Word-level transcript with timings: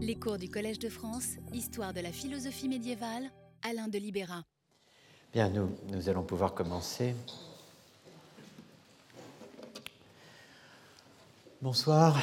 Les 0.00 0.14
cours 0.14 0.38
du 0.38 0.48
Collège 0.48 0.78
de 0.78 0.88
France, 0.88 1.38
Histoire 1.52 1.92
de 1.92 1.98
la 1.98 2.12
philosophie 2.12 2.68
médiévale, 2.68 3.32
Alain 3.68 3.88
de 3.88 3.98
Libéra. 3.98 4.44
Bien, 5.32 5.48
nous, 5.48 6.08
allons 6.08 6.22
pouvoir 6.22 6.54
commencer. 6.54 7.16
Bonsoir. 11.60 12.16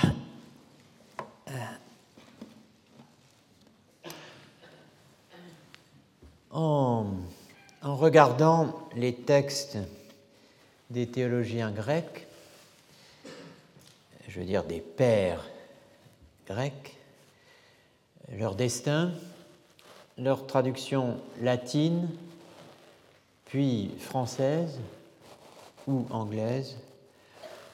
Euh, 1.49 1.53
en 6.51 7.17
regardant 7.83 8.87
les 8.95 9.15
textes 9.15 9.77
des 10.89 11.07
théologiens 11.07 11.71
grecs, 11.71 12.25
je 14.29 14.39
veux 14.39 14.45
dire 14.45 14.63
des 14.63 14.79
pères 14.79 15.45
grecs, 16.47 16.94
leur 18.31 18.55
destin, 18.55 19.11
leur 20.17 20.47
traduction 20.47 21.17
latine, 21.41 22.07
puis 23.45 23.91
française 23.99 24.79
ou 25.87 26.05
anglaise, 26.09 26.77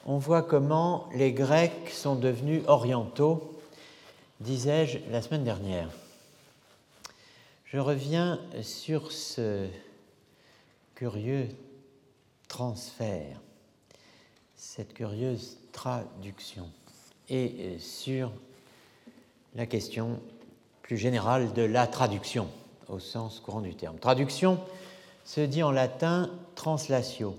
on 0.04 0.18
voit 0.18 0.42
comment 0.42 1.08
les 1.14 1.32
Grecs 1.32 1.90
sont 1.90 2.16
devenus 2.16 2.62
orientaux, 2.66 3.60
disais-je 4.40 4.98
la 5.10 5.22
semaine 5.22 5.44
dernière. 5.44 5.88
Je 7.64 7.78
reviens 7.78 8.40
sur 8.62 9.12
ce 9.12 9.66
curieux 10.94 11.48
transfert, 12.48 13.40
cette 14.56 14.92
curieuse 14.92 15.56
traduction, 15.72 16.68
et 17.28 17.78
sur 17.78 18.30
la 19.54 19.66
question 19.66 20.20
plus 20.92 20.98
générale 20.98 21.54
de 21.54 21.62
la 21.62 21.86
traduction 21.86 22.50
au 22.86 22.98
sens 22.98 23.40
courant 23.40 23.62
du 23.62 23.74
terme. 23.74 23.96
Traduction 23.98 24.60
se 25.24 25.40
dit 25.40 25.62
en 25.62 25.70
latin 25.70 26.28
translatio, 26.54 27.34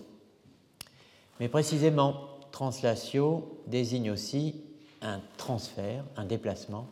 mais 1.40 1.50
précisément 1.50 2.16
translatio 2.52 3.62
désigne 3.68 4.10
aussi 4.10 4.64
un 5.04 5.22
transfert, 5.38 6.04
un 6.18 6.26
déplacement, 6.26 6.88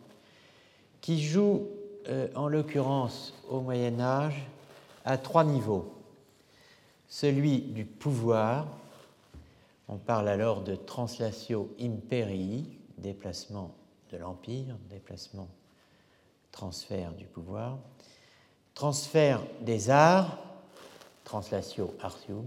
qui 1.02 1.24
joue 1.24 1.64
euh, 2.10 2.28
en 2.36 2.48
l'occurrence 2.48 3.34
au 3.50 3.62
Moyen 3.62 4.00
Âge 4.00 4.46
à 5.04 5.18
trois 5.18 5.44
niveaux. 5.44 5.92
Celui 7.08 7.62
du 7.62 7.86
pouvoir, 7.86 8.68
on 9.88 9.98
parle 9.98 10.30
alors 10.30 10.62
de 10.62 10.76
translatio 10.76 11.74
imperii, 11.82 12.70
déplacement 13.00 13.74
de 14.12 14.18
l'empire, 14.18 14.78
déplacement, 14.92 15.48
transfert 16.52 17.14
du 17.14 17.26
pouvoir, 17.26 17.78
transfert 18.74 19.42
des 19.62 19.90
arts, 19.90 20.38
translatio 21.24 21.96
artium, 22.02 22.46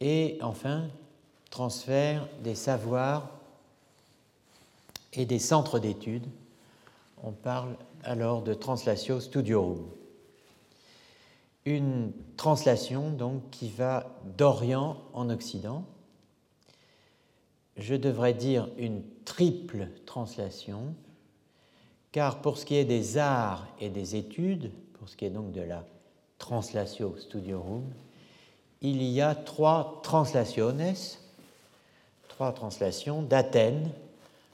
et 0.00 0.38
enfin 0.42 0.88
transfert 1.50 2.28
des 2.42 2.54
savoirs 2.54 3.30
et 5.12 5.26
des 5.26 5.38
centres 5.38 5.78
d'études. 5.78 6.26
On 7.22 7.32
parle 7.32 7.76
alors 8.04 8.42
de 8.42 8.54
translatio 8.54 9.20
studiorum. 9.20 9.88
Une 11.64 12.12
translation 12.36 13.10
donc 13.10 13.50
qui 13.50 13.68
va 13.68 14.06
d'Orient 14.36 15.02
en 15.12 15.28
Occident. 15.30 15.84
Je 17.76 17.94
devrais 17.94 18.34
dire 18.34 18.68
une 18.78 19.02
triple 19.24 19.88
translation, 20.06 20.94
car 22.12 22.40
pour 22.40 22.58
ce 22.58 22.64
qui 22.64 22.76
est 22.76 22.84
des 22.84 23.18
arts 23.18 23.66
et 23.80 23.90
des 23.90 24.16
études, 24.16 24.70
pour 24.98 25.08
ce 25.08 25.16
qui 25.16 25.24
est 25.24 25.30
donc 25.30 25.52
de 25.52 25.60
la 25.60 25.84
translatio 26.38 27.16
studiorum, 27.18 27.84
il 28.80 29.02
y 29.02 29.20
a 29.20 29.34
trois 29.34 30.00
translaciones, 30.02 30.94
trois 32.28 32.52
translations 32.52 33.22
d'Athènes 33.22 33.90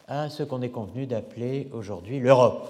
à 0.09 0.31
ce 0.31 0.43
qu'on 0.43 0.62
est 0.62 0.71
convenu 0.71 1.06
d'appeler 1.06 1.69
aujourd'hui 1.73 2.21
l'Europe. 2.21 2.69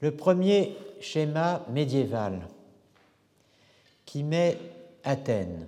Le 0.00 0.10
premier 0.10 0.76
schéma 1.00 1.62
médiéval 1.70 2.40
qui 4.04 4.22
met 4.22 4.58
Athènes 5.04 5.66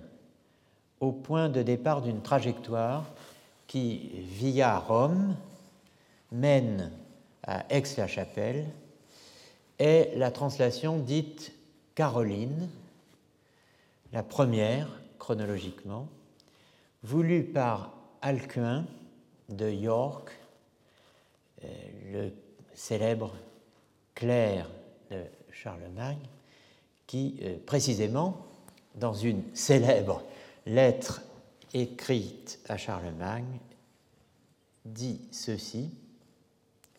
au 0.99 1.11
point 1.11 1.49
de 1.49 1.61
départ 1.61 2.01
d'une 2.01 2.21
trajectoire 2.21 3.05
qui, 3.67 4.11
via 4.15 4.79
Rome, 4.79 5.35
mène 6.31 6.91
à 7.43 7.65
Aix-la-Chapelle, 7.69 8.65
est 9.79 10.11
la 10.15 10.31
translation 10.31 10.97
dite 10.97 11.53
Caroline, 11.95 12.69
la 14.11 14.23
première 14.23 14.99
chronologiquement, 15.17 16.07
voulue 17.03 17.43
par 17.43 17.93
Alcuin 18.21 18.85
de 19.49 19.69
York, 19.69 20.31
euh, 21.63 21.67
le 22.11 22.31
célèbre 22.73 23.35
clerc 24.15 24.69
de 25.11 25.23
Charlemagne, 25.51 26.19
qui 27.07 27.37
euh, 27.41 27.57
précisément, 27.65 28.45
dans 28.95 29.13
une 29.13 29.43
célèbre 29.53 30.23
lettre 30.65 31.21
écrite 31.73 32.59
à 32.67 32.77
Charlemagne, 32.77 33.59
dit 34.85 35.21
ceci, 35.31 35.91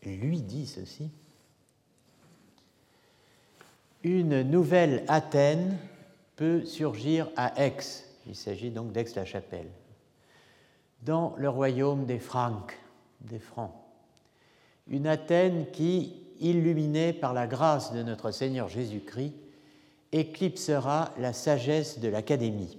lui 0.04 0.40
dit 0.42 0.66
ceci, 0.66 1.10
une 4.02 4.42
nouvelle 4.42 5.04
Athènes 5.08 5.76
peut 6.36 6.64
surgir 6.64 7.28
à 7.36 7.62
Aix, 7.62 7.76
il 8.26 8.34
s'agit 8.34 8.70
donc 8.70 8.92
d'Aix-la-Chapelle, 8.92 9.68
dans 11.02 11.34
le 11.36 11.48
royaume 11.48 12.06
des 12.06 12.18
Francs, 12.18 12.72
des 13.20 13.38
Francs. 13.38 13.72
Une 14.88 15.06
Athènes 15.06 15.70
qui, 15.70 16.14
illuminée 16.40 17.12
par 17.12 17.34
la 17.34 17.46
grâce 17.46 17.92
de 17.92 18.02
notre 18.02 18.30
Seigneur 18.30 18.68
Jésus-Christ, 18.68 19.34
éclipsera 20.12 21.12
la 21.18 21.32
sagesse 21.32 21.98
de 21.98 22.08
l'Académie. 22.08 22.78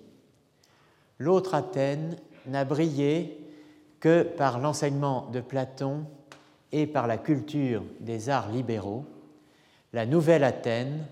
L'autre 1.20 1.54
Athènes 1.54 2.18
n'a 2.48 2.66
brillé 2.66 3.48
que 4.00 4.24
par 4.24 4.60
l'enseignement 4.60 5.30
de 5.32 5.40
Platon 5.40 6.06
et 6.72 6.88
par 6.88 7.08
la 7.08 7.18
culture 7.18 7.84
des 8.00 8.30
arts 8.30 8.52
libéraux. 8.52 9.06
La 9.94 10.06
nouvelle 10.06 10.44
Athènes, 10.44 11.06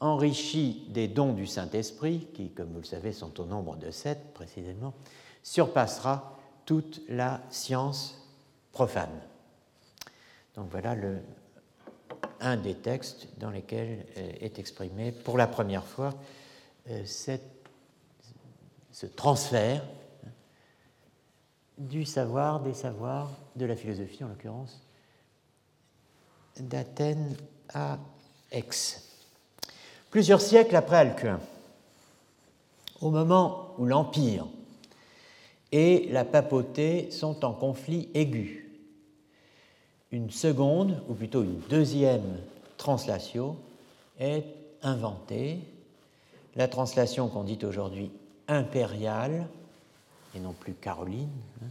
enrichie 0.00 0.86
des 0.90 1.08
dons 1.08 1.32
du 1.32 1.46
Saint-Esprit, 1.46 2.28
qui, 2.34 2.50
comme 2.50 2.72
vous 2.72 2.80
le 2.80 2.84
savez, 2.84 3.12
sont 3.12 3.40
au 3.40 3.46
nombre 3.46 3.76
de 3.76 3.90
sept 3.90 4.34
précisément, 4.34 4.94
surpassera 5.42 6.38
toute 6.64 7.00
la 7.08 7.40
science 7.50 8.28
profane. 8.72 9.22
Donc 10.54 10.68
voilà 10.70 10.96
un 12.40 12.56
des 12.56 12.74
textes 12.74 13.28
dans 13.38 13.50
lesquels 13.50 14.06
euh, 14.18 14.32
est 14.40 14.58
exprimé 14.58 15.12
pour 15.12 15.38
la 15.38 15.46
première 15.46 15.84
fois 15.84 16.14
euh, 16.90 17.04
ce 17.04 19.06
transfert 19.06 19.82
hein, 20.26 20.30
du 21.78 22.04
savoir, 22.04 22.60
des 22.60 22.74
savoirs, 22.74 23.30
de 23.54 23.64
la 23.64 23.76
philosophie 23.76 24.24
en 24.24 24.28
l'occurrence, 24.28 24.85
d'Athènes 26.60 27.36
à 27.72 27.98
Aix. 28.52 29.00
Plusieurs 30.10 30.40
siècles 30.40 30.76
après 30.76 30.96
Alcuin, 30.96 31.40
au 33.00 33.10
moment 33.10 33.74
où 33.78 33.84
l'Empire 33.84 34.46
et 35.72 36.08
la 36.10 36.24
papauté 36.24 37.10
sont 37.10 37.44
en 37.44 37.52
conflit 37.52 38.08
aigu, 38.14 38.66
une 40.12 40.30
seconde, 40.30 41.02
ou 41.08 41.14
plutôt 41.14 41.42
une 41.42 41.58
deuxième 41.68 42.38
translation 42.76 43.56
est 44.18 44.44
inventée, 44.82 45.58
la 46.54 46.68
translation 46.68 47.28
qu'on 47.28 47.44
dit 47.44 47.58
aujourd'hui 47.64 48.10
impériale, 48.48 49.46
et 50.34 50.40
non 50.40 50.52
plus 50.52 50.74
caroline, 50.74 51.28
hein. 51.62 51.66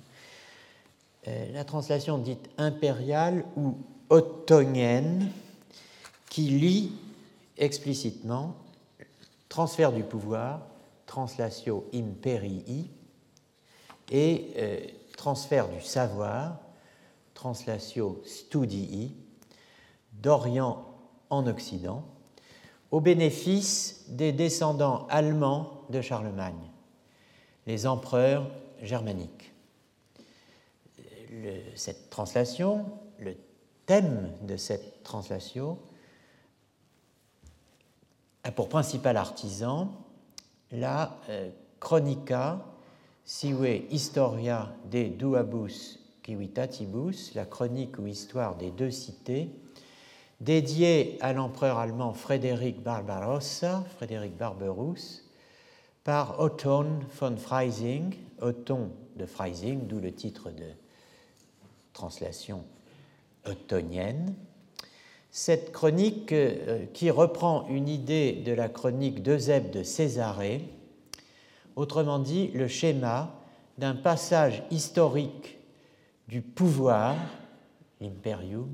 euh, 1.28 1.54
la 1.54 1.64
translation 1.64 2.18
dite 2.18 2.50
impériale 2.58 3.46
ou 3.56 3.78
ottonienne, 4.10 5.32
qui 6.30 6.44
lit 6.44 6.92
explicitement 7.58 8.56
transfert 9.50 9.94
du 9.94 10.04
pouvoir, 10.04 10.68
translatio 11.06 11.88
imperii, 11.94 12.90
et 14.12 14.52
euh, 14.58 14.80
transfert 15.18 15.70
du 15.70 15.82
savoir, 15.82 16.60
translatio 17.34 18.22
studii, 18.26 19.16
d'Orient 20.14 20.86
en 21.30 21.48
Occident, 21.48 22.04
au 22.92 23.00
bénéfice 23.00 24.06
des 24.10 24.32
descendants 24.32 25.08
allemands 25.10 25.86
de 25.90 26.02
Charlemagne, 26.02 26.72
les 27.66 27.88
empereurs 27.88 28.50
germaniques. 28.82 29.54
cette 31.76 32.10
translation, 32.10 32.86
thème 33.86 34.32
de 34.42 34.58
cette 34.58 35.04
translation 35.04 35.78
a 38.44 38.52
pour 38.52 38.70
principal 38.70 39.18
artisan 39.18 39.92
la 40.72 41.18
euh, 41.30 41.50
Chronica 41.80 42.64
sive 43.24 43.84
Historia 43.90 44.72
de 44.92 45.04
Duabus 45.10 46.00
Civitatibus, 46.26 47.36
la 47.36 47.46
chronique 47.46 48.00
ou 48.00 48.08
histoire 48.08 48.56
des 48.56 48.72
deux 48.72 48.90
cités, 48.90 49.50
dédiée 50.42 51.18
à 51.22 51.34
l'empereur 51.34 51.78
allemand 51.78 52.14
Frédéric 52.14 52.82
Barbarossa, 52.82 53.84
Frédéric 53.96 54.36
Barberousse, 54.36 55.24
par 56.04 56.40
Otton 56.40 57.00
von 57.20 57.38
Freising, 57.38 58.16
Otton 58.42 58.90
de 59.16 59.26
Freising, 59.26 59.86
d'où 59.86 60.00
le 60.00 60.14
titre 60.14 60.50
de 60.50 60.72
translation 61.94 62.64
Cette 65.32 65.72
chronique, 65.72 66.32
euh, 66.32 66.86
qui 66.94 67.12
reprend 67.12 67.68
une 67.68 67.90
idée 67.90 68.34
de 68.34 68.54
la 68.54 68.70
chronique 68.70 69.22
d'Eusèbe 69.22 69.70
de 69.70 69.84
Césarée, 69.84 70.62
autrement 71.76 72.20
dit 72.20 72.48
le 72.54 72.68
schéma 72.68 73.34
d'un 73.78 73.96
passage 73.96 74.64
historique 74.72 75.58
du 76.28 76.42
pouvoir, 76.42 77.16
l'imperium, 78.00 78.70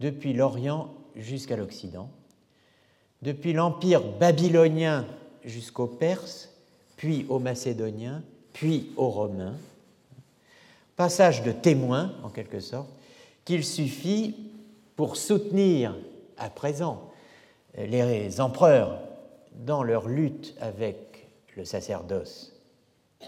depuis 0.00 0.32
l'Orient 0.32 0.94
jusqu'à 1.16 1.56
l'Occident, 1.56 2.08
depuis 3.22 3.52
l'Empire 3.52 4.02
babylonien 4.02 5.06
jusqu'aux 5.44 5.86
Perses, 5.86 6.50
puis 6.96 7.26
aux 7.28 7.38
Macédoniens, 7.38 8.22
puis 8.52 8.92
aux 8.96 9.10
Romains. 9.10 9.56
Passage 10.96 11.42
de 11.42 11.50
témoin, 11.50 12.14
en 12.22 12.28
quelque 12.28 12.60
sorte, 12.60 12.88
qu'il 13.44 13.64
suffit 13.64 14.50
pour 14.96 15.16
soutenir 15.16 15.96
à 16.36 16.50
présent 16.50 17.10
les 17.76 18.40
empereurs 18.40 19.00
dans 19.54 19.82
leur 19.82 20.08
lutte 20.08 20.54
avec 20.60 21.28
le 21.56 21.64
sacerdoce 21.64 22.52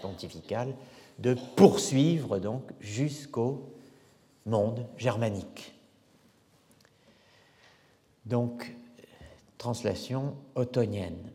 pontifical, 0.01 0.73
de 1.19 1.35
poursuivre 1.55 2.39
donc 2.39 2.63
jusqu'au 2.79 3.73
monde 4.45 4.85
germanique. 4.97 5.73
Donc, 8.25 8.75
translation 9.57 10.35
ottonienne. 10.55 11.31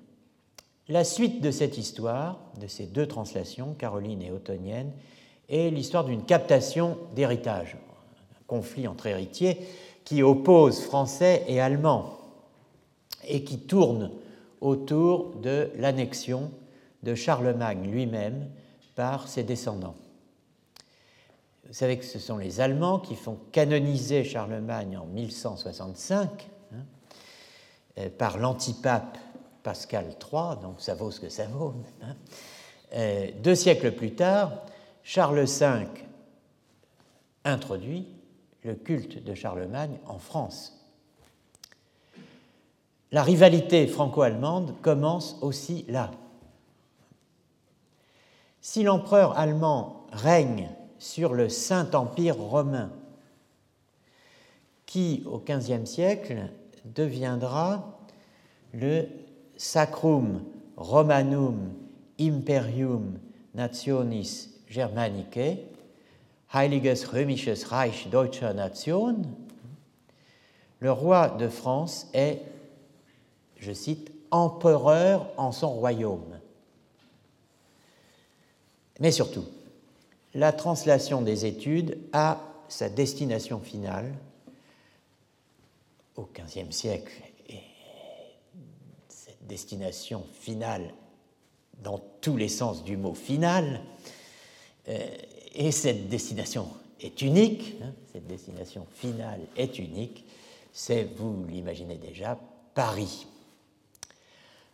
La 0.88 1.04
suite 1.04 1.40
de 1.40 1.50
cette 1.50 1.78
histoire, 1.78 2.40
de 2.60 2.66
ces 2.66 2.86
deux 2.86 3.06
translations, 3.06 3.74
Caroline 3.74 4.22
et 4.22 4.30
Ottonienne, 4.30 4.92
est 5.48 5.70
l'histoire 5.70 6.04
d'une 6.04 6.24
captation 6.24 6.98
d'héritage, 7.14 7.76
conflit 8.52 8.86
entre 8.86 9.06
héritiers 9.06 9.66
qui 10.04 10.22
oppose 10.22 10.82
français 10.82 11.42
et 11.48 11.58
allemand 11.58 12.18
et 13.26 13.44
qui 13.44 13.60
tourne 13.60 14.10
autour 14.60 15.36
de 15.36 15.70
l'annexion 15.76 16.50
de 17.02 17.14
Charlemagne 17.14 17.90
lui-même 17.90 18.50
par 18.94 19.26
ses 19.26 19.42
descendants. 19.42 19.94
Vous 21.66 21.72
savez 21.72 21.96
que 21.96 22.04
ce 22.04 22.18
sont 22.18 22.36
les 22.36 22.60
Allemands 22.60 22.98
qui 22.98 23.14
font 23.14 23.38
canoniser 23.52 24.22
Charlemagne 24.22 24.98
en 24.98 25.06
1165 25.06 26.28
hein, 26.74 26.76
euh, 28.00 28.10
par 28.10 28.36
l'antipape 28.36 29.16
Pascal 29.62 30.08
III, 30.08 30.60
donc 30.60 30.74
ça 30.76 30.94
vaut 30.94 31.10
ce 31.10 31.20
que 31.20 31.30
ça 31.30 31.46
vaut. 31.46 31.72
Hein. 32.02 32.16
Euh, 32.96 33.30
deux 33.42 33.54
siècles 33.54 33.92
plus 33.92 34.14
tard, 34.14 34.52
Charles 35.02 35.46
V 35.46 35.86
introduit 37.44 38.11
le 38.64 38.74
culte 38.74 39.22
de 39.22 39.34
Charlemagne 39.34 39.98
en 40.06 40.18
France. 40.18 40.78
La 43.10 43.22
rivalité 43.22 43.86
franco-allemande 43.86 44.74
commence 44.80 45.36
aussi 45.42 45.84
là. 45.88 46.10
Si 48.60 48.82
l'empereur 48.82 49.36
allemand 49.36 50.06
règne 50.12 50.70
sur 50.98 51.34
le 51.34 51.48
Saint-Empire 51.48 52.38
romain, 52.38 52.92
qui 54.86 55.24
au 55.26 55.38
XVe 55.38 55.84
siècle 55.84 56.50
deviendra 56.84 57.98
le 58.72 59.08
Sacrum 59.56 60.44
Romanum 60.76 61.72
Imperium 62.20 63.18
Nationis 63.54 64.48
Germanicae, 64.68 65.58
Heiliges 66.54 67.04
Römisches 67.04 67.64
Reich 67.64 68.08
Deutscher 68.10 68.52
Nation, 68.54 69.22
le 70.80 70.92
roi 70.92 71.28
de 71.28 71.48
France 71.48 72.08
est, 72.12 72.42
je 73.56 73.72
cite, 73.72 74.12
empereur 74.30 75.28
en 75.36 75.52
son 75.52 75.72
royaume. 75.72 76.38
Mais 79.00 79.10
surtout, 79.10 79.44
la 80.34 80.52
translation 80.52 81.22
des 81.22 81.46
études 81.46 81.98
a 82.12 82.40
sa 82.68 82.88
destination 82.88 83.60
finale 83.60 84.12
au 86.16 86.28
XVe 86.34 86.70
siècle 86.70 87.12
destination 89.52 90.24
finale 90.40 90.94
dans 91.82 92.00
tous 92.20 92.38
les 92.38 92.48
sens 92.48 92.84
du 92.84 92.96
mot 92.96 93.14
final, 93.14 93.82
euh, 94.88 95.08
et 95.54 95.72
cette 95.72 96.08
destination 96.08 96.68
est 97.00 97.22
unique, 97.22 97.74
hein, 97.82 97.92
cette 98.12 98.26
destination 98.26 98.86
finale 98.94 99.40
est 99.56 99.78
unique, 99.78 100.24
c'est, 100.72 101.04
vous 101.16 101.44
l'imaginez 101.48 101.96
déjà, 101.96 102.38
Paris. 102.74 103.26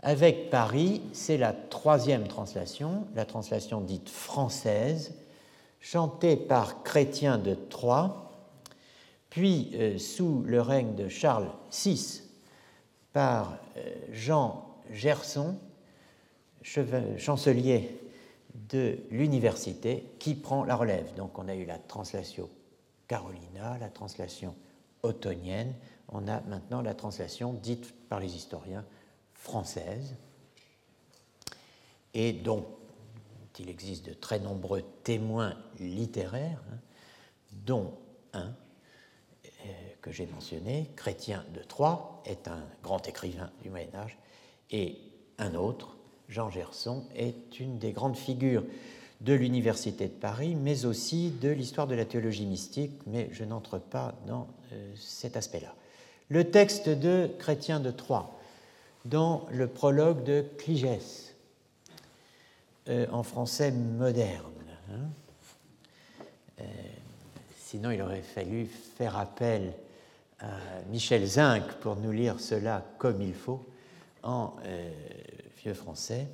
Avec 0.00 0.50
Paris, 0.50 1.02
c'est 1.12 1.38
la 1.38 1.52
troisième 1.52 2.28
translation, 2.28 3.06
la 3.16 3.25
translation 3.25 3.80
dite 3.80 4.08
française, 4.08 5.14
chantée 5.80 6.36
par 6.36 6.84
Chrétien 6.84 7.38
de 7.38 7.54
Troyes, 7.54 8.31
puis 9.31 9.70
euh, 9.74 9.98
sous 9.98 10.42
le 10.46 10.60
règne 10.60 10.94
de 10.94 11.08
Charles 11.08 11.50
VI 11.72 12.22
par 13.12 13.58
euh, 13.76 13.94
Jean 14.12 14.66
Gerson, 14.92 15.56
chancelier 17.19 17.98
de 18.69 18.99
l'université, 19.10 20.05
qui 20.19 20.34
prend 20.34 20.64
la 20.64 20.76
relève. 20.76 21.14
Donc 21.14 21.38
on 21.38 21.49
a 21.49 21.55
eu 21.55 21.64
la 21.64 21.78
translation 21.78 22.49
Carolina, 23.06 23.78
la 23.78 23.88
translation 23.88 24.55
ottonienne, 25.02 25.75
on 26.08 26.28
a 26.28 26.40
maintenant 26.43 26.82
la 26.82 26.94
translation 26.94 27.53
dite 27.53 27.94
par 28.08 28.20
les 28.20 28.34
historiens 28.34 28.84
française, 29.34 30.17
et 32.15 32.32
dont 32.32 32.67
il 33.58 33.69
existe 33.69 34.06
de 34.06 34.15
très 34.15 34.38
nombreux 34.38 34.82
témoins 35.03 35.56
littéraires, 35.81 36.62
hein, 36.70 36.79
dont 37.53 37.94
un 38.32 38.55
euh, 39.44 39.69
que 40.00 40.12
j'ai 40.12 40.27
mentionné, 40.27 40.91
Chrétien 40.96 41.44
de 41.55 41.62
Troyes, 41.62 42.22
est 42.24 42.46
un 42.48 42.65
grand 42.82 43.06
écrivain 43.08 43.50
du 43.62 43.70
Moyen 43.70 43.94
Âge, 43.94 44.19
et 44.70 44.98
un 45.38 45.55
autre, 45.55 45.97
Jean 46.29 46.51
Gerson, 46.51 47.05
est 47.17 47.58
une 47.61 47.79
des 47.79 47.93
grandes 47.93 48.17
figures 48.17 48.65
de 49.20 49.32
l'Université 49.32 50.06
de 50.06 50.13
Paris, 50.13 50.55
mais 50.55 50.85
aussi 50.85 51.31
de 51.31 51.49
l'histoire 51.49 51.87
de 51.87 51.94
la 51.94 52.05
théologie 52.05 52.47
mystique, 52.47 52.93
mais 53.06 53.29
je 53.32 53.44
n'entre 53.44 53.79
pas 53.79 54.15
dans 54.27 54.47
euh, 54.73 54.93
cet 54.97 55.37
aspect-là. 55.37 55.75
Le 56.29 56.51
texte 56.51 56.89
de 56.89 57.31
Chrétien 57.39 57.81
de 57.81 57.91
Troyes, 57.91 58.31
dans 59.05 59.47
le 59.51 59.67
prologue 59.67 60.23
de 60.25 60.44
Cligès, 60.58 61.35
euh, 62.89 63.06
en 63.11 63.23
français 63.23 63.73
moderne. 63.73 64.53
Hein. 64.93 65.08
Sinon, 67.58 67.91
il 67.91 68.01
aurait 68.01 68.23
fallu 68.23 68.67
faire 68.67 69.17
appel 69.17 69.73
à 70.41 70.47
Michel 70.91 71.27
Zinc 71.27 71.65
pour 71.81 71.97
nous 71.97 72.13
lire 72.13 72.41
cela 72.41 72.85
comme 72.99 73.20
il 73.20 73.35
faut 73.35 73.63
en 74.23 74.55
français. 75.75 76.29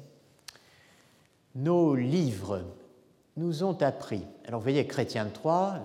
Nos 1.55 1.95
livres 1.95 2.63
nous 3.37 3.65
ont 3.65 3.81
appris, 3.83 4.23
alors 4.47 4.61
vous 4.61 4.65
voyez 4.65 4.87
Chrétien 4.87 5.27
de 5.27 5.31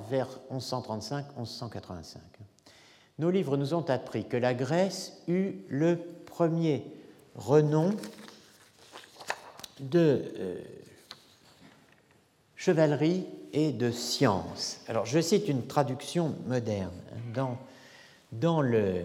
vers 0.10 0.28
1135-1185, 0.52 2.18
nos 3.18 3.32
livres 3.32 3.58
nous 3.58 3.74
ont 3.74 3.88
appris 3.90 4.28
que 4.28 4.38
la 4.38 4.54
Grèce 4.54 5.22
eut 5.28 5.56
le 5.68 6.00
premier 6.26 6.86
renom 7.36 7.94
de 9.80 10.24
euh, 10.38 10.62
chevalerie 12.56 13.26
et 13.54 13.72
de 13.72 13.92
science. 13.92 14.82
Alors 14.88 15.06
je 15.06 15.20
cite 15.20 15.48
une 15.48 15.66
traduction 15.66 16.36
moderne. 16.46 16.94
Dans, 17.34 17.58
dans 18.32 18.62
le, 18.62 19.04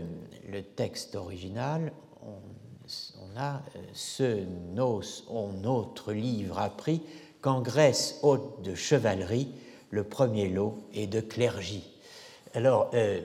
texte 0.76 1.14
original, 1.14 1.92
euh, 3.36 3.80
ce 3.92 4.44
nos, 4.74 5.02
on 5.28 5.48
notre 5.52 6.12
livre 6.12 6.58
appris 6.58 7.02
qu'en 7.40 7.60
Grèce 7.60 8.18
haute 8.22 8.62
de 8.62 8.74
chevalerie, 8.74 9.48
le 9.90 10.04
premier 10.04 10.48
lot 10.48 10.78
est 10.94 11.06
de 11.06 11.20
clergie. 11.20 11.90
Alors, 12.54 12.90
euh, 12.94 13.20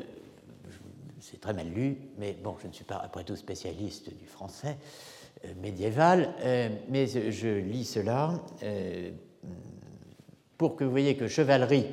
c'est 1.20 1.40
très 1.40 1.54
mal 1.54 1.68
lu, 1.68 1.98
mais 2.18 2.34
bon, 2.34 2.56
je 2.62 2.68
ne 2.68 2.74
suis 2.74 2.86
pas 2.86 2.98
après 2.98 3.24
tout 3.24 3.36
spécialiste 3.36 4.10
du 4.18 4.26
français 4.26 4.78
médiéval, 5.62 6.34
mais 6.90 7.08
je 7.08 7.60
lis 7.60 7.86
cela 7.86 8.34
pour 10.58 10.76
que 10.76 10.84
vous 10.84 10.92
voyez 10.92 11.16
que 11.16 11.28
chevalerie, 11.28 11.86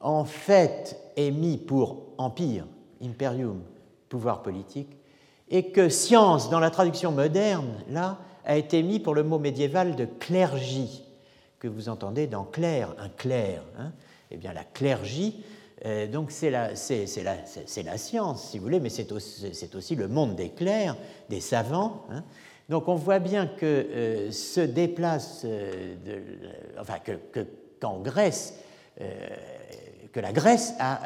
en 0.00 0.24
fait, 0.24 0.96
est 1.16 1.30
mis 1.30 1.58
pour 1.58 2.06
empire, 2.16 2.66
imperium, 3.02 3.62
pouvoir 4.08 4.42
politique, 4.42 4.97
et 5.50 5.70
que 5.70 5.88
science, 5.88 6.50
dans 6.50 6.60
la 6.60 6.70
traduction 6.70 7.12
moderne, 7.12 7.74
là, 7.88 8.18
a 8.44 8.56
été 8.56 8.82
mis 8.82 9.00
pour 9.00 9.14
le 9.14 9.22
mot 9.22 9.38
médiéval 9.38 9.96
de 9.96 10.06
clergie, 10.06 11.04
que 11.58 11.68
vous 11.68 11.88
entendez 11.88 12.26
dans 12.26 12.44
clair, 12.44 12.94
un 12.98 13.08
clerc. 13.08 13.62
Hein. 13.78 13.92
Eh 14.30 14.36
bien, 14.36 14.52
la 14.52 14.64
clergie, 14.64 15.42
euh, 15.86 16.06
donc 16.06 16.30
c'est 16.30 16.50
la, 16.50 16.74
science, 16.76 18.50
si 18.50 18.58
vous 18.58 18.64
voulez, 18.64 18.80
mais 18.80 18.90
c'est 18.90 19.12
aussi, 19.12 19.94
le 19.94 20.08
monde 20.08 20.34
des 20.34 20.50
clercs, 20.50 20.96
des 21.28 21.40
savants. 21.40 22.04
Hein. 22.10 22.24
Donc 22.68 22.88
on 22.88 22.94
voit 22.94 23.20
bien 23.20 23.46
que 23.46 23.64
euh, 23.64 24.30
se 24.30 24.60
déplace, 24.60 25.42
euh, 25.44 25.94
de, 26.04 26.80
enfin 26.80 26.98
que, 26.98 27.46
qu'en 27.80 28.00
Grèce, 28.00 28.54
que 30.12 30.18
la 30.18 30.32
Grèce 30.32 30.74
a, 30.80 31.00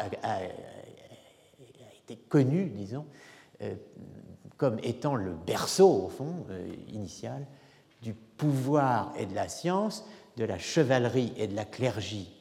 été 2.04 2.16
connue, 2.28 2.72
disons, 2.74 3.04
comme 4.62 4.78
étant 4.84 5.16
le 5.16 5.32
berceau, 5.32 6.04
au 6.04 6.08
fond, 6.08 6.46
euh, 6.50 6.72
initial, 6.92 7.44
du 8.00 8.14
pouvoir 8.14 9.12
et 9.18 9.26
de 9.26 9.34
la 9.34 9.48
science, 9.48 10.04
de 10.36 10.44
la 10.44 10.56
chevalerie 10.56 11.32
et 11.36 11.48
de 11.48 11.56
la 11.56 11.64
clergie. 11.64 12.32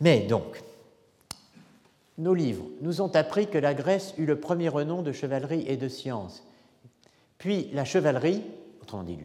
Mais 0.00 0.18
donc, 0.18 0.60
nos 2.18 2.34
livres 2.34 2.64
nous 2.80 3.00
ont 3.00 3.14
appris 3.14 3.46
que 3.46 3.56
la 3.56 3.72
Grèce 3.72 4.14
eut 4.18 4.26
le 4.26 4.40
premier 4.40 4.68
renom 4.68 5.02
de 5.02 5.12
chevalerie 5.12 5.62
et 5.68 5.76
de 5.76 5.86
science. 5.86 6.42
Puis 7.38 7.70
la 7.72 7.84
chevalerie, 7.84 8.42
autrement 8.82 9.04
dit 9.04 9.16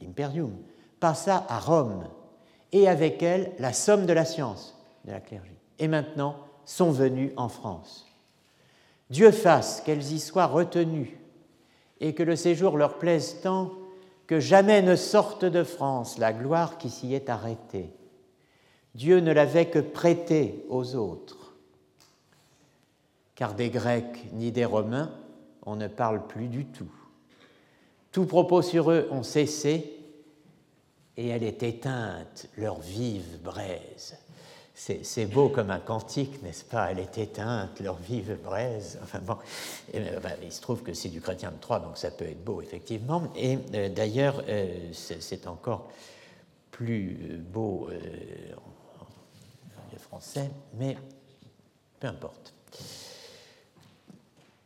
l'imperium, 0.00 0.56
passa 1.00 1.44
à 1.48 1.58
Rome, 1.58 2.06
et 2.70 2.86
avec 2.86 3.20
elle 3.24 3.50
la 3.58 3.72
somme 3.72 4.06
de 4.06 4.12
la 4.12 4.24
science, 4.24 4.78
de 5.06 5.10
la 5.10 5.18
clergie. 5.18 5.58
Et 5.80 5.88
maintenant 5.88 6.36
sont 6.64 6.92
venues 6.92 7.32
en 7.36 7.48
France. 7.48 8.07
Dieu 9.10 9.30
fasse 9.30 9.80
qu'elles 9.80 10.12
y 10.12 10.20
soient 10.20 10.46
retenues 10.46 11.18
et 12.00 12.14
que 12.14 12.22
le 12.22 12.36
séjour 12.36 12.76
leur 12.76 12.98
plaise 12.98 13.40
tant 13.42 13.72
que 14.26 14.40
jamais 14.40 14.82
ne 14.82 14.96
sorte 14.96 15.44
de 15.44 15.64
France 15.64 16.18
la 16.18 16.32
gloire 16.32 16.78
qui 16.78 16.90
s'y 16.90 17.14
est 17.14 17.30
arrêtée. 17.30 17.90
Dieu 18.94 19.20
ne 19.20 19.32
l'avait 19.32 19.70
que 19.70 19.78
prêté 19.78 20.64
aux 20.68 20.94
autres, 20.94 21.54
car 23.34 23.54
des 23.54 23.70
Grecs 23.70 24.26
ni 24.32 24.52
des 24.52 24.64
Romains 24.64 25.12
on 25.64 25.76
ne 25.76 25.88
parle 25.88 26.26
plus 26.26 26.48
du 26.48 26.64
tout. 26.64 26.90
Tout 28.10 28.24
propos 28.24 28.62
sur 28.62 28.90
eux 28.90 29.06
ont 29.10 29.22
cessé 29.22 29.98
et 31.16 31.28
elle 31.28 31.42
est 31.42 31.62
éteinte, 31.62 32.48
leur 32.56 32.80
vive 32.80 33.40
braise 33.42 34.16
c'est 34.78 35.26
beau 35.26 35.48
comme 35.48 35.70
un 35.70 35.80
cantique, 35.80 36.40
n'est-ce 36.42 36.64
pas? 36.64 36.90
Elle 36.90 37.00
est 37.00 37.18
éteinte, 37.18 37.80
leur 37.80 37.96
vive 37.96 38.38
braise. 38.44 38.98
Enfin 39.02 39.20
euh, 39.94 40.20
bah, 40.20 40.30
il 40.42 40.52
se 40.52 40.60
trouve 40.60 40.82
que 40.82 40.94
c'est 40.94 41.08
du 41.08 41.20
chrétien 41.20 41.50
de 41.50 41.56
Troyes, 41.56 41.80
donc 41.80 41.98
ça 41.98 42.12
peut 42.12 42.26
être 42.26 42.44
beau, 42.44 42.62
effectivement. 42.62 43.24
Et 43.36 43.58
euh, 43.74 43.88
d'ailleurs, 43.88 44.42
euh, 44.48 44.92
c'est 44.92 45.48
encore 45.48 45.88
plus 46.70 47.40
beau 47.40 47.88
en, 48.56 49.98
français, 49.98 50.48
mais 50.78 50.96
peu 51.98 52.06
importe. 52.06 52.54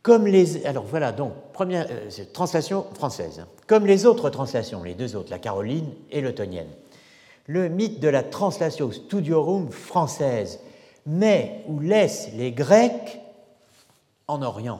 Comme 0.03 0.27
les, 0.27 0.63
alors 0.65 0.83
voilà, 0.83 1.11
donc, 1.11 1.33
première 1.53 1.87
translation 2.33 2.85
française. 2.93 3.43
Comme 3.65 3.87
les 3.87 4.05
autres 4.05 4.29
translations, 4.29 4.83
les 4.83 4.93
deux 4.93 5.15
autres, 5.15 5.31
la 5.31 5.39
caroline 5.39 5.89
et 6.11 6.21
l'Eutonienne 6.21 6.69
le 7.47 7.69
mythe 7.69 7.99
de 7.99 8.07
la 8.07 8.23
translation 8.23 8.91
studiorum 8.91 9.69
française 9.69 10.59
met 11.05 11.63
ou 11.67 11.79
laisse 11.79 12.29
les 12.35 12.51
Grecs 12.51 13.19
en 14.27 14.41
Orient. 14.41 14.79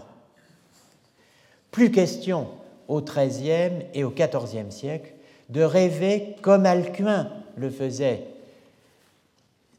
Plus 1.72 1.92
question 1.92 2.48
au 2.88 3.02
XIIIe 3.02 3.86
et 3.94 4.04
au 4.04 4.12
XIVe 4.12 4.70
siècle 4.70 5.14
de 5.50 5.62
rêver 5.62 6.36
comme 6.42 6.66
Alcuin 6.66 7.30
le 7.58 7.70
faisait, 7.70 8.28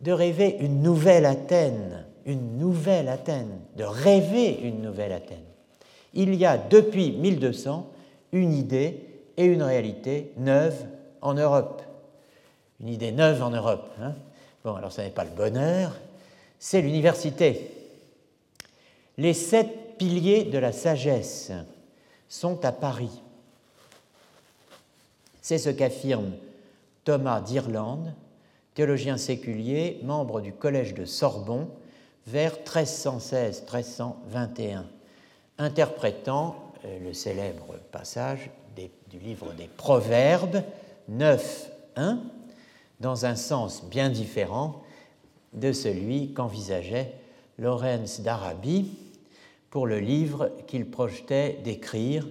de 0.00 0.12
rêver 0.12 0.56
une 0.60 0.82
nouvelle 0.82 1.24
Athènes, 1.24 2.04
une 2.26 2.58
nouvelle 2.58 3.08
Athènes, 3.08 3.60
de 3.76 3.84
rêver 3.84 4.60
une 4.62 4.82
nouvelle 4.82 5.12
Athènes. 5.12 5.38
Il 6.12 6.34
y 6.34 6.44
a 6.44 6.58
depuis 6.58 7.12
1200 7.12 7.90
une 8.32 8.52
idée 8.52 9.00
et 9.36 9.44
une 9.44 9.62
réalité 9.62 10.32
neuve 10.36 10.76
en 11.22 11.34
Europe 11.34 11.82
une 12.84 12.90
idée 12.90 13.10
neuve 13.12 13.42
en 13.42 13.50
Europe. 13.50 13.90
Hein. 14.00 14.14
bon, 14.62 14.74
alors 14.74 14.92
ce 14.92 15.00
n'est 15.00 15.08
pas 15.08 15.24
le 15.24 15.30
bonheur, 15.30 15.96
c'est 16.58 16.82
l'université. 16.82 17.70
Les 19.16 19.32
sept 19.32 19.96
piliers 19.96 20.44
de 20.44 20.58
la 20.58 20.70
sagesse 20.70 21.50
sont 22.28 22.62
à 22.64 22.72
Paris. 22.72 23.22
C'est 25.40 25.56
ce 25.56 25.70
qu'affirme 25.70 26.32
Thomas 27.04 27.40
d'Irlande, 27.40 28.12
théologien 28.74 29.16
séculier, 29.16 29.98
membre 30.02 30.42
du 30.42 30.52
Collège 30.52 30.92
de 30.92 31.06
Sorbonne, 31.06 31.68
vers 32.26 32.58
1316-1321, 32.66 34.82
interprétant 35.56 36.56
euh, 36.84 36.98
le 36.98 37.14
célèbre 37.14 37.76
passage 37.92 38.50
du 38.76 39.18
livre 39.18 39.54
des 39.54 39.68
Proverbes 39.68 40.62
9.1 41.10 42.18
dans 43.00 43.26
un 43.26 43.36
sens 43.36 43.84
bien 43.84 44.08
différent 44.08 44.82
de 45.52 45.72
celui 45.72 46.32
qu'envisageait 46.32 47.12
Lorenz 47.58 48.20
d'Arabie 48.20 48.90
pour 49.70 49.86
le 49.86 50.00
livre 50.00 50.50
qu'il 50.66 50.88
projetait 50.88 51.58
d'écrire 51.64 52.26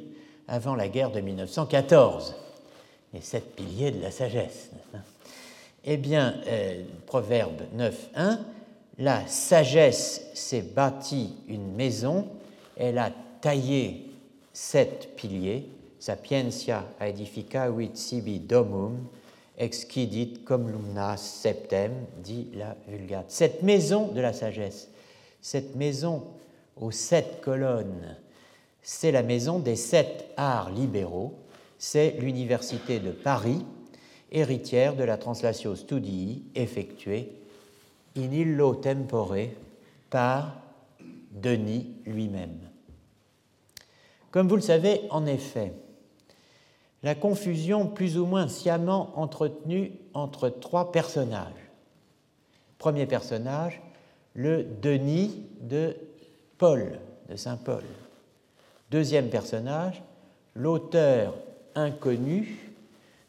avant 0.48 0.75
la 0.75 0.88
guerre 0.88 1.12
de 1.12 1.22
1914, 1.22 2.36
les 3.13 3.22
sept 3.22 3.55
piliers 3.55 3.91
de 3.91 4.01
la 4.01 4.12
sagesse. 4.12 4.70
Eh 5.86 5.98
bien, 5.98 6.36
euh, 6.48 6.84
Proverbe 7.05 7.63
9.1, 7.77 8.39
la 9.00 9.25
sagesse 9.27 10.29
s'est 10.34 10.62
bâtie 10.62 11.36
une 11.48 11.74
maison, 11.74 12.27
elle 12.77 12.98
a 12.98 13.12
taillé 13.41 14.10
sept 14.53 15.10
piliers, 15.15 15.67
sapientia 16.00 16.86
aedifica 17.00 17.70
vit 17.70 17.91
sibi 17.96 18.39
domum, 18.39 18.98
exquidit 19.57 20.43
cum 20.45 20.69
lumna 20.69 21.17
septem, 21.17 21.91
dit 22.24 22.48
la 22.55 22.75
Vulgate. 22.88 23.31
Cette 23.31 23.63
maison 23.63 24.07
de 24.07 24.22
la 24.22 24.33
sagesse, 24.33 24.89
cette 25.41 25.75
maison 25.75 26.24
aux 26.79 26.91
sept 26.91 27.41
colonnes, 27.41 28.17
c'est 28.81 29.12
la 29.12 29.24
maison 29.24 29.60
des 29.60 29.75
sept 29.75 30.25
arts 30.38 30.72
libéraux, 30.72 31.33
c'est 31.77 32.15
l'Université 32.19 33.00
de 33.00 33.12
Paris, 33.12 33.63
héritière 34.31 34.95
de 34.95 35.03
la 35.03 35.17
translation 35.17 35.75
studii 35.75 36.43
effectuée 36.55 37.31
in 38.17 38.31
illo 38.31 38.75
tempore 38.75 39.36
par 40.10 40.55
Denis 41.31 41.88
lui-même. 42.05 42.60
Comme 44.31 44.48
vous 44.48 44.55
le 44.55 44.62
savez, 44.62 45.01
en 45.10 45.25
effet, 45.25 45.74
la 47.03 47.15
confusion 47.15 47.88
plus 47.88 48.17
ou 48.17 48.25
moins 48.25 48.48
sciemment 48.48 49.12
entretenue 49.19 49.91
entre 50.13 50.50
trois 50.50 50.91
personnages. 50.91 51.51
Premier 52.77 53.05
personnage, 53.05 53.81
le 54.33 54.63
Denis 54.81 55.45
de 55.62 55.95
Paul, 56.57 57.00
de 57.29 57.36
Saint 57.36 57.57
Paul. 57.57 57.83
Deuxième 58.89 59.29
personnage, 59.29 60.01
l'auteur 60.55 61.36
inconnu 61.75 62.74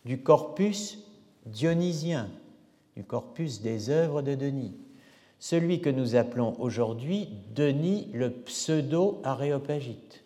du 0.04 0.22
corpus 0.22 0.98
dionysien, 1.46 2.28
du 2.96 3.04
corpus 3.04 3.60
des 3.60 3.90
œuvres 3.90 4.22
de 4.22 4.34
Denis, 4.34 4.74
celui 5.38 5.80
que 5.80 5.90
nous 5.90 6.16
appelons 6.16 6.54
aujourd'hui 6.58 7.28
Denis 7.54 8.08
le 8.12 8.30
pseudo-aréopagite. 8.30 10.23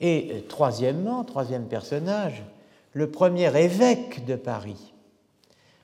Et 0.00 0.30
euh, 0.32 0.40
troisièmement, 0.48 1.24
troisième 1.24 1.66
personnage, 1.66 2.42
le 2.92 3.10
premier 3.10 3.54
évêque 3.56 4.24
de 4.24 4.34
Paris, 4.34 4.92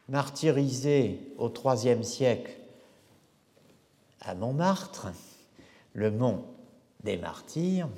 martyrisé 0.09 1.21
au 1.39 1.51
IIIe 1.51 2.05
siècle 2.05 2.53
à 4.21 4.35
Montmartre, 4.35 5.09
le 5.93 6.11
mont 6.11 6.45
des 7.05 7.17
martyrs, 7.17 7.89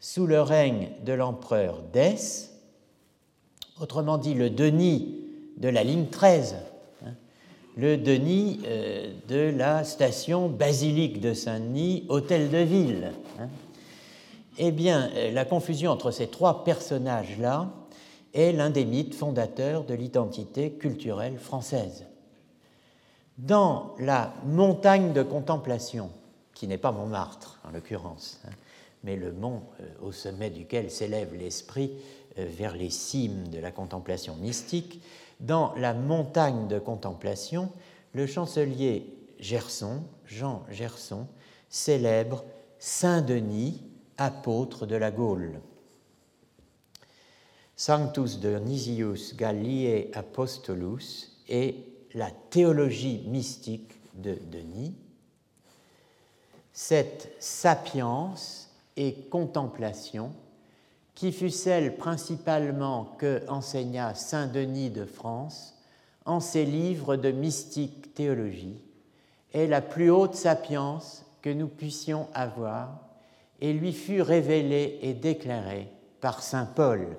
sous 0.00 0.26
le 0.26 0.42
règne 0.42 0.90
de 1.04 1.12
l'empereur 1.12 1.82
Dès, 1.92 2.16
autrement 3.80 4.18
dit 4.18 4.34
le 4.34 4.50
Denis 4.50 5.20
de 5.56 5.68
la 5.68 5.84
ligne 5.84 6.06
13, 6.06 6.56
hein, 7.06 7.14
le 7.76 7.96
Denis 7.96 8.60
euh, 8.66 9.12
de 9.28 9.56
la 9.56 9.84
station 9.84 10.48
basilique 10.48 11.20
de 11.20 11.32
Saint-Denis, 11.32 12.04
hôtel 12.08 12.50
de 12.50 12.58
ville. 12.58 13.12
Hein. 13.40 13.48
Eh 14.56 14.70
bien, 14.70 15.10
euh, 15.14 15.32
la 15.32 15.44
confusion 15.44 15.90
entre 15.90 16.10
ces 16.10 16.28
trois 16.28 16.64
personnages-là 16.64 17.72
est 18.34 18.52
l'un 18.52 18.70
des 18.70 18.84
mythes 18.84 19.14
fondateurs 19.14 19.84
de 19.84 19.94
l'identité 19.94 20.72
culturelle 20.72 21.38
française. 21.38 22.06
Dans 23.38 23.94
la 23.98 24.32
montagne 24.44 25.12
de 25.12 25.22
contemplation, 25.22 26.10
qui 26.54 26.68
n'est 26.68 26.78
pas 26.78 26.92
Montmartre 26.92 27.60
en 27.64 27.70
l'occurrence, 27.70 28.40
hein, 28.46 28.52
mais 29.02 29.16
le 29.16 29.32
mont 29.32 29.62
euh, 29.80 29.88
au 30.02 30.12
sommet 30.12 30.50
duquel 30.50 30.90
s'élève 30.90 31.34
l'esprit 31.34 31.92
euh, 32.38 32.46
vers 32.48 32.76
les 32.76 32.90
cimes 32.90 33.48
de 33.48 33.58
la 33.58 33.72
contemplation 33.72 34.36
mystique, 34.36 35.02
dans 35.40 35.74
la 35.74 35.94
montagne 35.94 36.68
de 36.68 36.78
contemplation, 36.78 37.70
le 38.12 38.26
chancelier 38.26 39.12
Gerson, 39.40 40.02
Jean 40.26 40.62
Gerson, 40.70 41.26
célèbre 41.68 42.44
Saint 42.78 43.20
Denis, 43.20 43.82
apôtre 44.18 44.86
de 44.86 44.96
la 44.96 45.10
Gaule. 45.10 45.60
Sanctus 47.76 48.38
Dionysius 48.38 49.34
Galliae 49.36 50.10
Apostolus 50.14 51.32
est 51.48 51.76
la 52.14 52.30
théologie 52.30 53.24
mystique 53.26 54.00
de 54.14 54.38
Denis. 54.50 54.94
Cette 56.72 57.32
sapience 57.40 58.70
et 58.96 59.14
contemplation, 59.30 60.32
qui 61.14 61.32
fut 61.32 61.50
celle 61.50 61.96
principalement 61.96 63.16
que 63.18 63.42
enseigna 63.48 64.14
Saint 64.14 64.46
Denis 64.46 64.90
de 64.90 65.04
France 65.04 65.74
en 66.24 66.40
ses 66.40 66.64
livres 66.64 67.16
de 67.16 67.30
mystique 67.30 68.14
théologie, 68.14 68.80
est 69.52 69.66
la 69.66 69.80
plus 69.80 70.10
haute 70.10 70.34
sapience 70.34 71.24
que 71.42 71.50
nous 71.50 71.68
puissions 71.68 72.28
avoir 72.34 73.03
et 73.64 73.72
lui 73.72 73.94
fut 73.94 74.20
révélée 74.20 74.98
et 75.00 75.14
déclarée 75.14 75.88
par 76.20 76.42
Saint 76.42 76.66
Paul. 76.66 77.16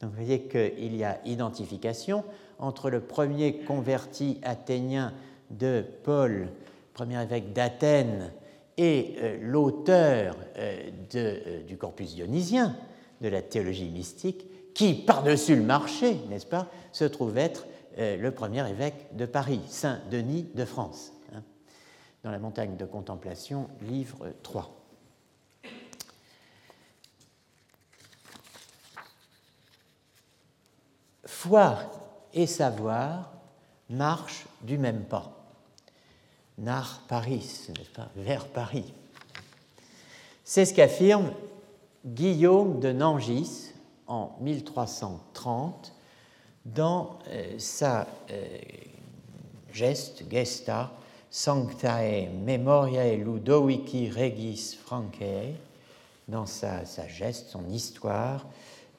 Donc 0.00 0.10
vous 0.10 0.16
voyez 0.16 0.42
qu'il 0.48 0.96
y 0.96 1.04
a 1.04 1.20
identification 1.24 2.24
entre 2.58 2.90
le 2.90 3.00
premier 3.00 3.58
converti 3.58 4.40
athénien 4.42 5.14
de 5.50 5.84
Paul, 6.02 6.48
premier 6.92 7.22
évêque 7.22 7.52
d'Athènes, 7.52 8.32
et 8.76 9.14
euh, 9.18 9.38
l'auteur 9.40 10.36
euh, 10.58 10.90
euh, 11.14 11.62
du 11.62 11.76
corpus 11.76 12.16
dionysien, 12.16 12.76
de 13.20 13.28
la 13.28 13.40
théologie 13.40 13.88
mystique, 13.88 14.48
qui, 14.74 14.92
par-dessus 14.92 15.54
le 15.54 15.62
marché, 15.62 16.16
n'est-ce 16.28 16.46
pas, 16.46 16.66
se 16.90 17.04
trouve 17.04 17.38
être 17.38 17.66
le 17.96 18.28
premier 18.28 18.68
évêque 18.68 19.16
de 19.16 19.24
Paris, 19.24 19.60
Saint 19.68 20.00
Denis 20.10 20.48
de 20.54 20.66
France, 20.66 21.12
hein, 21.32 21.42
dans 22.24 22.30
la 22.30 22.38
montagne 22.38 22.76
de 22.76 22.84
contemplation, 22.84 23.68
livre 23.88 24.34
3. 24.42 24.75
Foi 31.36 31.76
et 32.32 32.46
savoir 32.46 33.30
marchent 33.90 34.46
du 34.62 34.78
même 34.78 35.04
pas 35.04 35.36
nar 36.56 37.02
Paris, 37.08 37.68
n'est-ce 37.68 37.90
pas, 37.90 38.08
vers 38.16 38.46
Paris. 38.46 38.90
C'est 40.44 40.64
ce 40.64 40.72
qu'affirme 40.72 41.30
Guillaume 42.06 42.80
de 42.80 42.90
Nangis 42.90 43.74
en 44.06 44.34
1330 44.40 45.92
dans 46.64 47.18
euh, 47.28 47.58
sa 47.58 48.06
euh, 48.30 48.58
geste, 49.74 50.24
gesta, 50.30 50.90
Sanctae 51.30 52.30
Memoriae 52.46 53.14
Ludovici 53.14 54.08
Regis 54.08 54.74
Francae, 54.82 55.52
dans 56.28 56.46
sa, 56.46 56.82
geste, 57.08 57.50
son 57.50 57.68
histoire 57.68 58.46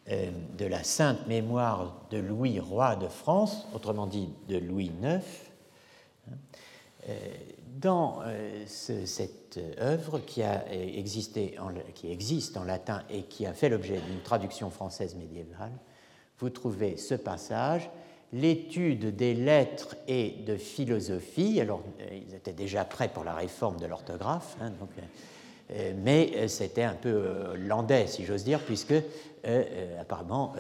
de 0.08 0.65
la 0.65 0.84
sainte 0.84 1.28
mémoire 1.28 2.06
de 2.12 2.17
Louis, 2.17 2.60
roi 2.60 2.96
de 2.96 3.08
France, 3.08 3.67
autrement 3.74 4.08
dit 4.08 4.30
de 4.48 4.58
Louis 4.58 4.91
IX, 5.04 5.22
euh, 7.10 7.13
dans 7.80 8.22
euh, 8.26 8.63
cette 8.65 9.60
œuvre 9.80 10.20
qui, 10.20 10.41
a 10.41 10.65
existé 10.74 11.56
qui 11.93 12.12
existe 12.12 12.58
en 12.58 12.63
latin 12.63 13.04
et 13.10 13.24
qui 13.24 13.46
a 13.46 13.54
fait 13.54 13.70
l'objet 13.70 14.00
d'une 14.00 14.22
traduction 14.22 14.72
française 14.72 15.15
médiévale, 15.15 15.72
vous 16.39 16.50
trouvez 16.50 16.98
ce 16.98 17.13
passage, 17.13 17.89
l'étude 18.34 19.15
des 19.15 19.36
lettres 19.36 19.96
et 20.08 20.32
de 20.46 20.58
philosophie. 20.58 21.62
Alors, 21.62 21.84
euh, 22.02 22.20
ils 22.28 22.34
étaient 22.34 22.52
déjà 22.52 22.84
prêts 22.84 23.10
pour 23.10 23.24
la 23.24 23.36
réforme 23.36 23.80
de 23.80 23.86
l'orthographe, 23.86 24.58
hein, 24.60 24.72
mais 25.98 26.48
c'était 26.48 26.84
un 26.84 26.96
peu 26.96 27.54
landais, 27.58 28.08
si 28.08 28.24
j'ose 28.24 28.46
dire, 28.46 28.62
puisque 28.62 28.93
apparemment, 29.99 30.53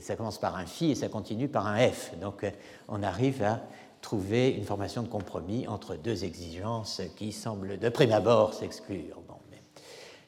ça 0.00 0.16
commence 0.16 0.38
par 0.38 0.56
un 0.56 0.66
phi 0.66 0.90
et 0.90 0.94
ça 0.94 1.08
continue 1.08 1.48
par 1.48 1.66
un 1.66 1.78
f. 1.88 2.12
Donc, 2.20 2.44
on 2.88 3.02
arrive 3.02 3.42
à 3.42 3.60
trouver 4.00 4.50
une 4.50 4.64
formation 4.64 5.02
de 5.02 5.08
compromis 5.08 5.68
entre 5.68 5.94
deux 5.94 6.24
exigences 6.24 7.02
qui 7.16 7.32
semblent 7.32 7.78
de 7.78 7.88
prime 7.88 8.12
abord 8.12 8.54
s'exclure. 8.54 9.20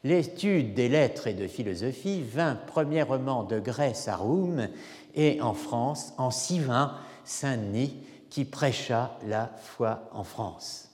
L'étude 0.04 0.74
des 0.74 0.88
lettres 0.88 1.28
et 1.28 1.34
de 1.34 1.46
philosophie 1.46 2.22
vint 2.22 2.56
premièrement 2.56 3.44
de 3.44 3.60
Grèce 3.60 4.08
à 4.08 4.16
Rome 4.16 4.66
et 5.14 5.40
en 5.40 5.54
France 5.54 6.12
en 6.18 6.32
620 6.32 6.98
Saint-Denis 7.24 7.96
qui 8.28 8.44
prêcha 8.44 9.16
la 9.26 9.46
foi 9.62 10.08
en 10.10 10.24
France. 10.24 10.88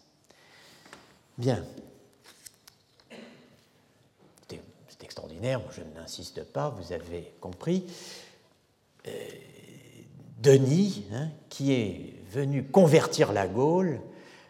Bien. 1.38 1.64
C'est 4.88 5.07
extraordinaire, 5.18 5.60
je 5.72 5.80
n'insiste 5.98 6.44
pas, 6.44 6.68
vous 6.68 6.92
avez 6.92 7.32
compris. 7.40 7.84
Euh, 9.08 9.10
Denis, 10.40 11.06
hein, 11.12 11.28
qui 11.48 11.72
est 11.72 12.14
venu 12.30 12.62
convertir 12.62 13.32
la 13.32 13.48
Gaule, 13.48 14.00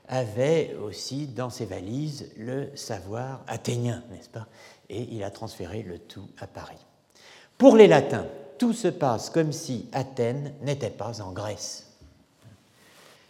avait 0.08 0.74
aussi 0.74 1.26
dans 1.26 1.48
ses 1.48 1.64
valises 1.64 2.30
le 2.36 2.68
savoir 2.76 3.42
athénien, 3.46 4.04
n'est-ce 4.10 4.28
pas? 4.28 4.46
Et 4.90 5.08
il 5.10 5.24
a 5.24 5.30
transféré 5.30 5.82
le 5.82 5.98
tout 5.98 6.28
à 6.38 6.46
Paris. 6.46 6.84
Pour 7.56 7.74
les 7.74 7.86
latins, 7.86 8.26
tout 8.58 8.74
se 8.74 8.88
passe 8.88 9.30
comme 9.30 9.52
si 9.52 9.88
Athènes 9.92 10.52
n'était 10.60 10.90
pas 10.90 11.22
en 11.22 11.32
Grèce, 11.32 11.86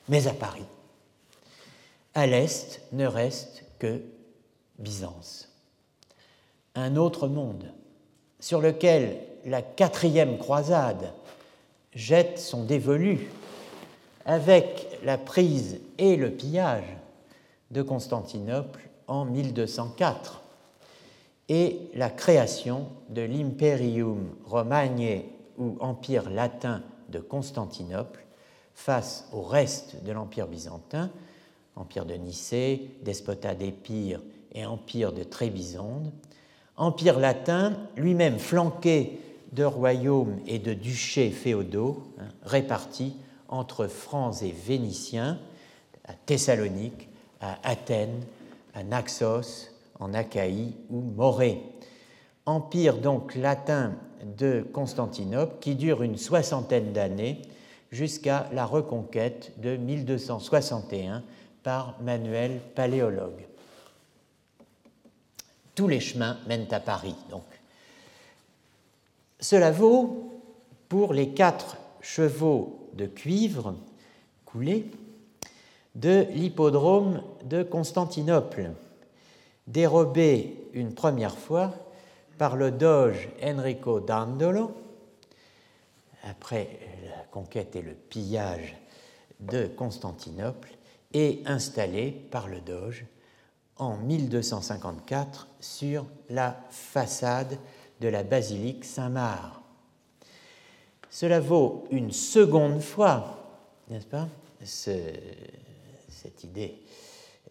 mais 0.08 0.26
à 0.26 0.34
Paris. 0.34 0.66
À 2.14 2.26
l'est 2.26 2.80
ne 2.90 3.06
reste 3.06 3.62
que 3.78 4.02
Byzance, 4.80 5.47
un 6.78 6.96
autre 6.96 7.28
monde 7.28 7.72
sur 8.40 8.60
lequel 8.60 9.18
la 9.44 9.62
quatrième 9.62 10.38
croisade 10.38 11.12
jette 11.94 12.38
son 12.38 12.64
dévolu 12.64 13.30
avec 14.24 14.86
la 15.04 15.18
prise 15.18 15.80
et 15.98 16.16
le 16.16 16.30
pillage 16.30 16.96
de 17.70 17.82
Constantinople 17.82 18.88
en 19.06 19.24
1204 19.24 20.42
et 21.48 21.80
la 21.94 22.10
création 22.10 22.88
de 23.08 23.22
l'Imperium 23.22 24.28
Romagnae 24.44 25.24
ou 25.56 25.76
Empire 25.80 26.30
latin 26.30 26.82
de 27.08 27.18
Constantinople 27.18 28.24
face 28.74 29.28
au 29.32 29.42
reste 29.42 30.04
de 30.04 30.12
l'Empire 30.12 30.46
byzantin, 30.46 31.10
Empire 31.74 32.04
de 32.04 32.14
Nicée, 32.14 32.90
Despotat 33.02 33.54
d'Épire 33.54 34.20
et 34.52 34.66
Empire 34.66 35.12
de 35.12 35.24
Trébizonde, 35.24 36.12
Empire 36.78 37.18
latin 37.18 37.72
lui-même 37.96 38.38
flanqué 38.38 39.20
de 39.52 39.64
royaumes 39.64 40.38
et 40.46 40.60
de 40.60 40.72
duchés 40.74 41.30
féodaux 41.30 42.04
hein, 42.20 42.28
répartis 42.44 43.16
entre 43.48 43.88
Francs 43.88 44.42
et 44.42 44.52
Vénitiens, 44.52 45.40
à 46.04 46.12
Thessalonique, 46.12 47.08
à 47.40 47.58
Athènes, 47.64 48.22
à 48.74 48.84
Naxos, 48.84 49.70
en 49.98 50.14
Achaïe 50.14 50.76
ou 50.88 51.00
Morée. 51.00 51.60
Empire 52.46 52.98
donc 52.98 53.34
latin 53.34 53.94
de 54.38 54.64
Constantinople 54.72 55.56
qui 55.60 55.74
dure 55.74 56.02
une 56.04 56.16
soixantaine 56.16 56.92
d'années 56.92 57.42
jusqu'à 57.90 58.48
la 58.52 58.64
reconquête 58.64 59.52
de 59.58 59.76
1261 59.76 61.24
par 61.64 61.96
Manuel 62.02 62.60
Paléologue. 62.76 63.47
Tous 65.78 65.86
les 65.86 66.00
chemins 66.00 66.36
mènent 66.48 66.66
à 66.72 66.80
Paris. 66.80 67.14
Cela 69.38 69.70
vaut 69.70 70.42
pour 70.88 71.12
les 71.12 71.28
quatre 71.28 71.76
chevaux 72.00 72.90
de 72.94 73.06
cuivre 73.06 73.76
coulés 74.44 74.90
de 75.94 76.26
l'hippodrome 76.32 77.22
de 77.44 77.62
Constantinople, 77.62 78.72
dérobé 79.68 80.68
une 80.72 80.94
première 80.94 81.38
fois 81.38 81.72
par 82.38 82.56
le 82.56 82.72
doge 82.72 83.28
Enrico 83.40 84.00
Dandolo, 84.00 84.72
après 86.24 86.80
la 87.04 87.22
conquête 87.30 87.76
et 87.76 87.82
le 87.82 87.94
pillage 87.94 88.76
de 89.38 89.68
Constantinople, 89.68 90.70
et 91.14 91.40
installé 91.46 92.10
par 92.10 92.48
le 92.48 92.60
Doge 92.62 93.04
en 93.78 93.96
1254 93.96 95.48
sur 95.60 96.06
la 96.28 96.60
façade 96.70 97.58
de 98.00 98.08
la 98.08 98.22
basilique 98.22 98.84
Saint-Marc. 98.84 99.54
Cela 101.10 101.40
vaut 101.40 101.84
une 101.90 102.12
seconde 102.12 102.80
fois, 102.80 103.62
n'est-ce 103.88 104.06
pas, 104.06 104.28
cette 104.62 106.44
idée 106.44 106.82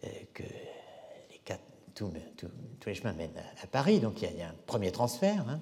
euh, 0.03 0.07
que 0.33 0.43
les 0.43 1.39
quatre, 1.43 1.63
tous 1.95 2.11
les 2.85 2.93
chemins 2.93 3.13
mènent 3.13 3.41
à, 3.61 3.67
Paris, 3.67 3.99
donc 3.99 4.21
il 4.21 4.37
y, 4.37 4.41
a, 4.41 4.49
un 4.49 4.55
premier 4.65 4.91
transfert, 4.91 5.43
hein. 5.49 5.59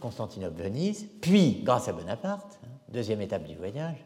Constantinople-Venise, 0.00 1.08
puis 1.20 1.62
grâce 1.64 1.88
à 1.88 1.92
Bonaparte, 1.92 2.58
hein, 2.62 2.68
deuxième 2.88 3.22
étape 3.22 3.44
du 3.44 3.56
voyage, 3.56 4.04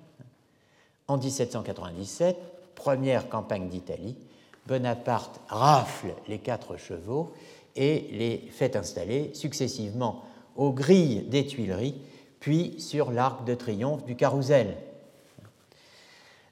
en 1.09 1.19
1797, 1.19 2.37
première 2.81 3.29
campagne 3.29 3.69
d'Italie, 3.69 4.17
Bonaparte 4.67 5.39
rafle 5.49 6.15
les 6.29 6.39
quatre 6.39 6.79
chevaux 6.79 7.35
et 7.77 8.09
les 8.13 8.39
fait 8.51 8.75
installer 8.75 9.33
successivement 9.35 10.25
aux 10.57 10.73
grilles 10.73 11.23
des 11.29 11.47
Tuileries, 11.47 12.01
puis 12.41 12.81
sur 12.81 13.13
l'arc 13.13 13.45
de 13.45 13.55
triomphe 13.55 14.07
du 14.07 14.17
Carrousel, 14.17 14.77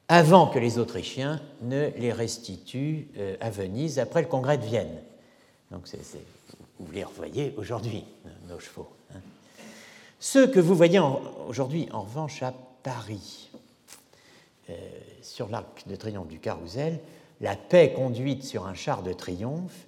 avant 0.09 0.49
que 0.49 0.59
les 0.59 0.79
Autrichiens 0.79 1.41
ne 1.63 1.91
les 1.97 2.13
restituent 2.13 3.09
euh, 3.17 3.37
à 3.41 3.49
Venise 3.49 3.99
après 3.99 4.21
le 4.21 4.29
congrès 4.29 4.59
de 4.59 4.65
Vienne. 4.65 5.01
Donc 5.71 5.87
vous 6.79 6.93
les 6.93 7.05
revoyez 7.05 7.55
aujourd'hui, 7.57 8.05
nos 8.49 8.61
chevaux. 8.61 8.89
Hein. 9.15 9.21
Ceux 10.21 10.47
que 10.47 10.61
vous 10.61 10.75
voyez 10.75 11.01
aujourd'hui, 11.49 11.89
en 11.93 12.03
revanche, 12.03 12.43
à 12.43 12.53
Paris, 12.83 13.49
euh, 14.69 14.75
sur 15.29 15.49
l'arc 15.49 15.87
de 15.87 15.97
triomphe 15.97 16.29
du 16.29 16.41
Carrousel, 16.41 17.01
La 17.41 17.55
paix 17.55 17.93
conduite 17.93 18.43
sur 18.43 18.67
un 18.67 18.75
char 18.75 19.03
de 19.03 19.13
triomphe 19.13 19.87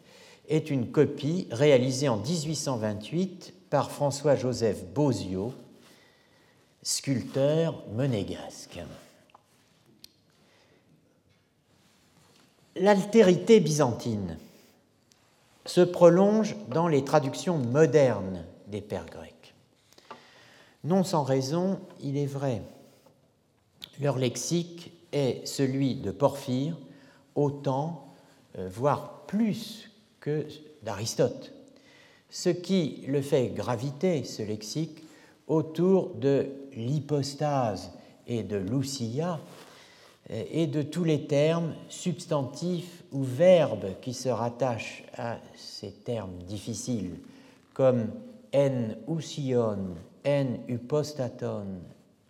est 0.48 0.70
une 0.70 0.92
copie 0.92 1.48
réalisée 1.50 2.08
en 2.08 2.18
1828 2.18 3.54
par 3.70 3.90
François-Joseph 3.90 4.84
Bozio, 4.84 5.52
sculpteur 6.82 7.82
monégasque. 7.92 8.78
L'altérité 12.76 13.58
byzantine 13.58 14.38
se 15.66 15.80
prolonge 15.80 16.54
dans 16.68 16.86
les 16.86 17.04
traductions 17.04 17.58
modernes 17.58 18.44
des 18.68 18.80
pères 18.80 19.06
grecs. 19.06 19.54
Non 20.84 21.02
sans 21.02 21.24
raison, 21.24 21.80
il 22.00 22.16
est 22.16 22.26
vrai 22.26 22.62
leur 24.00 24.18
lexique 24.18 24.89
est 25.12 25.46
celui 25.46 25.94
de 25.96 26.10
Porphyre, 26.10 26.76
autant, 27.34 28.14
euh, 28.58 28.68
voire 28.70 29.22
plus 29.26 29.90
que 30.20 30.46
d'Aristote, 30.82 31.52
ce 32.28 32.50
qui 32.50 33.04
le 33.06 33.22
fait 33.22 33.48
graviter, 33.48 34.24
ce 34.24 34.42
lexique, 34.42 35.04
autour 35.46 36.14
de 36.14 36.46
l'hypostase 36.76 37.90
et 38.26 38.42
de 38.42 38.56
l'ousia, 38.56 39.40
euh, 40.30 40.44
et 40.50 40.66
de 40.66 40.82
tous 40.82 41.04
les 41.04 41.26
termes 41.26 41.74
substantifs 41.88 43.02
ou 43.12 43.22
verbes 43.22 43.94
qui 44.00 44.14
se 44.14 44.28
rattachent 44.28 45.04
à 45.16 45.38
ces 45.56 45.90
termes 45.92 46.38
difficiles, 46.46 47.16
comme 47.74 48.10
en 48.54 48.88
ousion, 49.06 49.96
en 50.26 50.46
hypostaton, 50.68 51.66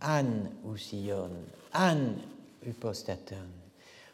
an 0.03 0.25
ousion, 0.65 1.31
an 1.75 2.15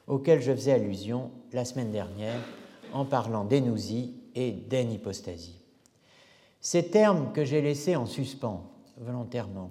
auquel 0.06 0.40
je 0.40 0.52
faisais 0.52 0.72
allusion 0.72 1.30
la 1.52 1.64
semaine 1.64 1.90
dernière 1.90 2.40
en 2.92 3.04
parlant 3.04 3.44
d'énousie 3.44 4.14
et 4.34 4.52
d'enhypostasie. 4.52 5.60
Ces 6.60 6.88
termes 6.88 7.32
que 7.32 7.44
j'ai 7.44 7.62
laissés 7.62 7.96
en 7.96 8.06
suspens 8.06 8.70
volontairement 8.98 9.70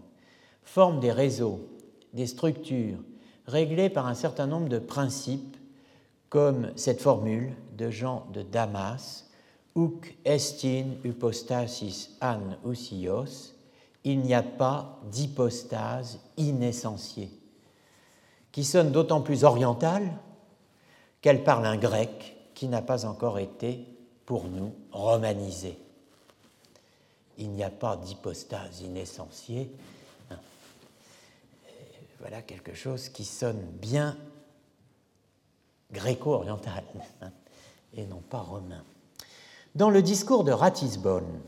forment 0.64 1.00
des 1.00 1.12
réseaux, 1.12 1.68
des 2.14 2.28
structures 2.28 3.00
réglées 3.48 3.90
par 3.90 4.08
un 4.08 4.14
certain 4.14 4.48
nombre 4.48 4.70
de 4.70 4.80
principes, 4.80 5.58
comme 6.30 6.72
cette 6.76 7.02
formule 7.02 7.54
de 7.78 7.90
Jean 7.90 8.28
de 8.34 8.42
Damas, 8.42 9.30
Uc 9.78 10.18
estin 10.24 10.96
hypostasis 11.04 12.18
an 12.22 12.56
ousios, 12.64 13.54
il 14.06 14.20
n'y 14.20 14.34
a 14.34 14.42
pas 14.42 15.02
d'hypostase 15.12 16.20
inessentiée 16.38 17.30
qui 18.56 18.64
sonne 18.64 18.94
d'autant 18.94 19.20
plus 19.20 19.44
orientale 19.44 20.18
qu'elle 21.20 21.44
parle 21.44 21.66
un 21.66 21.76
grec 21.76 22.38
qui 22.54 22.70
n'a 22.70 22.82
pas 22.82 23.04
encore 23.04 23.38
été, 23.38 23.86
pour 24.26 24.46
nous, 24.46 24.74
romanisé. 24.94 25.78
Il 27.38 27.50
n'y 27.50 27.66
a 27.66 27.70
pas 27.70 27.98
d'hypostase 27.98 28.80
inessentiée. 28.80 29.76
Hein. 30.32 30.38
Voilà 32.22 32.42
quelque 32.42 32.74
chose 32.74 33.10
qui 33.10 33.26
sonne 33.26 33.60
bien 33.74 34.18
gréco-oriental 35.92 36.86
hein, 37.24 37.32
et 37.94 38.06
non 38.06 38.22
pas 38.22 38.40
romain. 38.40 38.86
Dans 39.76 39.90
le 39.90 40.02
discours 40.02 40.46
de 40.46 40.54
Ratisbonne, 40.54 41.42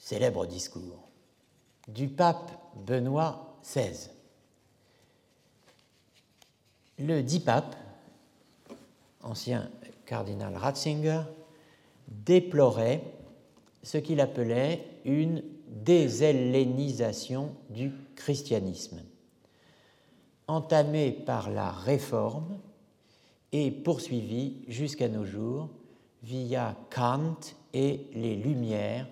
célèbre 0.00 0.44
discours 0.44 1.08
du 1.86 2.08
pape 2.08 2.50
Benoît 2.74 3.60
XVI, 3.62 4.10
le 6.98 7.22
dit 7.22 7.40
pape, 7.40 7.76
ancien 9.22 9.68
cardinal 10.06 10.56
Ratzinger, 10.56 11.22
déplorait 12.08 13.02
ce 13.82 13.98
qu'il 13.98 14.20
appelait 14.20 14.84
une 15.04 15.42
déshellénisation 15.68 17.54
du 17.70 17.92
christianisme, 18.16 19.02
entamée 20.46 21.10
par 21.10 21.50
la 21.50 21.70
réforme 21.70 22.58
et 23.52 23.70
poursuivie 23.70 24.62
jusqu'à 24.68 25.08
nos 25.08 25.24
jours 25.24 25.68
via 26.22 26.76
Kant 26.90 27.36
et 27.72 28.08
les 28.14 28.36
Lumières 28.36 29.06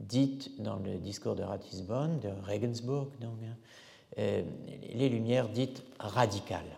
dites 0.00 0.60
dans 0.60 0.76
le 0.76 0.98
discours 0.98 1.34
de 1.34 1.42
Ratisbonne, 1.42 2.20
de 2.20 2.28
Regensburg, 2.46 3.08
hein, 3.22 3.28
euh, 4.18 4.42
les 4.94 5.08
Lumières 5.08 5.48
dites 5.48 5.82
radicales. 5.98 6.76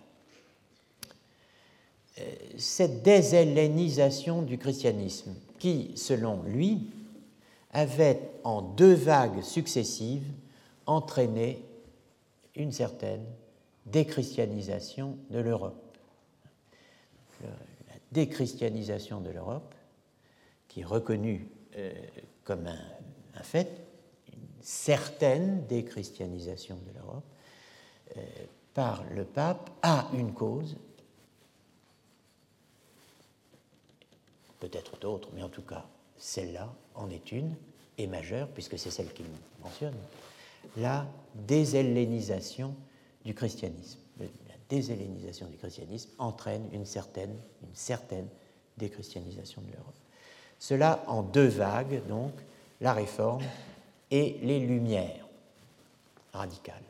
Cette 2.57 3.03
déshellénisation 3.03 4.43
du 4.43 4.59
christianisme 4.59 5.35
qui, 5.59 5.93
selon 5.97 6.43
lui, 6.43 6.91
avait 7.73 8.21
en 8.45 8.63
deux 8.63 8.95
vagues 8.95 9.43
successives 9.43 10.27
entraîné 10.87 11.63
une 12.57 12.73
certaine 12.73 13.25
déchristianisation 13.87 15.17
de 15.31 15.39
l'Europe. 15.39 15.97
La 17.43 17.95
déchristianisation 18.13 19.21
de 19.21 19.31
l'Europe, 19.31 19.75
qui 20.67 20.81
est 20.81 20.85
reconnue 20.85 21.49
euh, 21.77 21.93
comme 22.45 22.67
un, 22.67 23.43
fait, 23.43 23.69
une 24.33 24.63
certaine 24.63 25.67
déchristianisation 25.67 26.77
de 26.77 26.99
l'Europe, 26.99 27.25
euh, 28.17 28.21
par 28.75 29.05
le 29.15 29.25
pape, 29.25 29.71
a 29.83 30.09
une 30.15 30.33
cause, 30.33 30.77
peut-être 34.61 34.99
d'autres, 34.99 35.29
mais 35.35 35.43
en 35.43 35.49
tout 35.49 35.63
cas, 35.63 35.85
celle-là 36.17 36.73
en 36.95 37.11
est 37.11 37.33
une, 37.33 37.55
et 37.99 38.07
majeure, 38.07 38.49
puisque 38.49 38.79
c'est 38.79 38.91
celle 38.91 39.13
qu'il 39.13 39.27
mentionne, 39.63 39.95
la 40.77 41.07
déshellénisation 41.35 42.75
du 43.25 43.35
christianisme. 43.35 43.99
La 44.21 44.27
déshellénisation 44.69 45.47
du 45.49 45.57
christianisme 45.57 46.11
entraîne 46.19 46.69
une 46.73 46.87
certaine, 46.87 47.35
une 47.63 47.75
certaine 47.75 48.29
déchristianisation 48.77 49.63
de 49.63 49.73
l'Europe. 49.73 49.95
Cela 50.59 51.05
en 51.07 51.23
deux 51.23 51.49
vagues, 51.49 52.07
donc, 52.07 52.33
la 52.81 52.93
réforme 52.93 53.45
et 54.11 54.39
les 54.43 54.61
lumières 54.61 55.27
radicales. 56.33 56.83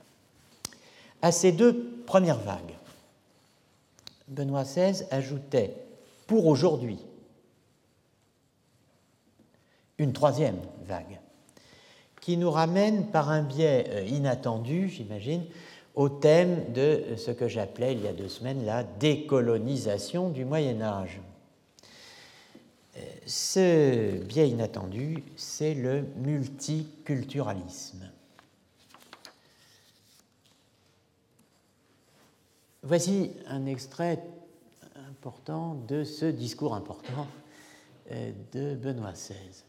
À 1.23 1.33
ces 1.33 1.53
deux 1.53 2.03
premières 2.07 2.39
vagues, 2.39 2.75
Benoît 4.29 4.65
XVI 4.65 5.05
ajoutait, 5.11 5.75
pour 6.27 6.47
aujourd'hui, 6.47 6.99
une 9.99 10.13
troisième 10.13 10.59
vague, 10.87 11.21
qui 12.21 12.37
nous 12.37 12.51
ramène 12.51 13.07
par 13.07 13.31
un 13.31 13.43
biais 13.43 13.87
euh, 13.89 14.05
inattendu, 14.07 14.89
j'imagine, 14.89 15.45
au 15.95 16.09
thème 16.09 16.73
de 16.73 17.17
ce 17.17 17.31
que 17.33 17.49
j'appelais 17.49 17.93
il 17.95 18.03
y 18.03 18.07
a 18.07 18.13
deux 18.13 18.29
semaines 18.29 18.65
la 18.65 18.85
décolonisation 18.85 20.31
du 20.31 20.45
Moyen 20.45 20.81
Âge. 20.81 21.21
Euh, 22.97 23.01
ce 23.27 24.23
biais 24.25 24.49
inattendu, 24.49 25.25
c'est 25.37 25.75
le 25.75 26.05
multiculturalisme. 26.17 28.09
Voici 32.85 33.33
un 33.49 33.67
extrait 33.67 34.23
important 35.11 35.75
de 35.89 36.05
ce 36.05 36.27
discours 36.27 36.75
important 36.75 37.27
euh, 38.13 38.33
de 38.53 38.75
Benoît 38.77 39.13
XVI. 39.13 39.65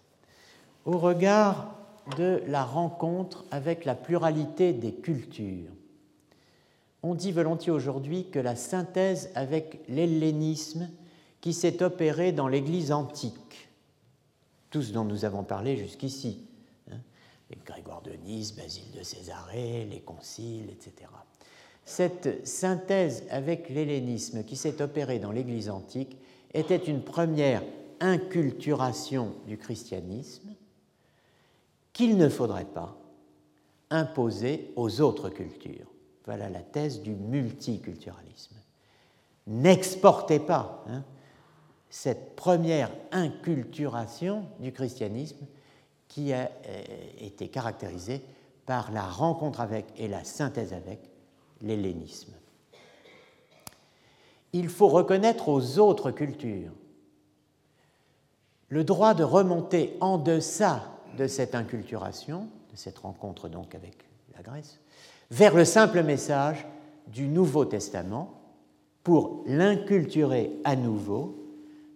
Au 0.86 0.98
regard 0.98 1.76
de 2.18 2.42
la 2.48 2.64
rencontre 2.64 3.46
avec 3.52 3.86
la 3.86 3.96
pluralité 3.96 4.74
des 4.74 4.94
cultures, 4.94 5.72
on 7.04 7.16
dit 7.16 7.32
volontiers 7.32 7.72
aujourd'hui 7.72 8.30
que 8.30 8.40
la 8.40 8.56
synthèse 8.56 9.30
avec 9.36 9.82
l'hellénisme 9.88 10.90
qui 11.42 11.54
s'est 11.54 11.82
opérée 11.84 12.32
dans 12.32 12.48
l'Église 12.48 12.92
antique, 12.92 13.70
tout 14.70 14.82
ce 14.82 14.92
dont 14.92 15.06
nous 15.06 15.26
avons 15.26 15.44
parlé 15.44 15.78
jusqu'ici, 15.78 16.46
hein, 16.92 16.98
Grégoire 17.66 18.02
de 18.02 18.12
Nice, 18.26 18.56
Basile 18.56 18.92
de 18.98 19.04
Césarée, 19.04 19.88
les 19.90 20.02
conciles, 20.02 20.70
etc. 20.70 21.10
Cette 21.86 22.46
synthèse 22.46 23.24
avec 23.32 23.70
l'hellénisme 23.70 24.44
qui 24.44 24.56
s'est 24.56 24.82
opérée 24.82 25.20
dans 25.20 25.32
l'Église 25.32 25.70
antique 25.70 26.18
était 26.54 26.78
une 26.78 27.02
première 27.02 27.64
inculturation 28.00 29.34
du 29.48 29.58
christianisme 29.58 30.50
qu'il 32.00 32.16
ne 32.16 32.30
faudrait 32.30 32.64
pas 32.64 32.96
imposer 33.90 34.72
aux 34.78 35.02
autres 35.02 35.28
cultures. 35.28 35.92
Voilà 36.24 36.50
la 36.50 36.62
thèse 36.62 37.02
du 37.02 37.14
multiculturalisme. 37.14 38.56
N'exportez 39.48 40.40
pas 40.40 40.86
hein, 40.88 41.04
cette 41.90 42.38
première 42.38 42.90
inculturation 43.12 44.46
du 44.62 44.72
christianisme 44.72 45.46
qui 46.08 46.32
a 46.32 46.50
euh, 46.68 46.84
été 47.20 47.50
caractérisée 47.50 48.22
par 48.66 48.94
la 48.94 49.04
rencontre 49.04 49.60
avec 49.60 49.88
et 49.98 50.08
la 50.08 50.24
synthèse 50.24 50.72
avec 50.72 51.02
l'hellénisme. 51.62 52.32
Il 54.54 54.70
faut 54.70 54.88
reconnaître 54.88 55.50
aux 55.50 55.80
autres 55.80 56.12
cultures 56.12 56.72
le 58.70 58.86
droit 58.86 59.14
de 59.14 59.26
remonter 59.26 59.98
en 60.00 60.18
deçà 60.18 60.96
de 61.18 61.28
cette 61.28 61.56
inculturation, 61.56 62.48
de 62.72 62.76
cette 62.78 63.00
rencontre 63.00 63.50
donc 63.50 63.76
avec 63.76 64.06
la 64.36 64.42
Grèce, 64.42 64.80
vers 65.32 65.56
le 65.56 65.66
simple 65.66 66.04
message 66.04 66.66
du 67.08 67.28
Nouveau 67.28 67.66
Testament 67.66 68.42
pour 69.04 69.44
l'inculturer 69.48 70.52
à 70.64 70.76
nouveau 70.76 71.36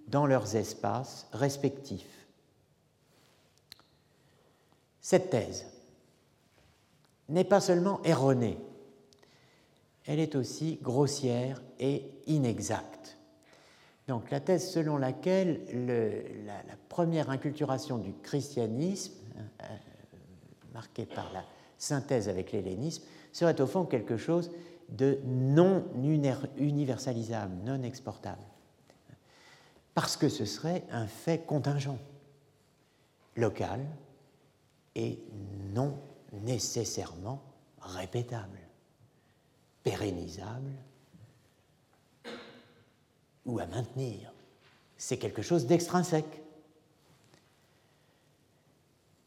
dans 0.07 0.25
leurs 0.25 0.55
espaces 0.55 1.27
respectifs. 1.33 2.27
Cette 5.01 5.29
thèse 5.29 5.65
n'est 7.29 7.43
pas 7.43 7.61
seulement 7.61 8.01
erronée, 8.03 8.57
elle 10.05 10.19
est 10.19 10.35
aussi 10.35 10.79
grossière 10.81 11.61
et 11.79 12.03
inexacte. 12.27 13.02
Donc 14.07 14.31
la 14.31 14.39
thèse 14.39 14.69
selon 14.69 14.97
laquelle 14.97 15.61
la, 16.45 16.75
première 16.89 17.29
inculturation 17.29 17.97
du 17.97 18.13
christianisme, 18.13 19.13
euh, 19.37 19.65
marquée 20.73 21.05
par 21.05 21.31
la 21.33 21.43
synthèse 21.77 22.29
avec 22.29 22.51
l'hellénisme, 22.51 23.03
serait 23.31 23.59
au 23.61 23.67
fond 23.67 23.85
quelque 23.85 24.17
chose 24.17 24.51
de 24.89 25.19
non 25.25 25.85
universalisable, 26.57 27.55
non 27.65 27.81
exportable, 27.81 28.43
parce 29.93 30.17
que 30.17 30.29
ce 30.29 30.45
serait 30.45 30.83
un 30.91 31.07
fait 31.07 31.45
contingent, 31.45 31.97
local 33.35 33.85
et 34.95 35.19
non 35.73 35.97
nécessairement 36.31 37.41
répétable, 37.81 38.59
pérennisable 39.83 40.71
ou 43.45 43.59
à 43.59 43.65
maintenir. 43.65 44.31
C'est 44.97 45.17
quelque 45.17 45.41
chose 45.41 45.65
d'extrinsèque. 45.65 46.41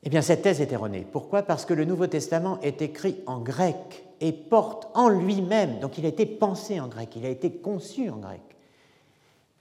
Eh 0.02 0.09
bien, 0.09 0.22
cette 0.22 0.42
thèse 0.42 0.61
est 0.61 0.72
erronée. 0.72 1.05
Pourquoi? 1.11 1.42
Parce 1.42 1.66
que 1.66 1.74
le 1.74 1.85
Nouveau 1.85 2.07
Testament 2.07 2.61
est 2.61 2.81
écrit 2.81 3.16
en 3.26 3.40
grec 3.40 4.05
et 4.20 4.33
porte 4.33 4.88
en 4.94 5.09
lui-même, 5.09 5.81
donc 5.81 5.98
il 5.98 6.07
a 6.07 6.09
été 6.09 6.26
pensé 6.26 6.81
en 6.81 6.88
grec, 6.88 7.11
il 7.16 7.26
a 7.26 7.29
été 7.29 7.52
conçu 7.52 8.09
en 8.09 8.16
grec, 8.16 8.40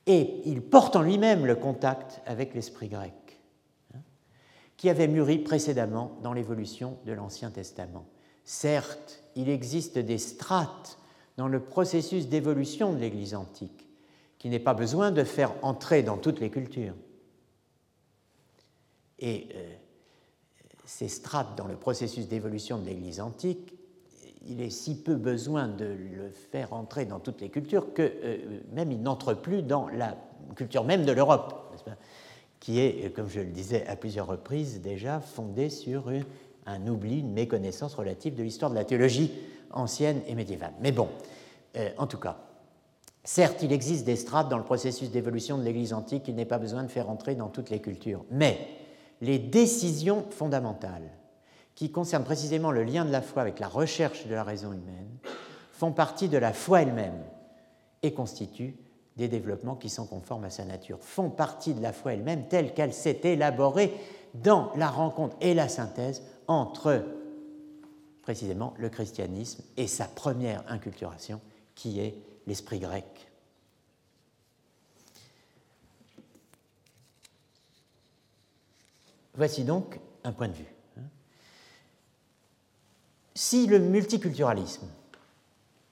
et 0.05 0.41
il 0.45 0.61
porte 0.61 0.95
en 0.95 1.01
lui-même 1.01 1.45
le 1.45 1.55
contact 1.55 2.21
avec 2.25 2.53
l'esprit 2.53 2.87
grec, 2.87 3.41
hein, 3.93 3.99
qui 4.77 4.89
avait 4.89 5.07
mûri 5.07 5.39
précédemment 5.39 6.11
dans 6.21 6.31
l'évolution 6.31 6.97
de 7.05 7.11
l'Ancien 7.11 7.51
Testament. 7.51 8.05
Certes, 8.43 9.23
il 9.35 9.49
existe 9.49 9.97
des 9.97 10.19
strates 10.19 10.99
dans 11.37 11.47
le 11.47 11.59
processus 11.59 12.29
d'évolution 12.29 12.93
de 12.93 12.99
l'Église 12.99 13.35
antique, 13.35 13.84
qui 14.45 14.51
n'est 14.51 14.59
pas 14.59 14.75
besoin 14.75 15.09
de 15.09 15.23
faire 15.23 15.55
entrer 15.63 16.03
dans 16.03 16.17
toutes 16.17 16.39
les 16.39 16.51
cultures. 16.51 16.93
Et 19.17 19.47
euh, 19.55 19.73
ces 20.85 21.07
strates 21.07 21.57
dans 21.57 21.65
le 21.65 21.75
processus 21.75 22.27
d'évolution 22.27 22.77
de 22.77 22.85
l'Église 22.85 23.21
antique, 23.21 23.73
il 24.45 24.61
est 24.61 24.69
si 24.69 25.01
peu 25.01 25.15
besoin 25.15 25.67
de 25.67 25.85
le 25.85 26.29
faire 26.29 26.73
entrer 26.73 27.05
dans 27.05 27.19
toutes 27.19 27.41
les 27.41 27.49
cultures 27.49 27.91
que 27.91 28.03
euh, 28.03 28.61
même 28.71 28.91
il 28.91 29.01
n'entre 29.01 29.33
plus 29.33 29.63
dans 29.63 29.87
la 29.87 30.15
culture 30.55 30.83
même 30.83 31.05
de 31.05 31.11
l'Europe, 31.11 31.75
qui 32.59 32.79
est, 32.79 33.11
comme 33.15 33.29
je 33.29 33.39
le 33.39 33.49
disais 33.49 33.87
à 33.87 33.95
plusieurs 33.95 34.27
reprises 34.27 34.79
déjà, 34.79 35.21
fondée 35.21 35.71
sur 35.71 36.11
un 36.67 36.85
oubli, 36.85 37.21
une 37.21 37.33
méconnaissance 37.33 37.95
relative 37.95 38.35
de 38.35 38.43
l'histoire 38.43 38.69
de 38.69 38.75
la 38.75 38.85
théologie 38.85 39.31
ancienne 39.71 40.21
et 40.27 40.35
médiévale. 40.35 40.73
Mais 40.81 40.91
bon, 40.91 41.09
euh, 41.77 41.89
en 41.97 42.05
tout 42.05 42.19
cas, 42.19 42.37
Certes, 43.25 43.63
il 43.63 43.73
existe 43.73 44.05
des 44.05 44.15
strates 44.15 44.49
dans 44.49 44.59
le 44.59 44.63
processus 44.63 45.09
d'évolution 45.09 45.57
de 45.57 45.63
l'Église 45.63 45.93
antique 45.93 46.23
qu'il 46.23 46.35
n'est 46.35 46.45
pas 46.45 46.59
besoin 46.59 46.83
de 46.83 46.89
faire 46.89 47.09
entrer 47.09 47.33
dans 47.33 47.49
toutes 47.49 47.71
les 47.71 47.81
cultures. 47.81 48.23
Mais 48.29 48.59
les 49.19 49.39
décisions 49.39 50.23
fondamentales 50.29 51.09
qui 51.73 51.91
concernent 51.91 52.23
précisément 52.23 52.71
le 52.71 52.83
lien 52.83 53.03
de 53.03 53.11
la 53.11 53.23
foi 53.23 53.41
avec 53.41 53.59
la 53.59 53.67
recherche 53.67 54.27
de 54.27 54.35
la 54.35 54.43
raison 54.43 54.71
humaine 54.71 55.09
font 55.71 55.91
partie 55.91 56.29
de 56.29 56.37
la 56.37 56.53
foi 56.53 56.83
elle-même 56.83 57.19
et 58.03 58.13
constituent 58.13 58.77
des 59.17 59.27
développements 59.27 59.75
qui 59.75 59.89
sont 59.89 60.05
conformes 60.05 60.43
à 60.43 60.51
sa 60.51 60.63
nature, 60.63 60.99
font 61.01 61.31
partie 61.31 61.73
de 61.73 61.81
la 61.81 61.93
foi 61.93 62.13
elle-même 62.13 62.47
telle 62.47 62.75
qu'elle 62.75 62.93
s'est 62.93 63.21
élaborée 63.23 63.91
dans 64.35 64.71
la 64.75 64.89
rencontre 64.89 65.35
et 65.41 65.55
la 65.55 65.67
synthèse 65.67 66.21
entre 66.47 67.03
précisément 68.21 68.75
le 68.77 68.89
christianisme 68.89 69.63
et 69.77 69.87
sa 69.87 70.05
première 70.05 70.63
inculturation 70.67 71.41
qui 71.73 71.99
est 71.99 72.15
l'esprit 72.47 72.79
grec. 72.79 73.05
Voici 79.35 79.63
donc 79.63 79.99
un 80.23 80.31
point 80.31 80.47
de 80.47 80.53
vue. 80.53 80.75
Si 83.33 83.67
le 83.67 83.79
multiculturalisme 83.79 84.87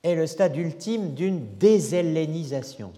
est 0.02 0.16
le 0.16 0.28
stade 0.28 0.56
ultime 0.56 1.14
d'une 1.14 1.58
déshellénisation, 1.58 2.94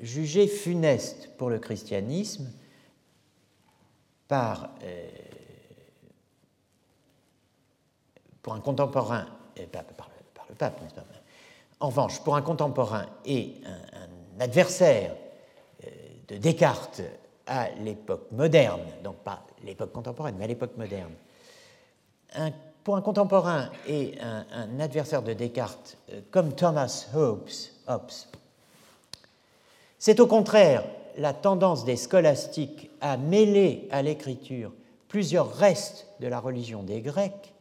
jugée 0.00 0.46
funeste 0.46 1.30
pour 1.36 1.50
le 1.50 1.58
christianisme 1.58 2.50
par, 4.28 4.70
euh, 4.82 5.08
pour 8.42 8.54
un 8.54 8.60
contemporain, 8.60 9.26
et 9.56 9.66
par, 9.66 9.84
par, 9.84 10.08
le 10.48 10.54
pape, 10.54 10.80
n'est-ce 10.80 10.94
pas 10.94 11.11
en 11.82 11.88
revanche, 11.88 12.20
pour 12.20 12.36
un 12.36 12.42
contemporain 12.42 13.06
et 13.26 13.54
un, 13.66 14.40
adversaire 14.40 15.14
euh, 15.84 15.88
de 16.28 16.36
Descartes 16.36 17.02
à 17.46 17.70
l'époque 17.70 18.28
moderne, 18.30 18.80
donc 19.04 19.16
pas 19.16 19.44
l'époque 19.64 19.92
contemporaine, 19.92 20.36
mais 20.38 20.44
à 20.44 20.48
l'époque 20.48 20.76
moderne, 20.76 21.12
pour 22.82 22.96
un 22.96 23.02
contemporain 23.02 23.68
et 23.86 24.14
un, 24.20 24.80
adversaire 24.80 25.22
de 25.22 25.32
Descartes 25.32 25.96
euh, 26.12 26.20
comme 26.30 26.54
Thomas 26.54 27.06
Hobbes, 27.14 27.50
Hobbes 27.88 28.10
c'est 29.98 30.18
au 30.20 30.26
contraire 30.26 30.84
la 31.18 31.34
tendance 31.34 31.84
des 31.84 31.96
scolastiques 31.96 32.90
à 33.00 33.16
mêler 33.16 33.88
à 33.90 34.02
l'écriture 34.02 34.72
plusieurs 35.08 35.52
restes 35.54 36.06
de 36.20 36.28
la 36.28 36.40
religion 36.40 36.82
des 36.82 37.00
Grecs 37.00 37.52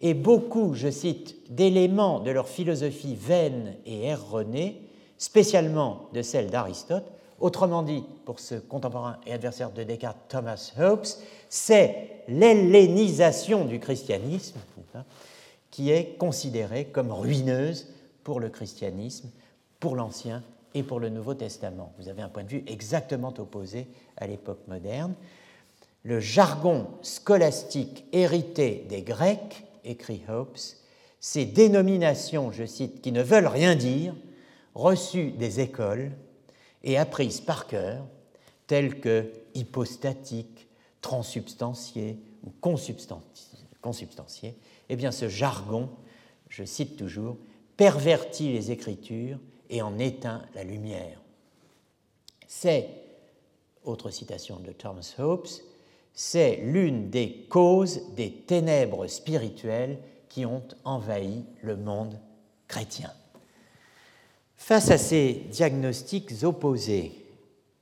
et 0.00 0.14
beaucoup, 0.14 0.74
je 0.74 0.90
cite, 0.90 1.36
d'éléments 1.50 2.20
de 2.20 2.30
leur 2.30 2.48
philosophie 2.48 3.14
vaine 3.14 3.76
et 3.86 4.06
erronée, 4.06 4.82
spécialement 5.18 6.08
de 6.12 6.22
celle 6.22 6.50
d'Aristote. 6.50 7.04
Autrement 7.40 7.82
dit, 7.82 8.04
pour 8.24 8.40
ce 8.40 8.54
contemporain 8.54 9.18
et 9.26 9.32
adversaire 9.32 9.70
de 9.70 9.82
Descartes, 9.82 10.18
Thomas 10.28 10.72
Hobbes, 10.78 11.06
c'est 11.48 12.22
l'hellénisation 12.28 13.64
du 13.64 13.78
christianisme 13.78 14.58
qui 15.70 15.90
est 15.90 16.16
considérée 16.18 16.86
comme 16.86 17.12
ruineuse 17.12 17.92
pour 18.24 18.40
le 18.40 18.48
christianisme, 18.48 19.30
pour 19.80 19.96
l'Ancien 19.96 20.42
et 20.74 20.82
pour 20.82 21.00
le 21.00 21.10
Nouveau 21.10 21.34
Testament. 21.34 21.92
Vous 21.98 22.08
avez 22.08 22.22
un 22.22 22.28
point 22.28 22.44
de 22.44 22.48
vue 22.48 22.64
exactement 22.66 23.32
opposé 23.38 23.86
à 24.16 24.26
l'époque 24.26 24.60
moderne. 24.68 25.14
Le 26.02 26.20
jargon 26.20 26.86
scolastique 27.02 28.04
hérité 28.12 28.86
des 28.88 29.02
Grecs 29.02 29.65
écrit 29.86 30.22
Hobbes, 30.28 30.58
ces 31.20 31.46
dénominations, 31.46 32.52
je 32.52 32.64
cite, 32.64 33.00
qui 33.00 33.12
ne 33.12 33.22
veulent 33.22 33.46
rien 33.46 33.74
dire, 33.74 34.14
reçues 34.74 35.30
des 35.32 35.60
écoles 35.60 36.12
et 36.84 36.98
apprises 36.98 37.40
par 37.40 37.66
cœur, 37.66 38.06
telles 38.66 39.00
que 39.00 39.32
hypostatique, 39.54 40.68
transsubstantié 41.00 42.18
ou 42.44 42.50
consubstantié, 42.60 44.54
eh 44.88 44.96
bien 44.96 45.12
ce 45.12 45.28
jargon, 45.28 45.88
je 46.48 46.64
cite 46.64 46.96
toujours, 46.96 47.36
pervertit 47.76 48.52
les 48.52 48.70
Écritures 48.70 49.38
et 49.70 49.82
en 49.82 49.98
éteint 49.98 50.42
la 50.54 50.64
lumière. 50.64 51.20
C'est, 52.46 52.88
autre 53.84 54.10
citation 54.10 54.58
de 54.58 54.72
Thomas 54.72 55.14
Hobbes, 55.18 55.48
c'est 56.18 56.56
l'une 56.62 57.10
des 57.10 57.46
causes 57.50 58.00
des 58.16 58.32
ténèbres 58.32 59.06
spirituelles 59.06 59.98
qui 60.30 60.46
ont 60.46 60.62
envahi 60.82 61.44
le 61.62 61.76
monde 61.76 62.18
chrétien. 62.68 63.12
Face 64.56 64.90
à 64.90 64.96
ces 64.96 65.34
diagnostics 65.50 66.42
opposés, 66.42 67.12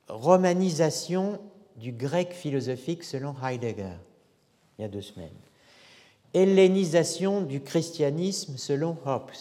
romanisation 0.09 1.39
du 1.77 1.93
grec 1.93 2.33
philosophique 2.33 3.05
selon 3.05 3.33
Heidegger, 3.41 3.95
il 4.77 4.81
y 4.81 4.85
a 4.85 4.89
deux 4.89 5.01
semaines, 5.01 5.29
hellénisation 6.33 7.39
du 7.39 7.61
christianisme 7.61 8.57
selon 8.57 8.97
Hobbes, 9.05 9.31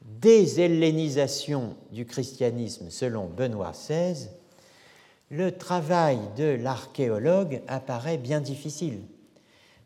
déshellénisation 0.00 1.76
du 1.92 2.06
christianisme 2.06 2.88
selon 2.88 3.26
Benoît 3.26 3.72
XVI, 3.72 4.28
le 5.30 5.52
travail 5.52 6.18
de 6.36 6.44
l'archéologue 6.44 7.62
apparaît 7.66 8.18
bien 8.18 8.40
difficile, 8.40 9.00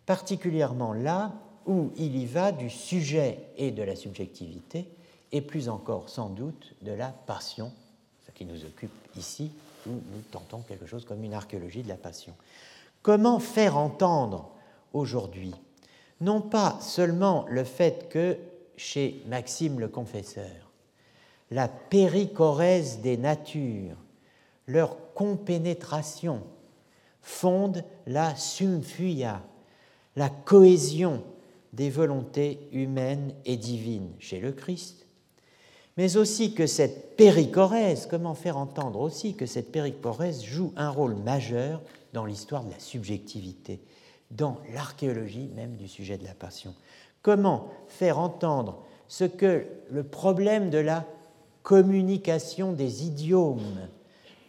particulièrement 0.06 0.92
là 0.92 1.32
où 1.66 1.90
il 1.96 2.16
y 2.16 2.26
va 2.26 2.52
du 2.52 2.70
sujet 2.70 3.38
et 3.56 3.70
de 3.70 3.82
la 3.82 3.96
subjectivité, 3.96 4.88
et 5.32 5.40
plus 5.40 5.68
encore 5.68 6.08
sans 6.08 6.28
doute 6.28 6.74
de 6.82 6.92
la 6.92 7.08
passion, 7.08 7.72
ce 8.26 8.32
qui 8.32 8.44
nous 8.44 8.64
occupe 8.64 8.92
ici, 9.16 9.52
où 9.86 9.90
nous 9.90 10.22
tentons 10.30 10.60
quelque 10.60 10.86
chose 10.86 11.04
comme 11.04 11.24
une 11.24 11.34
archéologie 11.34 11.82
de 11.82 11.88
la 11.88 11.96
passion. 11.96 12.34
Comment 13.02 13.38
faire 13.38 13.78
entendre 13.78 14.50
aujourd'hui 14.92 15.54
non 16.20 16.40
pas 16.40 16.78
seulement 16.80 17.46
le 17.48 17.64
fait 17.64 18.08
que 18.08 18.36
chez 18.76 19.22
Maxime 19.26 19.80
le 19.80 19.88
Confesseur, 19.88 20.70
la 21.50 21.68
péricorèse 21.68 23.00
des 23.00 23.16
natures, 23.16 23.96
leur 24.66 24.96
compénétration, 25.20 26.40
fondent 27.20 27.84
la 28.06 28.34
sumfuia, 28.36 29.42
la 30.16 30.30
cohésion 30.30 31.22
des 31.74 31.90
volontés 31.90 32.70
humaines 32.72 33.34
et 33.44 33.58
divines 33.58 34.14
chez 34.18 34.40
le 34.40 34.52
Christ, 34.52 35.04
mais 35.98 36.16
aussi 36.16 36.54
que 36.54 36.66
cette 36.66 37.18
péricorèse, 37.18 38.06
comment 38.06 38.32
faire 38.32 38.56
entendre 38.56 38.98
aussi 38.98 39.34
que 39.34 39.44
cette 39.44 39.70
péricorèse 39.70 40.42
joue 40.42 40.72
un 40.74 40.88
rôle 40.88 41.16
majeur 41.16 41.82
dans 42.14 42.24
l'histoire 42.24 42.64
de 42.64 42.70
la 42.70 42.78
subjectivité, 42.78 43.82
dans 44.30 44.56
l'archéologie 44.72 45.50
même 45.54 45.76
du 45.76 45.86
sujet 45.86 46.16
de 46.16 46.24
la 46.24 46.32
passion. 46.32 46.74
Comment 47.20 47.68
faire 47.88 48.18
entendre 48.18 48.86
ce 49.06 49.24
que 49.24 49.66
le 49.90 50.02
problème 50.02 50.70
de 50.70 50.78
la 50.78 51.04
communication 51.62 52.72
des 52.72 53.04
idiomes 53.04 53.90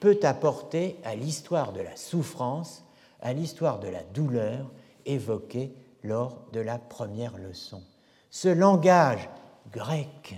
peut 0.02 0.20
apporter 0.24 0.98
à 1.04 1.16
l'histoire 1.16 1.74
de 1.74 1.80
la 1.80 1.96
souffrance, 1.96 2.84
à 3.22 3.34
l'histoire 3.34 3.80
de 3.80 3.88
la 3.88 4.04
douleur 4.04 4.70
évoquée 5.06 5.72
lors 6.04 6.44
de 6.54 6.60
la 6.60 6.80
première 6.80 7.38
leçon. 7.38 7.84
Ce 8.32 8.48
langage 8.50 9.30
grec 9.72 10.36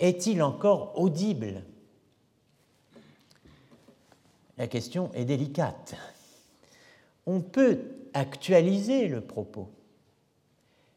est-il 0.00 0.42
encore 0.42 0.98
audible? 0.98 1.62
La 4.58 4.66
question 4.66 5.12
est 5.14 5.24
délicate. 5.24 5.94
On 7.24 7.40
peut 7.40 7.78
actualiser 8.14 9.06
le 9.06 9.20
propos, 9.20 9.70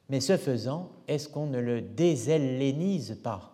mais 0.09 0.21
ce 0.21 0.37
faisant, 0.37 0.89
est-ce 1.07 1.29
qu'on 1.29 1.45
ne 1.45 1.59
le 1.59 1.81
déshellénise 1.81 3.19
pas? 3.21 3.53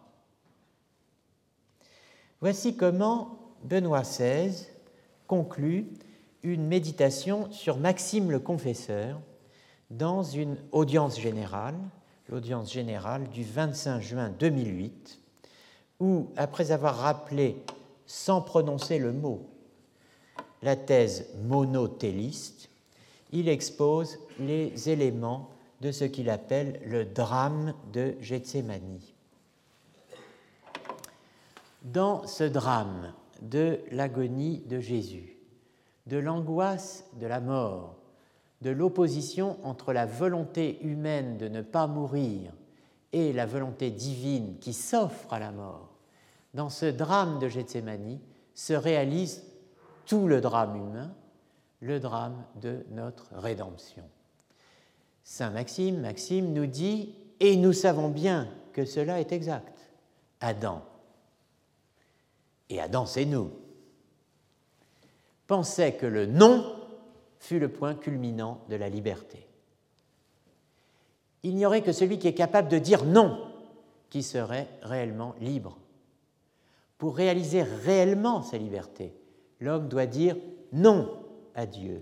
Voici 2.40 2.78
comment 2.78 3.43
Benoît 3.64 4.02
XVI 4.02 4.68
conclut 5.28 5.88
une 6.44 6.68
méditation 6.68 7.50
sur 7.52 7.78
Maxime 7.78 8.30
le 8.30 8.40
Confesseur 8.40 9.22
dans 9.90 10.24
une 10.24 10.58
audience 10.72 11.20
générale, 11.20 11.78
l'audience 12.28 12.72
générale 12.72 13.30
du 13.30 13.44
25 13.44 14.02
juin 14.02 14.30
2008, 14.30 15.20
où, 16.00 16.28
après 16.36 16.72
avoir 16.72 16.98
rappelé, 16.98 17.64
sans 18.06 18.42
prononcer 18.42 19.00
le 19.00 19.14
mot, 19.14 19.50
la 20.62 20.76
thèse 20.76 21.28
monotéliste, 21.44 22.70
il 23.32 23.48
expose 23.48 24.20
les 24.40 24.90
éléments 24.90 25.50
de 25.82 25.92
ce 25.92 26.04
qu'il 26.04 26.30
appelle 26.30 26.82
le 26.86 27.06
drame 27.06 27.74
de 27.94 28.16
Gethsemane. 28.20 29.00
Dans 31.84 32.26
ce 32.28 32.44
drame 32.44 33.14
de 33.44 33.80
l'agonie 33.92 34.64
de 34.68 34.80
Jésus, 34.80 35.38
de 36.08 36.18
l'angoisse 36.18 37.06
de 37.20 37.28
la 37.28 37.40
mort, 37.40 37.98
de 38.62 38.70
l'opposition 38.70 39.58
entre 39.64 39.92
la 39.92 40.06
volonté 40.06 40.82
humaine 40.82 41.38
de 41.38 41.50
ne 41.50 41.62
pas 41.62 41.86
mourir 41.86 42.54
et 43.12 43.34
la 43.34 43.46
volonté 43.46 43.92
divine 43.92 44.58
qui 44.60 44.74
s'offre 44.74 45.34
à 45.34 45.40
la 45.40 45.52
mort, 45.52 45.90
dans 46.54 46.70
ce 46.70 46.86
drame 46.86 47.40
de 47.40 47.50
Gethsemane 47.50 48.20
se 48.56 48.74
réalise 48.74 49.44
tout 50.06 50.28
le 50.28 50.40
drame 50.40 50.78
humain, 50.78 51.14
le 51.82 52.00
drame 52.00 52.44
de 52.62 52.86
notre 52.92 53.28
rédemption. 53.36 54.04
Saint 55.24 55.50
Maxime, 55.50 56.00
Maxime 56.00 56.54
nous 56.54 56.66
dit, 56.66 57.16
et 57.40 57.58
nous 57.58 57.74
savons 57.74 58.10
bien 58.10 58.48
que 58.72 58.86
cela 58.86 59.20
est 59.20 59.32
exact, 59.32 59.78
Adam, 60.40 60.82
et 62.70 62.80
Adam 62.82 63.06
c'est 63.06 63.26
nous, 63.26 63.52
pensait 65.48 65.94
que 65.94 66.06
le 66.06 66.26
non 66.26 66.66
fut 67.40 67.60
le 67.60 67.70
point 67.70 67.96
culminant 67.96 68.62
de 68.70 68.76
la 68.76 68.90
liberté. 68.90 69.48
Il 71.44 71.56
n'y 71.56 71.66
aurait 71.66 71.82
que 71.82 71.92
celui 71.92 72.18
qui 72.20 72.28
est 72.28 72.34
capable 72.34 72.70
de 72.70 72.80
dire 72.80 73.04
non 73.04 73.38
qui 74.10 74.24
serait 74.24 74.70
réellement 74.82 75.36
libre. 75.42 75.78
Pour 76.98 77.18
réaliser 77.18 77.64
réellement 77.64 78.42
sa 78.42 78.58
liberté, 78.58 79.14
l'homme 79.60 79.90
doit 79.90 80.06
dire 80.06 80.38
non 80.72 81.22
à 81.54 81.66
Dieu. 81.66 82.02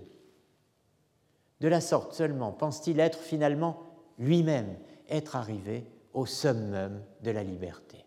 De 1.60 1.68
la 1.68 1.80
sorte 1.80 2.14
seulement 2.14 2.52
pense-t-il 2.52 3.00
être 3.00 3.18
finalement 3.18 3.82
lui-même, 4.18 4.76
être 5.08 5.36
arrivé 5.36 5.84
au 6.12 6.26
summum 6.26 7.02
de 7.22 7.30
la 7.30 7.42
liberté. 7.42 8.04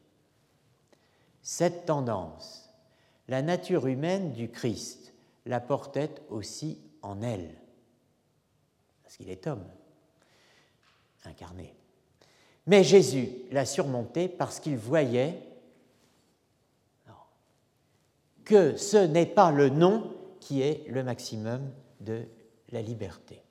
Cette 1.48 1.86
tendance, 1.86 2.74
la 3.28 3.44
nature 3.44 3.86
humaine 3.86 4.34
du 4.34 4.50
Christ 4.50 5.14
la 5.46 5.60
portait 5.60 6.10
aussi 6.32 6.80
en 7.04 7.22
elle, 7.22 7.54
parce 9.04 9.16
qu'il 9.16 9.30
est 9.30 9.46
homme, 9.46 9.64
incarné. 11.24 11.76
Mais 12.66 12.84
Jésus 12.84 13.30
l'a 13.52 13.68
surmonté 13.68 14.28
parce 14.28 14.60
qu'il 14.60 14.76
voyait 14.76 15.40
que 18.44 18.76
ce 18.76 18.98
n'est 18.98 19.28
pas 19.28 19.52
le 19.52 19.70
non 19.70 20.16
qui 20.40 20.64
est 20.64 20.84
le 20.88 21.04
maximum 21.04 21.72
de 22.00 22.24
la 22.72 22.82
liberté. 22.82 23.44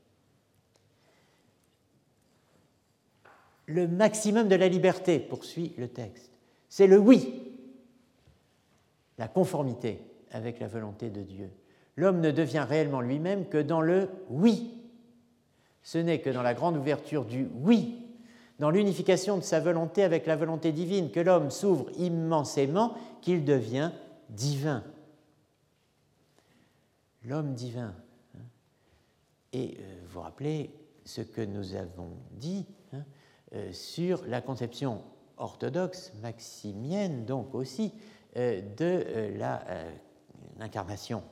Le 3.67 3.87
maximum 3.87 4.49
de 4.49 4.57
la 4.57 4.69
liberté, 4.69 5.21
poursuit 5.21 5.75
le 5.79 5.87
texte, 5.87 6.33
c'est 6.69 6.89
le 6.89 6.99
oui, 6.99 7.54
la 9.19 9.29
conformité 9.29 10.01
avec 10.31 10.59
la 10.61 10.69
volonté 10.69 11.11
de 11.11 11.23
Dieu 11.23 11.51
l'homme 11.97 12.21
ne 12.21 12.31
devient 12.31 12.65
réellement 12.69 13.01
lui-même 13.01 13.49
que 13.49 13.59
dans 13.59 13.81
le 13.81 14.09
oui. 14.29 14.71
Ce 15.83 15.99
n'est 15.99 16.21
que 16.21 16.31
dans 16.31 16.43
la 16.43 16.55
grande 16.55 16.77
ouverture 16.77 17.25
du 17.25 17.49
oui, 17.63 18.01
dans 18.59 18.71
l'unification 18.71 19.37
de 19.37 19.43
sa 19.43 19.61
volonté 19.61 20.03
avec 20.03 20.27
la 20.27 20.37
volonté 20.37 20.73
divine, 20.73 21.11
que 21.11 21.21
l'homme 21.21 21.51
s'ouvre 21.51 21.91
immensément, 21.99 22.95
qu'il 23.21 23.45
devient 23.45 23.91
divin. 24.31 24.83
L'homme 27.25 27.55
divin. 27.55 27.95
Hein. 28.35 28.45
Et 29.53 29.77
euh, 29.79 30.01
vous 30.09 30.21
rappelez 30.21 30.71
ce 31.05 31.21
que 31.21 31.43
nous 31.43 31.75
avons 31.75 32.13
dit 32.33 32.67
hein, 32.93 33.05
euh, 33.55 33.73
sur 33.73 34.25
la 34.27 34.41
conception 34.41 35.03
orthodoxe, 35.37 36.13
maximienne 36.23 37.25
donc 37.27 37.55
aussi, 37.55 37.93
de 38.37 39.35
l'incarnation 40.59 41.23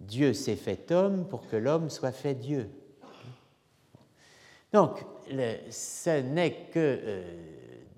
Dieu 0.00 0.34
s'est 0.34 0.56
fait 0.56 0.90
homme 0.92 1.26
pour 1.28 1.46
que 1.48 1.56
l'homme 1.56 1.90
soit 1.90 2.12
fait 2.12 2.34
Dieu. 2.34 2.70
Donc, 4.72 5.04
ce 5.70 6.20
n'est 6.20 6.68
que 6.72 6.78
euh, 6.78 7.22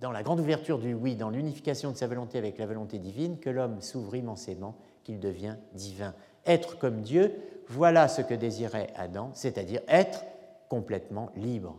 dans 0.01 0.13
la 0.13 0.23
grande 0.23 0.41
ouverture 0.41 0.79
du 0.79 0.93
oui, 0.93 1.17
dans 1.17 1.31
l'unification 1.31 1.91
de 1.91 1.97
sa 1.97 2.07
volonté 2.07 2.39
avec 2.39 2.59
la 2.59 2.67
volonté 2.67 2.99
divine, 2.99 3.39
que 3.39 3.51
l'homme 3.51 3.81
s'ouvre 3.81 4.15
immensément, 4.15 4.77
qu'il 5.03 5.19
devient 5.19 5.57
divin. 5.73 6.15
Être 6.45 6.79
comme 6.79 7.01
Dieu, 7.01 7.35
voilà 7.69 8.09
ce 8.09 8.21
que 8.21 8.35
désirait 8.35 8.93
Adam, 8.95 9.31
c'est-à-dire 9.33 9.81
être 9.89 10.23
complètement 10.69 11.31
libre. 11.35 11.79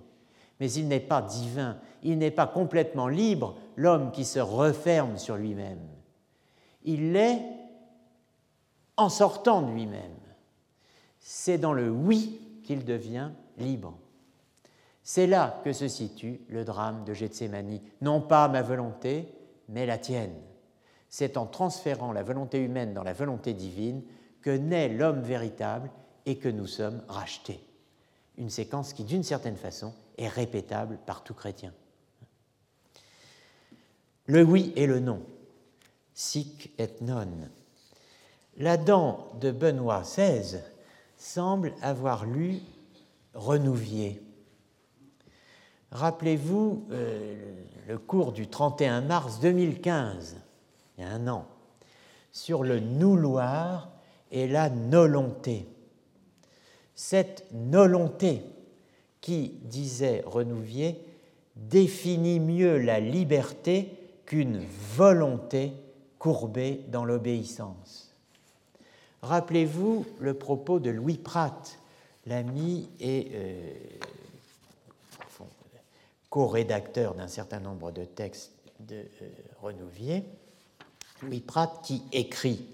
Mais 0.59 0.71
il 0.71 0.87
n'est 0.87 0.99
pas 0.99 1.21
divin, 1.21 1.77
il 2.01 2.17
n'est 2.17 2.31
pas 2.31 2.47
complètement 2.47 3.07
libre, 3.07 3.55
l'homme 3.75 4.11
qui 4.11 4.25
se 4.25 4.39
referme 4.39 5.17
sur 5.17 5.37
lui-même. 5.37 5.77
Il 6.87 7.11
l'est 7.11 7.41
en 8.95 9.09
sortant 9.09 9.61
de 9.61 9.71
lui-même. 9.71 10.01
C'est 11.19 11.57
dans 11.57 11.73
le 11.73 11.91
oui 11.91 12.39
qu'il 12.63 12.85
devient 12.85 13.29
libre. 13.57 13.93
C'est 15.03 15.27
là 15.27 15.61
que 15.65 15.73
se 15.73 15.89
situe 15.89 16.39
le 16.47 16.63
drame 16.63 17.03
de 17.03 17.13
Gethsemane. 17.13 17.81
Non 18.01 18.21
pas 18.21 18.47
ma 18.47 18.61
volonté, 18.61 19.27
mais 19.67 19.85
la 19.85 19.97
tienne. 19.97 20.33
C'est 21.09 21.35
en 21.35 21.45
transférant 21.45 22.13
la 22.13 22.23
volonté 22.23 22.59
humaine 22.59 22.93
dans 22.93 23.03
la 23.03 23.13
volonté 23.13 23.53
divine 23.53 24.01
que 24.41 24.49
naît 24.49 24.87
l'homme 24.89 25.21
véritable 25.21 25.91
et 26.25 26.37
que 26.37 26.49
nous 26.49 26.67
sommes 26.67 27.01
rachetés. 27.09 27.59
Une 28.37 28.49
séquence 28.49 28.93
qui, 28.93 29.03
d'une 29.03 29.23
certaine 29.23 29.57
façon, 29.57 29.93
est 30.17 30.29
répétable 30.29 30.99
par 31.05 31.23
tout 31.23 31.33
chrétien. 31.33 31.73
Le 34.25 34.43
oui 34.43 34.71
et 34.75 34.87
le 34.87 34.99
non, 34.99 35.21
sic 36.17 36.71
et 36.79 36.89
non. 37.01 37.27
L'Adam 38.57 39.19
de 39.39 39.51
Benoît 39.51 40.01
XVI 40.01 40.57
semble 41.15 41.75
avoir 41.83 42.25
lu 42.25 42.59
Renouvier. 43.35 44.19
Rappelez-vous 45.91 46.87
euh, 46.89 47.35
le 47.87 47.99
cours 47.99 48.31
du 48.31 48.47
31 48.47 49.01
mars 49.01 49.39
2015, 49.41 50.37
il 50.97 51.03
y 51.03 51.07
a 51.07 51.11
un 51.11 51.27
an, 51.27 51.45
sur 52.31 52.63
le 52.63 52.79
nouloir 52.79 53.91
et 54.31 54.47
la 54.47 54.71
nolonté. 54.71 55.67
Cette 56.95 57.45
nolonté 57.53 58.41
qui, 59.21 59.59
disait 59.61 60.23
Renouvier, 60.25 60.99
définit 61.55 62.39
mieux 62.39 62.79
la 62.79 62.99
liberté 62.99 63.93
qu'une 64.25 64.65
volonté 64.95 65.73
courbée 66.27 66.83
dans 66.89 67.05
l'obéissance. 67.05 68.13
Rappelez-vous 69.21 70.05
le 70.19 70.33
propos 70.33 70.77
de 70.79 70.89
Louis 70.89 71.17
Pratt, 71.17 71.79
l'ami 72.25 72.89
et 72.99 73.31
euh, 73.33 73.73
co-rédacteur 76.29 77.15
d'un 77.15 77.29
certain 77.29 77.61
nombre 77.61 77.91
de 77.91 78.03
textes 78.03 78.51
de 78.81 78.95
euh, 78.97 79.29
Renouvier, 79.61 80.25
Louis 81.21 81.39
Pratt 81.39 81.79
qui 81.81 82.03
écrit 82.11 82.65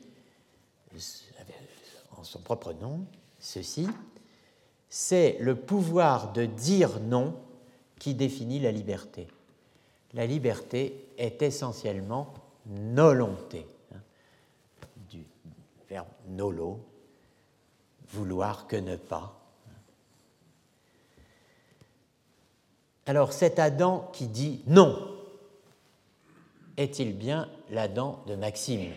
en 2.17 2.23
son 2.23 2.39
propre 2.39 2.73
nom 2.73 3.05
ceci 3.39 3.87
c'est 4.89 5.37
le 5.39 5.55
pouvoir 5.55 6.33
de 6.33 6.45
dire 6.45 6.99
non 7.01 7.35
qui 7.99 8.15
définit 8.15 8.59
la 8.59 8.71
liberté. 8.71 9.27
La 10.13 10.25
liberté 10.25 11.07
est 11.19 11.43
essentiellement 11.43 12.33
nolonté, 12.65 13.65
hein, 13.93 14.01
du 15.09 15.25
verbe 15.89 16.07
nolo, 16.27 16.79
vouloir 18.09 18.67
que 18.67 18.75
ne 18.75 18.95
pas. 18.95 19.39
Alors 23.05 23.33
cet 23.33 23.59
Adam 23.59 24.09
qui 24.13 24.27
dit 24.27 24.63
non, 24.67 25.13
est-il 26.77 27.17
bien 27.17 27.49
l'Adam 27.69 28.19
de 28.27 28.35
Maxime? 28.35 28.91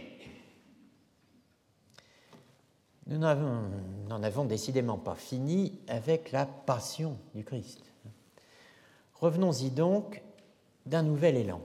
Nous 3.08 3.18
n'en 3.18 4.22
avons, 4.22 4.44
décidément 4.44 4.98
pas 4.98 5.14
fini 5.14 5.78
avec 5.86 6.32
la 6.32 6.44
passion 6.44 7.16
du 7.34 7.44
Christ. 7.44 7.80
Revenons-y 9.14 9.70
donc 9.70 10.22
d'un 10.86 11.02
nouvel 11.02 11.36
élan. 11.36 11.60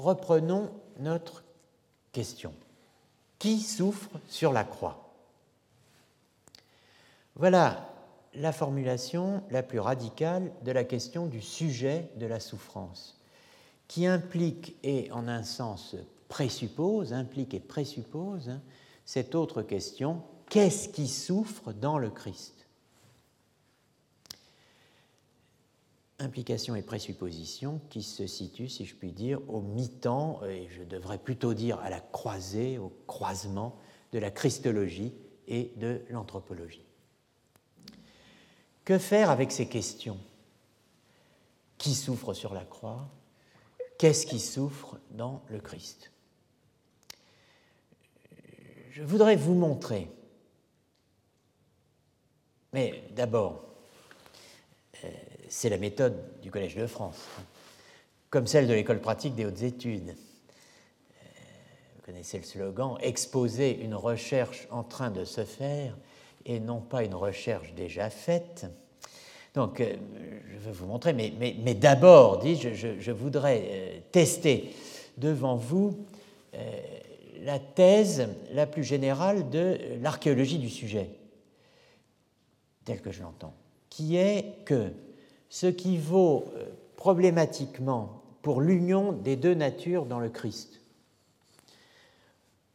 Reprenons 0.00 0.70
notre 0.98 1.44
question. 2.12 2.54
Qui 3.38 3.60
souffre 3.60 4.08
sur 4.28 4.50
la 4.50 4.64
croix? 4.64 5.12
Voilà 7.36 7.86
la 8.32 8.50
formulation 8.52 9.42
la 9.50 9.62
plus 9.62 9.78
radicale 9.78 10.52
de 10.62 10.72
la 10.72 10.84
question 10.84 11.26
du 11.26 11.42
sujet 11.42 12.08
de 12.16 12.24
la 12.24 12.40
souffrance, 12.40 13.20
qui 13.88 14.06
implique 14.06 14.74
et 14.82 15.12
en 15.12 15.28
un 15.28 15.42
sens 15.42 15.96
présuppose, 16.28 17.12
implique 17.12 17.52
et 17.52 17.60
présuppose 17.60 18.48
hein, 18.48 18.62
cette 19.04 19.34
autre 19.34 19.60
question, 19.60 20.22
qu'est-ce 20.48 20.88
qui 20.88 21.08
souffre 21.08 21.74
dans 21.74 21.98
le 21.98 22.08
Christ? 22.08 22.59
Implication 26.22 26.74
et 26.74 26.82
présupposition 26.82 27.80
qui 27.88 28.02
se 28.02 28.26
situent, 28.26 28.68
si 28.68 28.84
je 28.84 28.94
puis 28.94 29.10
dire, 29.10 29.40
au 29.48 29.62
mi-temps, 29.62 30.44
et 30.44 30.68
je 30.68 30.82
devrais 30.82 31.16
plutôt 31.16 31.54
dire 31.54 31.78
à 31.80 31.88
la 31.88 32.00
croisée, 32.00 32.76
au 32.76 32.92
croisement 33.06 33.78
de 34.12 34.18
la 34.18 34.30
christologie 34.30 35.14
et 35.48 35.72
de 35.76 36.02
l'anthropologie. 36.10 36.84
Que 38.84 38.98
faire 38.98 39.30
avec 39.30 39.50
ces 39.50 39.66
questions 39.66 40.18
Qui 41.78 41.94
souffre 41.94 42.34
sur 42.34 42.52
la 42.52 42.66
croix? 42.66 43.08
Qu'est-ce 43.96 44.26
qui 44.26 44.40
souffre 44.40 44.98
dans 45.12 45.42
le 45.48 45.58
Christ? 45.58 46.12
Je 48.90 49.02
voudrais 49.02 49.36
vous 49.36 49.54
montrer, 49.54 50.10
mais 52.74 53.04
d'abord, 53.12 53.69
c'est 55.50 55.68
la 55.68 55.78
méthode 55.78 56.16
du 56.42 56.50
Collège 56.50 56.76
de 56.76 56.86
France, 56.86 57.18
comme 58.30 58.46
celle 58.46 58.68
de 58.68 58.72
l'école 58.72 59.00
pratique 59.00 59.34
des 59.34 59.44
hautes 59.44 59.62
études. 59.62 60.10
Euh, 60.10 61.26
vous 61.96 62.02
connaissez 62.06 62.38
le 62.38 62.44
slogan, 62.44 62.96
exposer 63.00 63.80
une 63.82 63.96
recherche 63.96 64.68
en 64.70 64.84
train 64.84 65.10
de 65.10 65.24
se 65.24 65.44
faire 65.44 65.96
et 66.46 66.60
non 66.60 66.80
pas 66.80 67.02
une 67.02 67.16
recherche 67.16 67.74
déjà 67.74 68.10
faite. 68.10 68.66
Donc, 69.54 69.80
euh, 69.80 69.96
je 70.52 70.58
vais 70.58 70.70
vous 70.70 70.86
montrer, 70.86 71.12
mais, 71.12 71.74
d'abord, 71.74 72.38
dis 72.38 72.54
je, 72.54 73.00
je, 73.00 73.10
voudrais 73.10 74.04
tester 74.12 74.72
devant 75.18 75.56
vous 75.56 76.06
la 77.42 77.58
thèse 77.58 78.28
la 78.52 78.66
plus 78.66 78.84
générale 78.84 79.50
de 79.50 79.78
l'archéologie 80.00 80.58
du 80.58 80.68
sujet, 80.68 81.10
telle 82.84 83.00
que 83.00 83.10
je 83.10 83.22
l'entends, 83.22 83.54
qui 83.88 84.16
est 84.16 84.64
que 84.64 84.92
ce 85.50 85.66
qui 85.66 85.98
vaut 85.98 86.46
euh, 86.54 86.64
problématiquement 86.96 88.22
pour 88.40 88.62
l'union 88.62 89.12
des 89.12 89.36
deux 89.36 89.52
natures 89.52 90.06
dans 90.06 90.20
le 90.20 90.30
Christ, 90.30 90.80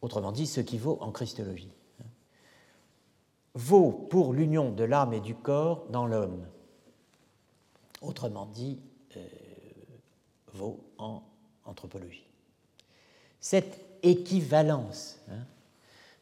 autrement 0.02 0.32
dit 0.32 0.46
ce 0.46 0.62
qui 0.62 0.78
vaut 0.78 1.00
en 1.02 1.12
Christologie, 1.12 1.72
vaut 3.56 3.92
pour 3.92 4.34
l'union 4.34 4.72
de 4.72 4.84
l'âme 4.84 5.14
et 5.14 5.22
du 5.22 5.34
corps 5.34 5.88
dans 5.90 6.06
l'homme, 6.06 6.46
autrement 8.02 8.46
dit 8.46 8.78
euh, 9.18 9.26
vaut 10.54 10.80
en 11.00 11.24
anthropologie. 11.66 12.28
Cette 13.40 13.80
équivalence. 14.04 15.20
Hein. 15.30 15.46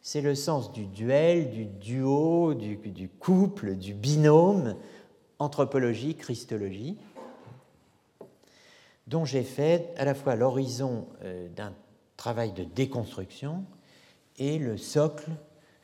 C'est 0.02 0.22
le 0.22 0.36
sens 0.36 0.74
du 0.74 0.86
duel, 0.86 1.52
du 1.52 1.66
duo, 1.66 2.54
du, 2.54 3.10
couple, 3.20 3.76
du 3.76 3.94
binôme, 3.94 4.76
anthropologie, 5.44 6.16
christologie, 6.16 6.98
dont 9.08 9.26
j'ai 9.26 9.44
fait 9.44 9.94
à 9.98 10.06
la 10.06 10.16
fois 10.16 10.36
l'horizon 10.36 11.08
euh, 11.24 11.50
d'un 11.50 11.74
travail 12.18 12.54
de 12.54 12.64
déconstruction 12.64 13.66
et 14.38 14.58
le 14.58 14.78
socle 14.78 15.30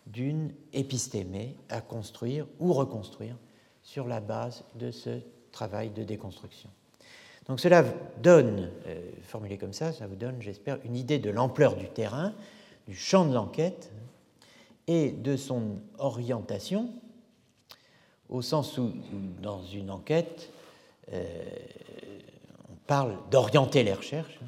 d'une 0.08 0.54
épistémée 0.74 1.56
à 1.70 1.82
construire 1.82 2.48
ou 2.60 2.74
reconstruire 2.74 3.36
sur 3.84 4.08
la 4.08 4.22
base 4.22 4.64
de 4.76 4.92
ce 4.92 5.20
travail 5.52 5.90
de 5.90 6.04
déconstruction. 6.04 6.70
Donc 7.48 7.60
cela 7.60 7.84
donne, 8.22 8.70
euh, 8.88 9.12
formulé 9.24 9.58
comme 9.58 9.74
ça, 9.74 9.92
ça 9.92 10.08
vous 10.08 10.16
donne, 10.16 10.42
j'espère, 10.42 10.78
une 10.86 10.96
idée 10.96 11.20
de 11.20 11.30
l'ampleur 11.30 11.76
du 11.76 11.90
terrain, 11.90 12.34
du 12.88 12.96
champ 12.96 13.26
de 13.26 13.34
l'enquête 13.34 13.92
et 14.88 15.12
de 15.12 15.36
son 15.36 15.80
orientation, 15.98 16.94
au 18.30 18.42
sens 18.42 18.78
où, 18.78 18.92
dans 19.42 19.64
une 19.64 19.90
enquête, 19.90 20.52
euh, 21.14 21.26
on 22.70 22.76
parle 22.88 23.18
d'orienter 23.32 23.84
les 23.84 23.94
recherches, 23.94 24.40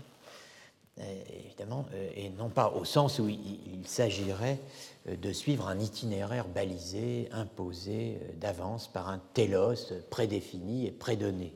hein, 0.99 1.03
évidemment, 1.45 1.85
euh, 1.93 2.09
et 2.15 2.29
non 2.29 2.49
pas 2.49 2.69
au 2.69 2.85
sens 2.85 3.19
où 3.19 3.27
il, 3.27 3.87
s'agirait 3.87 4.59
de 5.07 5.33
suivre 5.33 5.67
un 5.67 5.79
itinéraire 5.79 6.47
balisé, 6.47 7.27
imposé 7.31 8.19
d'avance 8.39 8.87
par 8.87 9.09
un 9.09 9.19
télos 9.33 9.91
prédéfini 10.11 10.85
et 10.85 10.91
prédonné. 10.91 11.51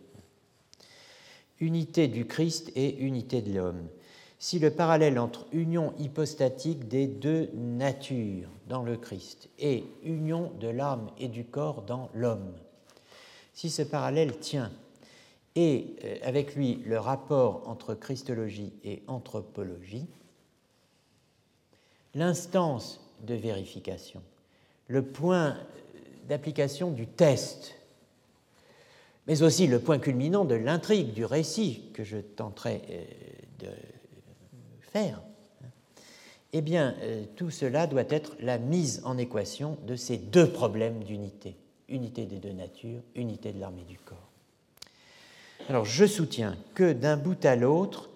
Unité 1.59 2.07
du 2.07 2.25
Christ 2.25 2.71
et 2.75 2.97
unité 2.97 3.43
de 3.43 3.53
l'homme. 3.53 3.87
Si 4.39 4.57
le 4.57 4.71
parallèle 4.71 5.19
entre 5.19 5.45
union 5.51 5.93
hypostatique 5.99 6.87
des 6.87 7.05
deux 7.07 7.49
natures 7.53 8.49
dans 8.67 8.81
le 8.81 8.97
Christ 8.97 9.49
et 9.59 9.83
union 10.03 10.51
de 10.59 10.67
l'âme 10.67 11.09
et 11.19 11.27
du 11.27 11.45
corps 11.45 11.83
dans 11.83 12.09
l'homme, 12.13 12.53
si 13.53 13.69
ce 13.69 13.81
parallèle 13.81 14.37
tient, 14.39 14.71
et 15.55 15.95
euh, 16.03 16.17
avec 16.23 16.55
lui 16.55 16.81
le 16.85 16.99
rapport 16.99 17.67
entre 17.67 17.93
Christologie 17.93 18.73
et 18.83 19.03
anthropologie, 19.07 20.07
l'instance 22.13 22.99
de 23.21 23.35
vérification, 23.35 24.21
le 24.87 25.01
point 25.01 25.57
d'application 26.27 26.91
du 26.91 27.07
test, 27.07 27.75
mais 29.27 29.41
aussi 29.41 29.67
le 29.67 29.79
point 29.79 29.99
culminant 29.99 30.45
de 30.45 30.55
l'intrigue, 30.55 31.13
du 31.13 31.25
récit 31.25 31.83
que 31.93 32.03
je 32.03 32.17
tenterai 32.17 32.81
euh, 32.89 33.03
de 33.59 33.69
faire, 34.81 35.21
eh 36.57 36.61
bien, 36.61 36.95
euh, 37.01 37.25
tout 37.35 37.49
cela 37.49 37.85
doit 37.85 38.05
être 38.07 38.37
la 38.39 38.57
mise 38.57 39.01
en 39.03 39.17
équation 39.17 39.77
de 39.85 39.97
ces 39.97 40.15
deux 40.15 40.49
problèmes 40.49 41.03
d'unité, 41.03 41.57
unité 41.89 42.25
des 42.25 42.37
deux 42.37 42.53
natures, 42.53 43.01
unité 43.13 43.51
de 43.51 43.59
l'armée 43.59 43.83
du 43.83 43.99
corps. 43.99 44.31
Alors, 45.67 45.83
je 45.83 46.05
soutiens 46.05 46.55
que 46.73 46.93
d'un 46.93 47.17
bout 47.17 47.43
à 47.43 47.57
l'autre, 47.57 48.09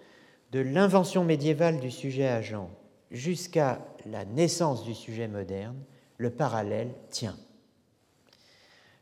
de 0.54 0.62
l'invention 0.62 1.26
médiévale 1.26 1.82
du 1.82 1.92
sujet 1.92 2.30
agent 2.30 2.70
jusqu'à 3.12 3.86
la 4.06 4.24
naissance 4.24 4.86
du 4.86 4.96
sujet 4.96 5.28
moderne, 5.28 5.76
le 6.18 6.30
parallèle 6.30 6.94
tient. 7.10 7.36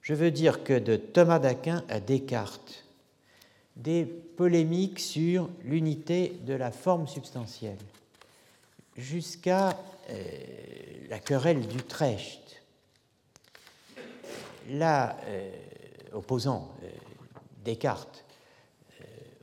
Je 0.01 0.15
veux 0.15 0.31
dire 0.31 0.63
que 0.63 0.79
de 0.79 0.95
Thomas 0.95 1.37
d'Aquin 1.37 1.83
à 1.89 1.99
Descartes, 1.99 2.85
des 3.75 4.03
polémiques 4.03 4.99
sur 4.99 5.47
l'unité 5.63 6.39
de 6.47 6.55
la 6.55 6.71
forme 6.71 7.07
substantielle, 7.07 7.77
jusqu'à 8.97 9.77
euh, 10.09 10.23
la 11.09 11.19
querelle 11.19 11.67
d'Utrecht, 11.67 12.63
là, 14.69 15.17
euh, 15.27 15.51
opposant 16.13 16.73
euh, 16.83 16.89
Descartes 17.63 18.23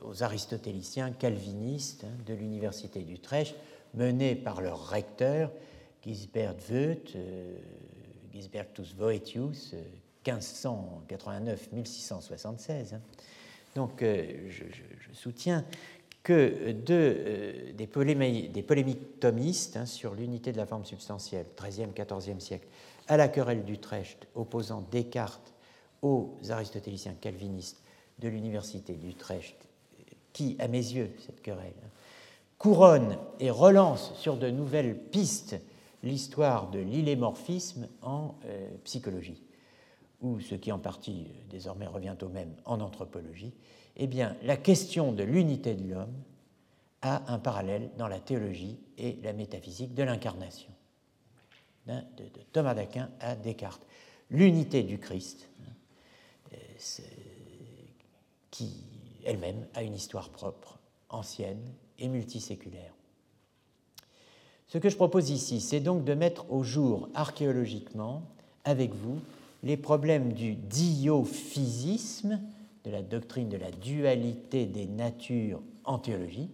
aux 0.01 0.23
aristotéliciens 0.23 1.11
calvinistes 1.13 2.05
hein, 2.05 2.13
de 2.27 2.35
l'université 2.35 3.03
d'Utrecht, 3.03 3.55
menés 3.95 4.35
par 4.35 4.61
leur 4.61 4.89
recteur, 4.89 5.51
Gisbert 6.05 6.57
Voet, 6.69 7.17
Gisbertus 8.33 8.95
Voetius, 8.95 9.75
1589-1676. 10.27 12.95
Hein. 12.95 13.01
Donc 13.75 14.03
je, 14.03 14.65
soutiens 15.15 15.65
que 16.25 16.33
euh, 16.33 17.73
des, 17.73 17.87
des, 18.49 18.63
polémiques, 18.63 19.21
thomistes 19.21 19.77
hein, 19.77 19.87
sur 19.87 20.15
l'unité 20.15 20.51
de 20.51 20.57
la 20.57 20.67
forme 20.67 20.85
substantielle, 20.85 21.47
13e, 21.57 21.93
14e 21.93 22.41
siècle, 22.41 22.67
à 23.07 23.17
la 23.17 23.29
querelle 23.29 23.65
d'Utrecht 23.65 24.27
opposant 24.35 24.83
Descartes 24.91 25.53
aux 26.03 26.37
aristotéliciens 26.49 27.15
calvinistes 27.21 27.81
de 28.19 28.29
l'université 28.29 28.95
d'Utrecht 28.95 29.57
qui, 30.33 30.57
à 30.59 30.67
mes 30.67 30.79
yeux, 30.79 31.13
cette 31.25 31.43
querelle, 31.43 31.73
couronne 32.59 33.19
et 33.39 33.51
relance 33.51 34.15
sur 34.17 34.37
de 34.37 34.51
nouvelles 34.51 34.99
pistes 34.99 35.57
l'histoire 36.03 36.71
de 36.71 36.79
l'illémorphisme 36.79 37.89
en 38.03 38.35
euh, 38.47 38.69
psychologie, 38.85 39.43
ou 40.23 40.41
ce 40.41 40.55
qui 40.55 40.73
en 40.73 40.79
partie 40.79 41.27
euh, 41.29 41.51
désormais 41.51 41.87
revient 41.87 42.17
au 42.23 42.29
même 42.29 42.55
en 42.65 42.81
anthropologie, 42.81 43.53
eh 43.97 44.07
bien, 44.07 44.37
la 44.43 44.57
question 44.57 45.13
de 45.13 45.23
l'unité 45.23 45.75
de 45.75 45.95
l'homme 45.95 46.15
a 47.03 47.33
un 47.33 47.39
parallèle 47.39 47.91
dans 47.97 48.09
la 48.09 48.19
théologie 48.19 48.79
et 48.99 49.19
la 49.23 49.33
métaphysique 49.33 49.95
de 49.95 50.03
l'incarnation, 50.03 50.71
hein, 51.89 52.03
de, 52.17 52.25
Thomas 52.53 52.75
d'Aquin 52.75 53.11
à 53.21 53.37
Descartes. 53.37 53.83
L'unité 54.31 54.83
du 54.83 54.99
Christ, 54.99 55.49
hein, 55.61 57.03
qui 58.51 58.85
elle-même 59.25 59.67
a 59.75 59.83
une 59.83 59.95
histoire 59.95 60.31
propre, 60.31 60.79
ancienne 61.09 61.63
et 61.99 62.09
multiséculaire. 62.09 62.93
Ce 64.67 64.79
que 64.79 64.89
je 64.89 64.97
propose 64.97 65.31
ici, 65.31 65.61
c'est 65.61 65.81
donc 65.81 66.05
de 66.05 66.15
mettre 66.15 66.51
au 66.51 66.63
jour 66.63 67.09
archéologiquement, 67.15 68.23
avec 68.65 68.93
vous, 68.93 69.21
les 69.63 69.77
problèmes 69.77 70.33
du 70.33 70.55
diophysisme, 70.55 72.41
de 72.85 72.91
la 72.91 73.03
doctrine 73.03 73.49
de 73.49 73.57
la 73.57 73.71
dualité 73.71 74.67
des 74.67 74.87
natures 74.87 75.63
en 75.85 75.99
théologie, 75.99 76.51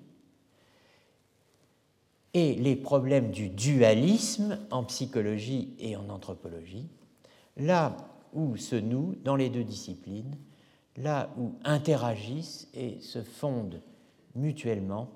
et 2.33 2.55
les 2.55 2.77
problèmes 2.77 3.33
du 3.33 3.49
dualisme 3.49 4.59
en 4.71 4.85
psychologie 4.85 5.75
et 5.81 5.97
en 5.97 6.09
anthropologie, 6.09 6.89
là 7.57 7.97
où 8.33 8.57
se 8.57 8.77
nouent 8.77 9.17
dans 9.25 9.35
les 9.35 9.51
deux 9.51 9.65
disciplines 9.65 10.37
là 10.97 11.31
où 11.39 11.55
interagissent 11.65 12.69
et 12.75 13.01
se 13.01 13.23
fondent 13.23 13.83
mutuellement 14.35 15.11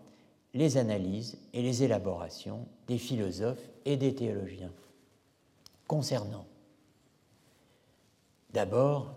les 0.54 0.76
analyses 0.76 1.38
et 1.52 1.62
les 1.62 1.82
élaborations 1.82 2.66
des 2.86 2.98
philosophes 2.98 3.68
et 3.84 3.96
des 3.96 4.14
théologiens 4.14 4.72
concernant 5.86 6.46
d'abord, 8.52 9.14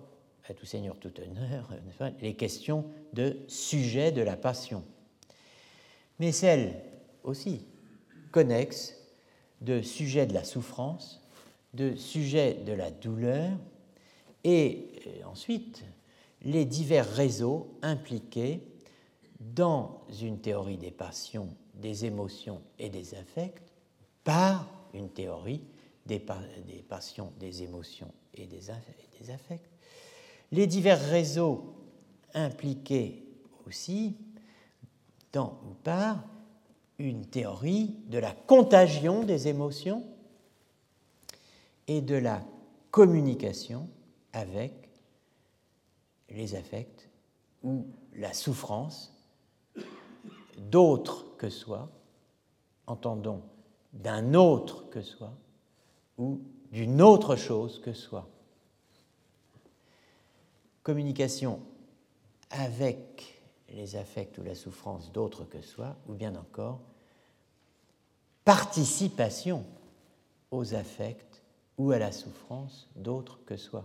à 0.49 0.53
tout 0.53 0.65
seigneur, 0.65 0.97
tout 0.97 1.13
honneur, 1.19 1.69
les 2.21 2.35
questions 2.35 2.85
de 3.13 3.37
sujet 3.47 4.11
de 4.11 4.21
la 4.21 4.37
passion, 4.37 4.83
mais 6.19 6.31
celles 6.31 6.81
aussi 7.23 7.65
connexes 8.31 8.95
de 9.61 9.81
sujet 9.81 10.25
de 10.25 10.33
la 10.33 10.43
souffrance, 10.43 11.21
de 11.73 11.95
sujet 11.95 12.55
de 12.65 12.73
la 12.73 12.91
douleur, 12.91 13.51
et 14.43 14.87
ensuite 15.25 15.83
les 16.43 16.65
divers 16.65 17.09
réseaux 17.09 17.77
impliqués 17.81 18.61
dans 19.39 20.01
une 20.21 20.39
théorie 20.39 20.77
des 20.77 20.91
passions, 20.91 21.49
des 21.75 22.05
émotions 22.05 22.61
et 22.79 22.89
des 22.89 23.15
affects 23.15 23.61
par 24.23 24.67
une 24.93 25.09
théorie 25.09 25.61
des, 26.05 26.19
passions, 26.87 27.31
des 27.39 27.63
émotions 27.63 28.11
et 28.33 28.45
des, 28.45 28.69
affects. 28.69 29.69
Les 30.51 30.67
divers 30.67 31.01
réseaux 31.09 31.75
impliqués 32.33 33.23
aussi 33.65 34.15
dans 35.33 35.59
ou 35.69 35.73
par 35.83 36.23
une 36.99 37.25
théorie 37.25 37.95
de 38.07 38.17
la 38.17 38.31
contagion 38.31 39.23
des 39.23 39.47
émotions 39.47 40.03
et 41.87 42.01
de 42.01 42.15
la 42.15 42.43
communication 42.91 43.87
avec 44.33 44.89
les 46.29 46.55
affects 46.55 47.09
ou 47.63 47.85
la 48.15 48.33
souffrance 48.33 49.13
d'autres 50.57 51.35
que 51.37 51.49
soi, 51.49 51.89
entendons 52.87 53.41
d'un 53.93 54.33
autre 54.33 54.89
que 54.89 55.01
soi, 55.01 55.33
ou 56.17 56.41
d'une 56.71 57.01
autre 57.01 57.35
chose 57.35 57.79
que 57.79 57.93
soi. 57.93 58.27
Communication 60.87 61.59
avec 62.49 63.41
les 63.67 63.97
affects 63.97 64.37
ou 64.37 64.43
la 64.43 64.55
souffrance 64.55 65.11
d'autres 65.11 65.43
que 65.43 65.61
soi, 65.61 65.97
ou 66.07 66.13
bien 66.13 66.33
encore 66.37 66.79
participation 68.45 69.65
aux 70.49 70.75
affects 70.75 71.43
ou 71.77 71.91
à 71.91 71.99
la 71.99 72.13
souffrance 72.13 72.87
d'autres 72.95 73.37
que 73.45 73.57
soi, 73.57 73.83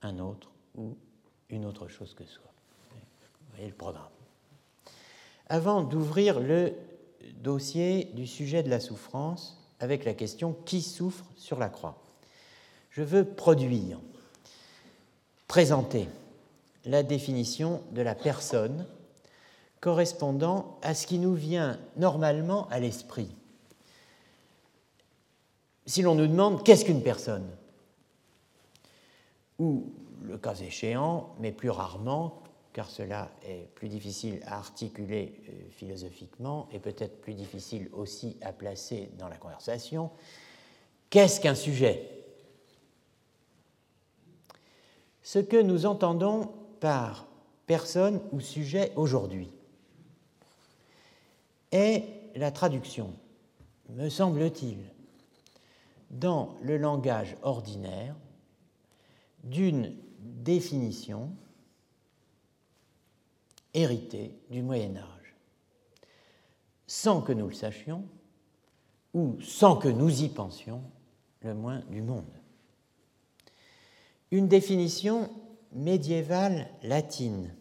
un 0.00 0.18
autre 0.18 0.50
ou 0.76 0.96
une 1.50 1.66
autre 1.66 1.88
chose 1.88 2.14
que 2.14 2.24
soi. 2.24 2.50
Vous 2.90 3.50
voyez 3.50 3.68
le 3.68 3.76
programme. 3.76 4.08
Avant 5.46 5.82
d'ouvrir 5.82 6.40
le 6.40 6.72
dossier 7.34 8.04
du 8.14 8.26
sujet 8.26 8.62
de 8.62 8.70
la 8.70 8.80
souffrance 8.80 9.62
avec 9.78 10.06
la 10.06 10.14
question 10.14 10.54
qui 10.64 10.80
souffre 10.80 11.26
sur 11.36 11.58
la 11.58 11.68
croix, 11.68 12.02
je 12.88 13.02
veux 13.02 13.26
produire, 13.26 14.00
présenter 15.50 16.06
la 16.84 17.02
définition 17.02 17.82
de 17.90 18.02
la 18.02 18.14
personne 18.14 18.86
correspondant 19.80 20.78
à 20.80 20.94
ce 20.94 21.08
qui 21.08 21.18
nous 21.18 21.34
vient 21.34 21.76
normalement 21.96 22.68
à 22.68 22.78
l'esprit. 22.78 23.34
Si 25.86 26.02
l'on 26.02 26.14
nous 26.14 26.28
demande 26.28 26.62
qu'est-ce 26.62 26.84
qu'une 26.84 27.02
personne, 27.02 27.50
ou 29.58 29.92
le 30.22 30.38
cas 30.38 30.54
échéant, 30.54 31.34
mais 31.40 31.50
plus 31.50 31.70
rarement, 31.70 32.44
car 32.72 32.88
cela 32.88 33.28
est 33.44 33.66
plus 33.74 33.88
difficile 33.88 34.40
à 34.46 34.56
articuler 34.56 35.34
euh, 35.48 35.52
philosophiquement 35.72 36.68
et 36.70 36.78
peut-être 36.78 37.20
plus 37.20 37.34
difficile 37.34 37.90
aussi 37.92 38.36
à 38.40 38.52
placer 38.52 39.10
dans 39.18 39.28
la 39.28 39.36
conversation, 39.36 40.12
Qu'est-ce 41.10 41.40
qu'un 41.40 41.56
sujet? 41.56 42.19
Ce 45.22 45.38
que 45.38 45.60
nous 45.60 45.86
entendons 45.86 46.50
par 46.80 47.26
personne 47.66 48.20
ou 48.32 48.40
sujet 48.40 48.92
aujourd'hui 48.96 49.50
est 51.72 52.04
la 52.34 52.50
traduction, 52.50 53.12
me 53.90 54.08
semble-t-il, 54.08 54.78
dans 56.10 56.56
le 56.62 56.76
langage 56.76 57.36
ordinaire 57.42 58.16
d'une 59.44 59.94
définition 60.18 61.30
héritée 63.72 64.34
du 64.50 64.62
Moyen 64.62 64.96
Âge, 64.96 65.36
sans 66.86 67.22
que 67.22 67.32
nous 67.32 67.46
le 67.46 67.54
sachions 67.54 68.04
ou 69.14 69.40
sans 69.40 69.76
que 69.76 69.88
nous 69.88 70.22
y 70.22 70.28
pensions 70.28 70.82
le 71.42 71.54
moins 71.54 71.80
du 71.90 72.02
monde. 72.02 72.39
Une 74.30 74.48
définition 74.48 75.30
médiévale 75.72 76.68
latine 76.82 77.52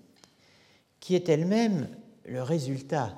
qui 1.00 1.16
est 1.16 1.30
elle-même 1.30 1.90
le 2.26 2.44
résultat 2.44 3.18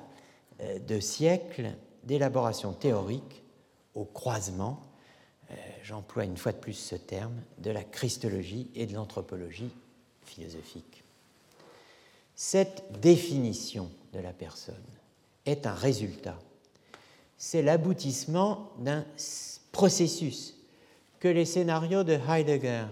euh, 0.60 0.78
de 0.78 1.00
siècles 1.00 1.72
d'élaboration 2.04 2.72
théorique 2.72 3.42
au 3.94 4.04
croisement, 4.04 4.80
euh, 5.50 5.54
j'emploie 5.82 6.24
une 6.24 6.36
fois 6.36 6.52
de 6.52 6.58
plus 6.58 6.72
ce 6.72 6.96
terme, 6.96 7.34
de 7.58 7.70
la 7.70 7.84
christologie 7.84 8.70
et 8.74 8.86
de 8.86 8.94
l'anthropologie 8.94 9.70
philosophique. 10.22 11.04
Cette 12.34 13.00
définition 13.00 13.90
de 14.12 14.20
la 14.20 14.32
personne 14.32 14.74
est 15.44 15.66
un 15.66 15.74
résultat, 15.74 16.38
c'est 17.36 17.62
l'aboutissement 17.62 18.70
d'un 18.78 19.04
processus 19.72 20.54
que 21.18 21.28
les 21.28 21.44
scénarios 21.44 22.04
de 22.04 22.12
Heidegger, 22.12 22.86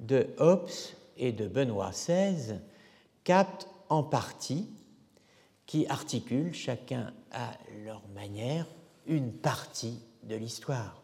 de 0.00 0.28
Hobbes 0.38 0.70
et 1.16 1.32
de 1.32 1.46
Benoît 1.46 1.90
XVI 1.90 2.58
captent 3.24 3.68
en 3.88 4.02
partie, 4.02 4.68
qui 5.66 5.86
articulent 5.86 6.52
chacun 6.52 7.12
à 7.30 7.52
leur 7.84 8.02
manière 8.14 8.66
une 9.06 9.32
partie 9.32 10.00
de 10.24 10.34
l'histoire. 10.34 11.02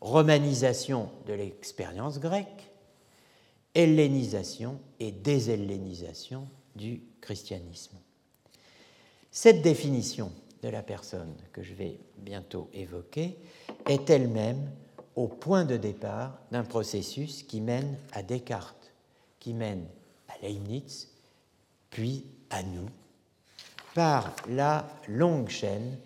Romanisation 0.00 1.10
de 1.26 1.32
l'expérience 1.32 2.18
grecque, 2.18 2.70
hellénisation 3.74 4.80
et 4.98 5.12
déshellénisation 5.12 6.48
du 6.76 7.02
christianisme. 7.20 7.96
Cette 9.30 9.62
définition 9.62 10.32
de 10.62 10.68
la 10.68 10.82
personne 10.82 11.34
que 11.52 11.62
je 11.62 11.74
vais 11.74 12.00
bientôt 12.18 12.68
évoquer 12.72 13.38
est 13.86 14.10
elle-même 14.10 14.70
au 15.16 15.28
point 15.28 15.64
de 15.64 15.76
départ 15.76 16.38
d'un 16.50 16.64
processus 16.64 17.42
qui 17.42 17.60
mène 17.60 17.96
à 18.12 18.22
Descartes, 18.22 18.92
qui 19.38 19.54
mène 19.54 19.86
à 20.28 20.38
Leibniz, 20.42 21.08
puis 21.90 22.24
à 22.50 22.62
nous, 22.62 22.88
par 23.94 24.34
la 24.48 24.88
longue 25.08 25.48
chaîne 25.48 25.98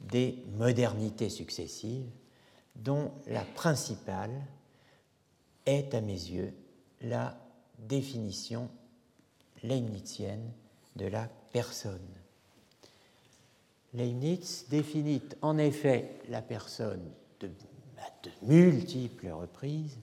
des 0.00 0.44
modernités 0.56 1.30
successives, 1.30 2.08
dont 2.76 3.12
la 3.26 3.42
principale 3.42 4.32
est, 5.66 5.94
à 5.94 6.00
mes 6.00 6.12
yeux, 6.12 6.52
la 7.02 7.36
définition 7.78 8.68
leibnizienne 9.62 10.52
de 10.96 11.06
la 11.06 11.28
personne. 11.52 11.98
Leibniz 13.94 14.66
définit 14.68 15.22
en 15.40 15.56
effet 15.58 16.20
la 16.28 16.42
personne 16.42 17.10
de, 17.40 17.48
de 18.24 18.30
multiples 18.46 19.28
reprises, 19.30 19.98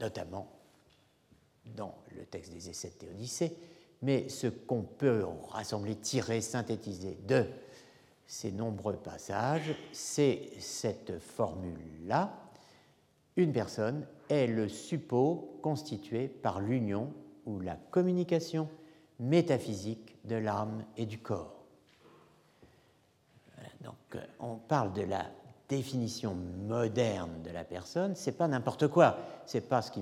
notamment 0.00 0.50
dans 1.76 1.94
le 2.16 2.24
texte 2.24 2.52
des 2.52 2.68
Essais 2.68 2.90
de 2.90 2.94
Théodicée, 3.06 3.56
mais 4.02 4.28
ce 4.28 4.48
qu'on 4.48 4.82
peut 4.82 5.24
rassembler, 5.48 5.96
tirer, 5.96 6.40
synthétiser 6.40 7.18
de 7.26 7.46
ces 8.26 8.52
nombreux 8.52 8.96
passages, 8.96 9.74
c'est 9.92 10.50
cette 10.58 11.18
formule-là. 11.18 12.38
Une 13.36 13.52
personne 13.52 14.06
est 14.28 14.46
le 14.46 14.68
suppôt 14.68 15.58
constitué 15.62 16.28
par 16.28 16.60
l'union 16.60 17.12
ou 17.46 17.60
la 17.60 17.76
communication 17.76 18.68
métaphysique 19.18 20.16
de 20.24 20.36
l'âme 20.36 20.84
et 20.96 21.06
du 21.06 21.18
corps. 21.18 21.53
Donc, 23.84 23.94
euh, 24.14 24.24
on 24.40 24.56
parle 24.56 24.92
de 24.94 25.02
la 25.02 25.26
définition 25.68 26.34
moderne 26.34 27.42
de 27.42 27.50
la 27.50 27.64
personne, 27.64 28.14
c'est 28.14 28.36
pas 28.36 28.48
n'importe 28.48 28.88
quoi, 28.88 29.16
c'est 29.46 29.68
pas 29.68 29.82
ce, 29.82 29.92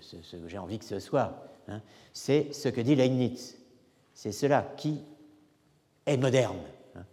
ce, 0.00 0.36
que 0.36 0.48
j'ai 0.48 0.58
envie 0.58 0.78
que 0.78 0.84
ce 0.84 1.00
soit, 1.00 1.48
hein. 1.68 1.80
c'est 2.12 2.52
ce 2.52 2.68
que 2.68 2.80
dit 2.80 2.94
Leibniz. 2.94 3.56
C'est 4.12 4.32
cela 4.32 4.62
qui 4.76 5.02
est 6.06 6.16
moderne. 6.16 6.60
Hein. 6.94 7.04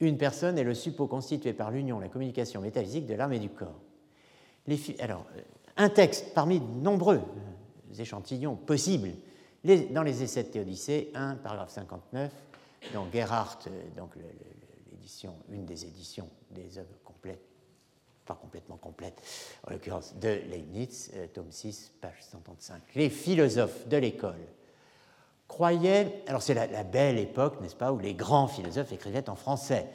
Une 0.00 0.18
personne 0.18 0.58
est 0.58 0.64
le 0.64 0.74
suppôt 0.74 1.06
constitué 1.06 1.54
par 1.54 1.70
l'union, 1.70 1.98
la 1.98 2.08
communication 2.08 2.60
métaphysique 2.60 3.06
de 3.06 3.14
l'âme 3.14 3.32
et 3.32 3.38
du 3.38 3.48
corps. 3.48 3.80
Alors, 4.98 5.24
euh, 5.36 5.40
un 5.76 5.88
texte 5.88 6.34
parmi 6.34 6.60
de 6.60 6.66
nombreux 6.66 7.20
euh, 7.20 7.94
échantillons 7.98 8.56
possibles 8.56 9.10
dans 9.90 10.02
les 10.02 10.22
essais 10.22 10.42
de 10.42 10.48
Théodicée, 10.48 11.10
1, 11.14 11.36
paragraphe 11.36 11.70
59, 11.70 12.30
dans 12.92 13.06
Gerhardt, 13.10 13.66
donc 13.96 14.10
une 15.50 15.64
des 15.64 15.84
éditions 15.84 16.28
des 16.50 16.78
œuvres 16.78 16.98
complètes, 17.04 17.44
pas 18.24 18.34
complètement 18.34 18.76
complètes, 18.76 19.20
en 19.66 19.72
l'occurrence 19.72 20.14
de 20.16 20.28
Leibniz, 20.28 21.10
euh, 21.14 21.26
tome 21.26 21.50
6, 21.50 21.92
page 22.00 22.22
135. 22.22 22.82
Les 22.94 23.10
philosophes 23.10 23.86
de 23.88 23.96
l'école 23.96 24.46
croyaient, 25.48 26.22
alors 26.26 26.42
c'est 26.42 26.54
la, 26.54 26.84
belle 26.84 27.18
époque, 27.18 27.60
n'est-ce 27.60 27.76
pas, 27.76 27.92
où 27.92 27.98
les 27.98 28.14
grands 28.14 28.48
philosophes 28.48 28.92
écrivaient 28.92 29.28
en 29.28 29.36
français. 29.36 29.86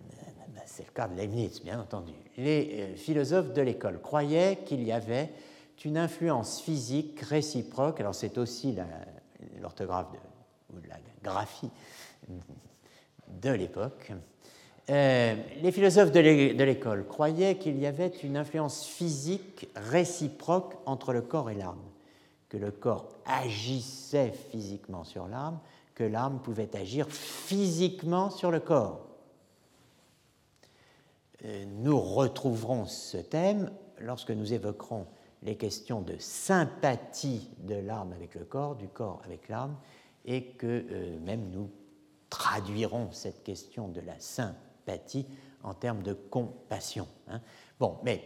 Euh, 0.00 0.60
c'est 0.66 0.86
le 0.86 0.92
cas 0.92 1.08
de 1.08 1.16
Leibniz, 1.16 1.62
bien 1.62 1.80
entendu. 1.80 2.12
Les 2.36 2.94
philosophes 2.96 3.52
de 3.52 3.62
l'école 3.62 4.00
croyaient 4.00 4.60
qu'il 4.64 4.82
y 4.82 4.92
avait 4.92 5.30
une 5.84 5.96
influence 5.96 6.60
physique 6.60 7.20
réciproque, 7.20 8.00
alors 8.00 8.14
c'est 8.14 8.36
aussi 8.38 8.76
l'orthographe 9.60 10.08
ou 10.72 10.76
la 10.88 10.96
graphie 11.22 11.70
de 13.28 13.50
l'époque. 13.50 14.12
Euh, 14.90 15.36
les 15.62 15.70
philosophes 15.70 16.10
de 16.10 16.18
l'école 16.18 17.06
croyaient 17.06 17.58
qu'il 17.58 17.78
y 17.78 17.86
avait 17.86 18.08
une 18.08 18.36
influence 18.36 18.84
physique 18.84 19.68
réciproque 19.76 20.74
entre 20.84 21.12
le 21.12 21.22
corps 21.22 21.48
et 21.48 21.54
l'âme, 21.54 21.78
que 22.48 22.56
le 22.56 22.72
corps 22.72 23.08
agissait 23.24 24.32
physiquement 24.50 25.04
sur 25.04 25.28
l'âme, 25.28 25.60
que 25.94 26.02
l'âme 26.02 26.40
pouvait 26.42 26.74
agir 26.76 27.08
physiquement 27.08 28.30
sur 28.30 28.50
le 28.50 28.58
corps. 28.58 29.06
Euh, 31.44 31.64
nous 31.78 32.00
retrouverons 32.00 32.86
ce 32.86 33.18
thème 33.18 33.70
lorsque 34.00 34.32
nous 34.32 34.52
évoquerons 34.52 35.06
les 35.44 35.56
questions 35.56 36.00
de 36.00 36.16
sympathie 36.18 37.48
de 37.58 37.76
l'âme 37.76 38.12
avec 38.12 38.34
le 38.34 38.44
corps, 38.44 38.74
du 38.74 38.88
corps 38.88 39.22
avec 39.24 39.48
l'âme, 39.48 39.76
et 40.24 40.46
que 40.46 40.84
euh, 40.90 41.18
même 41.20 41.48
nous 41.50 41.70
traduirons 42.28 43.12
cette 43.12 43.44
question 43.44 43.86
de 43.86 44.00
la 44.00 44.18
sympathie 44.18 44.69
en 45.62 45.74
termes 45.74 46.02
de 46.02 46.12
compassion. 46.12 47.06
Hein. 47.28 47.40
Bon, 47.78 47.98
mais 48.02 48.22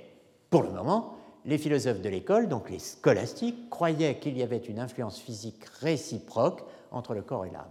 pour 0.51 0.63
le 0.63 0.71
moment, 0.71 1.17
les 1.45 1.59
philosophes 1.59 2.01
de 2.01 2.09
l'école, 2.09 2.49
donc 2.49 2.71
les 2.71 2.79
scolastiques, 2.79 3.69
croyaient 3.71 4.19
qu'il 4.19 4.39
y 4.39 4.43
avait 4.43 4.57
une 4.59 4.79
influence 4.79 5.21
physique 5.21 5.65
réciproque 5.81 6.63
entre 6.91 7.15
le 7.15 7.23
corps 7.23 7.45
et 7.45 7.51
l'âme. 7.51 7.67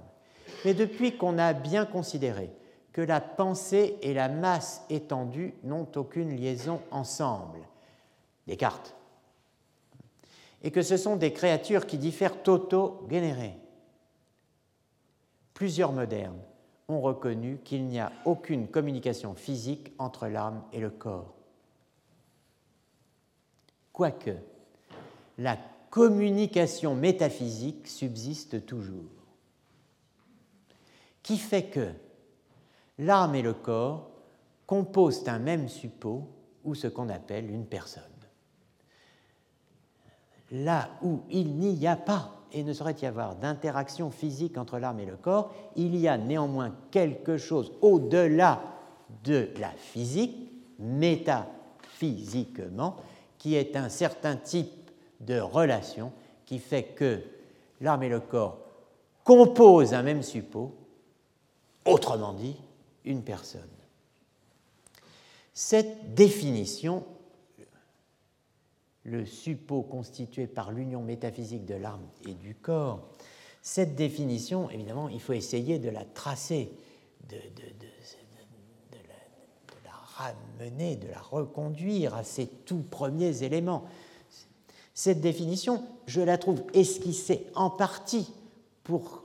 Mais 0.65 0.73
depuis 0.73 1.17
qu'on 1.17 1.37
a 1.37 1.53
bien 1.53 1.85
considéré 1.85 2.51
que 2.91 3.01
la 3.01 3.21
pensée 3.21 3.97
et 4.01 4.13
la 4.13 4.29
masse 4.29 4.83
étendue 4.89 5.55
n'ont 5.63 5.87
aucune 5.95 6.35
liaison 6.35 6.81
ensemble, 6.91 7.59
Descartes 8.45 8.95
et 10.63 10.71
que 10.71 10.81
ce 10.81 10.97
sont 10.97 11.17
des 11.17 11.33
créatures 11.33 11.85
qui 11.85 11.97
diffèrent 11.97 12.37
auto-générées. 12.47 13.57
Plusieurs 15.53 15.91
modernes 15.91 16.39
ont 16.87 17.01
reconnu 17.01 17.59
qu'il 17.63 17.85
n'y 17.85 17.99
a 17.99 18.11
aucune 18.25 18.67
communication 18.67 19.35
physique 19.35 19.93
entre 19.97 20.27
l'âme 20.27 20.63
et 20.73 20.79
le 20.79 20.89
corps. 20.89 21.33
Quoique, 23.91 24.35
la 25.37 25.57
communication 25.89 26.95
métaphysique 26.95 27.87
subsiste 27.87 28.65
toujours, 28.65 29.11
qui 31.21 31.37
fait 31.37 31.65
que 31.65 31.91
l'âme 32.97 33.35
et 33.35 33.41
le 33.41 33.53
corps 33.53 34.09
composent 34.65 35.27
un 35.27 35.39
même 35.39 35.69
suppôt 35.69 36.27
ou 36.63 36.75
ce 36.75 36.87
qu'on 36.87 37.09
appelle 37.09 37.49
une 37.49 37.65
personne 37.65 38.03
là 40.53 40.89
où 41.01 41.23
il 41.29 41.55
n'y 41.55 41.87
a 41.87 41.95
pas 41.95 42.42
et 42.53 42.63
ne 42.63 42.73
saurait 42.73 42.95
y 43.01 43.05
avoir 43.05 43.35
d'interaction 43.35 44.11
physique 44.11 44.57
entre 44.57 44.77
l'âme 44.77 44.99
et 44.99 45.05
le 45.05 45.15
corps, 45.15 45.53
il 45.75 45.95
y 45.95 46.07
a 46.07 46.17
néanmoins 46.17 46.75
quelque 46.91 47.37
chose 47.37 47.71
au-delà 47.81 48.61
de 49.23 49.49
la 49.59 49.71
physique, 49.71 50.51
métaphysiquement, 50.79 52.97
qui 53.37 53.55
est 53.55 53.75
un 53.75 53.89
certain 53.89 54.35
type 54.35 54.91
de 55.19 55.39
relation 55.39 56.11
qui 56.45 56.59
fait 56.59 56.83
que 56.83 57.21
l'âme 57.81 58.03
et 58.03 58.09
le 58.09 58.19
corps 58.19 58.59
composent 59.23 59.93
un 59.93 60.03
même 60.03 60.21
suppôt, 60.21 60.75
autrement 61.85 62.33
dit, 62.33 62.55
une 63.05 63.23
personne. 63.23 63.61
Cette 65.53 66.13
définition, 66.13 67.05
le 69.03 69.25
suppôt 69.25 69.81
constitué 69.81 70.47
par 70.47 70.71
l'union 70.71 71.01
métaphysique 71.01 71.65
de 71.65 71.75
l'âme 71.75 72.07
et 72.27 72.33
du 72.33 72.55
corps, 72.55 73.09
cette 73.61 73.95
définition, 73.95 74.69
évidemment, 74.69 75.09
il 75.09 75.21
faut 75.21 75.33
essayer 75.33 75.79
de 75.79 75.89
la 75.89 76.03
tracer, 76.03 76.71
de, 77.29 77.37
la, 79.85 79.91
ramener, 80.17 80.97
de 80.97 81.07
la 81.07 81.21
reconduire 81.21 82.13
à 82.13 82.23
ses 82.23 82.47
tout 82.47 82.83
premiers 82.89 83.43
éléments. 83.43 83.85
Cette 84.93 85.21
définition, 85.21 85.83
je 86.07 86.21
la 86.21 86.37
trouve 86.37 86.63
esquissée 86.73 87.47
en 87.55 87.69
partie 87.69 88.31
pour 88.83 89.23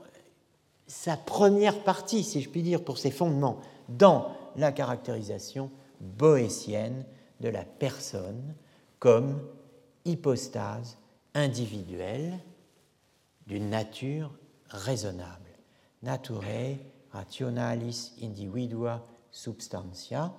sa 0.87 1.17
première 1.17 1.83
partie, 1.83 2.23
si 2.23 2.41
je 2.41 2.49
puis 2.49 2.63
dire, 2.63 2.83
pour 2.83 2.97
ses 2.97 3.11
fondements, 3.11 3.59
dans 3.89 4.31
la 4.55 4.71
caractérisation 4.71 5.69
boétienne 5.99 7.05
de 7.41 7.49
la 7.49 7.63
personne 7.63 8.55
comme 8.99 9.39
hypostase 10.05 10.97
individuelle 11.33 12.39
d'une 13.47 13.69
nature 13.69 14.31
raisonnable. 14.69 15.49
Naturae 16.03 16.77
rationalis 17.11 18.13
individua 18.21 19.05
substantia 19.31 20.33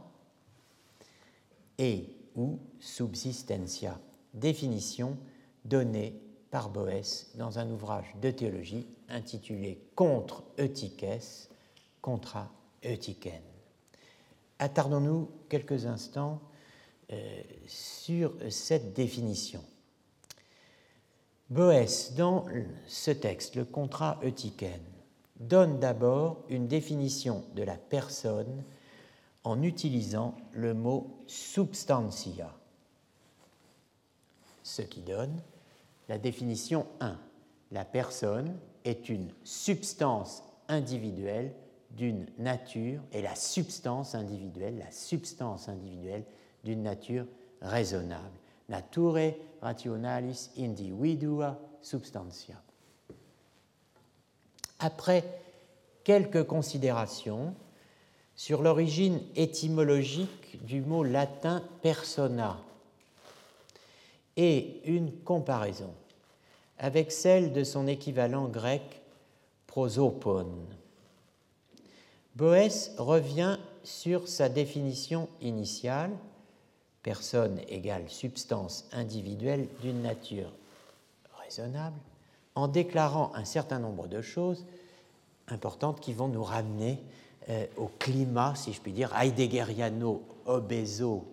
et 1.79 2.17
ou 2.37 2.61
subsistentia, 2.79 3.99
définition 4.35 5.17
donnée 5.65 6.21
par 6.51 6.71
Boès 6.71 7.31
dans 7.35 7.59
un 7.59 7.71
ouvrage 7.71 8.15
de 8.21 8.31
théologie 8.31 8.87
intitulé 9.09 9.83
Contre 9.95 10.45
Eutyches, 10.59 11.49
contra 12.01 12.51
Eutychen. 12.85 13.43
Attardons-nous 14.59 15.31
quelques 15.49 15.87
instants 15.87 16.41
sur 17.67 18.33
cette 18.51 18.93
définition. 18.93 19.65
Boès, 21.49 22.15
dans 22.15 22.47
ce 22.87 23.11
texte, 23.11 23.57
le 23.57 23.65
contrat 23.65 24.21
Eutychen, 24.23 24.81
donne 25.41 25.81
d'abord 25.81 26.45
une 26.49 26.69
définition 26.69 27.45
de 27.55 27.63
la 27.63 27.77
personne 27.77 28.63
en 29.43 29.63
utilisant 29.63 30.37
le 30.53 30.75
mot 30.75 31.25
substantia, 31.27 32.55
ce 34.63 34.83
qui 34.83 35.01
donne 35.01 35.41
la 36.09 36.19
définition 36.19 36.87
1. 37.01 37.19
La 37.73 37.85
personne 37.85 38.57
est 38.85 39.09
une 39.09 39.33
substance 39.43 40.43
individuelle 40.69 41.53
d'une 41.91 42.27
nature, 42.39 43.03
et 43.13 43.23
la 43.23 43.35
substance 43.35 44.15
individuelle, 44.15 44.79
la 44.79 44.93
substance 44.93 45.69
individuelle 45.69 46.25
d'une 46.65 46.83
nature 46.83 47.27
raisonnable. 47.61 48.39
Nature 48.69 49.35
rationalis 49.61 50.51
individua 50.59 51.59
substantia. 51.83 52.55
Après 54.79 55.25
quelques 56.05 56.45
considérations 56.45 57.55
sur 58.35 58.63
l'origine 58.63 59.21
étymologique 59.37 60.65
du 60.65 60.81
mot 60.81 61.05
latin 61.05 61.63
persona 61.83 62.59
et 64.37 64.81
une 64.85 65.13
comparaison 65.21 65.93
avec 66.79 67.13
celle 67.13 67.53
de 67.53 67.63
son 67.63 67.87
équivalent 67.87 68.49
grec 68.49 69.03
prosopone. 69.67 70.67
Boès 72.35 72.93
revient 72.97 73.59
sur 73.85 74.29
sa 74.29 74.49
définition 74.49 75.29
initiale, 75.43 76.13
personne 77.03 77.61
égale 77.69 78.09
substance 78.09 78.89
individuelle 78.93 79.69
d'une 79.81 80.03
nature 80.03 80.53
raisonnable, 81.43 81.99
en 82.55 82.69
déclarant 82.69 83.33
un 83.35 83.45
certain 83.45 83.79
nombre 83.79 84.07
de 84.07 84.21
choses 84.21 84.67
importantes 85.49 86.01
qui 86.01 86.13
vont 86.13 86.29
nous 86.29 86.45
ramener 86.45 86.99
euh, 87.49 87.67
au 87.77 87.87
climat, 87.87 88.55
si 88.55 88.73
je 88.73 88.81
puis 88.81 88.93
dire, 88.93 89.15
heideggeriano, 89.17 90.23
obeso, 90.45 91.27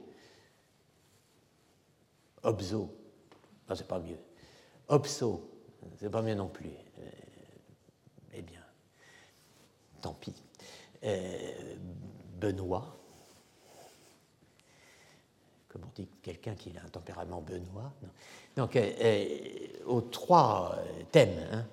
obso, 2.44 2.90
non, 3.68 3.76
c'est 3.76 3.88
pas 3.88 4.00
mieux, 4.00 4.18
obso, 4.88 5.50
c'est 6.00 6.10
pas 6.10 6.22
mieux 6.22 6.36
non 6.36 6.48
plus. 6.48 6.70
Euh, 6.70 7.10
eh 8.34 8.42
bien, 8.42 8.62
tant 10.02 10.14
pis. 10.14 10.34
Euh, 11.04 11.76
Benoît, 12.40 12.97
comme 15.78 15.90
on 15.90 15.94
dit 15.96 16.08
quelqu'un 16.22 16.56
qui 16.56 16.74
a 16.78 16.86
un 16.86 16.90
tempérament 16.90 17.42
Benoît. 17.42 17.94
Donc, 18.56 18.76
euh, 18.76 18.92
euh, 19.02 19.68
aux 19.86 20.02
trois 20.02 20.78
thèmes 21.12 21.40
hein, 21.52 21.66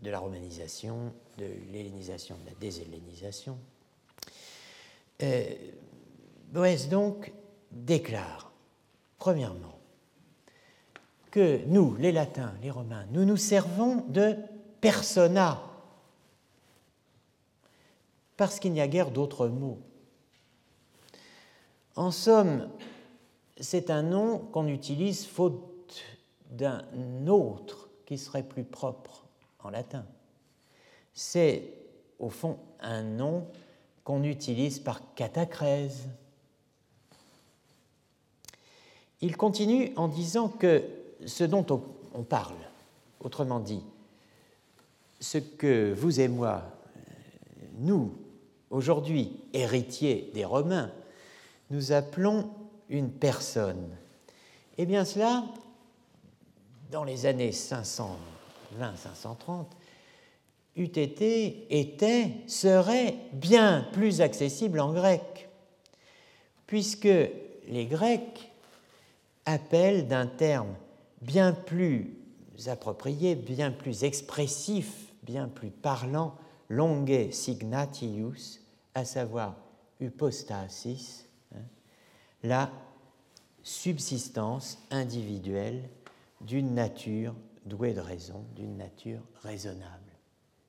de 0.00 0.10
la 0.10 0.18
romanisation, 0.18 1.12
de 1.36 1.46
l'hellénisation, 1.72 2.36
de 2.44 2.50
la 2.50 2.54
déshellénisation, 2.60 3.58
Boès 6.52 6.88
donc 6.88 7.32
déclare, 7.72 8.52
premièrement, 9.18 9.78
que 11.30 11.64
nous, 11.66 11.96
les 11.96 12.12
Latins, 12.12 12.54
les 12.62 12.70
Romains, 12.70 13.04
nous 13.10 13.24
nous 13.24 13.36
servons 13.36 14.04
de 14.08 14.36
persona 14.80 15.60
parce 18.36 18.60
qu'il 18.60 18.72
n'y 18.72 18.80
a 18.80 18.88
guère 18.88 19.10
d'autres 19.10 19.48
mots. 19.48 19.80
En 21.98 22.12
somme, 22.12 22.68
c'est 23.58 23.90
un 23.90 24.04
nom 24.04 24.38
qu'on 24.38 24.68
utilise 24.68 25.26
faute 25.26 26.04
d'un 26.48 26.84
autre 27.26 27.88
qui 28.06 28.18
serait 28.18 28.44
plus 28.44 28.62
propre 28.62 29.24
en 29.58 29.70
latin. 29.70 30.06
C'est 31.12 31.72
au 32.20 32.28
fond 32.28 32.60
un 32.78 33.02
nom 33.02 33.48
qu'on 34.04 34.22
utilise 34.22 34.78
par 34.78 35.12
catacrèse. 35.16 36.06
Il 39.20 39.36
continue 39.36 39.92
en 39.96 40.06
disant 40.06 40.48
que 40.48 40.84
ce 41.26 41.42
dont 41.42 41.66
on 42.14 42.22
parle, 42.22 42.54
autrement 43.18 43.58
dit, 43.58 43.82
ce 45.18 45.38
que 45.38 45.92
vous 45.94 46.20
et 46.20 46.28
moi, 46.28 46.62
nous, 47.78 48.14
aujourd'hui 48.70 49.32
héritier 49.52 50.30
des 50.32 50.44
Romains, 50.44 50.92
nous 51.70 51.92
appelons 51.92 52.50
une 52.88 53.10
personne. 53.10 53.88
Eh 54.78 54.86
bien 54.86 55.04
cela, 55.04 55.44
dans 56.90 57.04
les 57.04 57.26
années 57.26 57.50
520-530, 57.50 59.66
eût 60.76 60.84
été, 60.84 61.66
était, 61.78 62.32
serait 62.46 63.16
bien 63.32 63.86
plus 63.92 64.20
accessible 64.20 64.80
en 64.80 64.92
grec, 64.92 65.48
puisque 66.66 67.04
les 67.04 67.86
Grecs 67.86 68.52
appellent 69.44 70.06
d'un 70.06 70.26
terme 70.26 70.74
bien 71.20 71.52
plus 71.52 72.14
approprié, 72.66 73.34
bien 73.34 73.70
plus 73.70 74.04
expressif, 74.04 75.12
bien 75.22 75.48
plus 75.48 75.70
parlant, 75.70 76.34
longue 76.68 77.30
signatius, 77.30 78.60
à 78.94 79.04
savoir 79.04 79.56
hypostasis, 80.00 81.27
la 82.42 82.70
subsistance 83.62 84.78
individuelle 84.90 85.82
d'une 86.40 86.74
nature 86.74 87.34
douée 87.64 87.92
de 87.92 88.00
raison, 88.00 88.44
d'une 88.54 88.76
nature 88.76 89.20
raisonnable. 89.42 90.12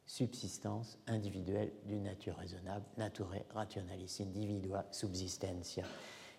Subsistance 0.05 0.97
individuelle 1.07 1.71
d'une 1.85 2.03
nature 2.03 2.35
raisonnable, 2.35 2.83
nature 2.97 3.29
rationalis 3.53 4.17
individua 4.21 4.85
subsistentia. 4.91 5.85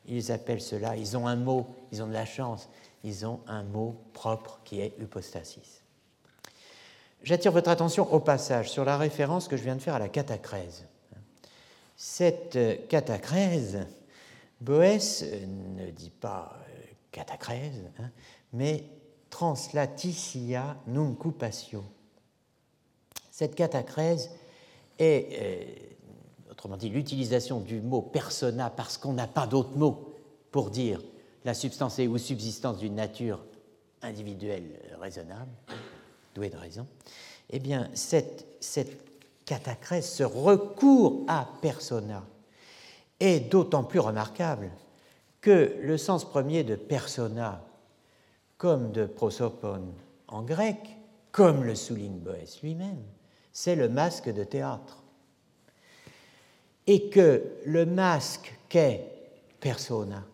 Ils 0.06 0.32
appellent 0.32 0.60
cela, 0.60 0.96
ils 0.96 1.16
ont 1.16 1.26
un 1.26 1.36
mot, 1.36 1.68
ils 1.92 2.02
ont 2.02 2.08
de 2.08 2.12
la 2.12 2.26
chance, 2.26 2.68
ils 3.04 3.24
ont 3.24 3.40
un 3.46 3.62
mot 3.62 3.96
propre 4.12 4.60
qui 4.64 4.80
est 4.80 4.94
hypostasis. 5.00 5.82
J'attire 7.22 7.52
votre 7.52 7.68
attention 7.68 8.12
au 8.12 8.18
passage 8.18 8.70
sur 8.70 8.84
la 8.84 8.96
référence 8.96 9.46
que 9.46 9.56
je 9.56 9.62
viens 9.62 9.76
de 9.76 9.82
faire 9.82 9.94
à 9.94 9.98
la 9.98 10.08
catacrèse. 10.08 10.86
Cette 11.96 12.88
catacrèse, 12.88 13.86
Boès 14.60 15.24
ne 15.46 15.90
dit 15.90 16.10
pas 16.10 16.52
euh, 16.54 16.82
catacrèse, 17.10 17.90
hein, 17.98 18.10
mais 18.52 18.84
translaticia 19.30 20.76
nunc 20.86 21.32
passio. 21.38 21.84
Cette 23.30 23.54
catacrèse 23.54 24.30
est, 24.98 25.28
euh, 25.40 26.50
autrement 26.50 26.76
dit 26.76 26.90
l'utilisation 26.90 27.60
du 27.60 27.80
mot 27.80 28.02
persona 28.02 28.68
parce 28.68 28.98
qu'on 28.98 29.14
n'a 29.14 29.26
pas 29.26 29.46
d'autre 29.46 29.76
mot 29.76 30.14
pour 30.50 30.70
dire 30.70 31.00
la 31.44 31.54
substance 31.54 31.98
ou 31.98 32.18
subsistance 32.18 32.78
d'une 32.78 32.96
nature 32.96 33.42
individuelle 34.02 34.78
raisonnable, 35.00 35.50
douée 36.34 36.50
de 36.50 36.56
raison, 36.56 36.86
eh 37.50 37.58
bien, 37.58 37.90
cette, 37.94 38.46
cette 38.60 39.44
catacrèse, 39.44 40.08
ce 40.08 40.22
recours 40.22 41.24
à 41.28 41.48
persona, 41.60 42.24
est 43.20 43.40
d'autant 43.40 43.84
plus 43.84 44.00
remarquable 44.00 44.70
que 45.40 45.76
le 45.80 45.96
sens 45.96 46.28
premier 46.28 46.64
de 46.64 46.74
persona, 46.74 47.62
comme 48.58 48.92
de 48.92 49.06
prosopone 49.06 49.92
en 50.28 50.42
grec, 50.42 50.78
comme 51.32 51.64
le 51.64 51.74
souligne 51.74 52.18
Boès 52.18 52.60
lui-même, 52.62 53.02
c'est 53.52 53.76
le 53.76 53.88
masque 53.88 54.32
de 54.32 54.44
théâtre. 54.44 55.02
Et 56.86 57.08
que 57.08 57.44
le 57.64 57.86
masque 57.86 58.58
qu'est 58.68 59.06
persona, 59.60 60.24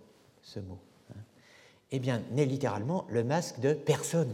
ce 0.43 0.61
mot, 0.61 0.79
hein, 1.11 1.21
eh 1.91 1.99
bien, 1.99 2.23
n'est 2.31 2.47
littéralement 2.47 3.07
le 3.11 3.25
masque 3.25 3.61
de 3.61 3.75
personne 3.75 4.33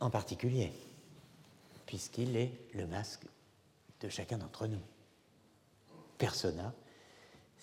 en 0.00 0.10
particulier, 0.10 0.72
puisqu'il 1.86 2.36
est 2.36 2.52
le 2.74 2.86
masque 2.86 3.24
de 4.00 4.08
chacun 4.08 4.38
d'entre 4.38 4.66
nous. 4.66 4.80
Persona, 6.18 6.72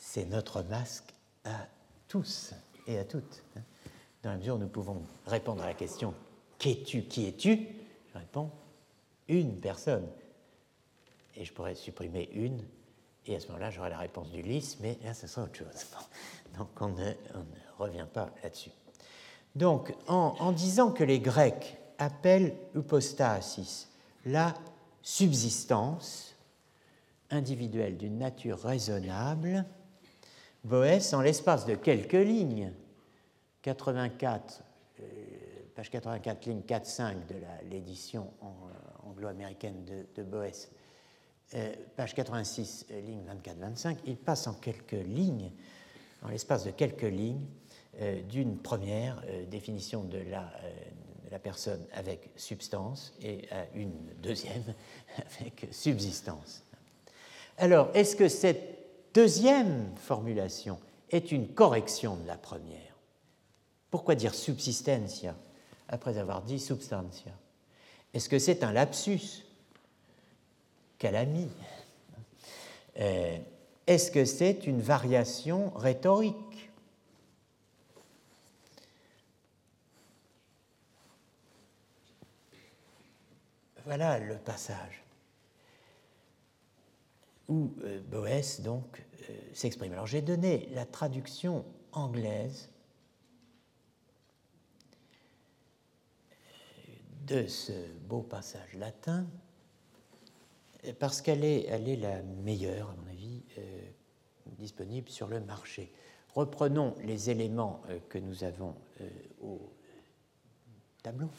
c'est 0.02 0.26
notre 0.26 0.64
masque 0.64 1.14
à 1.46 1.68
tous 2.08 2.54
et 2.88 2.98
à 2.98 3.06
toutes. 3.06 3.44
Dans 4.24 4.32
la 4.32 4.38
mesure 4.38 4.56
où 4.56 4.58
nous 4.58 4.68
pouvons 4.68 5.04
répondre 5.28 5.62
à 5.62 5.68
la 5.68 5.76
question 5.76 6.14
Qu'es-tu 6.58 7.04
Qui 7.04 7.28
es-tu? 7.28 7.68
Je 8.12 8.18
réponds 8.18 8.50
Une 9.30 9.62
personne. 9.62 10.08
Et 11.36 11.46
je 11.46 11.54
pourrais 11.54 11.76
supprimer 11.76 12.30
une, 12.34 12.66
et 13.28 13.36
à 13.36 13.40
ce 13.40 13.48
moment-là, 13.48 13.70
j'aurai 13.70 13.92
la 13.92 14.00
réponse 14.00 14.32
du 14.32 14.42
lys, 14.42 14.80
mais 14.82 14.98
là, 15.04 15.14
ce 15.14 15.28
sera 15.28 15.46
autre 15.46 15.56
chose. 15.56 15.86
Donc, 16.58 16.70
on 16.82 16.90
ne, 16.90 17.14
revient 17.78 18.08
pas 18.12 18.32
là-dessus. 18.44 18.72
Donc, 19.56 19.94
en, 20.08 20.36
en, 20.40 20.52
disant 20.52 20.92
que 20.92 21.04
les 21.04 21.20
Grecs 21.20 21.78
appellent 22.00 22.56
hypostasis 22.76 23.90
la 24.26 24.54
subsistance 25.04 26.36
individuelle 27.30 27.98
d'une 27.98 28.18
nature 28.18 28.60
raisonnable, 28.60 29.66
Boès, 30.64 31.14
en 31.14 31.22
l'espace 31.22 31.66
de 31.66 31.74
quelques 31.74 32.14
lignes, 32.14 32.72
84, 33.64 34.64
euh, 35.00 35.04
page 35.76 35.90
84, 35.90 36.46
ligne 36.46 36.62
4-5 36.62 37.14
de 37.28 37.36
l'édition 37.70 38.32
euh, 38.44 39.08
anglo-américaine 39.10 39.84
de, 39.86 40.06
de, 40.16 40.24
Boès, 40.24 40.70
euh, 41.56 41.74
page 41.96 42.14
86, 42.14 42.86
ligne 43.04 43.24
24-25, 43.44 43.98
il 44.06 44.18
passe 44.18 44.46
en 44.46 44.54
quelques 44.54 44.92
lignes, 44.92 45.52
en 46.22 46.30
l'espace 46.30 46.66
de 46.66 46.72
quelques 46.72 47.02
lignes, 47.04 47.46
d'une 48.30 48.58
première 48.58 49.22
définition 49.50 50.06
de 50.06 50.20
la, 50.20 50.50
de 51.26 51.30
la, 51.30 51.40
personne 51.40 51.86
avec 51.92 52.30
substance 52.38 53.14
et 53.22 53.50
à 53.52 53.66
une 53.76 53.92
deuxième 54.24 54.64
avec 55.18 55.68
subsistance. 55.72 56.64
Alors, 57.58 57.90
est-ce 57.94 58.16
que 58.16 58.30
cette 58.30 58.81
deuxième 59.14 59.96
formulation 59.98 60.80
est 61.10 61.32
une 61.32 61.48
correction 61.48 62.16
de 62.16 62.28
la 62.28 62.38
première. 62.38 62.96
Pourquoi 63.90 64.16
dire 64.16 64.34
subsistencia 64.34 65.36
après 65.88 66.18
avoir 66.18 66.42
dit 66.42 66.60
substantia? 66.60 67.34
Est-ce 68.14 68.30
que 68.30 68.40
c'est 68.40 68.64
un 68.64 68.72
lapsus 68.72 69.44
mis? 71.26 71.50
Euh, 73.00 73.38
Est-ce 73.88 74.12
que 74.12 74.26
c'est 74.26 74.68
une 74.68 74.82
variation 74.82 75.72
rhétorique? 75.72 76.70
Voilà 83.86 84.20
le 84.20 84.38
passage 84.38 85.04
où 87.52 87.76
euh, 87.84 88.00
Boès 88.10 88.62
donc 88.62 89.04
euh, 89.30 89.34
s'exprime. 89.54 89.92
Alors 89.92 90.08
j'ai 90.08 90.22
donné 90.22 90.70
la 90.72 90.86
traduction 90.86 91.66
anglaise 91.92 92.70
de 97.28 97.46
ce 97.48 97.74
beau 98.08 98.22
passage 98.22 98.74
latin 98.76 99.28
parce 100.98 101.22
qu'elle 101.22 101.44
est, 101.44 101.98
la 101.98 102.24
meilleure, 102.24 102.90
à 102.90 102.96
mon 102.96 103.08
avis, 103.10 103.44
euh, 103.58 103.62
disponible 104.58 105.10
sur 105.10 105.28
le 105.28 105.42
marché. 105.42 105.92
Reprenons 106.34 106.96
les 107.04 107.30
éléments 107.30 107.82
que 108.08 108.18
nous 108.18 108.46
avons 108.46 108.74
au 109.42 109.60
tableau. 111.04 111.30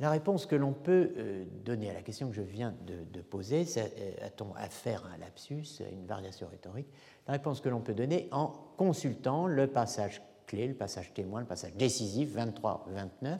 La 0.00 0.10
réponse 0.10 0.46
que 0.46 0.56
l'on 0.56 0.72
peut 0.72 1.12
euh, 1.16 1.44
donner 1.64 1.88
à 1.88 1.94
la 1.94 2.02
question 2.02 2.28
que 2.28 2.34
je 2.34 2.42
viens 2.42 2.74
de, 2.84 3.20
poser, 3.20 3.64
euh, 3.76 4.26
a-t-on 4.26 4.52
affaire 4.56 5.06
à 5.06 5.14
un 5.14 5.18
lapsus, 5.18 5.80
à 5.80 5.88
une 5.88 6.06
variation 6.06 6.48
rhétorique? 6.48 6.88
La 7.28 7.34
réponse 7.34 7.60
que 7.60 7.68
l'on 7.68 7.80
peut 7.80 7.94
donner 7.94 8.28
en 8.32 8.48
consultant 8.76 9.46
le 9.46 9.68
passage 9.68 10.20
clé, 10.46 10.66
le 10.66 10.74
passage 10.74 11.14
témoin, 11.14 11.40
le 11.40 11.46
passage 11.46 11.74
décisif 11.74 12.36
23-29, 12.36 13.38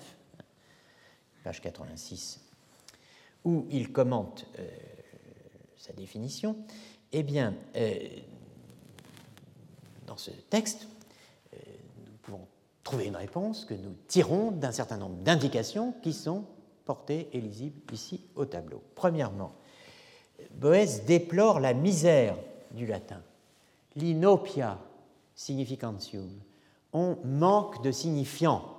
page 1.42 1.61
86, 1.61 2.40
où 3.44 3.66
il 3.70 3.90
commente 3.92 4.46
euh, 4.59 4.68
sa 5.76 5.92
définition, 5.92 6.57
eh 7.12 7.22
bien, 7.22 7.55
dans 10.07 10.16
ce 10.16 10.30
texte, 10.30 10.88
nous 11.52 12.16
pouvons 12.22 12.48
trouver 12.85 13.07
une 13.07 13.16
réponse 13.16 13.64
que 13.64 13.74
nous 13.74 13.95
tirons 14.07 14.51
d'un 14.51 14.70
certain 14.70 14.99
nombre 14.99 15.16
d'indications 15.16 15.95
qui 16.03 16.12
sont 16.12 16.45
portées 16.85 17.28
et 17.32 17.41
lisibles 17.41 17.80
ici 17.93 18.26
au 18.37 18.45
tableau. 18.45 18.82
Premièrement, 18.95 19.55
Boès 20.53 21.05
déplore 21.05 21.61
la 21.61 21.72
misère 21.74 22.37
du 22.72 22.87
latin. 22.87 23.22
L'inopia 23.97 24.78
significentium. 25.35 26.28
On 26.93 27.16
manque 27.24 27.82
de 27.82 27.91
signifiants. 27.91 28.70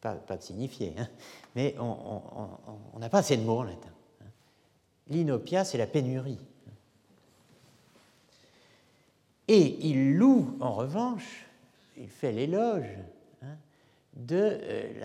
Pas, 0.00 0.14
de 0.14 0.42
signifié, 0.42 0.94
hein, 0.96 1.08
mais 1.56 1.74
on 1.80 2.98
n'a 3.00 3.08
pas 3.08 3.18
assez 3.18 3.36
de 3.36 3.42
mots 3.42 3.58
en 3.58 3.64
latin. 3.64 3.90
L'inopia, 5.08 5.64
c'est 5.64 5.78
la 5.78 5.88
pénurie. 5.88 6.38
Et 9.48 9.88
il 9.88 10.16
loue, 10.16 10.56
en 10.60 10.72
revanche, 10.72 11.47
il 11.98 12.08
fait 12.08 12.32
l'éloge 12.32 12.96
hein, 13.42 13.56
de 14.14 14.58
euh, 14.62 15.00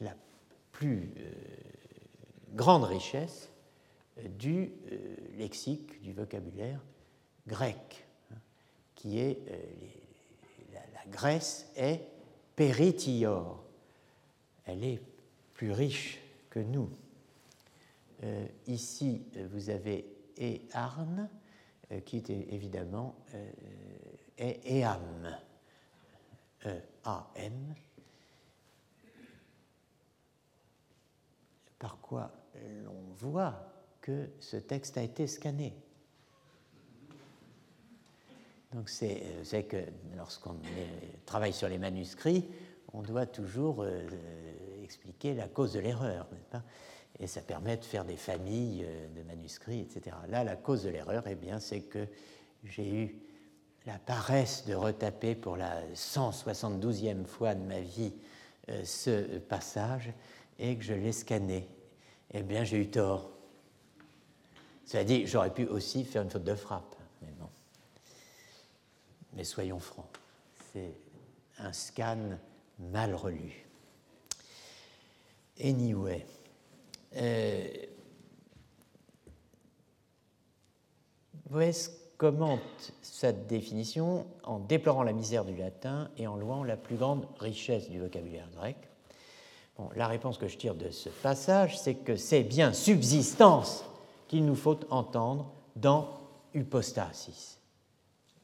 la, 0.00 0.14
plus 0.72 1.12
euh, 1.18 1.32
grande 2.54 2.84
richesse 2.84 3.50
euh, 4.18 4.28
du 4.28 4.72
lexique, 5.36 6.02
du 6.02 6.12
vocabulaire 6.12 6.80
grec, 7.46 8.06
hein, 8.32 8.36
qui 8.94 9.18
est 9.20 9.38
la, 10.72 10.80
Grèce 11.10 11.70
est 11.76 12.00
péritior. 12.56 13.62
Elle 14.64 14.82
est 14.82 15.00
plus 15.52 15.72
riche 15.72 16.20
que 16.48 16.60
nous. 16.60 16.88
ici, 18.66 19.22
vous 19.50 19.68
avez 19.68 20.06
Earn, 20.38 21.28
qui 22.06 22.16
était 22.16 22.46
évidemment 22.50 23.16
Eam. 24.38 25.36
E-A-M, 26.66 27.74
par 31.78 31.98
quoi 32.00 32.30
l'on 32.84 33.12
voit 33.14 33.72
que 34.00 34.30
ce 34.40 34.56
texte 34.56 34.98
a 34.98 35.02
été 35.02 35.26
scanné. 35.26 35.74
Donc 38.72 38.88
c'est 38.88 39.22
euh, 39.52 39.62
que 39.62 39.84
lorsqu'on 40.16 40.56
travaille 41.26 41.52
sur 41.52 41.68
les 41.68 41.78
manuscrits, 41.78 42.48
on 42.92 43.02
doit 43.02 43.26
toujours 43.26 43.82
euh, 43.82 44.06
expliquer 44.82 45.34
la 45.34 45.48
cause 45.48 45.72
de 45.74 45.80
l'erreur, 45.80 46.28
n'est-ce 46.32 46.48
pas? 46.48 46.62
Et 47.18 47.26
ça 47.26 47.42
permet 47.42 47.76
de 47.76 47.84
faire 47.84 48.04
des 48.04 48.16
familles 48.16 48.84
euh, 48.84 49.08
de 49.14 49.22
manuscrits, 49.22 49.80
etc. 49.80 50.16
Là, 50.28 50.44
la 50.44 50.56
cause 50.56 50.84
de 50.84 50.88
l'erreur, 50.88 51.24
eh 51.26 51.34
bien, 51.34 51.60
c'est 51.60 51.82
que 51.82 52.06
j'ai 52.64 52.94
eu 52.94 53.20
la 53.86 53.98
paresse 53.98 54.64
de 54.64 54.74
retaper 54.74 55.34
pour 55.34 55.56
la 55.56 55.82
172e 55.94 57.24
fois 57.24 57.54
de 57.54 57.64
ma 57.64 57.80
vie 57.80 58.12
euh, 58.68 58.84
ce 58.84 59.38
passage 59.38 60.12
et 60.58 60.76
que 60.76 60.84
je 60.84 60.94
l'ai 60.94 61.12
scanné. 61.12 61.68
Eh 62.32 62.42
bien, 62.42 62.64
j'ai 62.64 62.78
eu 62.78 62.88
tort. 62.88 63.30
Cela 64.86 65.04
dit, 65.04 65.26
j'aurais 65.26 65.52
pu 65.52 65.66
aussi 65.66 66.04
faire 66.04 66.22
une 66.22 66.30
faute 66.30 66.44
de 66.44 66.54
frappe, 66.54 66.94
mais 67.22 67.32
bon. 67.38 67.48
Mais 69.32 69.44
soyons 69.44 69.80
francs, 69.80 70.06
c'est 70.72 70.94
un 71.58 71.72
scan 71.72 72.38
mal 72.78 73.14
relu. 73.14 73.66
Anyway. 75.62 76.26
Euh, 77.16 77.68
Boès 81.50 82.01
commente 82.22 82.92
cette 83.00 83.48
définition 83.48 84.26
en 84.44 84.60
déplorant 84.60 85.02
la 85.02 85.12
misère 85.12 85.44
du 85.44 85.56
latin 85.56 86.08
et 86.16 86.28
en 86.28 86.36
louant 86.36 86.62
la 86.62 86.76
plus 86.76 86.94
grande 86.94 87.26
richesse 87.40 87.90
du 87.90 87.98
vocabulaire 87.98 88.48
grec. 88.54 88.76
la 89.96 90.06
réponse 90.06 90.38
que 90.38 90.46
je 90.46 90.56
tire 90.56 90.76
de 90.76 90.88
ce 90.92 91.08
passage, 91.08 91.76
c'est 91.76 91.96
que 91.96 92.14
c'est 92.14 92.44
bien 92.44 92.72
subsistance 92.72 93.84
qu'il 94.28 94.44
nous 94.44 94.54
faut 94.54 94.78
entendre 94.90 95.50
dans 95.74 96.10
hypostasis, 96.54 97.58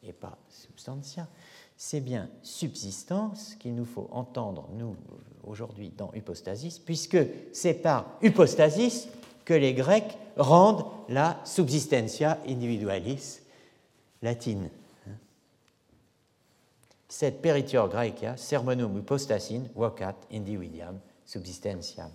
et 0.02 0.12
pas 0.12 0.36
substantia. 0.48 1.28
C'est 1.76 2.00
bien 2.00 2.28
subsistance 2.42 3.54
qu'il 3.60 3.76
nous 3.76 3.84
faut 3.84 4.08
entendre, 4.10 4.68
nous, 4.72 4.96
aujourd'hui, 5.44 5.92
dans 5.96 6.12
hypostasis, 6.14 6.80
puisque 6.80 7.18
c'est 7.52 7.74
par 7.74 8.06
hypostasis 8.22 9.06
que 9.44 9.54
les 9.54 9.72
Grecs 9.72 10.18
rendent 10.36 10.84
la 11.08 11.40
subsistentia 11.44 12.38
individualis 12.44 13.42
latine. 14.22 14.70
Cette 17.08 17.40
peritior 17.40 17.88
graeca 17.88 18.36
sermonum 18.36 18.98
hypostasin 18.98 19.62
vocat 19.74 20.16
individuam 20.30 20.98
subsistentiam. 21.24 22.10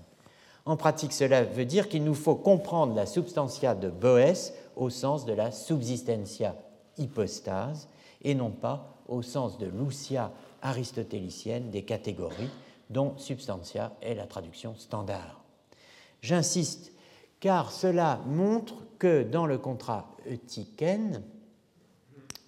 En 0.66 0.78
pratique, 0.78 1.14
cela 1.14 1.44
veut 1.44 1.66
dire 1.66 1.90
qu'il 1.90 2.04
nous 2.04 2.14
faut 2.14 2.36
comprendre 2.36 2.96
la 2.96 3.06
substantia 3.06 3.76
de 3.76 3.90
Boès 3.90 4.54
au 4.76 4.90
sens 4.90 5.26
de 5.26 5.34
la 5.34 5.52
subsistentia 5.52 6.56
hypostase 6.98 7.90
et 8.22 8.36
non 8.36 8.52
pas 8.52 8.96
au 9.08 9.22
sens 9.22 9.58
de 9.58 9.66
Lucia 9.66 10.32
aristotélicienne 10.62 11.70
des 11.70 11.84
catégories 11.84 12.50
dont 12.90 13.18
substantia 13.18 13.92
est 14.02 14.16
la 14.16 14.26
traduction 14.26 14.76
standard. 14.78 15.42
J'insiste 16.22 16.94
car 17.40 17.72
cela 17.72 18.22
montre 18.26 18.76
que 19.00 19.24
dans 19.24 19.46
le 19.46 19.58
contrat 19.58 20.16
Eutiken, 20.32 21.22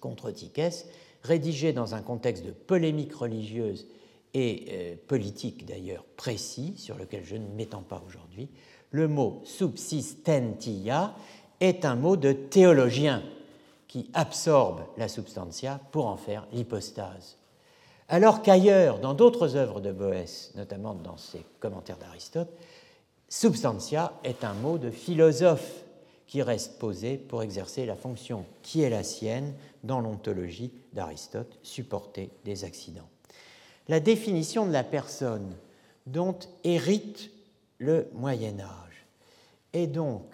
contre 0.00 0.30
Tikes, 0.30 0.86
rédigé 1.22 1.72
dans 1.72 1.94
un 1.94 2.02
contexte 2.02 2.44
de 2.44 2.52
polémique 2.52 3.14
religieuse 3.14 3.86
et 4.34 4.66
euh, 4.70 4.96
politique 5.06 5.66
d'ailleurs 5.66 6.04
précis, 6.16 6.74
sur 6.76 6.96
lequel 6.96 7.24
je 7.24 7.36
ne 7.36 7.48
m'étends 7.48 7.82
pas 7.82 8.02
aujourd'hui, 8.06 8.48
le 8.90 9.08
mot 9.08 9.40
subsistentia 9.44 11.14
est 11.60 11.84
un 11.84 11.96
mot 11.96 12.16
de 12.16 12.32
théologien 12.32 13.22
qui 13.88 14.10
absorbe 14.14 14.82
la 14.96 15.08
substantia 15.08 15.80
pour 15.90 16.06
en 16.06 16.16
faire 16.16 16.46
l'hypostase. 16.52 17.38
Alors 18.08 18.42
qu'ailleurs, 18.42 19.00
dans 19.00 19.14
d'autres 19.14 19.56
œuvres 19.56 19.80
de 19.80 19.90
Boès, 19.90 20.52
notamment 20.54 20.94
dans 20.94 21.16
ses 21.16 21.44
commentaires 21.58 21.98
d'Aristote, 21.98 22.50
substantia 23.28 24.12
est 24.22 24.44
un 24.44 24.54
mot 24.54 24.78
de 24.78 24.90
philosophe 24.90 25.85
qui 26.26 26.42
reste 26.42 26.78
posé 26.78 27.16
pour 27.16 27.42
exercer 27.42 27.86
la 27.86 27.96
fonction 27.96 28.44
qui 28.62 28.82
est 28.82 28.90
la 28.90 29.02
sienne 29.02 29.54
dans 29.84 30.00
l'ontologie 30.00 30.72
d'Aristote, 30.92 31.58
supporter 31.62 32.30
des 32.44 32.64
accidents. 32.64 33.08
La 33.88 34.00
définition 34.00 34.66
de 34.66 34.72
la 34.72 34.84
personne 34.84 35.54
dont 36.06 36.38
hérite 36.64 37.30
le 37.78 38.08
Moyen 38.14 38.58
Âge 38.60 39.06
est 39.72 39.86
donc 39.86 40.24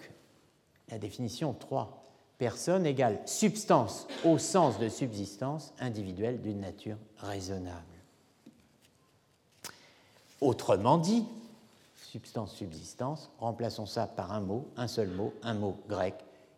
la 0.89 0.97
définition 0.97 1.53
3. 1.53 2.03
Personne 2.37 2.85
égale 2.85 3.19
substance 3.25 4.07
au 4.25 4.37
sens 4.37 4.79
de 4.79 4.89
subsistance 4.89 5.73
individuelle 5.79 6.41
d'une 6.41 6.59
nature 6.59 6.97
raisonnable. 7.17 7.83
Autrement 10.41 10.97
dit, 10.97 11.25
substance-subsistance, 12.13 13.31
remplaçons 13.39 13.87
ça 13.87 14.05
par 14.05 14.33
un 14.33 14.39
mot, 14.39 14.67
un 14.77 14.87
seul 14.87 15.09
mot, 15.09 15.33
un 15.41 15.55
mot 15.55 15.79
grec, 15.89 16.13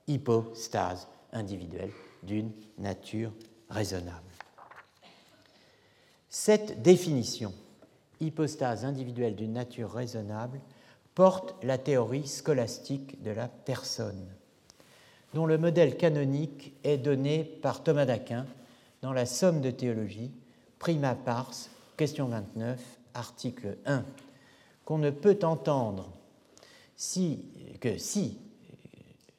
hypostase 0.06 1.08
individuelle 1.32 1.92
d'une 2.24 2.52
nature 2.78 3.32
raisonnable. 3.70 4.20
Cette 6.28 6.82
définition, 6.82 7.54
hypostase 8.20 8.84
individuelle 8.84 9.38
d'une 9.38 9.54
nature 9.54 9.94
raisonnable, 9.94 10.60
porte 11.14 11.56
la 11.64 11.78
théorie 11.78 12.28
scolastique 12.28 13.24
de 13.24 13.32
la 13.32 13.48
personne, 13.48 14.28
dont 15.34 15.46
le 15.46 15.58
modèle 15.58 15.96
canonique 15.96 16.74
est 16.84 16.98
donné 16.98 17.46
par 17.46 17.82
Thomas 17.82 18.06
d'Aquin 18.06 18.46
dans 19.02 19.14
la 19.14 19.26
Somme 19.26 19.62
de 19.62 19.72
théologie, 19.72 20.32
prima 20.80 21.16
pars, 21.16 21.54
question 21.96 22.28
29, 22.28 22.78
article 23.14 23.78
1 23.86 24.04
qu'on 24.86 25.00
ne 25.00 25.10
peut 25.10 25.40
entendre 25.44 26.10
si, 26.96 27.44
que 27.82 27.98
si, 27.98 28.38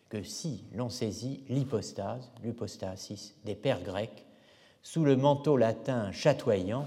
que 0.08 0.22
si 0.22 0.64
l'on 0.74 0.90
saisit 0.90 1.42
l'hypostase, 1.48 2.30
l'hypostasis 2.44 3.34
des 3.44 3.54
pères 3.54 3.82
grecs, 3.82 4.24
sous 4.82 5.04
le 5.04 5.16
manteau 5.16 5.56
latin 5.56 6.12
chatoyant 6.12 6.86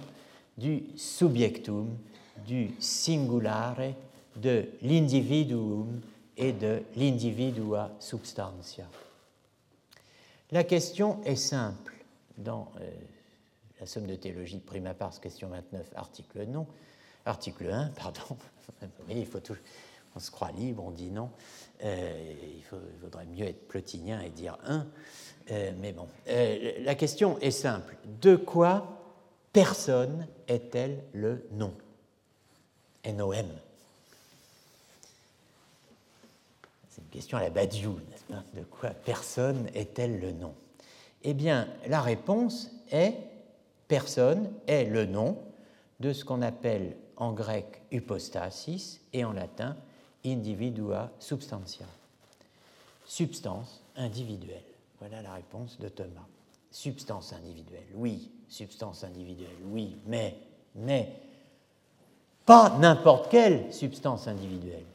du 0.57 0.83
subjectum, 0.95 1.89
du 2.45 2.71
singulare, 2.79 3.93
de 4.35 4.69
l'individuum 4.81 6.01
et 6.37 6.53
de 6.53 6.81
l'individua 6.95 7.91
substantia. 7.99 8.85
La 10.51 10.63
question 10.63 11.21
est 11.25 11.35
simple. 11.35 11.93
Dans 12.37 12.71
euh, 12.79 12.89
la 13.81 13.85
somme 13.85 14.07
de 14.07 14.15
théologie 14.15 14.59
prima 14.59 14.93
pars, 14.93 15.19
question 15.19 15.49
29, 15.49 15.91
article 15.95 16.45
non, 16.45 16.65
Article 17.25 17.71
1, 17.71 17.87
pardon. 17.95 18.37
il 19.09 19.25
faut 19.25 19.39
on 20.15 20.19
se 20.19 20.31
croit 20.31 20.51
libre, 20.51 20.83
on 20.85 20.91
dit 20.91 21.11
non. 21.11 21.29
Euh, 21.83 22.33
il, 22.57 22.63
faudrait 22.63 23.25
mieux 23.25 23.45
être 23.45 23.67
plotinien 23.67 24.19
et 24.21 24.29
dire 24.29 24.57
1. 24.65 24.85
Euh, 25.51 25.71
mais 25.79 25.93
bon, 25.93 26.07
euh, 26.27 26.73
la 26.81 26.95
question 26.95 27.39
est 27.39 27.51
simple. 27.51 27.95
De 28.21 28.35
quoi 28.35 28.99
personne 29.53 30.27
est-elle 30.47 31.03
le 31.13 31.47
nom? 31.51 31.73
NOM. 33.05 33.45
C'est 36.89 37.01
une 37.01 37.07
question 37.09 37.37
à 37.37 37.41
la 37.41 37.49
Badiou, 37.49 37.93
n'est-ce 38.09 38.23
pas? 38.25 38.43
De 38.53 38.63
quoi 38.63 38.89
personne 38.89 39.67
est-elle 39.73 40.19
le 40.19 40.31
nom? 40.31 40.53
Eh 41.23 41.33
bien, 41.33 41.67
la 41.87 42.01
réponse 42.01 42.71
est 42.91 43.15
personne 43.87 44.51
est 44.67 44.85
le 44.85 45.05
nom 45.05 45.37
de 45.99 46.13
ce 46.13 46.23
qu'on 46.23 46.41
appelle 46.41 46.95
en 47.19 47.33
grec 47.33 47.81
hypostasis 47.91 49.01
et 49.13 49.23
en 49.23 49.33
latin 49.33 49.75
individua 50.25 51.11
substantia. 51.19 51.85
Substance 53.05 53.81
individuelle. 53.95 54.63
Voilà 54.99 55.21
la 55.21 55.33
réponse 55.33 55.77
de 55.79 55.89
Thomas. 55.89 56.25
Substance 56.71 57.33
individuelle, 57.33 57.87
oui, 57.95 58.29
substance 58.47 59.03
individuelle, 59.03 59.55
oui, 59.71 59.97
mais, 60.05 60.35
mais, 60.75 61.11
pas 62.45 62.77
n'importe 62.77 63.31
quelle 63.31 63.73
substance 63.73 64.27
individuelle. 64.27 64.85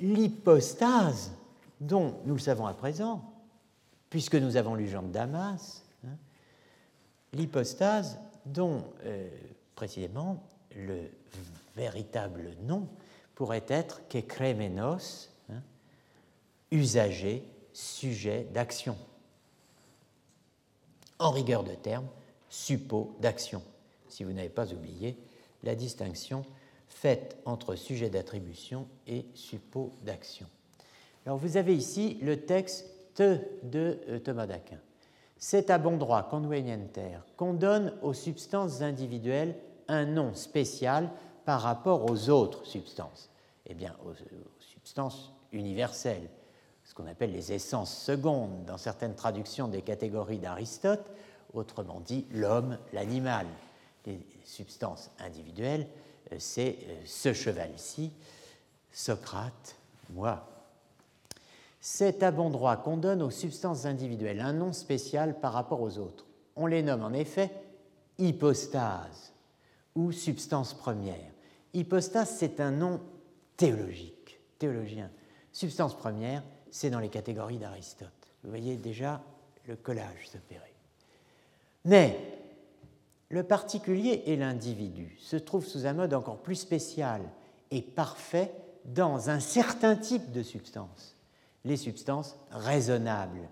L'hypostase, 0.00 1.32
dont 1.80 2.14
nous 2.24 2.34
le 2.34 2.40
savons 2.40 2.66
à 2.66 2.74
présent, 2.74 3.22
puisque 4.08 4.34
nous 4.34 4.56
avons 4.56 4.74
lu 4.74 4.88
Jean 4.88 5.02
de 5.02 5.12
Damas, 5.12 5.84
hein, 6.04 6.16
l'hypostase 7.32 8.18
dont 8.44 8.82
euh, 9.04 9.28
précisément 9.76 10.42
le 10.76 11.10
véritable 11.76 12.56
nom 12.62 12.88
pourrait 13.34 13.64
être 13.68 14.06
kekremenos, 14.08 15.30
hein, 15.50 15.62
usager, 16.70 17.44
sujet 17.72 18.46
d'action. 18.52 18.96
En 21.18 21.30
rigueur 21.30 21.64
de 21.64 21.74
terme, 21.74 22.06
suppos 22.48 23.16
d'action. 23.20 23.62
Si 24.08 24.24
vous 24.24 24.32
n'avez 24.32 24.48
pas 24.48 24.72
oublié 24.72 25.16
la 25.62 25.74
distinction 25.74 26.44
faite 26.88 27.38
entre 27.44 27.76
sujet 27.76 28.10
d'attribution 28.10 28.86
et 29.06 29.24
suppos 29.34 29.92
d'action. 30.02 30.46
Alors 31.24 31.38
vous 31.38 31.56
avez 31.56 31.74
ici 31.74 32.18
le 32.22 32.40
texte 32.40 32.86
de 33.18 33.98
euh, 34.08 34.18
Thomas 34.18 34.46
d'Aquin. 34.46 34.78
C'est 35.38 35.70
à 35.70 35.78
bon 35.78 35.96
droit, 35.96 36.28
qu'on 37.36 37.54
donne 37.54 37.94
aux 38.02 38.12
substances 38.12 38.82
individuelles 38.82 39.54
un 39.90 40.06
nom 40.06 40.34
spécial 40.34 41.10
par 41.44 41.60
rapport 41.62 42.10
aux 42.10 42.30
autres 42.30 42.64
substances 42.64 43.28
Eh 43.66 43.74
bien, 43.74 43.94
aux, 44.06 44.14
substances 44.60 45.32
universelles, 45.52 46.28
ce 46.84 46.94
qu'on 46.94 47.06
appelle 47.06 47.32
les 47.32 47.52
essences 47.52 47.94
secondes 47.94 48.64
dans 48.66 48.78
certaines 48.78 49.14
traductions 49.14 49.68
des 49.68 49.82
catégories 49.82 50.38
d'Aristote, 50.38 51.10
autrement 51.52 52.00
dit 52.00 52.24
l'homme, 52.30 52.78
l'animal. 52.92 53.46
Les 54.06 54.18
substances 54.44 55.10
individuelles, 55.18 55.86
euh, 56.32 56.36
c'est 56.38 56.78
euh, 56.88 57.02
ce 57.04 57.32
cheval-ci, 57.32 58.12
Socrate, 58.92 59.76
moi. 60.10 60.46
C'est 61.80 62.22
à 62.22 62.30
bon 62.30 62.50
droit 62.50 62.76
qu'on 62.76 62.96
donne 62.96 63.22
aux 63.22 63.30
substances 63.30 63.86
individuelles 63.86 64.40
un 64.40 64.52
nom 64.52 64.72
spécial 64.72 65.38
par 65.38 65.52
rapport 65.52 65.80
aux 65.80 65.98
autres. 65.98 66.26
On 66.56 66.66
les 66.66 66.82
nomme 66.82 67.02
en 67.02 67.12
effet 67.12 67.50
hypostase 68.18 69.32
ou 69.94 70.12
substance 70.12 70.74
première. 70.74 71.30
Hypostase, 71.74 72.36
c'est 72.38 72.60
un 72.60 72.70
nom 72.70 73.00
théologique, 73.56 74.40
théologien. 74.58 75.10
Substance 75.52 75.96
première, 75.96 76.42
c'est 76.70 76.90
dans 76.90 77.00
les 77.00 77.08
catégories 77.08 77.58
d'Aristote. 77.58 78.08
Vous 78.42 78.50
voyez 78.50 78.76
déjà 78.76 79.22
le 79.66 79.76
collage 79.76 80.28
s'opérer. 80.28 80.74
Mais 81.84 82.18
le 83.28 83.42
particulier 83.42 84.22
et 84.26 84.36
l'individu 84.36 85.16
se 85.20 85.36
trouvent 85.36 85.66
sous 85.66 85.86
un 85.86 85.92
mode 85.92 86.14
encore 86.14 86.38
plus 86.38 86.56
spécial 86.56 87.22
et 87.70 87.82
parfait 87.82 88.52
dans 88.84 89.30
un 89.30 89.40
certain 89.40 89.96
type 89.96 90.32
de 90.32 90.42
substance, 90.42 91.16
les 91.64 91.76
substances 91.76 92.36
raisonnables. 92.50 93.48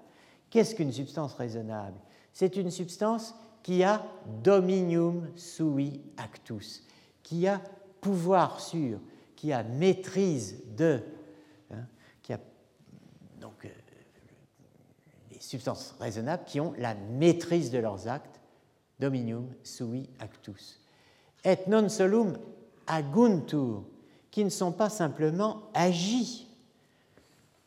Qu'est-ce 0.50 0.74
qu'une 0.74 0.92
substance 0.92 1.34
raisonnable? 1.34 1.98
C'est 2.32 2.56
une 2.56 2.70
substance 2.70 3.34
qui 3.62 3.82
a 3.82 4.04
dominium 4.42 5.28
sui 5.36 6.00
actus, 6.16 6.82
qui 7.22 7.46
a 7.46 7.60
pouvoir 8.00 8.60
sur, 8.60 8.98
qui 9.36 9.52
a 9.52 9.62
maîtrise 9.62 10.62
de, 10.76 11.02
hein, 11.70 11.86
qui 12.22 12.32
a 12.32 12.40
donc 13.40 13.64
euh, 13.64 13.68
les 15.30 15.40
substances 15.40 15.94
raisonnables 16.00 16.44
qui 16.44 16.60
ont 16.60 16.72
la 16.78 16.94
maîtrise 16.94 17.70
de 17.70 17.78
leurs 17.78 18.08
actes, 18.08 18.40
dominium 18.98 19.48
sui 19.62 20.08
actus. 20.18 20.80
Et 21.44 21.56
non 21.68 21.88
solum 21.88 22.36
aguntur, 22.86 23.84
qui 24.30 24.44
ne 24.44 24.50
sont 24.50 24.72
pas 24.72 24.90
simplement 24.90 25.62
agis, 25.74 26.48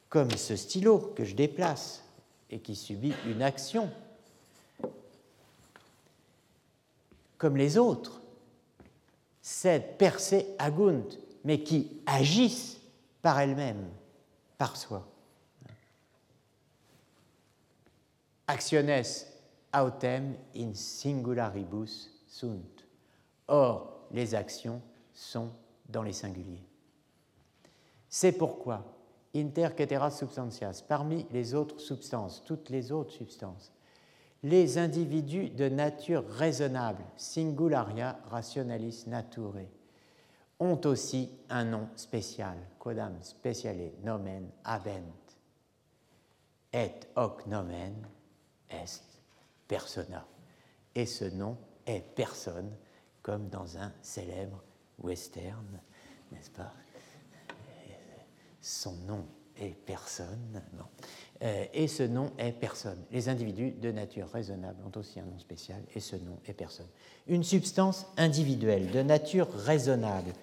comme 0.10 0.32
ce 0.32 0.56
stylo 0.56 1.14
que 1.16 1.24
je 1.24 1.36
déplace 1.36 2.04
et 2.50 2.60
qui 2.60 2.76
subit 2.76 3.14
une 3.26 3.42
action, 3.42 3.90
comme 7.42 7.58
les 7.58 7.80
autres, 7.80 8.22
sed 9.42 9.98
per 9.98 10.20
se 10.20 10.36
agunt, 10.60 11.18
mais 11.44 11.64
qui 11.64 12.00
agissent 12.06 12.80
par 13.24 13.40
elles-mêmes, 13.40 13.90
par 14.60 14.78
soi. 14.78 15.08
Actiones 18.46 19.26
autem 19.74 20.36
in 20.56 20.76
singularibus 20.76 22.12
sunt. 22.28 22.86
Or, 23.48 24.06
les 24.12 24.36
actions 24.36 24.80
sont 25.12 25.50
dans 25.90 26.04
les 26.04 26.14
singuliers. 26.14 26.62
C'est 28.08 28.34
pourquoi, 28.34 28.86
inter 29.34 29.70
cetera 29.76 30.12
substantias, 30.12 30.84
parmi 30.88 31.26
les 31.32 31.56
autres 31.56 31.80
substances, 31.80 32.44
toutes 32.46 32.70
les 32.70 32.92
autres 32.92 33.14
substances, 33.14 33.72
les 34.44 34.78
individus 34.78 35.50
de 35.50 35.70
nature 35.70 36.28
raisonnable, 36.28 37.04
singularia 37.16 38.20
rationalis 38.30 39.06
naturae, 39.08 39.68
ont 40.60 40.80
aussi 40.86 41.30
un 41.50 41.66
nom 41.66 41.90
spécial, 41.96 42.58
quodam 42.80 43.22
speciale 43.22 43.92
nomen 44.04 44.50
habent. 44.64 45.14
Et 46.74 46.92
hoc 47.16 47.46
nomen 47.48 47.96
est 48.70 49.04
persona. 49.68 50.26
Et 50.96 51.06
ce 51.06 51.26
nom 51.26 51.58
est 51.86 52.02
personne, 52.16 52.72
comme 53.22 53.50
dans 53.50 53.78
un 53.78 53.92
célèbre 54.02 54.64
western, 55.00 55.80
n'est-ce 56.32 56.52
pas? 56.52 56.74
Son 58.62 58.94
nom 59.08 59.26
est 59.58 59.74
personne. 59.74 60.62
Euh, 60.80 60.84
et 61.74 61.88
ce 61.88 62.04
nom 62.04 62.32
est 62.38 62.52
personne. 62.52 63.00
Les 63.12 63.28
individus 63.28 63.72
de 63.72 63.92
nature 63.92 64.28
raisonnable 64.32 64.78
ont 64.86 65.00
aussi 65.00 65.20
un 65.20 65.26
nom 65.26 65.40
spécial, 65.40 65.82
et 65.96 66.00
ce 66.00 66.16
nom 66.16 66.38
est 66.46 66.54
personne. 66.54 66.88
Une 67.28 67.44
substance 67.44 68.06
individuelle 68.18 68.92
de 68.92 69.02
nature 69.02 69.48
raisonnable, 69.52 70.34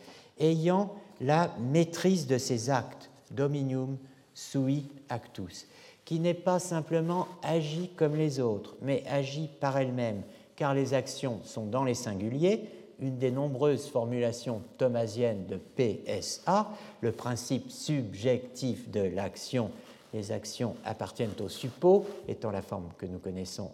ayant 0.41 0.93
la 1.21 1.55
maîtrise 1.61 2.27
de 2.27 2.39
ses 2.39 2.71
actes, 2.71 3.11
dominium 3.31 3.97
sui 4.35 4.87
actus, 5.09 5.67
qui 6.05 6.21
n'est 6.21 6.35
pas 6.35 6.59
simplement 6.59 7.29
agie 7.43 7.91
comme 7.97 8.17
les 8.17 8.41
autres, 8.41 8.77
mais 8.83 9.05
agit 9.09 9.51
par 9.61 9.79
elle-même, 9.79 10.23
car 10.57 10.75
les 10.75 10.95
actions 10.95 11.41
sont 11.45 11.67
dans 11.67 11.85
les 11.85 11.95
singuliers, 11.95 12.65
une 13.01 13.19
des 13.19 13.31
nombreuses 13.31 13.87
formulations 13.87 14.63
thomasiennes 14.77 15.47
de 15.47 15.57
PSA, 15.57 16.73
le 17.01 17.13
principe 17.13 17.71
subjectif 17.71 18.91
de 18.91 19.01
l'action 19.01 19.71
les 20.13 20.33
actions 20.33 20.77
appartiennent 20.85 21.35
au 21.41 21.49
suppos, 21.49 22.07
étant 22.27 22.51
la 22.51 22.63
forme 22.63 22.89
que 22.97 23.07
nous 23.07 23.19
connaissons 23.19 23.71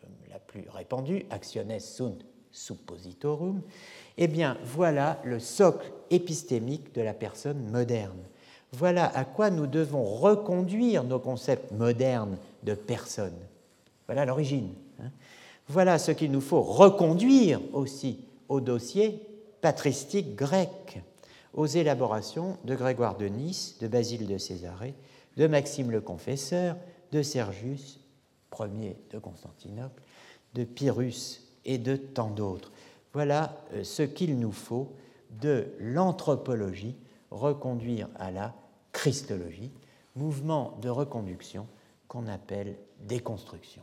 comme 0.00 0.30
la 0.30 0.38
plus 0.38 0.64
répandue, 0.70 1.26
actiones 1.30 1.78
sunt 1.80 2.18
suppositorum, 2.56 3.60
eh 4.16 4.28
bien 4.28 4.56
voilà 4.64 5.20
le 5.24 5.38
socle 5.38 5.92
épistémique 6.10 6.94
de 6.94 7.02
la 7.02 7.12
personne 7.12 7.70
moderne. 7.70 8.18
Voilà 8.72 9.06
à 9.14 9.24
quoi 9.24 9.50
nous 9.50 9.66
devons 9.66 10.04
reconduire 10.04 11.04
nos 11.04 11.18
concepts 11.18 11.70
modernes 11.72 12.38
de 12.62 12.74
personne. 12.74 13.36
Voilà 14.06 14.24
l'origine. 14.24 14.72
Hein. 15.00 15.10
Voilà 15.68 15.98
ce 15.98 16.12
qu'il 16.12 16.30
nous 16.30 16.40
faut 16.40 16.62
reconduire 16.62 17.60
aussi 17.72 18.20
au 18.48 18.60
dossier 18.60 19.20
patristique 19.60 20.34
grec 20.34 21.02
aux 21.56 21.66
élaborations 21.66 22.58
de 22.64 22.74
Grégoire 22.74 23.16
de 23.16 23.26
Nice, 23.26 23.76
de 23.80 23.88
Basile 23.88 24.26
de 24.26 24.38
Césarée, 24.38 24.94
de 25.36 25.46
Maxime 25.46 25.90
le 25.90 26.00
Confesseur, 26.00 26.76
de 27.12 27.22
Sergius, 27.22 27.98
premier 28.50 28.96
de 29.10 29.18
Constantinople, 29.18 30.02
de 30.54 30.64
Pyrrhus 30.64 31.40
et 31.64 31.78
de 31.78 31.96
tant 31.96 32.30
d'autres. 32.30 32.72
Voilà 33.12 33.56
euh, 33.72 33.82
ce 33.84 34.02
qu'il 34.02 34.38
nous 34.38 34.52
faut 34.52 34.92
de 35.40 35.66
l'anthropologie 35.80 36.94
reconduire 37.30 38.08
à 38.16 38.30
la 38.30 38.54
christologie, 38.92 39.70
mouvement 40.14 40.78
de 40.80 40.88
reconduction 40.88 41.66
qu'on 42.08 42.26
appelle 42.28 42.76
déconstruction. 43.00 43.82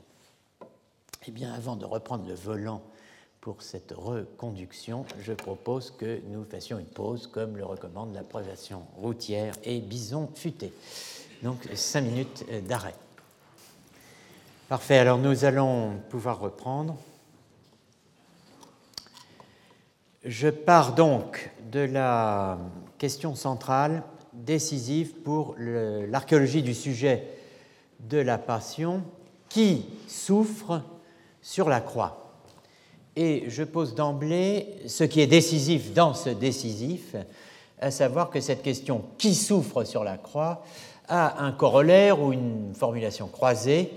Eh 1.27 1.31
bien, 1.31 1.53
avant 1.53 1.75
de 1.75 1.85
reprendre 1.85 2.27
le 2.27 2.33
volant 2.33 2.81
pour 3.43 3.61
cette 3.61 3.91
reconduction, 3.91 5.05
je 5.19 5.33
propose 5.33 5.91
que 5.91 6.21
nous 6.29 6.45
fassions 6.45 6.79
une 6.79 6.85
pause, 6.85 7.27
comme 7.27 7.57
le 7.57 7.65
recommande 7.65 8.13
la 8.13 8.23
routière 8.95 9.53
et 9.65 9.81
bison 9.81 10.29
futé. 10.33 10.71
Donc, 11.41 11.67
cinq 11.75 12.03
minutes 12.03 12.45
d'arrêt. 12.65 12.95
Parfait, 14.69 14.97
alors 14.97 15.17
nous 15.17 15.43
allons 15.43 15.97
pouvoir 16.09 16.39
reprendre. 16.39 16.95
Je 20.23 20.47
pars 20.47 20.95
donc 20.95 21.51
de 21.69 21.81
la 21.81 22.57
question 22.97 23.35
centrale, 23.35 24.03
décisive 24.31 25.15
pour 25.15 25.55
l'archéologie 25.57 26.63
du 26.63 26.73
sujet 26.73 27.27
de 27.99 28.19
la 28.19 28.37
passion, 28.37 29.03
qui 29.49 29.85
souffre 30.07 30.81
sur 31.41 31.67
la 31.67 31.81
croix. 31.81 32.22
Et 33.15 33.45
je 33.47 33.63
pose 33.63 33.93
d'emblée 33.93 34.75
ce 34.87 35.03
qui 35.03 35.21
est 35.21 35.27
décisif 35.27 35.93
dans 35.93 36.13
ce 36.13 36.29
décisif, 36.29 37.15
à 37.79 37.91
savoir 37.91 38.29
que 38.29 38.39
cette 38.39 38.63
question 38.63 39.03
qui 39.17 39.35
souffre 39.35 39.83
sur 39.83 40.03
la 40.03 40.17
croix 40.17 40.63
a 41.07 41.43
un 41.43 41.51
corollaire 41.51 42.21
ou 42.21 42.33
une 42.33 42.73
formulation 42.73 43.27
croisée, 43.27 43.91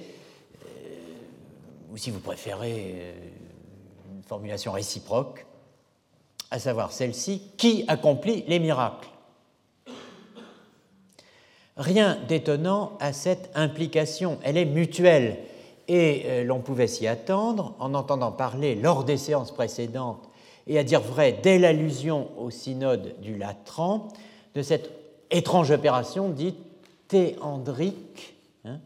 euh, 0.64 0.68
ou 1.92 1.96
si 1.96 2.10
vous 2.10 2.18
préférez, 2.18 2.94
euh, 2.96 3.12
une 4.16 4.22
formulation 4.22 4.72
réciproque, 4.72 5.46
à 6.50 6.58
savoir 6.58 6.92
celle-ci, 6.92 7.42
qui 7.56 7.84
accomplit 7.88 8.44
les 8.48 8.58
miracles? 8.58 9.08
Rien 11.76 12.18
d'étonnant 12.28 12.96
à 13.00 13.12
cette 13.12 13.50
implication, 13.54 14.38
elle 14.42 14.56
est 14.56 14.64
mutuelle 14.64 15.38
et 15.88 16.22
euh, 16.26 16.44
l'on 16.44 16.60
pouvait 16.60 16.86
s'y 16.86 17.06
attendre 17.06 17.74
en 17.78 17.94
entendant 17.94 18.32
parler 18.32 18.74
lors 18.74 19.04
des 19.04 19.16
séances 19.16 19.52
précédentes 19.52 20.28
et 20.66 20.78
à 20.78 20.84
dire 20.84 21.00
vrai 21.00 21.38
dès 21.42 21.58
l'allusion 21.58 22.28
au 22.38 22.50
synode 22.50 23.14
du 23.20 23.36
Latran 23.36 24.08
de 24.54 24.62
cette 24.62 24.90
étrange 25.30 25.70
opération 25.70 26.28
dite 26.28 26.58
théandrique 27.08 28.34
hein, 28.64 28.80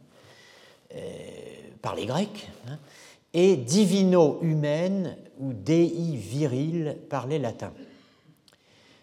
euh, 0.95 0.99
par 1.81 1.95
les 1.95 2.07
Grecs 2.07 2.49
hein, 2.69 2.79
et 3.33 3.57
divino-humaine 3.57 5.17
ou 5.39 5.53
dei 5.53 6.17
viril 6.17 6.97
par 7.09 7.27
les 7.27 7.39
latins. 7.39 7.73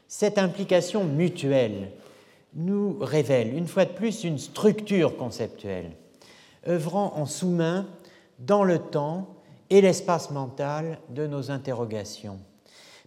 Cette 0.07 0.38
implication 0.38 1.03
mutuelle 1.03 1.91
nous 2.53 2.98
révèle 2.99 3.56
une 3.56 3.68
fois 3.68 3.86
de 3.86 3.91
plus 3.91 4.24
une 4.24 4.38
structure 4.38 5.18
conceptuelle 5.18 5.91
œuvrant 6.68 7.14
en 7.15 7.26
sous-main 7.26 7.88
dans 8.39 8.64
le 8.64 8.80
temps 8.80 9.27
et 9.69 9.81
l'espace 9.81 10.31
mental 10.31 10.99
de 11.10 11.27
nos 11.27 11.52
interrogations, 11.52 12.39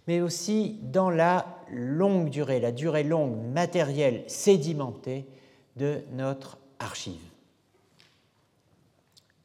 mais 0.07 0.21
aussi 0.21 0.77
dans 0.83 1.09
la 1.09 1.45
longue 1.71 2.29
durée, 2.29 2.59
la 2.59 2.71
durée 2.71 3.03
longue 3.03 3.37
matérielle 3.53 4.23
sédimentée 4.27 5.25
de 5.77 6.01
notre 6.13 6.57
archive. 6.79 7.21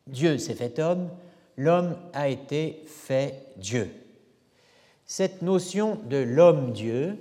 Dieu 0.06 0.38
s'est 0.38 0.54
fait 0.54 0.78
homme, 0.78 1.08
l'homme 1.56 1.96
a 2.12 2.28
été 2.28 2.82
fait 2.86 3.46
Dieu. 3.56 3.90
Cette 5.04 5.42
notion 5.42 5.98
de 6.04 6.16
l'homme-dieu 6.16 7.18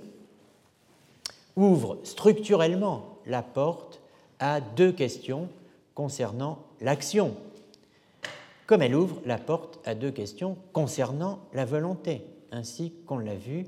ouvre 1.56 1.98
structurellement 2.04 3.18
la 3.26 3.42
porte 3.42 4.00
à 4.38 4.60
deux 4.60 4.92
questions 4.92 5.48
concernant 5.94 6.58
l'action, 6.80 7.36
comme 8.66 8.82
elle 8.82 8.94
ouvre 8.94 9.20
la 9.24 9.38
porte 9.38 9.78
à 9.84 9.94
deux 9.94 10.10
questions 10.10 10.56
concernant 10.72 11.40
la 11.52 11.64
volonté, 11.64 12.22
ainsi 12.50 12.92
qu'on 13.06 13.18
l'a 13.18 13.34
vu 13.34 13.66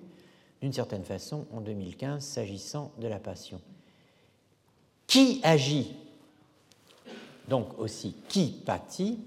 d'une 0.61 0.73
certaine 0.73 1.05
façon 1.05 1.47
en 1.53 1.61
2015 1.61 2.23
s'agissant 2.25 2.93
de 2.99 3.07
la 3.07 3.19
passion. 3.19 3.61
Qui 5.07 5.41
agit? 5.43 5.95
Donc 7.49 7.79
aussi 7.79 8.15
qui 8.29 8.61
pâtit, 8.65 9.21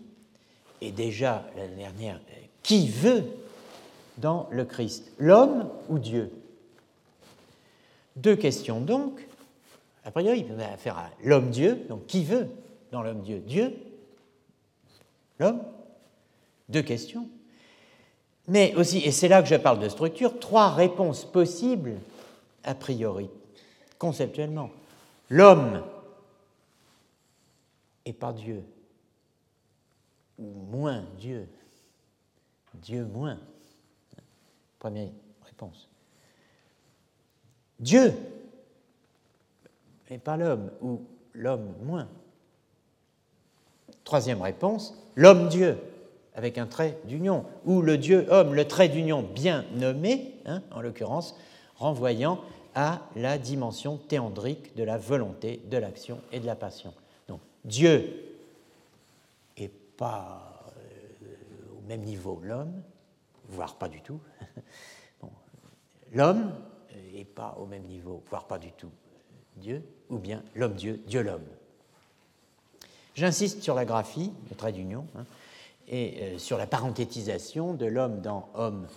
et 0.82 0.92
déjà 0.92 1.46
l'année 1.56 1.76
dernière, 1.78 2.20
qui 2.64 2.88
veut 2.90 3.24
dans 4.18 4.48
le 4.52 4.66
Christ? 4.66 5.12
L'homme 5.18 5.70
ou 5.90 5.98
Dieu? 5.98 6.32
Deux 8.16 8.36
questions 8.36 8.82
donc. 8.82 9.28
A 10.04 10.12
priori, 10.12 10.46
on 10.56 10.60
a 10.60 10.66
affaire 10.66 10.98
à 10.98 11.10
l'homme-dieu, 11.24 11.86
donc 11.88 12.06
qui 12.08 12.24
veut? 12.24 12.50
Dans 12.92 13.02
l'homme-dieu 13.02 13.40
Dieu 13.40 13.74
L'homme 15.40 15.64
Deux 16.70 16.84
questions. 16.84 17.28
Mais 18.48 18.76
aussi, 18.76 19.00
et 19.00 19.12
c'est 19.12 19.28
là 19.28 19.42
que 19.42 19.48
je 19.48 19.56
parle 19.56 19.80
de 19.80 19.90
structure, 19.90 20.40
trois 20.40 20.74
réponses 20.74 21.26
possibles 21.26 22.00
a 22.64 22.76
priori, 22.76 23.30
conceptuellement. 23.98 24.70
L'homme 25.30 25.84
et 28.06 28.14
pas 28.14 28.34
Dieu, 28.34 28.64
ou 30.38 30.46
moins 30.72 31.04
Dieu, 31.18 31.48
Dieu 32.76 33.06
moins. 33.06 33.40
Première 34.80 35.12
réponse. 35.46 35.88
Dieu, 37.80 38.14
et 40.10 40.18
pas 40.18 40.38
l'homme, 40.38 40.72
ou 40.82 41.06
l'homme 41.34 41.76
moins. 41.84 42.08
Troisième 44.04 44.42
réponse, 44.42 44.98
l'homme-dieu, 45.16 45.78
avec 46.36 46.58
un 46.58 46.66
trait 46.66 46.98
d'union, 47.06 47.46
ou 47.66 47.82
le 47.82 47.98
Dieu-homme, 47.98 48.54
le 48.54 48.68
trait 48.68 48.90
d'union 48.90 49.22
bien 49.22 49.66
nommé, 49.74 50.36
hein, 50.46 50.62
en 50.72 50.82
l'occurrence, 50.82 51.36
renvoyant 51.76 52.40
à 52.74 53.02
la 53.16 53.38
dimension 53.38 53.98
théandrique 53.98 54.76
de 54.76 54.84
la 54.84 54.98
volonté, 54.98 55.62
de 55.70 55.78
l'action 55.78 56.20
et 56.32 56.40
de 56.40 56.46
la 56.46 56.56
passion. 56.56 56.94
Donc 57.28 57.42
Dieu 57.66 58.36
n'est 59.58 59.72
pas 59.98 60.64
euh, 61.24 61.78
au 61.78 61.88
même 61.88 62.02
niveau 62.02 62.40
l'homme, 62.44 62.82
voire 63.50 63.76
pas 63.76 63.90
du 63.90 64.02
tout. 64.02 64.20
L'homme 66.14 66.54
n'est 67.14 67.26
pas 67.26 67.58
au 67.60 67.66
même 67.66 67.84
niveau, 67.84 68.24
voire 68.30 68.46
pas 68.46 68.58
du 68.58 68.72
tout 68.72 68.92
Dieu, 69.58 69.84
ou 70.10 70.18
bien 70.18 70.44
l'homme-dieu, 70.56 71.02
Dieu-l'homme. 71.06 71.46
J'insiste 73.16 73.62
sur 73.62 73.76
la 73.76 73.86
graphie, 73.86 74.32
le 74.50 74.56
trait 74.56 74.72
d'union, 74.72 75.06
hein, 75.18 75.26
et 75.88 76.18
euh, 76.22 76.38
sur 76.38 76.58
la 76.58 76.68
parenthétisation 76.68 77.74
de 77.74 77.86
l'homme 77.86 78.22
dans 78.22 78.50
homme, 78.54 78.88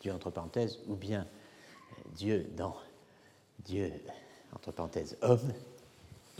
Dieu 0.00 0.12
entre 0.12 0.30
parenthèses, 0.30 0.78
ou 0.88 0.94
bien 0.94 1.20
euh, 1.20 2.02
Dieu 2.14 2.50
dans 2.56 2.74
Dieu 3.64 3.92
entre 4.54 4.72
parenthèses 4.72 5.18
homme, 5.20 5.52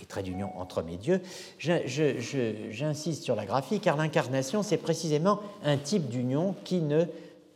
et 0.00 0.06
trait 0.06 0.22
d'union 0.22 0.56
entre 0.56 0.78
homme 0.78 0.88
et 0.88 0.96
Dieu. 0.96 1.20
J'insiste 1.58 3.24
sur 3.24 3.34
la 3.34 3.44
graphie 3.44 3.80
car 3.80 3.96
l'incarnation, 3.96 4.62
c'est 4.62 4.76
précisément 4.76 5.40
un 5.64 5.76
type 5.76 6.08
d'union 6.08 6.54
qui 6.64 6.80
ne 6.80 7.04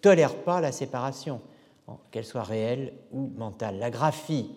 tolère 0.01 0.35
pas 0.35 0.61
la 0.61 0.73
séparation, 0.73 1.41
qu'elle 2.11 2.25
soit 2.25 2.43
réelle 2.43 2.93
ou 3.13 3.31
mentale. 3.37 3.79
La 3.79 3.91
graphie, 3.91 4.51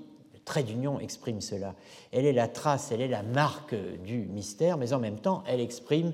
trait 0.45 0.63
d'union 0.63 0.99
exprime 0.99 1.41
cela. 1.41 1.73
Elle 2.11 2.26
est 2.26 2.34
la 2.34 2.47
trace, 2.47 2.91
elle 2.91 3.01
est 3.01 3.07
la 3.07 3.23
marque 3.23 3.76
du 4.05 4.19
mystère, 4.19 4.77
mais 4.77 4.93
en 4.93 4.99
même 4.99 5.19
temps, 5.19 5.43
elle 5.47 5.59
exprime 5.59 6.13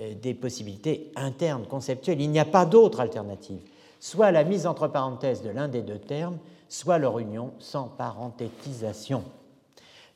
euh, 0.00 0.14
des 0.14 0.34
possibilités 0.34 1.10
internes, 1.16 1.66
conceptuelles. 1.66 2.20
Il 2.20 2.30
n'y 2.30 2.40
a 2.40 2.44
pas 2.44 2.66
d'autre 2.66 3.00
alternative. 3.00 3.60
Soit 4.00 4.32
la 4.32 4.44
mise 4.44 4.66
entre 4.66 4.88
parenthèses 4.88 5.42
de 5.42 5.50
l'un 5.50 5.68
des 5.68 5.82
deux 5.82 5.98
termes, 5.98 6.38
soit 6.68 6.98
leur 6.98 7.18
union 7.18 7.52
sans 7.58 7.84
parenthétisation. 7.84 9.24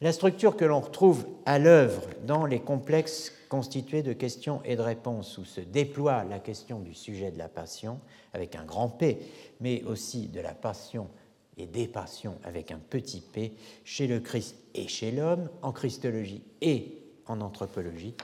La 0.01 0.12
structure 0.12 0.56
que 0.56 0.64
l'on 0.64 0.81
retrouve 0.81 1.26
à 1.47 1.59
l'œuvre 1.59 2.02
dans 2.26 2.47
les 2.47 2.60
complexes 2.60 3.32
constitués 3.48 4.02
de 4.02 4.12
questions 4.12 4.60
et 4.64 4.76
de 4.76 4.82
réponses 4.82 5.39
où 5.39 5.44
se 5.44 5.60
déploie 5.60 6.24
la 6.24 6.40
question 6.40 6.81
du 6.81 6.94
sujet 6.94 7.31
de 7.31 7.39
la 7.39 7.48
passion 7.48 8.01
avec 8.32 8.56
un 8.56 8.64
grand 8.64 8.89
P, 8.89 9.18
mais 9.60 9.82
aussi 9.85 10.26
de 10.26 10.40
la 10.40 10.52
passion 10.52 11.09
et 11.56 11.66
des 11.66 11.89
passions 11.89 12.39
avec 12.44 12.70
un 12.70 12.78
petit 12.78 13.20
p, 13.20 13.55
chez 13.85 14.06
le 14.06 14.20
Christ 14.20 14.56
et 14.74 14.89
chez 14.89 15.10
l'homme, 15.10 15.48
en 15.62 15.72
christologie 15.72 16.43
et 16.60 17.02
en 17.26 17.40
anthropologie, 17.40 18.14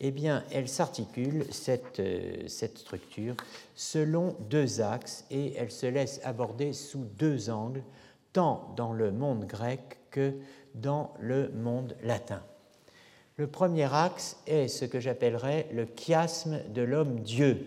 eh 0.00 0.10
bien, 0.10 0.44
elle 0.50 0.68
s'articule, 0.68 1.44
cette, 1.50 2.00
euh, 2.00 2.48
cette, 2.48 2.78
structure, 2.78 3.36
selon 3.74 4.34
deux 4.48 4.80
axes 4.80 5.24
et 5.30 5.54
elle 5.54 5.70
se 5.70 5.86
laisse 5.86 6.20
aborder 6.24 6.72
sous 6.72 7.04
deux 7.18 7.50
angles, 7.50 7.82
tant 8.32 8.72
dans 8.76 8.92
le 8.92 9.12
monde 9.12 9.46
grec 9.46 9.98
que 10.10 10.34
dans 10.74 11.12
le 11.20 11.50
monde 11.50 11.96
latin. 12.02 12.42
Le 13.36 13.46
premier 13.46 13.92
axe 13.92 14.38
est 14.46 14.68
ce 14.68 14.84
que 14.84 15.00
j'appellerais 15.00 15.68
le 15.72 15.86
chiasme 15.86 16.60
de 16.72 16.82
l'homme-dieu 16.82 17.66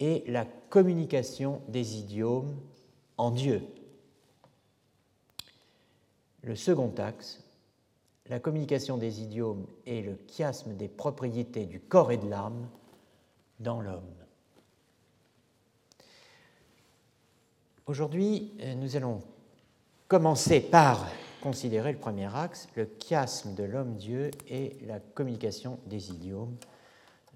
et 0.00 0.24
la 0.26 0.46
communication 0.68 1.60
des 1.68 1.96
idiomes 1.98 2.56
en 3.16 3.30
Dieu. 3.30 3.62
Le 6.42 6.56
second 6.56 6.92
axe 6.98 7.42
la 8.28 8.40
communication 8.40 8.96
des 8.96 9.20
idiomes 9.20 9.66
et 9.84 10.00
le 10.00 10.18
chiasme 10.28 10.76
des 10.76 10.88
propriétés 10.88 11.66
du 11.66 11.80
corps 11.80 12.12
et 12.12 12.16
de 12.16 12.28
l'âme 12.28 12.68
dans 13.60 13.80
l'homme. 13.80 14.14
Aujourd'hui, 17.86 18.52
euh, 18.60 18.74
nous 18.74 18.96
allons 18.96 19.20
commencer 20.08 20.60
par 20.60 21.08
considérer 21.42 21.92
le 21.92 21.98
premier 21.98 22.34
axe, 22.34 22.68
le 22.76 22.88
chiasme 22.98 23.54
de 23.54 23.64
l'homme-dieu 23.64 24.30
et 24.48 24.78
la 24.86 25.00
communication 25.00 25.78
des 25.86 26.10
idiomes 26.10 26.56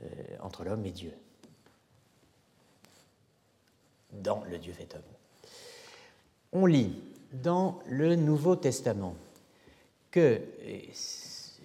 euh, 0.02 0.06
entre 0.40 0.64
l'homme 0.64 0.86
et 0.86 0.92
Dieu, 0.92 1.12
dans 4.12 4.44
le 4.44 4.58
Dieu 4.58 4.72
fait 4.72 4.94
homme. 4.94 5.02
On 6.52 6.64
lit 6.64 7.02
dans 7.42 7.80
le 7.86 8.16
Nouveau 8.16 8.56
Testament 8.56 9.14
que 10.10 10.40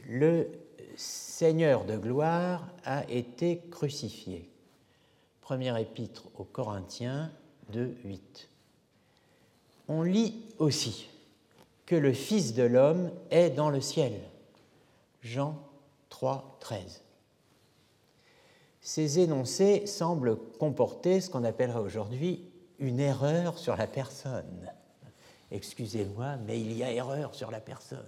le 0.10 0.48
Seigneur 0.95 1.85
de 1.85 1.98
gloire 1.98 2.68
a 2.84 3.10
été 3.10 3.61
crucifié. 3.72 4.49
Premier 5.41 5.80
épître 5.81 6.23
aux 6.38 6.43
Corinthiens 6.43 7.31
2, 7.72 7.95
8. 8.03 8.49
On 9.88 10.03
lit 10.03 10.35
aussi 10.60 11.10
que 11.85 11.95
le 11.95 12.14
Fils 12.14 12.53
de 12.53 12.64
l'homme 12.64 13.11
est 13.31 13.49
dans 13.49 13.69
le 13.69 13.81
ciel. 13.81 14.14
Jean 15.22 15.57
3, 16.10 16.57
13. 16.60 17.02
Ces 18.81 19.19
énoncés 19.19 19.85
semblent 19.85 20.38
comporter 20.60 21.22
ce 21.22 21.30
qu'on 21.30 21.43
appellerait 21.43 21.80
aujourd'hui 21.80 22.43
une 22.80 22.99
erreur 22.99 23.57
sur 23.57 23.76
la 23.76 23.88
personne. 23.88 24.70
Excusez-moi, 25.52 26.38
mais 26.38 26.60
il 26.60 26.72
y 26.73 26.84
a 26.84 26.91
erreur 26.91 27.36
sur 27.36 27.52
la 27.52 27.60
personne. 27.60 28.06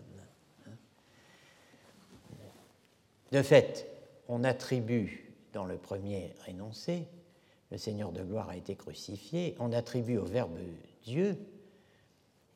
De 3.32 3.42
fait, 3.42 3.88
on 4.28 4.44
attribue 4.44 5.34
dans 5.54 5.66
le 5.66 5.78
premier 5.78 6.34
énoncé, 6.48 7.08
le 7.72 7.78
Seigneur 7.78 8.12
de 8.12 8.24
gloire 8.24 8.50
a 8.50 8.56
été 8.56 8.76
crucifié, 8.76 9.56
on 9.60 9.74
attribue 9.74 10.18
au 10.18 10.26
Verbe 10.26 10.58
Dieu, 11.04 11.38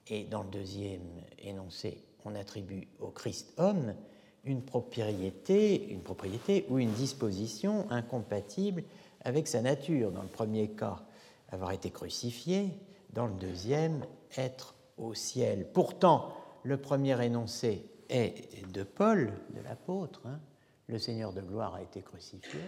et 0.08 0.24
dans 0.24 0.44
le 0.44 0.50
deuxième 0.50 1.02
énoncé, 1.40 2.04
on 2.24 2.36
attribue 2.36 2.88
au 3.00 3.08
Christ 3.08 3.54
homme 3.58 3.96
une 4.44 4.62
propriété, 4.62 5.90
une 5.90 6.02
propriété 6.02 6.66
ou 6.70 6.80
une 6.80 6.94
disposition 6.94 7.90
incompatible 7.92 8.84
avec 9.22 9.48
sa 9.48 9.62
nature. 9.62 10.12
Dans 10.12 10.22
le 10.22 10.28
premier 10.28 10.70
cas, 10.70 11.02
avoir 11.50 11.72
été 11.72 11.90
crucifié, 11.90 12.70
dans 13.14 13.28
le 13.28 13.34
deuxième, 13.34 14.06
être 14.38 14.76
au 14.98 15.14
ciel. 15.14 15.68
Pourtant, 15.72 16.34
le 16.64 16.78
premier 16.78 17.24
énoncé 17.24 17.90
est 18.10 18.66
de 18.74 18.84
Paul, 18.84 19.34
de 19.56 19.62
l'apôtre, 19.62 20.22
hein, 20.26 20.40
le 20.88 21.00
Seigneur 21.00 21.34
de 21.34 21.42
gloire 21.42 21.76
a 21.76 21.82
été 21.82 22.02
crucifié. 22.02 22.60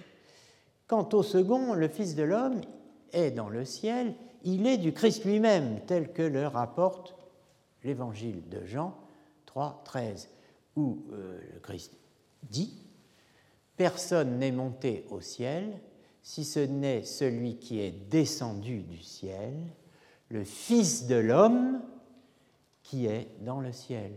Quant 0.87 1.07
au 1.13 1.23
second, 1.23 1.73
le 1.73 1.87
Fils 1.87 2.15
de 2.15 2.23
l'homme 2.23 2.61
est 3.13 3.31
dans 3.31 3.49
le 3.49 3.65
ciel, 3.65 4.13
il 4.43 4.67
est 4.67 4.77
du 4.77 4.93
Christ 4.93 5.25
lui-même, 5.25 5.81
tel 5.85 6.11
que 6.11 6.21
le 6.21 6.47
rapporte 6.47 7.15
l'évangile 7.83 8.47
de 8.49 8.65
Jean 8.65 8.95
3, 9.45 9.81
13, 9.85 10.29
où 10.75 11.05
euh, 11.11 11.39
le 11.53 11.59
Christ 11.59 11.93
dit 12.43 12.73
Personne 13.77 14.39
n'est 14.39 14.51
monté 14.51 15.05
au 15.09 15.21
ciel 15.21 15.79
si 16.21 16.43
ce 16.43 16.59
n'est 16.59 17.03
celui 17.03 17.57
qui 17.57 17.79
est 17.79 18.09
descendu 18.09 18.83
du 18.83 19.01
ciel, 19.01 19.53
le 20.29 20.43
Fils 20.43 21.07
de 21.07 21.15
l'homme 21.15 21.81
qui 22.89 23.05
est 23.05 23.29
dans 23.41 23.59
le 23.59 23.71
ciel 23.71 24.11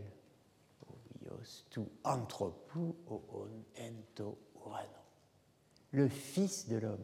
le 5.90 6.08
Fils 6.08 6.68
de 6.68 6.76
l'homme. 6.78 6.98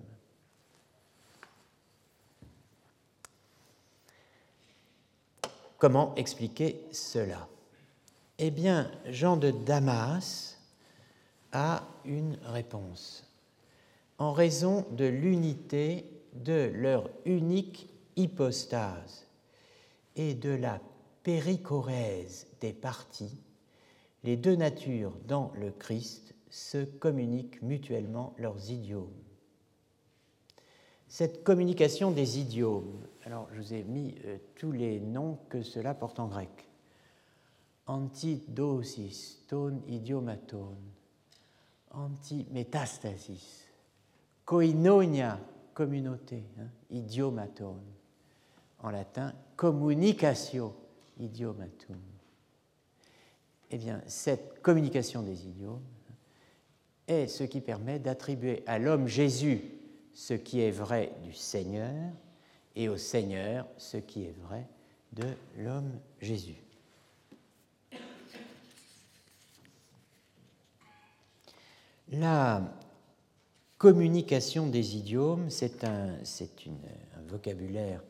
Comment 5.76 6.14
expliquer 6.14 6.86
cela? 6.90 7.46
Eh 8.38 8.50
bien, 8.50 8.90
Jean 9.04 9.36
de 9.36 9.50
Damas 9.50 10.58
a 11.52 11.86
une 12.06 12.38
réponse. 12.44 13.30
En 14.16 14.32
raison 14.32 14.86
de 14.92 15.04
l'unité 15.04 16.06
de 16.32 16.72
leur 16.74 17.10
unique 17.26 17.90
hypostase 18.16 19.26
et 20.16 20.34
de 20.34 20.50
la 20.50 20.80
péricorèse 21.28 22.46
des 22.62 22.72
parties, 22.72 23.42
les 24.24 24.38
deux 24.38 24.56
natures 24.56 25.12
dans 25.26 25.52
le 25.56 25.70
Christ 25.72 26.34
se 26.48 26.82
communiquent 26.82 27.60
mutuellement 27.60 28.34
leurs 28.38 28.70
idiomes. 28.70 29.12
Cette 31.06 31.44
communication 31.44 32.12
des 32.12 32.38
idiomes, 32.38 33.06
alors 33.26 33.46
je 33.52 33.60
vous 33.60 33.74
ai 33.74 33.82
mis 33.82 34.14
euh, 34.24 34.38
tous 34.55 34.72
les 34.72 35.00
noms 35.00 35.38
que 35.50 35.60
cela 35.60 35.92
porte 35.92 36.18
en 36.18 36.28
grec. 36.28 36.66
Antidosis, 37.86 39.44
ton 39.48 39.82
idiomaton, 39.86 40.76
antimétastasis, 41.90 43.66
koinonia, 44.46 45.38
communauté, 45.74 46.42
hein, 46.59 46.68
idiomaton, 46.88 47.76
en 48.78 48.88
latin, 48.88 49.34
communicatio, 49.56 50.74
idiomatum. 51.18 52.00
Eh 53.70 53.76
bien, 53.76 54.02
cette 54.06 54.62
communication 54.62 55.22
des 55.22 55.46
idiomes 55.46 55.84
est 57.06 57.26
ce 57.26 57.44
qui 57.44 57.60
permet 57.60 57.98
d'attribuer 57.98 58.62
à 58.66 58.78
l'homme 58.78 59.06
Jésus 59.06 59.62
ce 60.14 60.34
qui 60.34 60.60
est 60.60 60.70
vrai 60.70 61.12
du 61.22 61.32
Seigneur 61.32 62.12
et 62.74 62.88
au 62.88 62.96
Seigneur 62.96 63.66
ce 63.76 63.98
qui 63.98 64.24
est 64.24 64.34
vrai 64.42 64.66
de 65.12 65.26
l'homme 65.56 65.92
Jésus. 66.20 66.62
La 72.10 72.62
communication 73.76 74.66
des 74.66 74.96
idiomes, 74.96 75.50
c'est 75.50 75.84
un, 75.84 76.14
un, 76.14 77.22
vocabulaire 77.28 78.02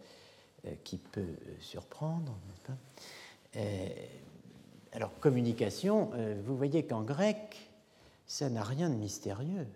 euh, 0.64 0.74
qui 0.84 0.98
peut 0.98 1.20
euh, 1.20 1.56
surprendre. 1.60 2.38
Euh, 3.56 3.88
alors, 4.92 5.10
communication, 5.20 6.10
vous 6.44 6.56
voyez 6.56 6.84
qu'en 6.84 7.02
grec, 7.02 7.70
ça 8.26 8.50
n'a 8.50 8.62
rien 8.62 8.90
de 8.90 8.94
mystérieux. 8.94 9.66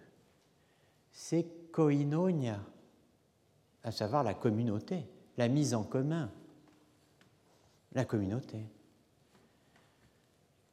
C'est 1.13 1.47
koinonia, 1.73 2.59
à 3.83 3.91
savoir 3.91 4.23
la 4.23 4.35
communauté, 4.35 5.05
la 5.37 5.49
mise 5.49 5.75
en 5.75 5.83
commun, 5.83 6.31
la 7.95 8.05
communauté. 8.05 8.59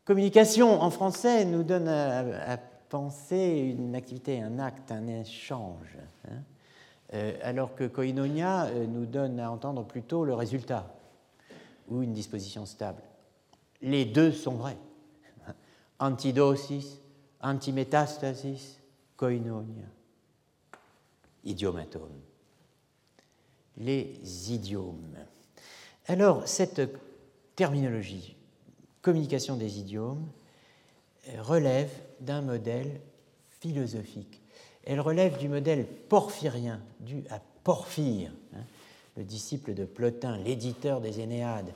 Communication 0.05 0.81
en 0.81 0.89
français 0.89 1.45
nous 1.45 1.63
donne 1.63 1.87
à, 1.87 2.57
penser 2.89 3.75
une 3.77 3.95
activité, 3.95 4.41
un 4.41 4.57
acte, 4.57 4.91
un 4.91 5.05
échange, 5.05 5.95
hein. 6.27 6.41
euh, 7.13 7.33
alors 7.43 7.75
que 7.75 7.83
koinonia 7.83 8.65
euh, 8.65 8.87
nous 8.87 9.05
donne 9.05 9.39
à 9.39 9.51
entendre 9.51 9.85
plutôt 9.85 10.25
le 10.25 10.33
résultat 10.33 10.91
ou 11.89 12.01
une 12.01 12.13
disposition 12.13 12.65
stable. 12.65 13.01
Les 13.81 14.05
deux 14.05 14.31
sont 14.31 14.55
vrais. 14.55 14.77
Antidosis, 15.99 16.99
antimétastasis, 17.41 18.79
koinonia 19.17 19.85
idiomatum. 21.43 22.09
Les 23.77 24.19
idiomes. 24.51 25.15
Alors, 26.07 26.47
cette 26.47 26.81
terminologie, 27.55 28.35
communication 29.01 29.55
des 29.55 29.79
idiomes, 29.79 30.27
relève 31.39 31.91
d'un 32.19 32.41
modèle 32.41 32.99
philosophique. 33.61 34.41
Elle 34.83 34.99
relève 34.99 35.37
du 35.37 35.47
modèle 35.47 35.85
porphyrien, 35.85 36.81
dû 36.99 37.23
à 37.29 37.39
Porphyre, 37.63 38.31
hein, 38.55 38.63
le 39.19 39.23
disciple 39.23 39.75
de 39.75 39.85
Plotin, 39.85 40.37
l'éditeur 40.37 41.01
des 41.01 41.19
Énéades. 41.19 41.71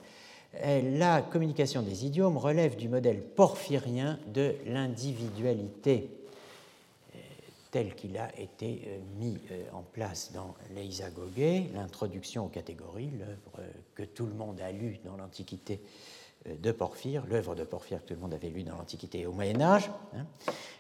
La 0.64 1.22
communication 1.22 1.82
des 1.82 2.06
idiomes 2.06 2.38
relève 2.38 2.76
du 2.76 2.90
modèle 2.90 3.22
porphyrien 3.22 4.18
de 4.34 4.56
l'individualité 4.66 6.10
tel 7.74 7.96
qu'il 7.96 8.16
a 8.20 8.30
été 8.40 8.84
euh, 8.86 9.00
mis 9.18 9.40
euh, 9.52 9.64
en 9.74 9.82
place 9.82 10.32
dans 10.32 10.54
l'Eisagogé, 10.76 11.72
l'introduction 11.74 12.46
aux 12.46 12.50
catégories, 12.50 13.10
l'œuvre 13.18 13.58
euh, 13.58 13.68
que 13.96 14.04
tout 14.04 14.28
le 14.28 14.34
monde 14.36 14.62
a 14.62 14.72
lue 14.72 15.00
dans 15.04 15.18
l'Antiquité 15.18 15.82
de 16.46 16.72
Porphyre, 16.72 17.26
l'œuvre 17.28 17.56
de 17.56 17.64
Porphyre 17.64 18.02
que 18.04 18.10
tout 18.10 18.14
le 18.14 18.20
monde 18.20 18.34
avait 18.34 18.50
lue 18.50 18.62
dans 18.62 18.76
l'Antiquité 18.76 19.22
et 19.22 19.26
au 19.26 19.32
Moyen 19.32 19.60
Âge. 19.60 19.90
Hein. 20.14 20.26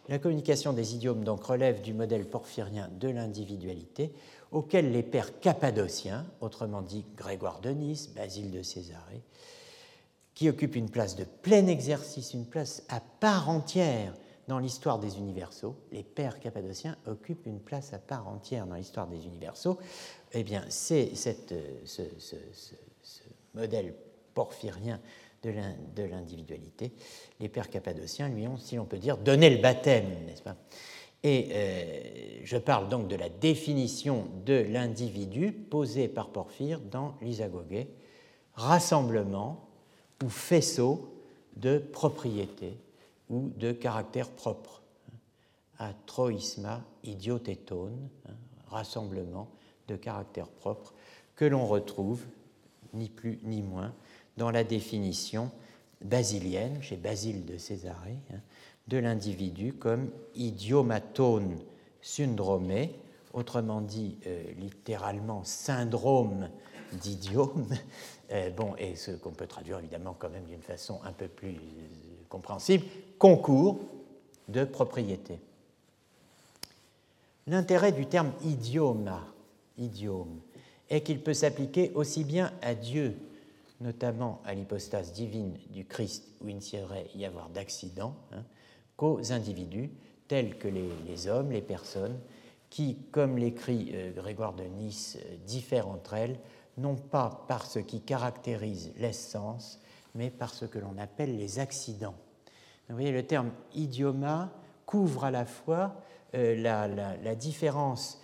La 0.08 0.20
communication 0.20 0.72
des 0.72 0.94
idiomes 0.94 1.24
donc 1.24 1.44
relève 1.46 1.82
du 1.82 1.94
modèle 1.94 2.26
porphyrien 2.26 2.90
de 3.00 3.08
l'individualité, 3.08 4.12
auquel 4.54 4.92
les 4.92 5.04
pères 5.04 5.40
cappadociens, 5.40 6.26
autrement 6.40 6.82
dit 6.82 7.06
Grégoire 7.18 7.60
de 7.60 7.72
Nice, 7.72 8.10
Basile 8.16 8.52
de 8.52 8.62
Césarée, 8.62 9.22
qui 10.36 10.50
occupent 10.50 10.76
une 10.76 10.90
place 10.90 11.16
de 11.16 11.26
plein 11.26 11.68
exercice, 11.68 12.34
une 12.34 12.46
place 12.46 12.84
à 12.90 13.02
part 13.20 13.50
entière 13.50 14.14
dans 14.48 14.60
l'histoire 14.60 15.00
des 15.00 15.18
universaux, 15.18 15.76
les 15.92 16.04
pères 16.04 16.40
cappadociens 16.40 16.98
occupent 17.08 17.46
une 17.46 17.60
place 17.60 17.94
à 17.94 17.98
part 17.98 18.28
entière 18.28 18.68
dans 18.68 18.76
l'histoire 18.76 19.08
des 19.08 19.26
universaux. 19.26 19.78
Eh 20.34 20.44
bien, 20.44 20.66
c'est 20.70 21.16
ce, 21.16 21.32
ce, 21.86 22.02
modèle 23.54 23.94
porphyrien 24.34 25.00
de 25.44 26.04
l'individualité. 26.04 26.92
Les 27.40 27.50
pères 27.50 27.70
cappadociens 27.70 28.28
lui 28.28 28.48
ont, 28.48 28.58
si 28.58 28.76
l'on 28.76 28.86
peut 28.86 28.98
dire, 28.98 29.18
donné 29.18 29.50
le 29.50 29.62
baptême, 29.62 30.08
n'est-ce 30.26 30.42
pas? 30.42 30.56
Et 31.24 31.50
euh, 31.52 32.40
je 32.44 32.58
parle 32.58 32.90
donc 32.90 33.08
de 33.08 33.16
la 33.16 33.30
définition 33.30 34.28
de 34.46 34.66
l'individu 34.70 35.52
posée 35.54 36.08
par 36.08 36.30
Porphyre 36.30 36.80
dans 36.80 37.16
l'Isagogé, 37.22 37.88
rassemblement 38.56 39.66
ou 40.24 40.30
faisceau 40.30 41.14
de 41.56 41.78
propriétés 41.78 42.78
ou 43.30 43.50
de 43.58 43.72
caractère 43.72 44.30
propre. 44.30 44.82
Atroisma 45.80 46.84
idiotétone, 47.04 48.10
rassemblement 48.68 49.50
de 49.88 49.96
caractère 49.96 50.48
propre, 50.48 50.94
que 51.36 51.46
l'on 51.46 51.66
retrouve, 51.66 52.24
ni 52.94 53.10
plus 53.10 53.40
ni 53.44 53.62
moins, 53.62 53.94
dans 54.38 54.52
la 54.52 54.64
définition 54.64 55.52
basilienne, 56.02 56.82
chez 56.82 56.96
Basile 56.96 57.46
de 57.46 57.58
Césarée, 57.58 58.20
hein, 58.32 58.40
de 58.88 58.98
l'individu 58.98 59.74
comme 59.74 60.10
idiomatone 60.36 61.58
syndromé, 62.02 62.96
autrement 63.34 63.82
dit 63.82 64.18
euh, 64.28 64.44
littéralement 64.58 65.44
syndrome 65.44 66.50
d'idiome, 66.94 67.68
euh, 68.32 68.50
bon, 68.52 68.76
et 68.78 68.96
ce 68.96 69.12
qu'on 69.12 69.32
peut 69.32 69.48
traduire 69.48 69.80
évidemment 69.80 70.16
quand 70.18 70.30
même 70.30 70.46
d'une 70.46 70.62
façon 70.62 71.00
un 71.04 71.14
peu 71.14 71.28
plus 71.28 71.56
compréhensible, 72.30 72.86
concours 73.18 73.80
de 74.48 74.64
propriété. 74.66 75.40
L'intérêt 77.48 77.92
du 77.92 78.06
terme 78.06 78.32
idioma, 78.44 79.26
idiome, 79.78 80.40
est 80.90 81.02
qu'il 81.02 81.22
peut 81.22 81.34
s'appliquer 81.34 81.92
aussi 81.96 82.24
bien 82.24 82.54
à 82.62 82.76
Dieu, 82.76 83.16
notamment 83.82 84.42
à 84.46 84.54
l'hypostase 84.54 85.12
divine 85.12 85.58
du 85.72 85.86
Christ, 85.86 86.26
où 86.42 86.50
il 86.50 86.56
ne 86.56 86.62
saurait 86.62 87.08
y 87.16 87.26
avoir 87.26 87.50
d'accident, 87.50 88.16
hein, 88.32 88.44
qu'aux 89.04 89.34
individus, 89.34 89.92
tels 90.30 90.58
que 90.58 90.70
les, 90.70 91.28
hommes, 91.28 91.52
les 91.52 91.62
personnes, 91.62 92.18
qui, 92.70 92.98
comme 93.12 93.38
l'écrit 93.38 93.92
euh, 93.94 94.14
Grégoire 94.14 94.54
de 94.54 94.64
Nice, 94.64 95.18
euh, 95.20 95.36
diffèrent 95.46 95.90
entre 95.90 96.14
elles, 96.14 96.40
non 96.78 96.96
pas 96.96 97.44
par 97.50 97.66
ce 97.66 97.80
qui 97.80 98.00
caractérise 98.00 98.94
l'essence, 98.98 99.82
mais 100.16 100.30
par 100.30 100.54
ce 100.54 100.64
que 100.64 100.80
l'on 100.80 100.98
appelle 100.98 101.36
les 101.36 101.60
accidents. 101.60 102.16
Vous 102.88 102.96
voyez, 102.96 103.12
le 103.12 103.24
terme 103.24 103.52
idioma 103.76 104.54
couvre 104.86 105.26
à 105.26 105.32
la 105.32 105.46
fois 105.46 105.96
euh, 106.34 106.56
la, 106.56 107.36
différence 107.36 108.22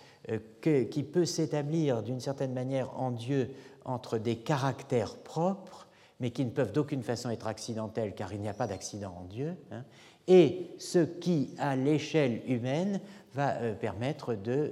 qui 0.62 1.02
peut 1.02 1.26
s'établir 1.26 2.02
d'une 2.02 2.20
certaine 2.20 2.54
manière 2.54 2.98
en 2.98 3.10
Dieu 3.10 3.50
entre 3.84 4.16
des 4.16 4.36
caractères 4.36 5.16
propres, 5.16 5.88
mais 6.20 6.30
qui 6.30 6.44
ne 6.44 6.50
peuvent 6.50 6.72
d'aucune 6.72 7.02
façon 7.02 7.30
être 7.30 7.46
accidentels 7.46 8.14
car 8.14 8.32
il 8.32 8.40
n'y 8.40 8.48
a 8.48 8.54
pas 8.54 8.66
d'accident 8.66 9.14
en 9.18 9.24
Dieu, 9.24 9.56
hein, 9.72 9.84
et 10.30 10.70
ce 10.78 11.00
qui, 11.00 11.50
à 11.58 11.76
l'échelle 11.76 12.40
humaine, 12.46 13.00
va 13.34 13.56
euh, 13.56 13.74
permettre 13.74 14.34
de 14.34 14.70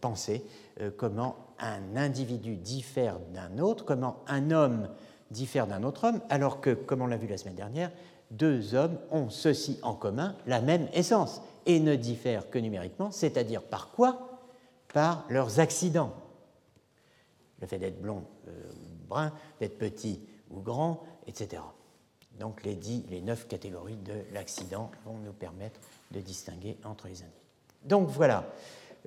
penser 0.00 0.44
comment 0.96 1.36
un 1.58 1.96
individu 1.96 2.56
diffère 2.56 3.18
d'un 3.32 3.58
autre, 3.58 3.84
comment 3.84 4.16
un 4.26 4.50
homme 4.50 4.88
diffère 5.30 5.66
d'un 5.66 5.82
autre 5.82 6.08
homme, 6.08 6.20
alors 6.28 6.60
que, 6.60 6.70
comme 6.70 7.02
on 7.02 7.06
l'a 7.06 7.16
vu 7.16 7.26
la 7.26 7.36
semaine 7.36 7.54
dernière, 7.54 7.90
deux 8.32 8.74
hommes 8.74 8.98
ont 9.10 9.30
ceci 9.30 9.78
en 9.82 9.94
commun, 9.94 10.36
la 10.46 10.60
même 10.60 10.88
essence. 10.92 11.42
et 11.64 11.78
ne 11.78 11.94
diffèrent 11.94 12.50
que 12.50 12.58
numériquement, 12.58 13.12
c'est-à-dire 13.12 13.62
par 13.62 13.92
quoi? 13.92 14.40
Par 14.92 15.24
leurs 15.28 15.60
accidents. 15.60 16.12
Le 17.60 17.68
fait 17.68 17.78
d'être 17.78 18.02
blond 18.02 18.24
ou 18.46 18.50
euh, 18.50 18.72
brun, 19.08 19.32
d'être 19.60 19.78
petit 19.78 20.20
ou 20.50 20.60
grand, 20.60 21.04
etc. 21.28 21.62
Donc 22.38 22.64
les, 22.64 22.74
dix, 22.74 23.04
les 23.10 23.20
neuf 23.20 23.46
catégories 23.46 23.96
de 23.96 24.14
l'accident 24.32 24.90
vont 25.04 25.18
nous 25.18 25.32
permettre 25.32 25.80
de 26.10 26.20
distinguer 26.20 26.78
entre 26.84 27.06
les 27.06 27.22
individus. 27.22 27.36
Donc 27.84 28.08
voilà 28.08 28.46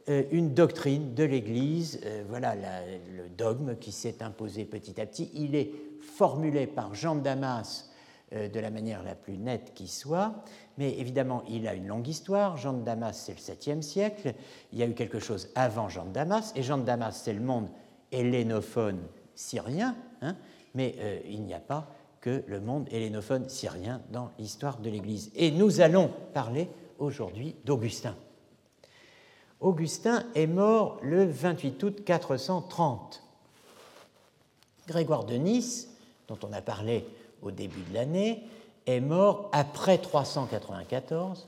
euh, 0.10 0.23
une 0.31 0.53
doctrine 0.53 1.15
de 1.15 1.23
l'Église, 1.23 1.99
euh, 2.06 2.23
voilà 2.27 2.56
le 2.56 3.27
dogme 3.30 3.76
qui 3.76 3.91
s'est 3.91 4.22
imposé 4.22 4.65
petit 4.65 4.99
à 5.02 5.06
petit. 5.06 5.31
Il 5.34 5.56
est 5.56 5.72
formulé 6.02 6.68
par 6.68 6.93
Jean 6.93 7.15
de 7.15 7.22
Damas 7.22 7.89
euh, 8.34 8.47
de 8.47 8.60
la 8.60 8.69
manière 8.69 9.02
la 9.02 9.15
plus 9.15 9.38
nette 9.38 9.73
qui 9.73 9.88
soit, 9.88 10.35
mais 10.77 10.99
évidemment 10.99 11.43
il 11.49 11.68
a 11.68 11.73
une 11.73 11.88
longue 11.88 12.07
histoire. 12.07 12.57
Jean 12.57 12.73
de 12.73 12.84
Damas 12.84 13.14
c'est 13.14 13.34
le 13.34 13.56
7e 13.56 13.81
siècle, 13.81 14.35
il 14.73 14.80
y 14.80 14.84
a 14.84 14.85
eu 14.85 14.93
quelque 14.93 15.19
chose 15.19 15.49
avant 15.56 15.89
Jean 15.89 16.06
de 16.06 16.11
Damas, 16.11 16.52
et 16.56 16.61
Jean 16.61 16.77
de 16.77 16.84
Damas 16.84 17.19
c'est 17.23 17.34
le 17.34 17.41
monde 17.41 17.69
hellénophone 18.11 18.99
syrien, 19.34 19.95
hein, 20.22 20.35
mais 20.76 21.23
il 21.27 21.41
n'y 21.41 21.53
a 21.53 21.60
pas 21.60 21.89
que 22.26 22.43
le 22.47 22.60
monde 22.60 22.88
hellénophone 22.91 23.47
syrien 23.49 24.02
dans 24.10 24.31
l'histoire 24.39 24.80
de 24.80 24.89
l'Église. 24.89 25.30
Et 25.35 25.52
nous 25.52 25.80
allons 25.80 26.10
parler 26.34 26.68
aujourd'hui 26.97 27.56
d'Augustin. 27.65 28.15
Augustin 29.60 30.26
est 30.34 30.47
mort 30.47 30.97
le 31.03 31.23
28 31.23 31.84
août 31.84 32.03
430. 32.03 33.22
Grégoire 34.88 35.26
de 35.26 35.35
Nice, 35.35 35.88
dont 36.27 36.39
on 36.41 36.52
a 36.52 36.64
parlé 36.64 37.06
au 37.43 37.52
début 37.52 37.84
de 37.89 37.93
l'année, 37.93 38.41
est 38.88 39.02
mort 39.02 39.52
après 39.53 39.99
394. 39.99 41.47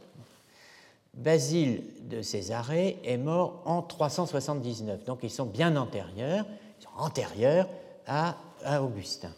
Basile 1.16 1.86
de 2.04 2.22
Césarée 2.22 3.00
est 3.04 3.18
mort 3.18 3.64
en 3.66 3.82
379. 3.82 5.06
Donc 5.06 5.22
ils 5.24 5.32
sont 5.32 5.48
bien 5.48 5.76
antérieurs, 5.76 6.46
antérieurs 7.00 7.68
à 8.06 8.38
Augustin. 8.80 9.34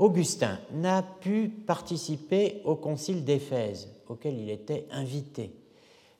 Augustin 0.00 0.58
n'a 0.72 1.02
pu 1.02 1.50
participer 1.50 2.62
au 2.64 2.74
concile 2.74 3.22
d'Éphèse, 3.22 3.90
auquel 4.08 4.38
il 4.38 4.48
était 4.48 4.86
invité. 4.90 5.52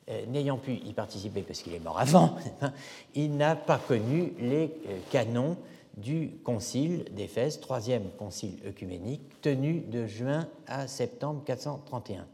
Euh, 0.09 0.23
n'ayant 0.27 0.57
pu 0.57 0.73
y 0.73 0.93
participer 0.93 1.41
parce 1.41 1.63
qu'il 1.63 1.73
est 1.73 1.83
mort 1.83 1.99
avant, 1.99 2.35
il 3.15 3.35
n'a 3.35 3.55
pas 3.55 3.79
connu 3.79 4.33
les 4.39 4.65
euh, 4.87 4.99
canons 5.09 5.57
du 5.97 6.29
concile 6.43 7.05
d'Éphèse, 7.15 7.59
troisième 7.59 8.11
concile 8.19 8.59
œcuménique, 8.67 9.41
tenu 9.41 9.81
de 9.81 10.05
juin 10.05 10.47
à 10.67 10.87
septembre 10.87 11.41
431. 11.43 12.27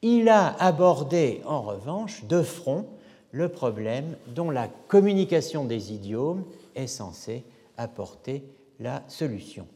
Il 0.00 0.30
a 0.30 0.48
abordé 0.48 1.42
en 1.44 1.60
revanche 1.60 2.24
de 2.24 2.42
front 2.42 2.86
le 3.32 3.50
problème 3.50 4.16
dont 4.28 4.50
la 4.50 4.68
communication 4.88 5.66
des 5.66 5.92
idiomes 5.92 6.44
est 6.74 6.86
censée 6.86 7.44
apporter 7.76 8.44
la 8.80 9.02
solution. 9.08 9.66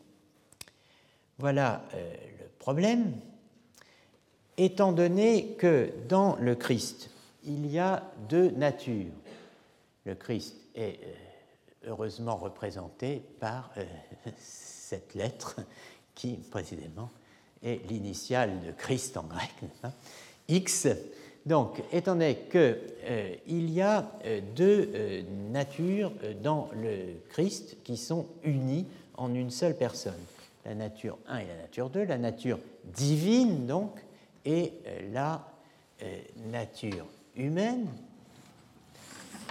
Voilà 1.39 1.85
euh, 1.94 2.15
le 2.40 2.48
problème, 2.59 3.12
étant 4.56 4.93
donné 4.93 5.55
que 5.56 5.89
dans 6.09 6.36
le 6.36 6.56
Christ, 6.56 7.10
il 7.44 7.66
y 7.66 7.78
a 7.78 8.02
deux 8.28 8.51
natures. 8.51 9.12
Le 10.05 10.16
Christ 10.16 10.56
est 10.74 10.98
euh, 11.01 11.90
heureusement 11.90 12.35
représenté 12.35 13.23
par 13.39 13.70
euh, 13.77 13.85
cette 14.36 15.15
lettre 15.15 15.60
qui, 16.16 16.39
précisément, 16.51 17.10
est 17.62 17.89
l'initiale 17.89 18.60
de 18.66 18.73
Christ 18.73 19.16
en 19.16 19.23
grec, 19.23 19.52
X. 20.48 20.89
Donc, 21.47 21.81
étant 21.93 22.15
donné 22.15 22.47
qu'il 22.51 23.70
y 23.70 23.81
a 23.81 24.10
deux 24.55 25.24
natures 25.51 26.12
dans 26.43 26.69
le 26.74 27.20
Christ 27.31 27.78
qui 27.85 27.97
sont 27.97 28.27
unies 28.43 28.86
en 29.16 29.35
une 29.35 29.51
seule 29.51 29.77
personne 29.77 30.20
la 30.65 30.75
nature 30.75 31.19
1 31.27 31.39
et 31.39 31.47
la 31.47 31.57
nature 31.57 31.91
2, 31.91 32.05
la 32.05 32.19
nature 32.19 32.59
divine 32.85 33.67
donc, 33.67 33.93
et 34.45 34.73
euh, 34.87 35.13
la 35.13 35.47
euh, 36.03 36.21
nature 36.51 37.07
humaine, 37.37 37.89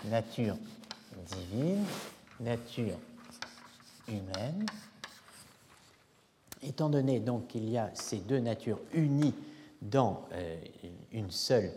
nature 0.05 0.57
divine, 1.25 1.83
nature 2.39 2.97
humaine. 4.07 4.65
Étant 6.63 6.89
donné 6.89 7.19
donc 7.19 7.47
qu'il 7.47 7.69
y 7.69 7.77
a 7.77 7.91
ces 7.93 8.17
deux 8.17 8.39
natures 8.39 8.79
unies 8.93 9.35
dans 9.81 10.25
euh, 10.33 10.57
une 11.11 11.31
seule 11.31 11.71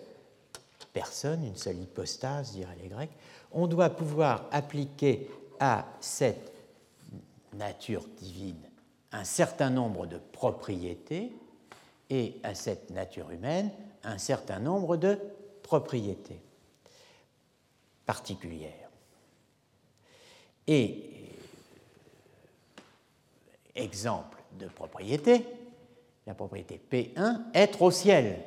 personne, 0.93 1.45
une 1.45 1.57
seule 1.57 1.79
hypostase, 1.79 2.53
diraient 2.53 2.77
les 2.83 2.89
Grecs, 2.89 3.11
on 3.53 3.67
doit 3.67 3.91
pouvoir 3.91 4.47
appliquer 4.51 5.29
à 5.59 5.87
cette 6.01 6.53
nature 7.53 8.05
divine 8.21 8.70
un 9.13 9.25
certain 9.25 9.71
nombre 9.71 10.07
de 10.07 10.19
propriétés 10.19 11.33
et 12.09 12.37
à 12.43 12.55
cette 12.55 12.91
nature 12.91 13.31
humaine 13.31 13.71
un 14.03 14.19
certain 14.19 14.59
nombre 14.59 14.97
de 14.97 15.19
propriétés 15.63 16.41
particulières. 18.07 18.91
Et 20.67 21.11
exemple 23.75 24.39
de 24.59 24.67
propriété, 24.67 25.47
la 26.27 26.35
propriété 26.35 26.81
P1, 26.91 27.43
être 27.55 27.83
au 27.83 27.91
ciel. 27.91 28.43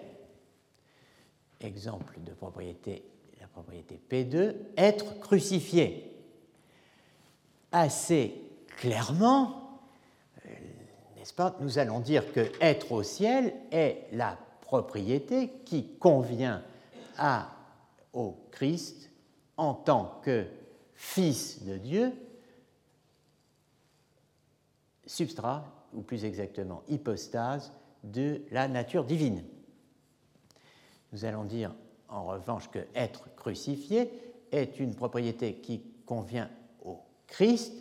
Exemple 1.61 2.19
de 2.19 2.33
propriété, 2.33 3.03
la 3.39 3.47
propriété 3.47 3.99
P2, 4.09 4.55
être 4.77 5.19
crucifié. 5.19 6.11
Assez 7.71 8.33
clairement, 8.77 9.62
nous 11.59 11.79
allons 11.79 11.99
dire 11.99 12.31
que 12.33 12.51
être 12.59 12.91
au 12.91 13.03
ciel 13.03 13.53
est 13.71 14.07
la 14.11 14.37
propriété 14.61 15.49
qui 15.65 15.95
convient 15.97 16.63
à, 17.17 17.49
au 18.13 18.35
Christ 18.51 19.09
en 19.57 19.73
tant 19.73 20.19
que 20.23 20.45
Fils 20.95 21.63
de 21.63 21.77
Dieu, 21.77 22.13
substrat, 25.05 25.65
ou 25.93 26.01
plus 26.01 26.25
exactement 26.25 26.81
hypostase, 26.87 27.71
de 28.03 28.41
la 28.51 28.67
nature 28.67 29.03
divine. 29.03 29.43
Nous 31.11 31.25
allons 31.25 31.43
dire 31.43 31.73
en 32.09 32.25
revanche 32.25 32.69
que 32.69 32.79
être 32.95 33.33
crucifié 33.35 34.11
est 34.51 34.79
une 34.79 34.95
propriété 34.95 35.55
qui 35.55 35.83
convient 36.05 36.49
au 36.83 36.99
Christ 37.27 37.73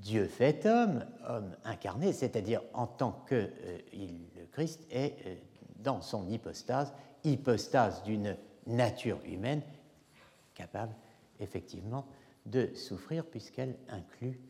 Dieu 0.00 0.26
fait 0.26 0.64
homme, 0.66 1.04
homme 1.28 1.56
incarné, 1.64 2.12
c'est-à-dire 2.12 2.62
en 2.72 2.86
tant 2.86 3.24
que 3.26 3.34
euh, 3.34 3.78
le 3.92 4.46
Christ 4.52 4.86
est 4.90 5.14
euh, 5.26 5.34
dans 5.78 6.00
son 6.00 6.28
hypostase, 6.28 6.92
hypostase 7.24 8.02
d'une 8.04 8.36
nature 8.66 9.18
humaine 9.26 9.62
capable 10.54 10.94
effectivement 11.40 12.06
de 12.46 12.70
souffrir 12.74 13.24
puisqu'elle 13.24 13.76
inclut 13.88 14.40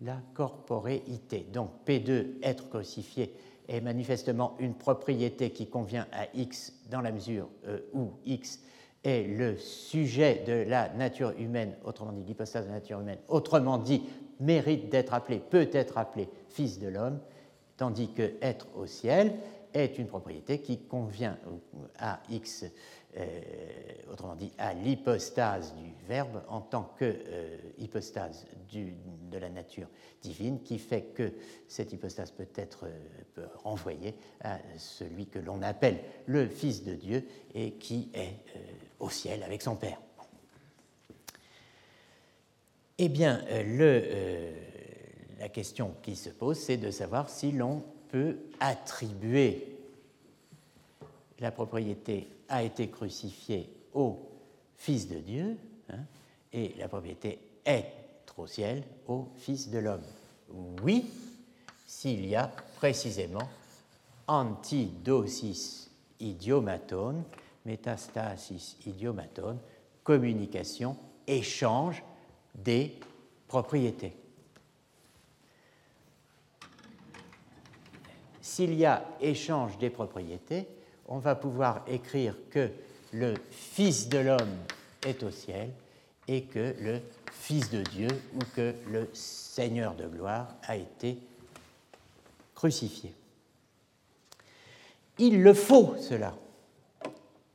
la 0.00 0.20
corporéité. 0.34 1.46
Donc 1.52 1.70
P2, 1.86 2.38
être 2.42 2.68
crucifié, 2.68 3.34
est 3.68 3.80
manifestement 3.80 4.54
une 4.58 4.74
propriété 4.74 5.50
qui 5.50 5.68
convient 5.68 6.06
à 6.12 6.26
X 6.34 6.72
dans 6.90 7.00
la 7.00 7.12
mesure 7.12 7.48
euh, 7.66 7.80
où 7.92 8.12
X 8.24 8.60
est 9.02 9.24
le 9.24 9.56
sujet 9.56 10.42
de 10.46 10.68
la 10.68 10.88
nature 10.90 11.32
humaine, 11.38 11.74
autrement 11.84 12.12
dit 12.12 12.24
l'hypostase 12.24 12.64
de 12.64 12.70
la 12.70 12.76
nature 12.76 13.00
humaine, 13.00 13.18
autrement 13.28 13.78
dit 13.78 14.02
mérite 14.40 14.88
d'être 14.88 15.14
appelé, 15.14 15.38
peut 15.38 15.68
être 15.72 15.98
appelé 15.98 16.28
fils 16.48 16.78
de 16.78 16.88
l'homme, 16.88 17.20
tandis 17.76 18.12
que 18.12 18.34
être 18.40 18.66
au 18.74 18.86
ciel 18.86 19.34
est 19.74 19.98
une 19.98 20.06
propriété 20.06 20.60
qui 20.60 20.78
convient 20.78 21.38
à 21.98 22.20
X, 22.30 22.64
euh, 23.16 23.40
autrement 24.10 24.34
dit 24.34 24.52
à 24.58 24.74
l'hypostase 24.74 25.74
du 25.74 25.92
Verbe 26.06 26.42
en 26.48 26.60
tant 26.60 26.94
que 26.98 27.04
euh, 27.04 27.58
de 29.30 29.38
la 29.38 29.48
nature 29.48 29.88
divine, 30.22 30.62
qui 30.62 30.78
fait 30.78 31.12
que 31.14 31.32
cette 31.68 31.92
hypostase 31.92 32.30
peut 32.30 32.48
être 32.54 32.86
euh, 32.86 33.46
renvoyée 33.64 34.14
à 34.40 34.58
celui 34.78 35.26
que 35.26 35.38
l'on 35.38 35.62
appelle 35.62 35.98
le 36.26 36.48
Fils 36.48 36.84
de 36.84 36.94
Dieu 36.94 37.26
et 37.54 37.72
qui 37.72 38.10
est 38.14 38.36
au 38.98 39.10
ciel 39.10 39.42
avec 39.42 39.62
son 39.62 39.76
Père. 39.76 39.98
Eh 42.98 43.10
bien, 43.10 43.42
euh, 43.50 43.62
euh, 43.80 44.52
la 45.38 45.50
question 45.50 45.94
qui 46.02 46.16
se 46.16 46.30
pose, 46.30 46.58
c'est 46.58 46.78
de 46.78 46.90
savoir 46.90 47.28
si 47.28 47.52
l'on 47.52 47.82
peut 48.08 48.38
attribuer 48.58 49.76
la 51.38 51.50
propriété 51.50 52.26
a 52.48 52.62
été 52.62 52.88
crucifiée 52.88 53.68
au 53.92 54.18
Fils 54.76 55.08
de 55.08 55.18
Dieu 55.18 55.58
hein, 55.90 55.98
et 56.54 56.74
la 56.78 56.88
propriété 56.88 57.38
être 57.66 58.38
au 58.38 58.46
ciel 58.46 58.82
au 59.06 59.28
Fils 59.36 59.68
de 59.70 59.78
l'homme. 59.78 60.04
Oui, 60.82 61.10
s'il 61.86 62.24
y 62.24 62.34
a 62.34 62.50
précisément 62.76 63.46
antidosis 64.26 65.90
idiomatone, 66.18 67.22
métastasis 67.66 68.78
idiomatone, 68.86 69.58
communication, 70.02 70.96
échange 71.26 72.02
des 72.56 72.98
propriétés. 73.48 74.12
S'il 78.40 78.74
y 78.74 78.86
a 78.86 79.04
échange 79.20 79.76
des 79.78 79.90
propriétés, 79.90 80.66
on 81.08 81.18
va 81.18 81.34
pouvoir 81.34 81.84
écrire 81.86 82.34
que 82.50 82.70
le 83.12 83.34
Fils 83.50 84.08
de 84.08 84.18
l'homme 84.18 84.56
est 85.06 85.22
au 85.22 85.30
ciel 85.30 85.70
et 86.28 86.42
que 86.44 86.74
le 86.80 87.00
Fils 87.32 87.70
de 87.70 87.82
Dieu 87.82 88.08
ou 88.34 88.38
que 88.54 88.74
le 88.90 89.08
Seigneur 89.12 89.94
de 89.94 90.06
gloire 90.06 90.54
a 90.62 90.76
été 90.76 91.18
crucifié. 92.54 93.14
Il 95.18 95.42
le 95.42 95.54
faut, 95.54 95.96
cela. 95.98 96.34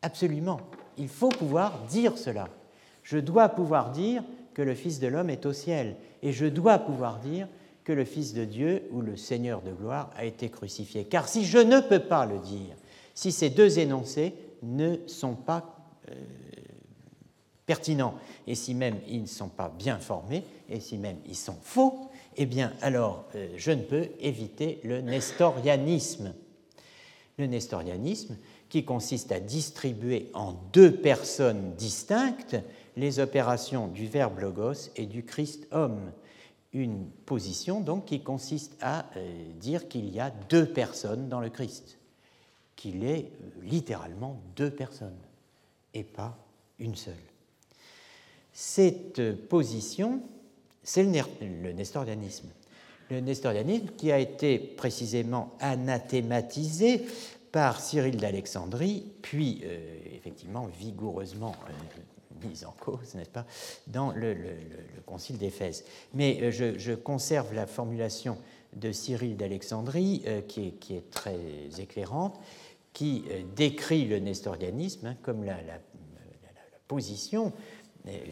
Absolument. 0.02 0.60
Il 0.98 1.10
faut 1.10 1.30
pouvoir 1.30 1.80
dire 1.84 2.18
cela. 2.18 2.48
Je 3.04 3.18
dois 3.18 3.50
pouvoir 3.50 3.92
dire 3.92 4.24
que 4.54 4.62
le 4.62 4.76
Fils 4.76 5.00
de 5.00 5.08
l'homme 5.08 5.30
est 5.30 5.46
au 5.46 5.54
ciel. 5.54 5.96
Et 6.22 6.32
je 6.32 6.46
dois 6.46 6.80
pouvoir 6.80 7.20
dire 7.20 7.48
que 7.84 7.94
le 7.94 8.06
Fils 8.06 8.34
de 8.34 8.46
Dieu 8.46 8.84
ou 8.92 9.02
le 9.02 9.18
Seigneur 9.18 9.62
de 9.62 9.72
gloire 9.72 10.12
a 10.16 10.26
été 10.26 10.50
crucifié. 10.50 11.06
Car 11.06 11.28
si 11.28 11.46
je 11.46 11.58
ne 11.58 11.80
peux 11.80 12.00
pas 12.00 12.26
le 12.26 12.40
dire, 12.40 12.76
si 13.14 13.32
ces 13.32 13.50
deux 13.50 13.80
énoncés 13.80 14.34
ne 14.62 14.98
sont 15.08 15.36
pas 15.36 15.76
euh, 16.10 16.14
pertinents, 17.66 18.16
et 18.48 18.56
si 18.56 18.74
même 18.76 18.98
ils 19.08 19.22
ne 19.22 19.28
sont 19.28 19.50
pas 19.50 19.70
bien 19.70 19.98
formés, 19.98 20.44
et 20.70 20.80
si 20.80 20.98
même 20.98 21.18
ils 21.26 21.36
sont 21.36 21.58
faux, 21.62 22.12
eh 22.38 22.46
bien 22.46 22.74
alors 22.82 23.26
euh, 23.36 23.50
je 23.58 23.72
ne 23.72 23.82
peux 23.82 24.08
éviter 24.20 24.80
le 24.84 25.02
nestorianisme. 25.02 26.34
Le 27.38 27.48
nestorianisme 27.48 28.38
qui 28.70 28.86
consiste 28.86 29.32
à 29.32 29.40
distribuer 29.40 30.30
en 30.34 30.54
deux 30.72 30.96
personnes 30.96 31.74
distinctes 31.76 32.56
les 32.96 33.20
opérations 33.20 33.88
du 33.88 34.08
Verbe 34.08 34.40
logos 34.40 34.90
et 34.96 35.06
du 35.06 35.24
Christ 35.24 35.68
homme. 35.72 36.12
Une 36.74 37.06
position 37.26 37.82
donc 37.82 38.06
qui 38.06 38.22
consiste 38.22 38.78
à 38.82 39.06
euh, 39.18 39.52
dire 39.60 39.88
qu'il 39.90 40.10
y 40.10 40.20
a 40.20 40.30
deux 40.50 40.66
personnes 40.66 41.28
dans 41.28 41.42
le 41.42 41.50
Christ, 41.50 41.98
qu'il 42.76 43.04
est 43.04 43.26
euh, 43.26 43.62
littéralement 43.64 44.42
deux 44.56 44.72
personnes 44.72 45.18
et 45.94 46.04
pas 46.04 46.38
une 46.80 46.96
seule. 46.96 47.14
Cette 48.54 49.48
position, 49.48 50.22
c'est 50.84 51.04
le 51.04 51.72
nestorianisme. 51.72 52.50
Le 53.10 53.20
nestorianisme 53.20 53.88
qui 53.98 54.12
a 54.12 54.20
été 54.20 54.58
précisément 54.58 55.54
anathématisé 55.60 57.06
par 57.52 57.82
Cyril 57.82 58.18
d'Alexandrie, 58.18 59.04
puis 59.22 59.62
euh, 59.64 59.98
effectivement 60.16 60.68
vigoureusement 60.68 61.56
euh, 61.68 62.02
mise 62.48 62.66
en 62.66 62.74
cause, 62.80 63.16
n'est-ce 63.16 63.30
pas, 63.30 63.46
dans 63.88 64.12
le, 64.12 64.36
concile 65.06 65.38
d'Éphèse. 65.38 65.84
Mais 66.14 66.40
euh, 66.42 66.52
je, 66.78 66.94
conserve 66.94 67.54
la 67.54 67.68
formulation 67.68 68.38
de 68.74 68.92
Cyril 68.92 69.36
d'Alexandrie, 69.36 70.24
qui, 70.48 70.74
est, 70.92 71.12
très 71.12 71.38
éclairante, 71.78 72.40
qui 72.94 73.26
décrit 73.54 74.06
le 74.06 74.20
nestorianisme 74.20 75.08
hein, 75.08 75.16
comme 75.22 75.44
la, 75.44 75.58
position 76.88 77.54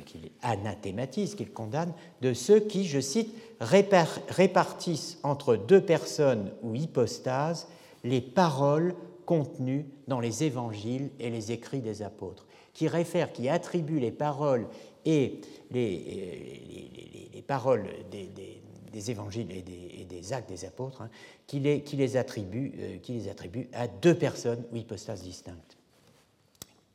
qu'il 0.06 0.31
anathématise, 0.41 1.36
qu'il 1.36 1.52
condamne, 1.52 1.94
de 2.22 2.34
ceux 2.34 2.60
qui, 2.60 2.86
je 2.86 2.99
cite, 2.99 3.34
répartissent 3.60 5.18
entre 5.23 5.56
deux 5.56 5.81
personnes 5.81 6.52
ou 6.61 6.76
hypostases 6.76 7.68
les 8.03 8.22
paroles 8.22 8.95
contenues 9.26 9.86
dans 10.07 10.19
les 10.19 10.44
évangiles 10.44 11.10
et 11.19 11.30
les 11.30 11.52
écrits 11.52 11.81
des 11.81 12.02
apôtres, 12.02 12.48
qui 12.80 12.88
réfère, 12.88 13.34
qui 13.34 13.50
attribue 13.50 14.00
les 14.00 14.14
paroles 14.14 14.66
et 15.04 15.42
les, 15.70 17.30
les, 17.34 17.42
paroles 17.42 17.86
des, 18.10 19.12
évangiles 19.12 19.52
et 19.52 20.06
des, 20.06 20.32
actes 20.32 20.48
des 20.48 20.64
apôtres, 20.64 21.02
hein, 21.02 21.10
qui, 21.46 21.60
les, 21.60 22.16
attribue, 22.16 22.72
euh, 22.80 22.98
les 23.10 23.28
attribue 23.28 23.68
à 23.74 23.90
deux 23.90 24.16
personnes 24.16 24.64
ou 24.72 24.78
hypostases 24.78 25.24
distinctes. 25.24 25.76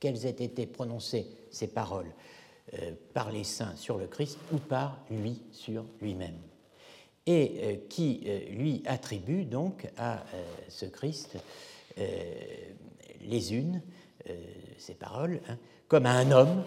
Quelles 0.00 0.24
aient 0.24 0.30
été 0.30 0.64
prononcées 0.64 1.26
ces 1.50 1.66
paroles 1.66 2.14
euh, 2.78 2.92
par 3.12 3.30
les 3.30 3.44
saints 3.44 3.76
sur 3.76 3.98
le 3.98 4.06
Christ 4.06 4.38
ou 4.54 4.56
par 4.56 5.04
lui 5.10 5.42
sur 5.52 5.84
lui-même? 6.00 6.38
Et 7.26 7.60
euh, 7.62 7.76
qui 7.90 8.26
lui 8.52 8.82
attribue 8.86 9.44
donc 9.44 9.86
à 9.98 10.24
ce 10.70 10.86
Christ 10.86 11.36
euh, 11.98 12.34
les 13.20 13.54
unes, 13.54 13.82
euh, 14.30 14.32
ces 14.78 14.94
paroles, 14.94 15.40
hein, 15.48 15.58
comme 15.94 16.06
un 16.06 16.32
homme 16.32 16.64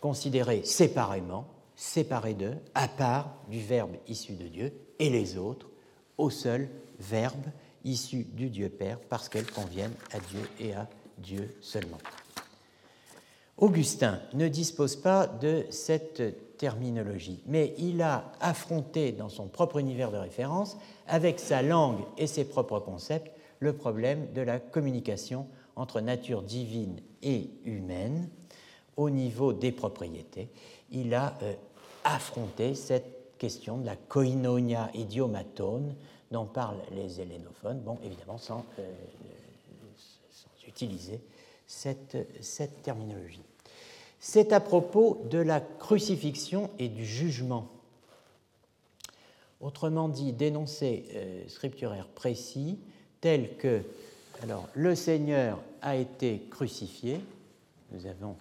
considéré 0.00 0.62
séparément, 0.64 1.44
séparé 1.76 2.32
d'eux, 2.32 2.56
à 2.74 2.88
part 2.88 3.34
du 3.50 3.60
Verbe 3.60 3.96
issu 4.08 4.36
de 4.36 4.48
Dieu, 4.48 4.72
et 4.98 5.10
les 5.10 5.36
autres 5.36 5.68
au 6.16 6.30
seul 6.30 6.70
Verbe 6.98 7.44
issu 7.84 8.24
du 8.24 8.48
Dieu 8.48 8.70
Père, 8.70 9.00
parce 9.10 9.28
qu'elles 9.28 9.52
conviennent 9.52 9.92
à 10.14 10.18
Dieu 10.20 10.40
et 10.60 10.72
à 10.72 10.88
Dieu 11.18 11.54
seulement. 11.60 11.98
Augustin 13.58 14.18
ne 14.32 14.48
dispose 14.48 14.96
pas 14.96 15.26
de 15.26 15.66
cette 15.68 16.56
terminologie, 16.56 17.42
mais 17.44 17.74
il 17.76 18.00
a 18.00 18.32
affronté 18.40 19.12
dans 19.12 19.28
son 19.28 19.46
propre 19.46 19.76
univers 19.76 20.10
de 20.10 20.16
référence, 20.16 20.78
avec 21.06 21.38
sa 21.38 21.60
langue 21.60 22.00
et 22.16 22.26
ses 22.26 22.46
propres 22.46 22.80
concepts, 22.80 23.30
le 23.60 23.74
problème 23.74 24.32
de 24.32 24.40
la 24.40 24.58
communication 24.58 25.46
entre 25.76 26.00
nature 26.00 26.40
divine 26.40 26.96
et 27.22 27.50
humaine 27.66 28.30
au 28.98 29.08
niveau 29.08 29.54
des 29.54 29.72
propriétés. 29.72 30.50
Il 30.90 31.14
a 31.14 31.38
euh, 31.42 31.54
affronté 32.04 32.74
cette 32.74 33.38
question 33.38 33.78
de 33.78 33.86
la 33.86 33.96
koinonia 33.96 34.90
idiomatone 34.92 35.94
dont 36.30 36.44
parlent 36.44 36.82
les 36.94 37.20
hellénophones, 37.20 37.80
bon, 37.80 37.96
évidemment 38.04 38.36
sans, 38.36 38.66
euh, 38.78 38.92
utiliser 40.66 41.20
cette, 41.66 42.18
cette 42.42 42.82
terminologie. 42.82 43.42
C'est 44.20 44.52
à 44.52 44.60
propos 44.60 45.22
de 45.30 45.38
la 45.38 45.60
crucifixion 45.60 46.70
et 46.78 46.88
du 46.88 47.06
jugement. 47.06 47.68
Autrement 49.60 50.08
dit, 50.08 50.32
d'énoncés 50.32 51.06
euh, 51.14 51.48
scripturaires 51.48 52.08
précis 52.08 52.78
tel 53.20 53.56
que 53.56 53.82
alors, 54.42 54.68
le 54.74 54.94
Seigneur 54.94 55.58
a 55.82 55.96
été 55.96 56.42
crucifié. 56.48 57.20
Nous 57.90 58.06
avons 58.06 58.36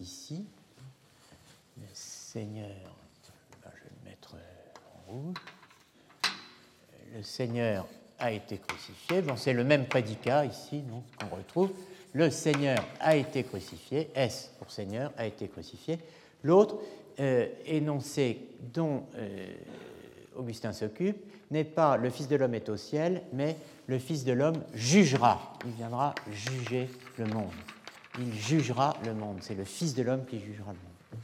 ici 0.00 0.44
le 1.78 1.86
Seigneur, 1.92 2.70
je 3.64 3.68
vais 3.68 3.90
le 4.04 4.10
mettre 4.10 4.34
en 4.34 5.12
rouge. 5.12 5.36
Le 7.14 7.22
Seigneur 7.22 7.86
a 8.18 8.32
été 8.32 8.58
crucifié. 8.58 9.22
Bon, 9.22 9.36
c'est 9.36 9.52
le 9.52 9.64
même 9.64 9.86
prédicat 9.86 10.44
ici 10.44 10.82
qu'on 11.18 11.36
retrouve. 11.36 11.70
Le 12.12 12.30
Seigneur 12.30 12.78
a 13.00 13.16
été 13.16 13.44
crucifié. 13.44 14.10
S 14.14 14.52
pour 14.58 14.70
Seigneur 14.70 15.12
a 15.16 15.26
été 15.26 15.48
crucifié. 15.48 15.98
L'autre 16.42 16.78
euh, 17.20 17.48
énoncé 17.66 18.40
dont 18.72 19.04
euh, 19.16 19.46
Augustin 20.34 20.72
s'occupe 20.72 21.18
n'est 21.50 21.64
pas 21.64 21.96
le 21.96 22.10
Fils 22.10 22.28
de 22.28 22.36
l'homme 22.36 22.54
est 22.54 22.68
au 22.68 22.76
ciel, 22.76 23.22
mais 23.32 23.56
le 23.86 23.98
Fils 23.98 24.24
de 24.24 24.32
l'homme 24.32 24.62
jugera. 24.74 25.52
Il 25.64 25.72
viendra 25.72 26.14
juger 26.30 26.88
le 27.18 27.26
monde. 27.26 27.52
Il 28.18 28.32
jugera 28.34 28.96
le 29.04 29.14
monde. 29.14 29.38
C'est 29.40 29.54
le 29.54 29.64
Fils 29.64 29.94
de 29.94 30.02
l'homme 30.02 30.24
qui 30.24 30.40
jugera 30.40 30.72
le 30.72 30.78
monde. 30.78 31.22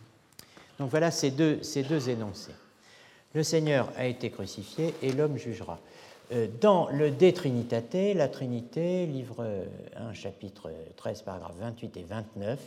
Donc 0.78 0.90
voilà 0.90 1.10
ces 1.10 1.30
deux, 1.30 1.62
ces 1.62 1.82
deux 1.82 2.08
énoncés. 2.08 2.54
Le 3.34 3.42
Seigneur 3.42 3.90
a 3.96 4.06
été 4.06 4.30
crucifié 4.30 4.94
et 5.02 5.12
l'homme 5.12 5.36
jugera. 5.38 5.78
Euh, 6.32 6.48
dans 6.60 6.88
le 6.90 7.10
De 7.10 7.30
Trinitate, 7.30 8.14
la 8.14 8.28
Trinité, 8.28 9.06
livre 9.06 9.66
1, 9.96 10.12
chapitre 10.12 10.70
13, 10.96 11.22
paragraphes 11.22 11.56
28 11.58 11.96
et 11.96 12.02
29, 12.02 12.58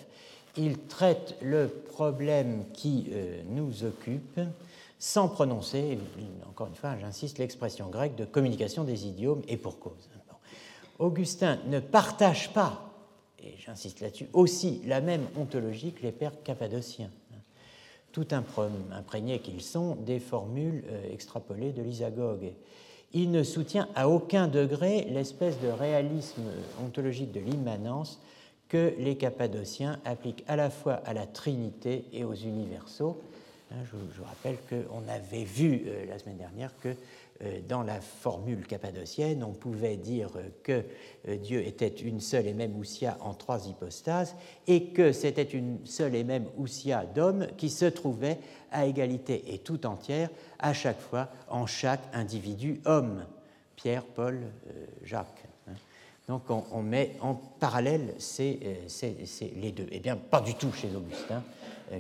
il 0.58 0.80
traite 0.80 1.36
le 1.42 1.68
problème 1.68 2.66
qui 2.74 3.08
euh, 3.12 3.42
nous 3.50 3.84
occupe 3.84 4.40
sans 4.98 5.28
prononcer, 5.28 6.00
encore 6.50 6.68
une 6.68 6.76
fois, 6.76 6.96
j'insiste, 7.00 7.38
l'expression 7.38 7.90
grecque 7.90 8.16
de 8.16 8.26
communication 8.26 8.84
des 8.84 9.06
idiomes 9.06 9.42
et 9.48 9.58
pour 9.58 9.80
cause. 9.80 10.10
Augustin 10.98 11.60
ne 11.68 11.80
partage 11.80 12.54
pas, 12.54 12.85
et 13.46 13.56
j'insiste 13.58 14.02
là-dessus, 14.02 14.28
aussi 14.34 14.82
la 14.86 15.02
même 15.02 15.26
ontologie 15.38 15.92
que 15.92 16.04
les 16.04 16.12
pères 16.12 16.42
cappadociens, 16.44 17.12
tout 18.12 18.28
imprégnés 18.92 19.40
qu'ils 19.40 19.62
sont 19.62 19.96
des 19.96 20.20
formules 20.20 20.84
euh, 20.90 21.14
extrapolées 21.14 21.72
de 21.72 21.82
l'Isagogue. 21.82 22.54
Il 23.14 23.32
ne 23.32 23.44
soutient 23.44 23.88
à 23.96 24.10
aucun 24.10 24.48
degré 24.48 25.06
l'espèce 25.10 25.60
de 25.60 25.68
réalisme 25.68 26.44
ontologique 26.84 27.32
de 27.32 27.40
l'immanence 27.40 28.20
que 28.68 28.94
les 28.98 29.16
cappadociens 29.16 30.00
appliquent 30.06 30.44
à 30.48 30.56
la 30.56 30.70
fois 30.70 30.96
à 31.06 31.14
la 31.14 31.28
Trinité 31.28 32.06
et 32.12 32.24
aux 32.24 32.34
universaux, 32.34 33.22
Hein, 33.72 33.84
je, 33.92 33.98
vous 33.98 34.24
rappelle 34.24 34.58
qu'on 34.70 35.08
avait 35.08 35.44
vu 35.44 35.84
euh, 35.88 36.06
la 36.06 36.20
semaine 36.20 36.38
dernière 36.38 36.72
que 36.82 36.90
euh, 36.90 36.94
dans 37.68 37.84
la 37.84 38.00
formule 38.00 38.66
cappadocienne, 38.66 39.44
on 39.44 39.52
pouvait 39.52 39.98
dire 39.98 40.30
que 40.64 40.86
euh, 41.28 41.36
Dieu 41.36 41.66
était 41.68 41.90
une 41.90 42.22
seule 42.22 42.48
et 42.48 42.54
même 42.54 42.78
ousia 42.78 43.18
en 43.20 43.34
trois 43.34 43.68
hypostases 43.68 44.36
et 44.68 44.86
que 44.86 45.12
c'était 45.12 45.44
une 45.44 45.86
seule 45.86 46.16
et 46.16 46.24
même 46.24 46.46
ousia 46.58 47.06
d'homme 47.06 47.48
qui 47.58 47.70
se 47.70 47.86
trouvait 47.86 48.40
à 48.72 48.86
égalité 48.86 49.54
et 49.54 49.58
tout 49.58 49.86
entière 49.86 50.30
à 50.60 50.72
chaque 50.72 51.02
fois 51.02 51.28
en 51.50 51.66
chaque 51.66 52.04
individu 52.14 52.80
homme, 52.86 53.26
Pierre, 53.76 54.06
Paul, 54.06 54.40
euh, 54.70 54.86
Jacques. 55.04 55.44
Hein. 55.68 55.74
Donc 56.30 56.44
on, 56.50 56.82
met 56.82 57.18
en 57.20 57.36
parallèle 57.36 58.16
ces, 58.18 58.80
les 59.58 59.72
deux. 59.74 59.88
Eh 59.92 60.00
bien, 60.00 60.16
pas 60.16 60.40
du 60.40 60.56
tout 60.56 60.72
chez 60.72 60.88
Augustin, 60.96 61.44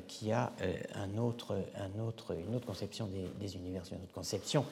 qui 0.07 0.32
a 0.32 0.52
un 0.95 1.20
autre, 1.20 1.62
un 1.76 2.02
autre, 2.02 2.36
une 2.36 2.56
autre 2.56 2.66
conception 2.66 3.07
des 3.40 3.56
univers, 3.56 3.84
une 3.91 4.02
autre 4.02 4.14
conception 4.14 4.66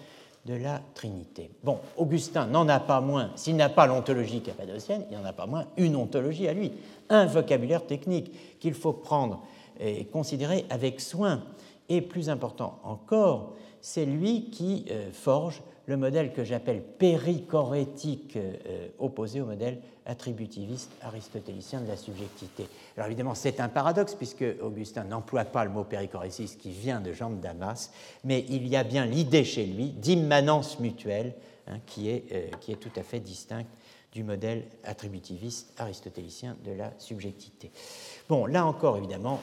de 0.45 0.55
la 0.55 0.81
Trinité. 0.93 1.49
Bon, 1.63 1.79
Augustin 1.97 2.47
n'en 2.47 2.67
a 2.67 2.79
pas 2.79 3.01
moins, 3.01 3.31
s'il 3.35 3.55
n'a 3.55 3.69
pas 3.69 3.87
l'ontologie 3.87 4.41
cappadocienne, 4.41 5.05
il 5.09 5.17
n'en 5.17 5.25
a 5.25 5.33
pas 5.33 5.45
moins 5.45 5.65
une 5.77 5.95
ontologie 5.95 6.47
à 6.47 6.53
lui, 6.53 6.71
un 7.09 7.25
vocabulaire 7.25 7.85
technique 7.85 8.59
qu'il 8.59 8.73
faut 8.73 8.93
prendre 8.93 9.41
et 9.79 10.05
considérer 10.05 10.65
avec 10.69 10.99
soin. 10.99 11.43
Et 11.89 12.01
plus 12.01 12.29
important 12.29 12.79
encore, 12.83 13.53
c'est 13.81 14.05
lui 14.05 14.49
qui 14.49 14.85
euh, 14.89 15.11
forge 15.11 15.61
le 15.85 15.97
modèle 15.97 16.33
que 16.33 16.43
j'appelle 16.43 16.81
périchorétique 16.81 18.37
euh, 18.37 18.87
opposé 18.99 19.41
au 19.41 19.45
modèle 19.45 19.79
attributiviste 20.05 20.91
aristotélicien 21.01 21.81
de 21.81 21.87
la 21.87 21.97
subjectivité. 21.97 22.67
Alors 22.95 23.07
évidemment, 23.07 23.35
c'est 23.35 23.59
un 23.59 23.69
paradoxe 23.69 24.15
puisque 24.15 24.45
Augustin 24.61 25.03
n'emploie 25.03 25.45
pas 25.45 25.63
le 25.65 25.71
mot 25.71 25.83
périchorésis 25.83 26.55
qui 26.55 26.71
vient 26.71 27.01
de 27.01 27.13
Jean 27.13 27.29
de 27.29 27.41
Damas, 27.41 27.91
mais 28.23 28.45
il 28.49 28.67
y 28.67 28.75
a 28.75 28.83
bien 28.83 29.05
l'idée 29.05 29.43
chez 29.43 29.65
lui 29.65 29.89
d'immanence 29.89 30.79
mutuelle 30.79 31.33
hein, 31.67 31.79
qui, 31.85 32.09
est, 32.09 32.25
euh, 32.31 32.49
qui 32.59 32.71
est 32.71 32.77
tout 32.77 32.91
à 32.95 33.03
fait 33.03 33.19
distincte 33.19 33.69
du 34.11 34.23
modèle 34.23 34.65
attributiviste 34.83 35.73
aristotélicien 35.79 36.55
de 36.63 36.71
la 36.71 36.93
subjectivité. 36.99 37.71
Bon, 38.29 38.45
là 38.45 38.65
encore, 38.65 38.97
évidemment, 38.97 39.39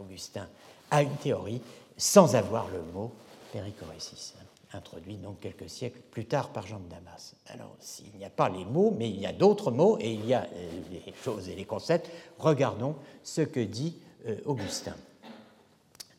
Augustin 0.00 0.48
a 0.90 1.02
une 1.02 1.14
théorie 1.16 1.62
sans 1.96 2.34
avoir 2.34 2.68
le 2.70 2.82
mot 2.92 3.12
périchorésis, 3.52 4.34
introduit 4.72 5.16
donc 5.16 5.40
quelques 5.40 5.68
siècles 5.68 6.00
plus 6.10 6.24
tard 6.24 6.50
par 6.50 6.66
Jean 6.66 6.78
de 6.78 6.88
Damas. 6.88 7.34
Alors, 7.46 7.76
s'il 7.80 8.12
n'y 8.16 8.24
a 8.24 8.30
pas 8.30 8.48
les 8.48 8.64
mots, 8.64 8.94
mais 8.96 9.08
il 9.08 9.20
y 9.20 9.26
a 9.26 9.32
d'autres 9.32 9.70
mots 9.70 9.98
et 10.00 10.12
il 10.12 10.26
y 10.26 10.34
a 10.34 10.44
euh, 10.44 10.80
les 10.90 11.12
choses 11.24 11.48
et 11.48 11.54
les 11.54 11.64
concepts, 11.64 12.10
regardons 12.38 12.94
ce 13.22 13.42
que 13.42 13.60
dit 13.60 13.96
euh, 14.26 14.36
Augustin. 14.44 14.96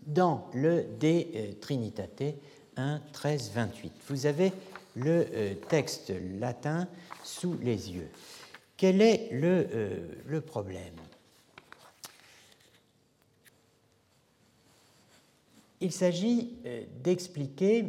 Dans 0.06 0.50
le 0.54 0.84
De 1.00 1.26
euh, 1.36 1.54
Trinitate 1.62 2.24
1, 2.76 3.02
13, 3.14 3.52
28, 3.54 3.94
vous 4.08 4.26
avez 4.26 4.52
le 4.96 5.54
texte 5.70 6.12
latin 6.40 6.88
sous 7.24 7.58
les 7.62 7.92
yeux. 7.92 8.10
Quel 8.76 9.02
est 9.02 9.30
le, 9.32 9.68
le 10.26 10.42
problème? 10.42 10.96
Il 15.80 15.94
s'agit 15.94 16.58
d'expliquer 17.02 17.86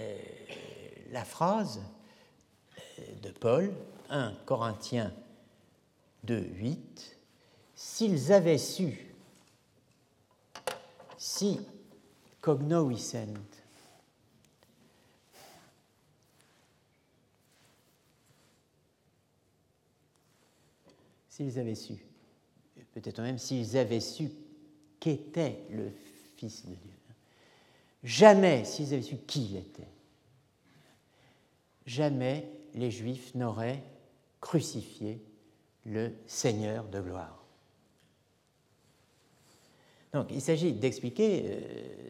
euh, 0.00 0.18
la 1.10 1.24
phrase 1.24 1.82
euh, 2.98 3.02
de 3.22 3.30
Paul, 3.30 3.72
1 4.10 4.32
Corinthiens 4.44 5.12
2, 6.24 6.40
8, 6.54 7.18
s'ils 7.74 8.32
avaient 8.32 8.58
su, 8.58 9.14
si 11.18 11.60
cognovissent, 12.40 13.16
s'ils 21.28 21.58
avaient 21.58 21.74
su, 21.74 21.94
peut-être 22.94 23.20
même 23.20 23.38
s'ils 23.38 23.76
avaient 23.76 24.00
su 24.00 24.30
qu'était 24.98 25.66
le 25.70 25.92
Fils 26.36 26.64
de 26.66 26.74
Dieu. 26.74 26.95
Jamais, 28.06 28.64
s'ils 28.64 28.94
avaient 28.94 29.02
su 29.02 29.16
qui 29.16 29.46
il 29.46 29.56
était, 29.56 29.88
jamais 31.86 32.48
les 32.74 32.92
Juifs 32.92 33.34
n'auraient 33.34 33.82
crucifié 34.40 35.20
le 35.84 36.12
Seigneur 36.28 36.84
de 36.84 37.00
gloire. 37.00 37.42
Donc 40.12 40.28
il 40.30 40.40
s'agit 40.40 40.72
d'expliquer 40.72 41.46
euh, 41.46 41.60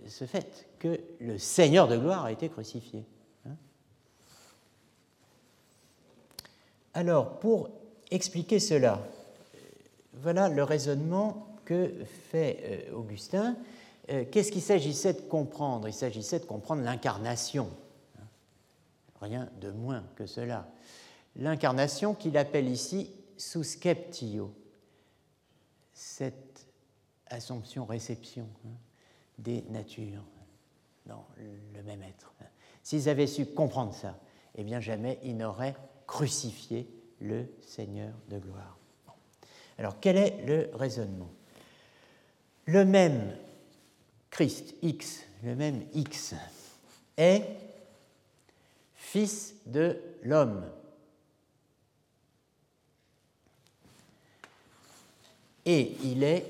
ce 0.07 0.27
fait 0.27 0.69
que 0.79 1.01
le 1.19 1.39
Seigneur 1.39 1.89
de 1.89 1.97
gloire 1.97 2.27
a 2.27 2.33
été 2.33 2.51
crucifié. 2.51 3.03
Hein. 3.47 3.57
Alors 6.93 7.41
pour 7.41 7.71
expliquer 8.11 8.61
cela, 8.61 9.03
voilà 10.13 10.51
le 10.51 10.63
raisonnement 10.63 11.57
que 11.65 11.91
fait 12.29 12.59
euh, 12.91 12.97
Augustin 12.97 13.53
euh, 13.55 13.86
qu'est-ce 14.07 14.53
qu'il 14.53 14.63
s'agissait 14.63 15.15
de 15.15 15.21
comprendre? 15.23 15.89
Il 15.89 15.95
s'agissait 15.95 16.39
de 16.39 16.45
comprendre 16.45 16.83
l'incarnation. 16.83 17.69
Rien 19.21 19.49
de 19.61 19.71
moins 19.71 20.05
que 20.15 20.27
cela. 20.27 20.69
L'incarnation 21.37 22.15
qu'il 22.15 22.37
appelle 22.39 22.69
ici 22.69 23.11
susceptio, 23.37 24.55
cette 25.93 26.67
assomption-réception 27.29 28.47
hein, 28.67 28.71
des 29.39 29.63
natures 29.71 30.25
dans 31.07 31.27
le 31.75 31.83
même 31.83 32.03
être. 32.03 32.33
S'ils 32.83 33.09
avaient 33.09 33.27
su 33.27 33.47
comprendre 33.47 33.93
ça, 33.93 34.19
eh 34.55 34.65
bien 34.65 34.81
jamais 34.81 35.19
ils 35.23 35.37
n'auraient 35.37 35.77
crucifié 36.07 36.89
le 37.21 37.47
Seigneur 37.61 38.15
de 38.29 38.39
gloire. 38.39 38.79
Alors 39.79 40.01
quel 40.01 40.17
est 40.17 40.45
le 40.47 40.71
raisonnement? 40.75 41.31
Le 42.67 42.85
même 42.85 43.37
Christ, 44.37 44.75
X, 44.83 45.23
le 45.43 45.57
même 45.57 45.83
X, 45.95 46.35
est 47.17 47.47
fils 48.95 49.55
de 49.65 49.99
l'homme. 50.25 50.63
Et 55.65 55.97
il 56.05 56.23
est 56.23 56.45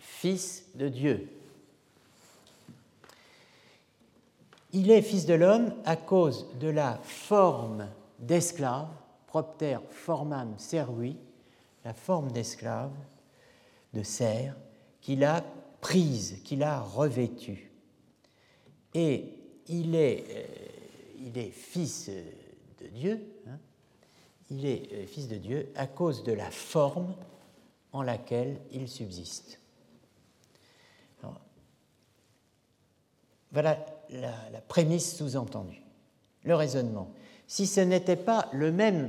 fils 0.00 0.64
de 0.74 0.88
Dieu. 0.88 1.30
Il 4.72 4.90
est 4.90 5.00
fils 5.00 5.26
de 5.26 5.34
l'homme 5.34 5.72
à 5.84 5.94
cause 5.94 6.48
de 6.58 6.66
la 6.66 6.98
forme 7.04 7.86
d'esclave, 8.18 8.88
propter 9.28 9.78
formam 9.92 10.58
servi, 10.58 11.16
la 11.84 11.94
forme 11.94 12.32
d'esclave, 12.32 12.90
de 13.94 14.02
serf, 14.02 14.56
qu'il 15.00 15.22
a 15.22 15.44
prise, 15.86 16.40
qu'il 16.42 16.64
a 16.64 16.80
revêtue. 16.80 17.70
Et 18.92 19.34
il 19.68 19.94
est, 19.94 20.24
euh, 20.28 20.44
il 21.20 21.38
est 21.38 21.50
fils 21.50 22.10
de 22.80 22.88
Dieu, 22.88 23.24
hein. 23.46 23.56
il 24.50 24.66
est 24.66 24.92
euh, 24.92 25.06
fils 25.06 25.28
de 25.28 25.36
Dieu 25.36 25.68
à 25.76 25.86
cause 25.86 26.24
de 26.24 26.32
la 26.32 26.50
forme 26.50 27.14
en 27.92 28.02
laquelle 28.02 28.58
il 28.72 28.88
subsiste. 28.88 29.60
voilà 33.52 33.86
la, 34.10 34.34
la 34.50 34.60
prémisse 34.60 35.16
sous-entendue, 35.16 35.82
le 36.42 36.56
raisonnement. 36.56 37.12
Si 37.46 37.68
ce 37.68 37.80
n'était 37.80 38.16
pas 38.16 38.50
le 38.52 38.72
même 38.72 39.08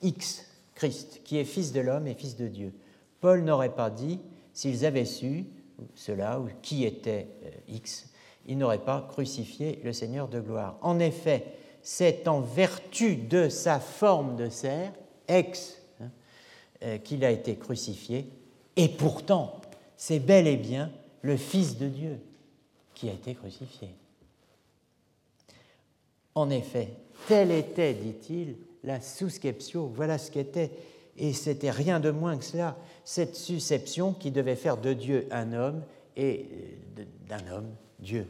X, 0.00 0.46
Christ, 0.74 1.20
qui 1.24 1.36
est 1.36 1.44
fils 1.44 1.72
de 1.72 1.80
l'homme 1.80 2.06
et 2.06 2.14
fils 2.14 2.36
de 2.36 2.48
Dieu, 2.48 2.72
Paul 3.20 3.44
n'aurait 3.44 3.74
pas 3.74 3.90
dit, 3.90 4.18
s'ils 4.54 4.86
avaient 4.86 5.04
su, 5.04 5.44
cela, 5.94 6.40
ou 6.40 6.48
qui 6.62 6.84
était 6.84 7.28
euh, 7.44 7.50
X, 7.68 8.10
il 8.46 8.58
n'aurait 8.58 8.84
pas 8.84 9.06
crucifié 9.10 9.80
le 9.84 9.92
Seigneur 9.92 10.28
de 10.28 10.40
gloire. 10.40 10.76
En 10.82 10.98
effet, 10.98 11.44
c'est 11.82 12.28
en 12.28 12.40
vertu 12.40 13.16
de 13.16 13.48
sa 13.48 13.80
forme 13.80 14.36
de 14.36 14.48
cerf, 14.48 14.92
ex, 15.28 15.80
hein, 16.00 16.10
euh, 16.82 16.98
qu'il 16.98 17.24
a 17.24 17.30
été 17.30 17.56
crucifié, 17.56 18.28
et 18.76 18.88
pourtant, 18.88 19.60
c'est 19.96 20.18
bel 20.18 20.46
et 20.46 20.56
bien 20.56 20.90
le 21.22 21.36
Fils 21.36 21.78
de 21.78 21.88
Dieu 21.88 22.18
qui 22.94 23.08
a 23.08 23.12
été 23.12 23.34
crucifié. 23.34 23.88
En 26.34 26.50
effet, 26.50 26.90
telle 27.28 27.50
était, 27.50 27.94
dit-il, 27.94 28.56
la 28.82 29.00
susceptio, 29.00 29.86
voilà 29.94 30.18
ce 30.18 30.30
qu'était 30.30 30.70
et 31.16 31.32
c'était 31.32 31.70
rien 31.70 32.00
de 32.00 32.10
moins 32.10 32.36
que 32.36 32.44
cela, 32.44 32.76
cette 33.04 33.36
susception 33.36 34.12
qui 34.12 34.30
devait 34.30 34.56
faire 34.56 34.76
de 34.76 34.92
Dieu 34.92 35.28
un 35.30 35.52
homme 35.52 35.82
et 36.16 36.46
euh, 36.98 37.04
d'un 37.28 37.52
homme 37.52 37.74
Dieu. 37.98 38.26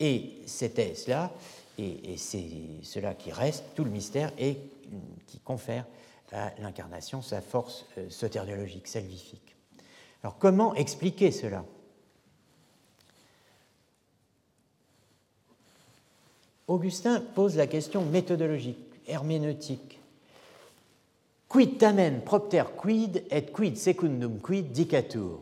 Et 0.00 0.38
c'était 0.46 0.94
cela, 0.94 1.32
et, 1.78 2.16
c'est 2.16 2.44
cela 2.82 3.14
qui 3.14 3.32
reste, 3.32 3.64
tout 3.74 3.84
le 3.84 3.90
mystère, 3.90 4.32
et 4.38 4.58
qui 5.26 5.38
confère 5.38 5.86
à 6.32 6.52
l'incarnation 6.60 7.22
sa 7.22 7.40
force 7.40 7.86
euh, 7.98 8.10
soteriologique, 8.10 8.88
salvifique. 8.88 9.54
Alors 10.22 10.38
comment 10.38 10.74
expliquer 10.74 11.30
cela? 11.30 11.64
Augustin 16.66 17.20
pose 17.20 17.56
la 17.56 17.66
question 17.66 18.04
méthodologique, 18.04 18.78
herméneutique. 19.06 19.93
Quid 21.48 21.78
tamen 21.78 22.20
propter 22.24 22.64
quid 22.76 23.24
et 23.30 23.52
quid 23.52 23.76
secundum 23.76 24.40
quid 24.40 24.72
dicatur? 24.72 25.40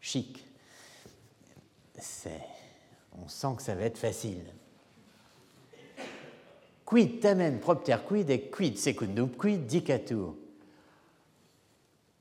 Chic. 0.00 0.44
On 3.18 3.28
sent 3.28 3.56
que 3.56 3.62
ça 3.62 3.74
va 3.74 3.82
être 3.82 3.98
facile. 3.98 4.44
Quid 6.84 7.20
tamen 7.20 7.58
propter 7.60 7.96
quid 8.06 8.30
et 8.30 8.50
quid 8.50 8.76
secundum 8.78 9.30
quid 9.30 9.66
dicatur? 9.66 10.36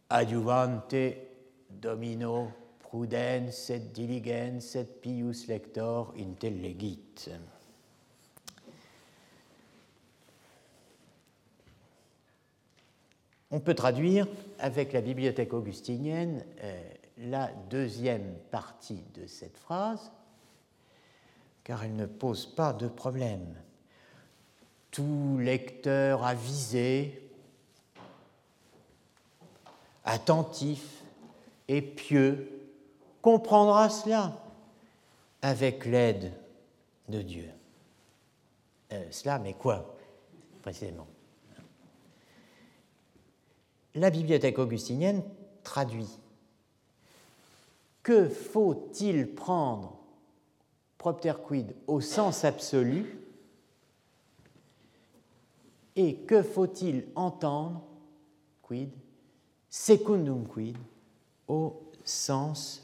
Adjuvante 0.09 1.15
domino 1.69 2.51
prudens 2.79 3.69
et 3.69 3.79
diligens 3.79 4.75
et 4.75 4.85
pius 4.85 5.47
lector 5.47 6.13
intellegit. 6.17 7.29
On 13.51 13.59
peut 13.59 13.73
traduire 13.73 14.27
avec 14.59 14.93
la 14.93 15.01
bibliothèque 15.01 15.53
augustinienne 15.53 16.43
euh, 16.63 16.81
la 17.17 17.51
deuxième 17.69 18.33
partie 18.49 19.03
de 19.13 19.27
cette 19.27 19.57
phrase, 19.57 20.11
car 21.63 21.83
elle 21.83 21.95
ne 21.95 22.05
pose 22.05 22.45
pas 22.45 22.71
de 22.71 22.87
problème. 22.87 23.55
Tout 24.89 25.37
lecteur 25.39 26.25
avisé, 26.25 27.29
attentif 30.05 31.03
et 31.67 31.81
pieux 31.81 32.49
comprendra 33.21 33.89
cela 33.89 34.33
avec 35.41 35.85
l'aide 35.85 36.31
de 37.09 37.21
Dieu. 37.21 37.49
Euh, 38.93 39.05
cela, 39.11 39.39
mais 39.39 39.53
quoi, 39.53 39.95
précisément? 40.61 41.07
La 43.95 44.09
bibliothèque 44.09 44.59
augustinienne 44.59 45.23
traduit 45.63 46.09
Que 48.03 48.27
faut-il 48.29 49.33
prendre 49.33 49.97
propter 50.97 51.33
quid 51.43 51.75
au 51.87 52.01
sens 52.01 52.43
absolu? 52.45 53.17
Et 55.95 56.15
que 56.15 56.41
faut-il 56.41 57.05
entendre 57.15 57.81
quid 58.61 58.89
secundum 59.69 60.47
quid 60.47 60.77
au 61.47 61.81
sens 62.05 62.83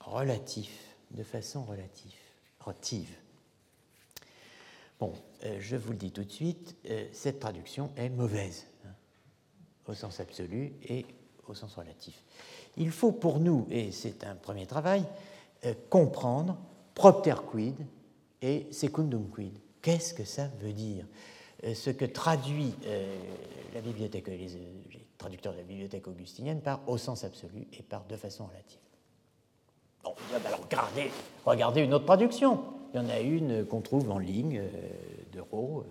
relatif, 0.00 0.96
de 1.10 1.22
façon 1.22 1.64
relative. 1.64 2.12
relative? 2.60 3.16
Bon, 5.00 5.12
euh, 5.44 5.56
je 5.58 5.76
vous 5.76 5.90
le 5.92 5.98
dis 5.98 6.12
tout 6.12 6.22
de 6.22 6.30
suite, 6.30 6.76
euh, 6.88 7.08
cette 7.12 7.40
traduction 7.40 7.90
est 7.96 8.08
mauvaise 8.08 8.66
au 9.86 9.94
sens 9.94 10.20
absolu 10.20 10.72
et 10.88 11.04
au 11.48 11.54
sens 11.54 11.74
relatif. 11.74 12.22
Il 12.76 12.90
faut 12.90 13.12
pour 13.12 13.38
nous, 13.38 13.66
et 13.70 13.92
c'est 13.92 14.24
un 14.24 14.34
premier 14.34 14.66
travail, 14.66 15.04
euh, 15.64 15.74
comprendre 15.90 16.56
propter 16.94 17.34
quid 17.46 17.76
et 18.40 18.66
secundum 18.70 19.28
quid. 19.28 19.52
Qu'est-ce 19.80 20.14
que 20.14 20.24
ça 20.24 20.48
veut 20.60 20.72
dire? 20.72 21.04
Euh, 21.64 21.74
Ce 21.74 21.90
que 21.90 22.04
traduit 22.04 22.74
euh, 22.86 23.16
la 23.74 23.80
bibliothèque, 23.80 24.28
les, 24.28 24.48
traducteurs 25.18 25.52
de 25.52 25.58
la 25.58 25.64
bibliothèque 25.64 26.08
augustinienne 26.08 26.60
par 26.60 26.80
au 26.88 26.98
sens 26.98 27.24
absolu 27.24 27.66
et 27.78 27.82
par 27.82 28.04
de 28.06 28.16
façon 28.16 28.46
relative. 28.46 28.78
Bon, 30.02 30.14
alors 30.44 30.60
regardez, 30.64 31.10
regardez 31.44 31.80
une 31.82 31.94
autre 31.94 32.06
traduction. 32.06 32.60
Il 32.92 33.00
y 33.00 33.04
en 33.04 33.08
a 33.08 33.20
une 33.20 33.64
qu'on 33.64 33.80
trouve 33.80 34.10
en 34.10 34.18
ligne 34.18 34.62
de 35.32 35.40
RAU, 35.40 35.84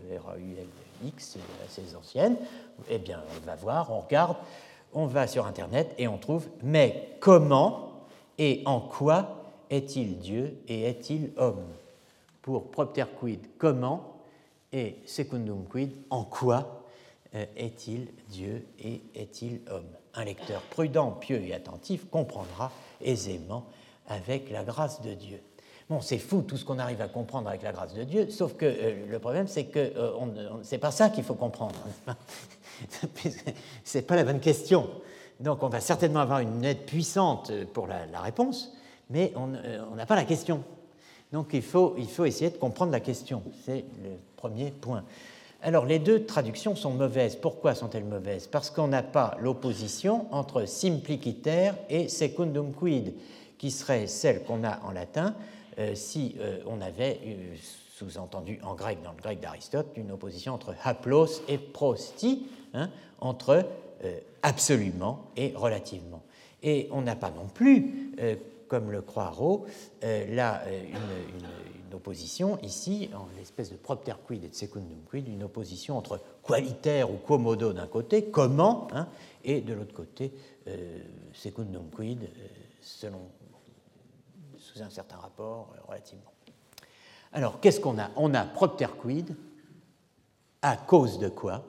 X, 1.06 1.38
assez 1.66 1.96
ancienne, 1.96 2.38
eh 2.90 2.98
bien, 2.98 3.22
on 3.38 3.46
va 3.46 3.56
voir, 3.56 3.92
on 3.92 4.00
regarde, 4.02 4.38
on 4.94 5.06
va 5.06 5.28
sur 5.28 5.46
Internet 5.46 5.94
et 5.98 6.08
on 6.08 6.18
trouve 6.18 6.48
mais 6.64 7.18
comment 7.20 7.92
et 8.38 8.62
en 8.66 8.80
quoi 8.80 9.54
est-il 9.70 10.18
Dieu 10.18 10.58
et 10.68 10.84
est-il 10.84 11.32
homme? 11.38 11.64
Pour 12.42 12.72
propter 12.72 13.06
quid, 13.20 13.40
comment 13.58 14.18
et 14.74 14.98
secundum 15.06 15.66
quid, 15.66 15.92
en 16.10 16.24
quoi 16.24 16.84
euh, 17.36 17.46
est-il 17.56 18.08
Dieu 18.30 18.66
et 18.80 19.02
est-il 19.16 19.62
homme? 19.70 19.90
Un 20.14 20.26
lecteur 20.26 20.62
prudent, 20.64 21.12
pieux 21.12 21.42
et 21.42 21.54
attentif 21.54 22.10
comprendra 22.10 22.72
aisément 23.00 23.66
avec 24.08 24.50
la 24.50 24.64
grâce 24.64 25.02
de 25.02 25.14
Dieu. 25.14 25.42
Bon, 25.92 26.00
c'est 26.00 26.20
fou 26.20 26.42
tout 26.42 26.56
ce 26.56 26.64
qu'on 26.64 26.80
arrive 26.80 27.02
à 27.02 27.10
comprendre 27.10 27.50
avec 27.50 27.64
la 27.64 27.74
grâce 27.74 27.94
de 27.94 28.06
Dieu, 28.06 28.30
sauf 28.30 28.54
que 28.54 28.66
euh, 28.66 29.06
le 29.10 29.20
problème, 29.20 29.50
c'est 29.50 29.66
que 29.66 29.78
euh, 29.80 30.14
c'est 30.64 30.78
pas 30.78 30.90
ça 30.90 31.10
qu'il 31.10 31.26
faut 31.26 31.34
comprendre. 31.34 31.76
c'est 33.84 34.04
pas 34.04 34.16
la 34.16 34.24
bonne 34.24 34.40
question. 34.40 34.90
Donc, 35.42 35.64
on 35.64 35.68
va 35.68 35.82
certainement 35.82 36.22
avoir 36.22 36.40
une 36.40 36.64
aide 36.64 36.86
puissante 36.86 37.52
pour 37.74 37.88
la, 37.88 38.22
réponse, 38.22 38.74
mais 39.10 39.34
euh, 39.36 39.84
on 39.92 39.96
n'a 39.96 40.06
pas 40.06 40.16
la 40.16 40.24
question. 40.24 40.64
Donc, 41.34 41.50
il 41.52 41.62
faut, 41.62 41.96
il 41.98 42.08
faut 42.08 42.24
essayer 42.24 42.52
de 42.52 42.58
comprendre 42.58 42.94
la 42.94 43.02
question. 43.02 43.44
C'est 43.66 43.84
le 44.02 44.12
premier 44.38 44.72
point. 44.72 45.04
Alors, 45.62 45.86
les 45.86 46.00
deux 46.00 46.26
traductions 46.26 46.74
sont 46.74 46.92
mauvaises. 46.92 47.36
Pourquoi 47.36 47.76
sont-elles 47.76 48.06
mauvaises? 48.06 48.48
Parce 48.48 48.70
qu'on 48.70 48.88
n'a 48.88 49.04
pas 49.04 49.36
l'opposition 49.42 50.28
entre 50.32 50.66
simpliciter 50.66 51.72
et 51.90 52.08
secundum 52.08 52.72
quid, 52.72 53.14
qui 53.58 53.72
serait 53.72 54.08
celle 54.08 54.44
qu'on 54.44 54.64
a 54.64 54.80
en 54.86 54.92
latin, 54.92 55.36
euh, 55.36 55.61
si 55.94 56.36
euh, 56.40 56.60
on 56.66 56.82
avait 56.82 57.20
sous-entendu 57.98 58.60
en 58.64 58.76
grec, 58.76 59.00
dans 59.04 59.12
le 59.12 59.22
grec 59.22 59.40
d'Aristote, 59.40 59.88
une 59.96 60.12
opposition 60.12 60.54
entre 60.54 60.76
haplos 60.84 61.42
et 61.48 61.58
prosti, 61.58 62.48
hein, 62.74 62.90
entre 63.20 63.66
euh, 64.04 64.20
absolument 64.42 65.28
et 65.36 65.54
relativement. 65.56 66.24
Et 66.64 66.88
on 66.92 67.02
n'a 67.02 67.16
pas 67.16 67.32
non 67.32 67.48
plus, 67.48 68.14
comme 68.68 68.92
le 68.92 69.02
croit 69.02 69.30
Rowe, 69.30 69.66
là 70.04 70.62
une, 70.70 71.96
opposition 71.96 72.60
ici, 72.62 73.10
en 73.16 73.26
l'espèce 73.36 73.72
de 73.72 73.78
propter 73.78 74.14
quid 74.26 74.44
et 74.44 74.48
de 74.48 74.56
secundum 74.56 75.00
quid, 75.10 75.28
une 75.28 75.44
opposition 75.44 75.98
entre 75.98 76.22
qualitaire 76.44 77.12
ou 77.12 77.18
quomodo 77.18 77.74
d'un 77.74 77.88
côté, 77.88 78.26
comment, 78.26 78.88
hein, 78.94 79.08
et 79.44 79.62
de 79.62 79.74
l'autre 79.74 79.94
côté, 79.94 80.32
secundum 81.34 81.90
quid, 81.90 82.30
selon 82.80 83.22
sous 84.72 84.82
un 84.82 84.90
certain 84.90 85.18
rapport 85.18 85.74
euh, 85.76 85.82
relativement. 85.88 86.32
Alors, 87.34 87.60
qu'est-ce 87.60 87.80
qu'on 87.80 87.98
a? 88.00 88.10
On 88.16 88.34
a 88.34 88.44
propter 88.46 88.88
quid, 88.88 89.36
à 90.62 90.78
cause 90.78 91.20
de 91.20 91.30
quoi? 91.30 91.64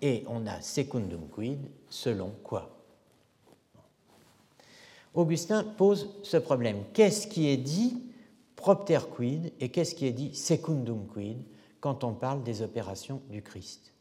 Et 0.00 0.24
on 0.28 0.46
a 0.46 0.60
secundum 0.60 1.28
quid, 1.28 1.58
selon 1.88 2.30
quoi? 2.42 2.70
Augustin 5.14 5.64
pose 5.64 6.10
ce 6.22 6.36
problème. 6.36 6.84
Qu'est-ce 6.92 7.26
qui 7.26 7.48
est 7.48 7.56
dit 7.56 8.02
propter 8.56 8.98
quid 9.14 9.52
et 9.60 9.68
qu'est-ce 9.68 9.94
qui 9.94 10.06
est 10.06 10.12
dit 10.12 10.34
secundum 10.34 11.06
quid 11.06 11.38
quand 11.80 12.02
on 12.02 12.14
parle 12.14 12.42
des 12.42 12.62
opérations 12.62 13.20
du 13.30 13.42
Christ? 13.42 13.92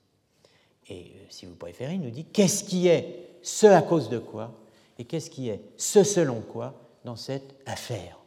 Et 0.90 1.14
euh, 1.16 1.26
si 1.30 1.46
vous 1.46 1.56
préférez, 1.56 1.96
il 1.96 2.02
nous 2.02 2.10
dit 2.10 2.26
qu'est-ce 2.26 2.64
qui 2.64 2.88
est 2.88 3.38
ce 3.42 3.68
à 3.68 3.82
cause 3.82 4.10
de 4.10 4.20
quoi 4.20 4.52
et 4.98 5.06
qu'est-ce 5.06 5.30
qui 5.30 5.50
est 5.50 5.62
ce 5.78 6.04
selon 6.04 6.42
quoi 6.42 6.83
dans 7.04 7.16
cette 7.16 7.56
affaire. 7.66 8.18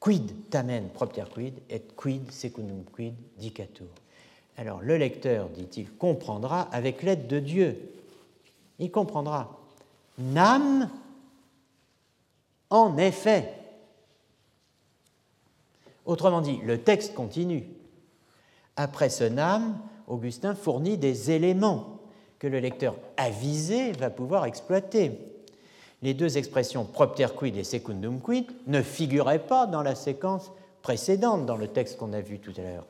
Quid 0.00 0.50
tamen 0.50 0.88
propter 0.88 1.24
quid 1.32 1.54
et 1.70 1.82
quid 1.96 2.30
secundum 2.32 2.84
quid 2.84 3.14
dicatur? 3.38 3.86
Alors 4.56 4.82
le 4.82 4.96
lecteur, 4.96 5.48
dit-il, 5.50 5.92
comprendra 5.92 6.62
avec 6.72 7.02
l'aide 7.02 7.26
de 7.28 7.38
Dieu. 7.38 7.92
Il 8.78 8.90
comprendra. 8.90 9.58
Nam, 10.18 10.90
en 12.68 12.96
effet. 12.98 13.54
Autrement 16.04 16.40
dit, 16.40 16.58
le 16.64 16.82
texte 16.82 17.14
continue. 17.14 17.64
Après 18.76 19.08
ce 19.08 19.24
nam, 19.24 19.78
Augustin 20.08 20.54
fournit 20.54 20.98
des 20.98 21.30
éléments 21.30 22.00
que 22.38 22.48
le 22.48 22.58
lecteur 22.58 22.96
avisé 23.16 23.92
va 23.92 24.10
pouvoir 24.10 24.46
exploiter 24.46 25.31
les 26.02 26.14
deux 26.14 26.36
expressions 26.36 26.84
propter 26.84 27.26
quid 27.36 27.56
et 27.56 27.64
secundum 27.64 28.20
quid 28.20 28.46
ne 28.66 28.82
figuraient 28.82 29.46
pas 29.46 29.66
dans 29.66 29.82
la 29.82 29.94
séquence 29.94 30.50
précédente, 30.82 31.46
dans 31.46 31.56
le 31.56 31.68
texte 31.68 31.96
qu'on 31.96 32.12
a 32.12 32.20
vu 32.20 32.38
tout 32.38 32.52
à 32.56 32.62
l'heure. 32.62 32.86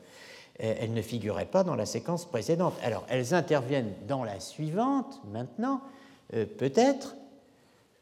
Euh, 0.61 0.75
elles 0.79 0.93
ne 0.93 1.01
figuraient 1.01 1.45
pas 1.45 1.63
dans 1.63 1.75
la 1.75 1.85
séquence 1.85 2.25
précédente. 2.25 2.73
Alors, 2.83 3.05
elles 3.09 3.33
interviennent 3.33 3.93
dans 4.07 4.23
la 4.23 4.39
suivante, 4.39 5.21
maintenant, 5.31 5.81
euh, 6.33 6.45
peut-être, 6.45 7.15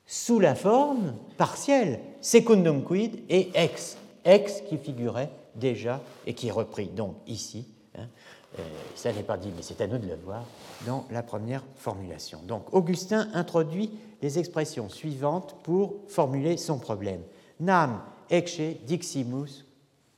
sous 0.05 0.39
la 0.39 0.55
forme 0.55 1.13
partielle, 1.37 1.99
secundum 2.21 2.83
quid 2.83 3.21
et 3.29 3.51
ex, 3.53 3.97
ex 4.25 4.61
qui 4.67 4.77
figurait 4.77 5.29
déjà 5.55 6.01
et 6.25 6.33
qui 6.33 6.47
est 6.47 6.51
repris 6.51 6.87
donc 6.87 7.15
ici. 7.27 7.65
Hein, 7.97 8.07
euh, 8.59 8.63
ça 8.95 9.11
n'est 9.11 9.23
pas 9.23 9.37
dit, 9.37 9.51
mais 9.55 9.61
c'est 9.61 9.81
à 9.81 9.87
nous 9.87 9.97
de 9.97 10.07
le 10.07 10.15
voir, 10.15 10.45
dans 10.85 11.05
la 11.11 11.23
première 11.23 11.63
formulation. 11.75 12.39
Donc 12.43 12.73
Augustin 12.73 13.29
introduit 13.33 13.91
les 14.21 14.39
expressions 14.39 14.89
suivantes 14.89 15.55
pour 15.63 15.95
formuler 16.07 16.57
son 16.57 16.79
problème. 16.79 17.21
Nam 17.59 18.01
ecce 18.29 18.61
diximus 18.85 19.65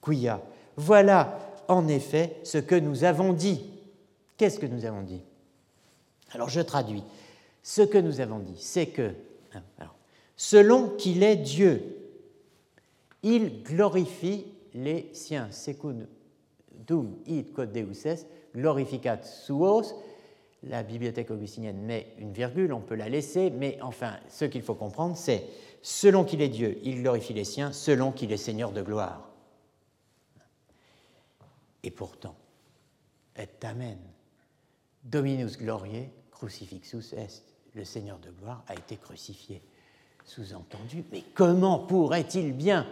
quia. 0.02 0.42
Voilà 0.78 1.40
en 1.68 1.88
effet 1.88 2.38
ce 2.44 2.58
que 2.58 2.76
nous 2.76 3.04
avons 3.04 3.34
dit. 3.34 3.64
Qu'est-ce 4.38 4.60
que 4.60 4.66
nous 4.66 4.86
avons 4.86 5.02
dit? 5.02 5.22
Alors 6.32 6.50
je 6.50 6.62
traduis. 6.62 7.04
Ce 7.62 7.82
que 7.82 7.98
nous 7.98 8.20
avons 8.20 8.40
dit, 8.40 8.58
c'est 8.58 8.88
que, 8.88 9.14
hein, 9.54 9.62
selon 10.36 10.90
qu'il 10.90 11.24
est 11.24 11.38
Dieu, 11.38 11.82
il 13.22 13.64
glorifie 13.64 14.46
les 14.74 15.10
siens. 15.14 15.50
Secundum 15.52 16.08
id 17.28 17.54
quod 17.54 17.72
deus 17.72 18.06
est, 18.06 18.28
glorificat 18.56 19.22
suos. 19.24 19.94
La 20.64 20.84
bibliothèque 20.84 21.32
augustinienne 21.32 21.82
met 21.82 22.14
une 22.20 22.32
virgule, 22.32 22.72
on 22.72 22.80
peut 22.80 22.96
la 22.96 23.10
laisser, 23.10 23.50
mais 23.50 23.78
enfin, 23.82 24.14
ce 24.30 24.46
qu'il 24.46 24.62
faut 24.62 24.76
comprendre, 24.76 25.18
c'est 25.18 25.44
selon 25.82 26.24
qu'il 26.24 26.42
est 26.42 26.50
Dieu, 26.50 26.80
il 26.84 27.02
glorifie 27.02 27.34
les 27.34 27.44
siens, 27.44 27.74
selon 27.74 28.12
qu'il 28.12 28.32
est 28.32 28.38
Seigneur 28.38 28.72
de 28.72 28.82
gloire. 28.82 29.30
Et 31.84 31.92
pourtant, 31.92 32.36
et 33.38 33.48
tamen, 33.48 33.98
Dominus 35.04 35.58
gloriae 35.58 36.08
crucifixus 36.32 37.14
est, 37.14 37.44
le 37.76 37.84
Seigneur 37.84 38.20
de 38.20 38.30
gloire 38.30 38.64
a 38.68 38.76
été 38.76 38.96
crucifié. 38.96 39.62
Sous-entendu, 40.26 41.04
mais 41.12 41.24
comment 41.34 41.80
pourrait-il 41.80 42.54
bien 42.54 42.88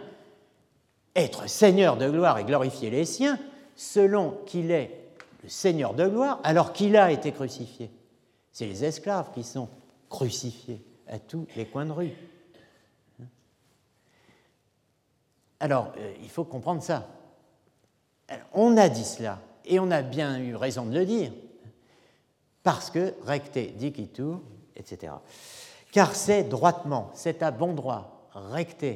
être 1.16 1.48
Seigneur 1.48 1.96
de 1.96 2.10
gloire 2.10 2.38
et 2.38 2.44
glorifier 2.44 2.90
les 2.90 3.06
siens 3.06 3.38
selon 3.76 4.38
qu'il 4.46 4.70
est 4.70 5.02
le 5.42 5.48
Seigneur 5.48 5.94
de 5.94 6.06
gloire 6.06 6.40
alors 6.44 6.72
qu'il 6.72 6.96
a 6.96 7.10
été 7.10 7.32
crucifié 7.32 7.90
C'est 8.52 8.66
les 8.66 8.84
esclaves 8.84 9.32
qui 9.32 9.42
sont 9.42 9.68
crucifiés 10.08 10.84
à 11.08 11.18
tous 11.18 11.46
les 11.56 11.66
coins 11.66 11.86
de 11.86 11.92
rue. 11.92 12.12
Alors, 15.60 15.92
euh, 15.96 16.12
il 16.20 16.28
faut 16.28 16.44
comprendre 16.44 16.82
ça. 16.82 17.08
on 18.52 18.76
a 18.76 18.88
dit 18.88 19.04
cela, 19.04 19.40
et 19.64 19.78
on 19.78 19.90
a 19.90 20.02
bien 20.02 20.38
eu 20.38 20.56
raison 20.56 20.86
de 20.86 20.98
le 20.98 21.06
dire, 21.06 21.32
parce 22.62 22.90
que 22.90 23.14
recte 23.24 23.58
dicitur, 23.76 24.40
etc. 24.74 25.12
Car 25.92 26.14
c'est 26.14 26.44
droitement, 26.44 27.10
c'est 27.14 27.42
à 27.42 27.50
bon 27.50 27.74
droit, 27.74 28.28
recte, 28.34 28.86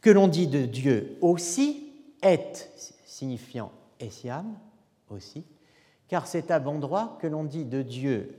que 0.00 0.10
l'on 0.10 0.28
dit 0.28 0.46
de 0.46 0.64
Dieu 0.64 1.18
aussi, 1.20 1.89
est, 2.22 2.70
signifiant 3.04 3.72
essiam, 3.98 4.56
aussi, 5.10 5.44
car 6.08 6.26
c'est 6.26 6.50
à 6.50 6.58
bon 6.58 6.78
droit 6.78 7.18
que 7.20 7.26
l'on 7.26 7.44
dit 7.44 7.64
de 7.64 7.82
Dieu 7.82 8.36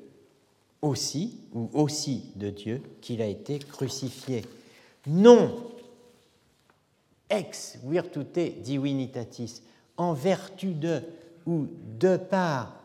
aussi, 0.82 1.40
ou 1.54 1.70
aussi 1.74 2.32
de 2.36 2.50
Dieu, 2.50 2.82
qu'il 3.02 3.22
a 3.22 3.28
été 3.28 3.60
crucifié. 3.60 4.44
Non 5.08 5.72
ex 7.32 7.78
virtute 7.84 8.62
divinitatis, 8.62 9.64
en 9.98 10.14
vertu 10.14 10.74
de 10.74 11.02
ou 11.46 11.68
de 12.00 12.18
par 12.18 12.76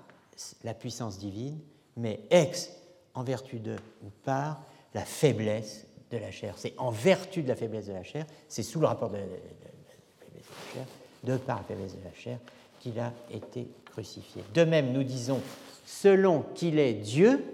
la 0.64 0.74
puissance 0.74 1.18
divine, 1.18 1.58
mais 1.96 2.20
ex 2.30 2.70
en 3.14 3.22
vertu 3.22 3.58
de 3.58 3.76
ou 4.04 4.10
par 4.24 4.62
la 4.94 5.04
faiblesse 5.04 5.86
de 6.10 6.18
la 6.18 6.30
chair. 6.30 6.54
C'est 6.58 6.74
en 6.78 6.90
vertu 6.90 7.42
de 7.42 7.48
la 7.48 7.56
faiblesse 7.56 7.86
de 7.86 7.92
la 7.92 8.04
chair, 8.04 8.26
c'est 8.48 8.62
sous 8.62 8.80
le 8.80 8.86
rapport 8.86 9.10
de 9.10 9.18
faiblesse 10.66 11.94
de 11.94 11.98
par 11.98 12.14
chair, 12.14 12.38
qu'il 12.80 12.98
a 13.00 13.12
été 13.30 13.68
crucifié. 13.86 14.42
De 14.54 14.64
même, 14.64 14.92
nous 14.92 15.02
disons, 15.02 15.40
selon 15.84 16.42
qu'il 16.54 16.78
est 16.78 16.94
Dieu, 16.94 17.44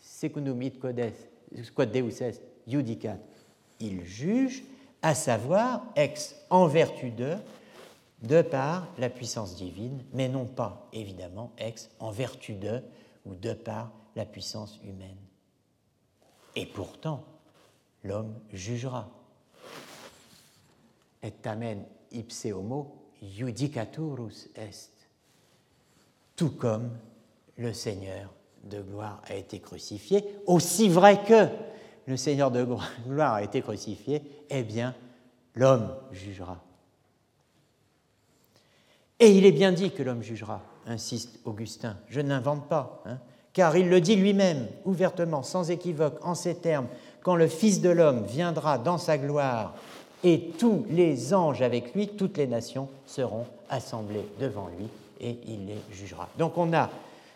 secundum 0.00 0.60
quod 0.70 0.96
deus 1.90 2.22
est 2.22 2.40
judicat, 2.66 3.16
il 3.80 4.04
juge, 4.04 4.62
à 5.02 5.14
savoir 5.14 5.84
ex 5.96 6.36
en 6.48 6.66
vertu 6.68 7.10
de, 7.10 7.34
de 8.22 8.40
par 8.40 8.86
la 8.98 9.10
puissance 9.10 9.56
divine, 9.56 10.04
mais 10.12 10.28
non 10.28 10.44
pas, 10.44 10.88
évidemment, 10.92 11.50
ex 11.58 11.90
en 11.98 12.12
vertu 12.12 12.54
de 12.54 12.80
ou 13.26 13.34
de 13.34 13.52
par 13.52 13.90
la 14.14 14.24
puissance 14.24 14.78
humaine. 14.84 15.16
Et 16.54 16.66
pourtant, 16.66 17.24
l'homme 18.04 18.34
jugera. 18.52 19.08
Et 21.22 21.30
tamen 21.30 21.84
ipse 22.14 22.46
homo 22.52 22.94
judicaturus 23.22 24.48
est. 24.54 24.90
Tout 26.36 26.50
comme 26.50 26.90
le 27.56 27.72
Seigneur 27.72 28.32
de 28.64 28.80
gloire 28.80 29.20
a 29.28 29.34
été 29.34 29.60
crucifié, 29.60 30.24
aussi 30.46 30.88
vrai 30.88 31.22
que 31.24 31.48
le 32.06 32.16
Seigneur 32.16 32.50
de 32.50 32.66
gloire 33.06 33.34
a 33.34 33.42
été 33.42 33.60
crucifié, 33.60 34.22
eh 34.50 34.62
bien, 34.62 34.94
l'homme 35.54 35.94
jugera. 36.10 36.62
Et 39.20 39.30
il 39.30 39.46
est 39.46 39.52
bien 39.52 39.72
dit 39.72 39.92
que 39.92 40.02
l'homme 40.02 40.22
jugera, 40.22 40.62
insiste 40.86 41.38
Augustin. 41.44 41.96
Je 42.08 42.20
n'invente 42.20 42.68
pas, 42.68 43.02
hein, 43.06 43.18
car 43.52 43.76
il 43.76 43.88
le 43.88 44.00
dit 44.00 44.16
lui-même, 44.16 44.66
ouvertement, 44.84 45.42
sans 45.42 45.70
équivoque, 45.70 46.18
en 46.22 46.34
ces 46.34 46.56
termes, 46.56 46.88
quand 47.22 47.36
le 47.36 47.46
Fils 47.46 47.80
de 47.80 47.90
l'homme 47.90 48.24
viendra 48.24 48.78
dans 48.78 48.98
sa 48.98 49.18
gloire 49.18 49.76
et 50.24 50.50
tous 50.58 50.84
les 50.90 51.34
anges 51.34 51.62
avec 51.62 51.94
lui, 51.94 52.08
toutes 52.08 52.38
les 52.38 52.46
nations 52.46 52.88
seront 53.06 53.46
assemblées 53.68 54.26
devant 54.38 54.68
lui 54.68 54.86
et 55.20 55.38
il 55.46 55.66
les 55.66 55.78
jugera. 55.92 56.28
Donc 56.38 56.58
on 56.58 56.72
a 56.72 56.90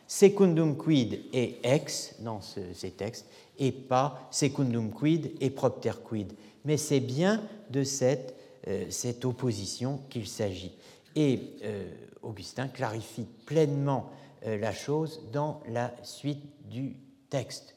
secundum 0.06 0.76
quid 0.76 1.20
et 1.32 1.58
ex 1.64 2.14
dans 2.20 2.40
ces 2.40 2.90
textes 2.90 3.26
et 3.58 3.72
pas 3.72 4.28
secundum 4.30 4.90
quid 4.90 5.32
et 5.40 5.50
propter 5.50 5.92
quid. 6.04 6.32
Mais 6.64 6.76
c'est 6.76 7.00
bien 7.00 7.42
de 7.70 7.82
cette, 7.84 8.34
euh, 8.68 8.84
cette 8.90 9.24
opposition 9.24 10.00
qu'il 10.10 10.26
s'agit. 10.26 10.72
Et 11.14 11.40
euh, 11.64 11.88
Augustin 12.22 12.68
clarifie 12.68 13.26
pleinement 13.46 14.10
euh, 14.46 14.58
la 14.58 14.72
chose 14.72 15.20
dans 15.32 15.60
la 15.68 15.92
suite 16.02 16.42
du 16.68 16.96
texte. 17.30 17.74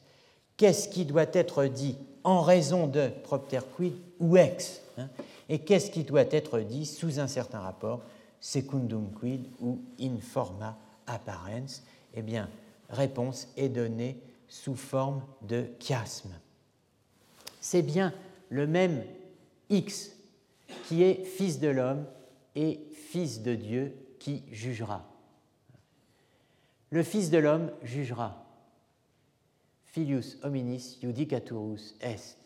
Qu'est-ce 0.56 0.88
qui 0.88 1.04
doit 1.04 1.26
être 1.32 1.64
dit 1.66 1.96
en 2.22 2.42
raison 2.42 2.86
de 2.86 3.08
propter 3.22 3.60
quid 3.76 3.94
ou 4.18 4.36
ex? 4.36 4.82
Hein 5.00 5.10
Et 5.48 5.60
qu'est-ce 5.60 5.90
qui 5.90 6.04
doit 6.04 6.26
être 6.30 6.60
dit 6.60 6.86
sous 6.86 7.18
un 7.18 7.26
certain 7.26 7.60
rapport, 7.60 8.02
secundum 8.40 9.10
quid 9.12 9.46
ou 9.60 9.80
in 10.00 10.18
forma 10.20 10.78
apparens? 11.06 11.82
Eh 12.14 12.22
bien, 12.22 12.48
réponse 12.88 13.48
est 13.56 13.68
donnée 13.68 14.20
sous 14.48 14.74
forme 14.74 15.22
de 15.42 15.66
chiasme. 15.78 16.32
C'est 17.60 17.82
bien 17.82 18.12
le 18.48 18.66
même 18.66 19.04
X 19.68 20.12
qui 20.84 21.02
est 21.02 21.24
fils 21.24 21.60
de 21.60 21.68
l'homme 21.68 22.04
et 22.54 22.80
fils 22.92 23.42
de 23.42 23.54
Dieu 23.54 23.94
qui 24.18 24.42
jugera. 24.50 25.04
Le 26.90 27.02
fils 27.02 27.30
de 27.30 27.38
l'homme 27.38 27.70
jugera. 27.82 28.44
Filius 29.84 30.38
hominis 30.42 30.98
judicaturus 31.00 31.94
est. 32.00 32.36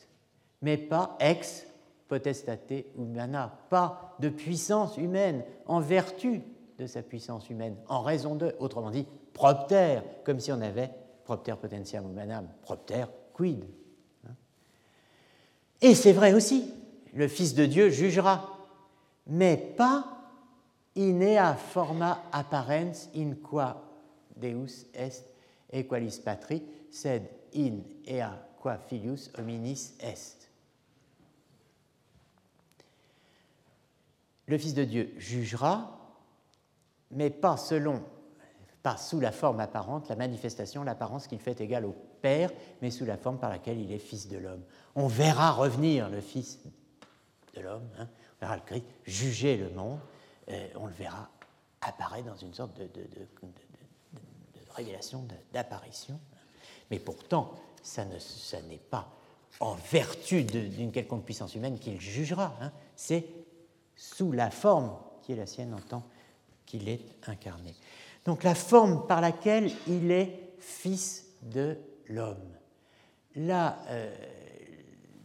Mais 0.62 0.76
pas 0.76 1.16
ex 1.20 1.66
potestate 2.08 2.86
humana, 2.96 3.58
pas 3.70 4.16
de 4.20 4.28
puissance 4.28 4.96
humaine 4.98 5.44
en 5.66 5.80
vertu 5.80 6.42
de 6.78 6.86
sa 6.86 7.02
puissance 7.02 7.48
humaine, 7.50 7.76
en 7.88 8.02
raison 8.02 8.34
de, 8.34 8.54
autrement 8.58 8.90
dit, 8.90 9.06
propter, 9.32 10.00
comme 10.24 10.40
si 10.40 10.52
on 10.52 10.60
avait 10.60 10.90
propter 11.24 11.54
potentiam 11.56 12.04
humanam, 12.08 12.48
propter 12.62 13.06
quid. 13.32 13.64
Et 15.80 15.94
c'est 15.94 16.12
vrai 16.12 16.32
aussi, 16.32 16.72
le 17.14 17.28
Fils 17.28 17.54
de 17.54 17.66
Dieu 17.66 17.90
jugera, 17.90 18.50
mais 19.26 19.56
pas 19.56 20.04
in 20.96 21.20
ea 21.20 21.56
forma 21.56 22.22
apparens 22.32 23.08
in 23.16 23.34
qua 23.34 23.82
Deus 24.36 24.86
est 24.94 25.24
equalis 25.72 26.20
patri, 26.24 26.62
sed 26.90 27.28
in 27.54 27.80
ea 28.06 28.30
qua 28.60 28.78
filius 28.78 29.30
hominis 29.36 29.94
est. 30.00 30.43
Le 34.46 34.58
Fils 34.58 34.74
de 34.74 34.84
Dieu 34.84 35.14
jugera, 35.16 35.98
mais 37.10 37.30
pas 37.30 37.56
selon 37.56 38.02
pas 38.84 38.98
sous 38.98 39.18
la 39.18 39.32
forme 39.32 39.60
apparente, 39.60 40.10
la 40.10 40.14
manifestation, 40.14 40.84
l'apparence 40.84 41.26
qu'il 41.26 41.38
fait 41.38 41.58
égale 41.62 41.86
au 41.86 41.96
Père, 42.20 42.50
mais 42.82 42.90
sous 42.90 43.06
la 43.06 43.16
forme 43.16 43.38
par 43.38 43.48
laquelle 43.48 43.80
il 43.80 43.90
est 43.90 43.98
fils 43.98 44.28
de 44.28 44.36
l'homme. 44.36 44.62
On 44.94 45.06
verra 45.06 45.52
revenir 45.52 46.10
le 46.10 46.20
Fils 46.20 46.58
de 47.54 47.62
l'homme, 47.62 47.88
hein, 47.98 48.06
on 48.36 48.40
verra 48.44 48.56
le 48.56 48.62
Christ 48.62 48.84
juger 49.04 49.56
le 49.56 49.70
monde, 49.70 49.98
euh, 50.50 50.68
on 50.76 50.86
le 50.86 50.92
verra 50.92 51.30
apparaître 51.80 52.26
dans 52.26 52.36
une 52.36 52.52
sorte 52.52 52.76
de, 52.76 52.88
révélation, 54.74 55.26
d'apparition. 55.54 56.20
Mais 56.90 56.98
pourtant, 56.98 57.54
ça 57.82 58.04
n'est 58.04 58.76
pas 58.90 59.08
en 59.60 59.76
vertu 59.76 60.44
d'une 60.44 60.92
quelconque 60.92 61.24
puissance 61.24 61.54
humaine 61.54 61.78
qu'il 61.78 61.98
jugera, 61.98 62.54
hein. 62.60 62.70
c'est 62.96 63.24
sous 63.96 64.32
la 64.32 64.50
forme 64.50 64.96
qui 65.22 65.32
est 65.32 65.36
la 65.36 65.46
sienne 65.46 65.74
en 65.74 65.80
tant 65.80 66.02
qu'il 66.66 66.88
est 66.88 67.00
incarné. 67.26 67.74
Donc 68.24 68.42
la 68.42 68.54
forme 68.54 69.06
par 69.06 69.20
laquelle 69.20 69.70
il 69.86 70.10
est 70.10 70.54
fils 70.58 71.26
de 71.42 71.76
l'homme. 72.08 72.54
Là, 73.36 73.78
euh, 73.88 74.14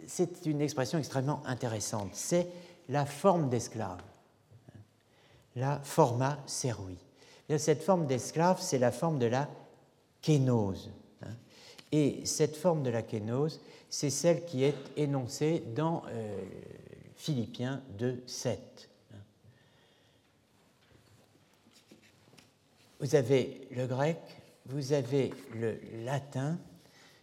c'est 0.08 0.46
une 0.46 0.62
expression 0.62 0.98
extrêmement 0.98 1.42
intéressante. 1.46 2.10
C'est 2.14 2.48
la 2.90 3.06
forme 3.06 3.50
d'esclave, 3.50 4.02
la 5.56 5.80
forma 5.84 6.40
serui. 6.46 6.98
Cette 7.58 7.82
forme 7.82 8.06
d'esclave, 8.06 8.60
c'est 8.62 8.78
la 8.78 8.92
forme 8.92 9.18
de 9.18 9.26
la 9.26 9.50
kénose. 10.22 10.92
Hein. 11.24 11.34
Et 11.92 12.22
cette 12.26 12.56
forme 12.56 12.84
de 12.84 12.90
la 12.90 13.02
kénose, 13.02 13.60
c'est 13.90 14.12
celle 14.12 14.46
qui 14.46 14.64
est 14.64 14.76
énoncée 14.98 15.64
dans 15.76 16.04
euh, 16.10 16.42
Philippiens 17.20 17.84
2, 17.98 18.24
7. 18.26 18.90
Hein. 19.12 19.18
Vous 23.02 23.14
avez 23.14 23.68
le 23.72 23.88
grec, 23.88 24.18
vous 24.68 24.94
avez 24.94 25.34
le 25.54 25.78
latin. 26.06 26.58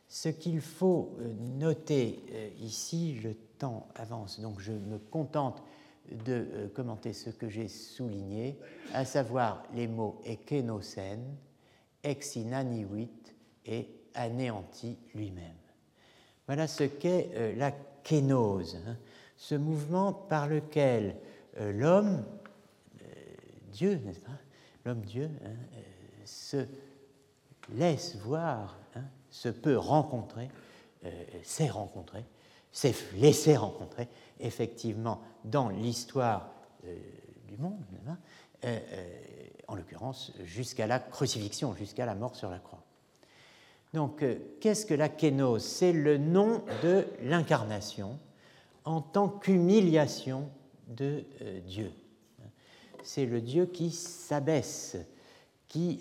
Ce 0.06 0.28
qu'il 0.28 0.60
faut 0.60 1.16
euh, 1.18 1.32
noter 1.58 2.22
euh, 2.30 2.50
ici, 2.60 3.18
le 3.24 3.34
temps 3.58 3.88
avance, 3.94 4.38
donc 4.38 4.60
je 4.60 4.72
me 4.72 4.98
contente 4.98 5.62
de 6.26 6.46
euh, 6.52 6.68
commenter 6.68 7.14
ce 7.14 7.30
que 7.30 7.48
j'ai 7.48 7.68
souligné, 7.68 8.58
à 8.92 9.06
savoir 9.06 9.62
les 9.74 9.88
mots 9.88 10.20
ekenosen, 10.26 11.24
exinaniwit 12.02 13.34
et 13.64 13.88
anéanti 14.12 14.98
lui-même. 15.14 15.56
Voilà 16.46 16.68
ce 16.68 16.84
qu'est 16.84 17.56
la 17.56 17.72
kénose, 18.02 18.76
hein. 18.86 18.96
Ce 19.36 19.54
mouvement 19.54 20.12
par 20.12 20.48
lequel 20.48 21.16
euh, 21.58 21.72
l'homme, 21.72 22.24
Dieu, 23.72 24.00
n'est-ce 24.04 24.20
pas 24.20 24.30
L'homme-Dieu 24.84 25.28
hein, 25.44 25.54
se 26.24 26.66
laisse 27.74 28.16
voir, 28.16 28.78
hein, 28.94 29.02
se 29.30 29.48
peut 29.48 29.76
rencontrer, 29.76 30.48
s'est 31.42 31.68
rencontré, 31.68 32.24
s'est 32.72 32.94
laissé 33.14 33.56
rencontrer 33.56 34.08
effectivement 34.40 35.20
dans 35.44 35.68
l'histoire 35.68 36.50
euh, 36.84 36.94
du 37.48 37.56
monde, 37.56 37.80
euh, 38.64 38.78
euh, 38.92 39.18
en 39.68 39.76
l'occurrence 39.76 40.32
jusqu'à 40.44 40.86
la 40.86 40.98
crucifixion, 40.98 41.74
jusqu'à 41.74 42.04
la 42.04 42.14
mort 42.14 42.36
sur 42.36 42.50
la 42.50 42.58
croix. 42.58 42.82
Donc, 43.94 44.22
qu'est-ce 44.60 44.84
que 44.84 44.94
la 44.94 45.08
kénose? 45.08 45.64
C'est 45.64 45.92
le 45.92 46.18
nom 46.18 46.62
de 46.82 47.06
l'incarnation 47.22 48.18
en 48.86 49.02
tant 49.02 49.28
qu'humiliation 49.28 50.48
de 50.88 51.24
Dieu. 51.66 51.92
C'est 53.02 53.26
le 53.26 53.40
Dieu 53.40 53.66
qui 53.66 53.90
s'abaisse, 53.90 54.96
qui 55.68 56.00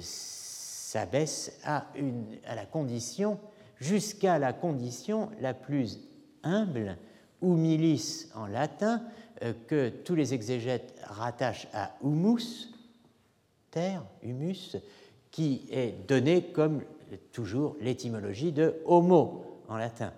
s'abaisse 0.00 1.58
à, 1.64 1.86
à 2.46 2.54
la 2.54 2.64
condition, 2.64 3.38
jusqu'à 3.78 4.38
la 4.38 4.52
condition 4.52 5.30
la 5.40 5.54
plus 5.54 6.00
humble, 6.42 6.96
humilis 7.42 8.28
en 8.34 8.46
latin, 8.46 9.02
euh, 9.42 9.52
que 9.66 9.88
tous 9.88 10.14
les 10.14 10.34
exégètes 10.34 10.94
rattachent 11.04 11.68
à 11.72 11.96
humus, 12.04 12.68
terre, 13.70 14.04
humus, 14.22 14.76
qui 15.30 15.66
est 15.70 15.94
donné 16.06 16.42
comme 16.52 16.82
toujours 17.32 17.76
l'étymologie 17.80 18.52
de 18.52 18.76
homo 18.84 19.62
en 19.68 19.76
latin. 19.76 20.12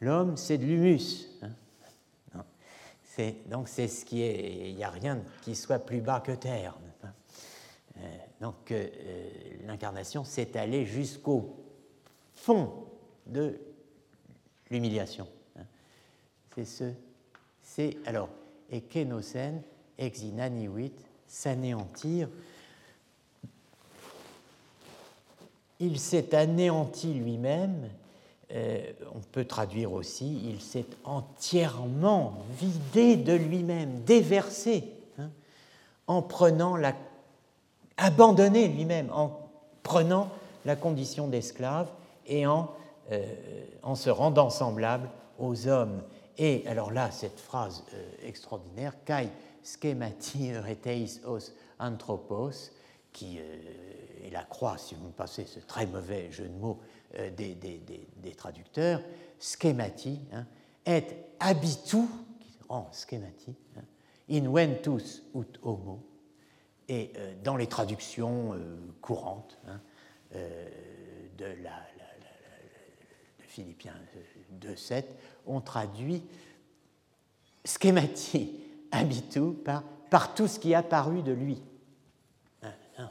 L'homme, 0.00 0.36
c'est 0.36 0.58
de 0.58 0.64
l'humus. 0.64 1.28
Hein. 1.42 3.32
donc 3.46 3.68
c'est 3.68 3.88
ce 3.88 4.04
qui 4.04 4.22
est. 4.22 4.70
Il 4.70 4.76
n'y 4.76 4.84
a 4.84 4.90
rien 4.90 5.20
qui 5.42 5.54
soit 5.56 5.80
plus 5.80 6.00
bas 6.00 6.20
que 6.20 6.32
terre. 6.32 6.76
Euh, 7.98 8.00
donc 8.40 8.70
euh, 8.70 8.88
l'incarnation 9.66 10.22
s'est 10.22 10.56
allée 10.56 10.86
jusqu'au 10.86 11.56
fond 12.34 12.84
de 13.26 13.58
l'humiliation 14.70 15.26
c'est 16.58 16.64
ce, 16.64 16.92
c'est 17.62 17.96
alors, 18.06 18.30
et 18.70 18.80
Kenosen, 18.80 19.62
exinaniwit, 19.96 20.94
s'anéantir. 21.26 22.28
Il 25.80 26.00
s'est 26.00 26.34
anéanti 26.34 27.14
lui-même, 27.14 27.84
euh, 27.84 28.07
on 28.50 29.20
peut 29.32 29.44
traduire 29.44 29.92
aussi, 29.92 30.40
il 30.48 30.60
s'est 30.60 30.86
entièrement 31.04 32.38
vidé 32.58 33.16
de 33.16 33.34
lui-même, 33.34 34.02
déversé, 34.04 34.84
hein, 35.18 35.30
en 36.06 36.22
prenant 36.22 36.76
la. 36.76 36.94
abandonné 37.98 38.68
lui-même, 38.68 39.10
en 39.12 39.38
prenant 39.82 40.30
la 40.64 40.76
condition 40.76 41.28
d'esclave 41.28 41.88
et 42.26 42.46
en, 42.46 42.70
euh, 43.10 43.24
en 43.82 43.94
se 43.94 44.10
rendant 44.10 44.50
semblable 44.50 45.08
aux 45.38 45.66
hommes. 45.66 46.02
Et 46.36 46.62
alors 46.66 46.92
là, 46.92 47.10
cette 47.10 47.40
phrase 47.40 47.82
euh, 47.94 48.28
extraordinaire, 48.28 48.92
kai 49.04 49.28
schemati 49.64 50.56
reteis 50.56 51.20
os 51.24 51.52
anthropos, 51.78 52.70
qui 53.12 53.38
euh, 53.38 54.26
est 54.26 54.30
la 54.30 54.42
croix, 54.44 54.76
si 54.78 54.94
vous 54.94 55.06
me 55.06 55.12
passez 55.12 55.46
ce 55.46 55.58
très 55.58 55.86
mauvais 55.86 56.30
jeu 56.30 56.48
de 56.48 56.58
mots 56.58 56.78
euh, 57.16 57.30
des, 57.30 58.34
traducteurs, 58.36 59.02
schemati, 59.40 60.20
hein, 60.32 60.46
et 60.84 61.04
habitu, 61.40 62.02
qui 62.40 62.58
rend 62.68 62.90
schemati, 62.92 63.54
hein, 63.76 63.82
inventus 64.30 65.22
ut 65.34 65.58
homo, 65.62 66.04
et 66.88 67.12
dans 67.44 67.56
les 67.56 67.66
traductions 67.66 68.58
courantes 69.02 69.58
hein, 69.66 69.78
de, 70.32 71.44
la, 71.44 71.82
de 73.38 73.44
Philippiens 73.46 73.92
2.7, 74.60 75.04
on 75.46 75.60
traduit 75.60 76.22
schématie 77.64 78.58
habitu 78.90 79.52
par, 80.10 80.34
tout 80.34 80.48
ce 80.48 80.58
qui 80.58 80.74
a 80.74 80.82
paru 80.82 81.22
de 81.22 81.32
lui. 81.32 81.60
Hein. 82.62 83.10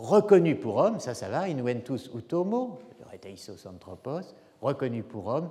Reconnu 0.00 0.56
pour 0.56 0.76
homme, 0.76 1.00
ça, 1.00 1.14
ça 1.14 1.28
va, 1.28 1.42
inventus 1.42 2.10
utomo, 2.14 2.78
reteisos 3.12 3.66
anthropos, 3.66 4.34
reconnu 4.60 5.02
pour 5.02 5.26
homme, 5.26 5.50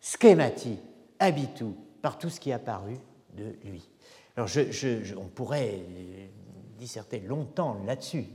schématie 0.00 0.78
habitu 1.18 1.66
par 2.00 2.18
tout 2.18 2.30
ce 2.30 2.40
qui 2.40 2.52
a 2.52 2.58
paru 2.58 2.96
de 3.36 3.54
lui. 3.64 3.88
Alors, 4.36 4.48
on 5.18 5.28
pourrait 5.28 5.80
disserter 6.78 7.20
longtemps 7.20 7.76
là-dessus, 7.86 8.26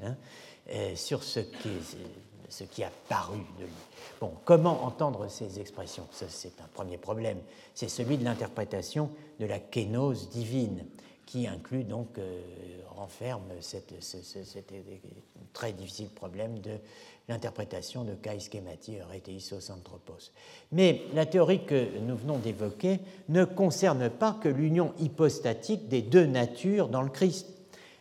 euh, 0.70 0.96
sur 0.96 1.24
ce 1.24 1.40
qui, 1.40 1.70
ce 2.50 2.64
qui 2.64 2.84
a 2.84 2.92
paru 3.10 3.40
de 3.60 3.64
lui. 3.64 3.72
Bon, 4.22 4.32
comment 4.46 4.86
entendre 4.86 5.28
ces 5.28 5.60
expressions? 5.60 6.08
C'est 6.12 6.62
un 6.62 6.68
premier 6.74 6.98
problème. 6.98 7.40
C'est 7.74 7.90
celui 7.90 8.18
de 8.18 8.24
l'interprétation 8.24 9.10
de 9.40 9.46
la 9.46 9.60
kénose 9.60 10.30
divine, 10.30 10.86
qui 11.28 11.46
inclut 11.46 11.84
donc, 11.84 12.18
euh, 12.18 12.40
renferme 12.96 13.44
cette, 13.60 14.02
ce, 14.02 14.18
très 15.54 15.74
difficile 15.74 16.10
problème 16.10 16.60
de 16.60 16.72
l'interprétation 17.28 18.06
de 18.06 18.14
kai 18.14 18.40
schemati 18.40 19.02
reteisos 19.02 19.70
anthropos. 19.70 20.32
Mais 20.72 21.04
la 21.14 21.26
théorie 21.26 21.66
que 21.66 22.00
nous 22.00 22.16
venons 22.16 22.38
d'évoquer 22.38 23.00
ne 23.28 23.44
concerne 23.44 24.10
pas 24.10 24.38
que 24.42 24.48
l'union 24.48 24.94
hypostatique 25.00 25.90
des 25.90 26.02
deux 26.02 26.26
natures 26.26 26.88
dans 26.88 27.02
le 27.02 27.10
Christ. 27.10 27.48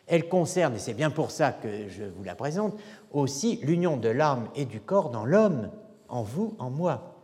Elle 0.07 0.28
concerne, 0.28 0.77
et 0.77 0.78
c'est 0.78 0.94
bien 0.94 1.11
pour 1.11 1.32
ça 1.32 1.51
que 1.51 1.89
je 1.89 2.05
vous 2.05 2.23
la 2.23 2.36
présente, 2.36 2.78
aussi 3.11 3.59
l'union 3.62 3.97
de 3.97 4.09
l'âme 4.09 4.48
et 4.55 4.65
du 4.65 4.81
corps 4.81 5.11
dans 5.11 5.24
l'homme, 5.24 5.70
en 6.09 6.23
vous, 6.23 6.55
en 6.61 6.70
moi. 6.70 7.16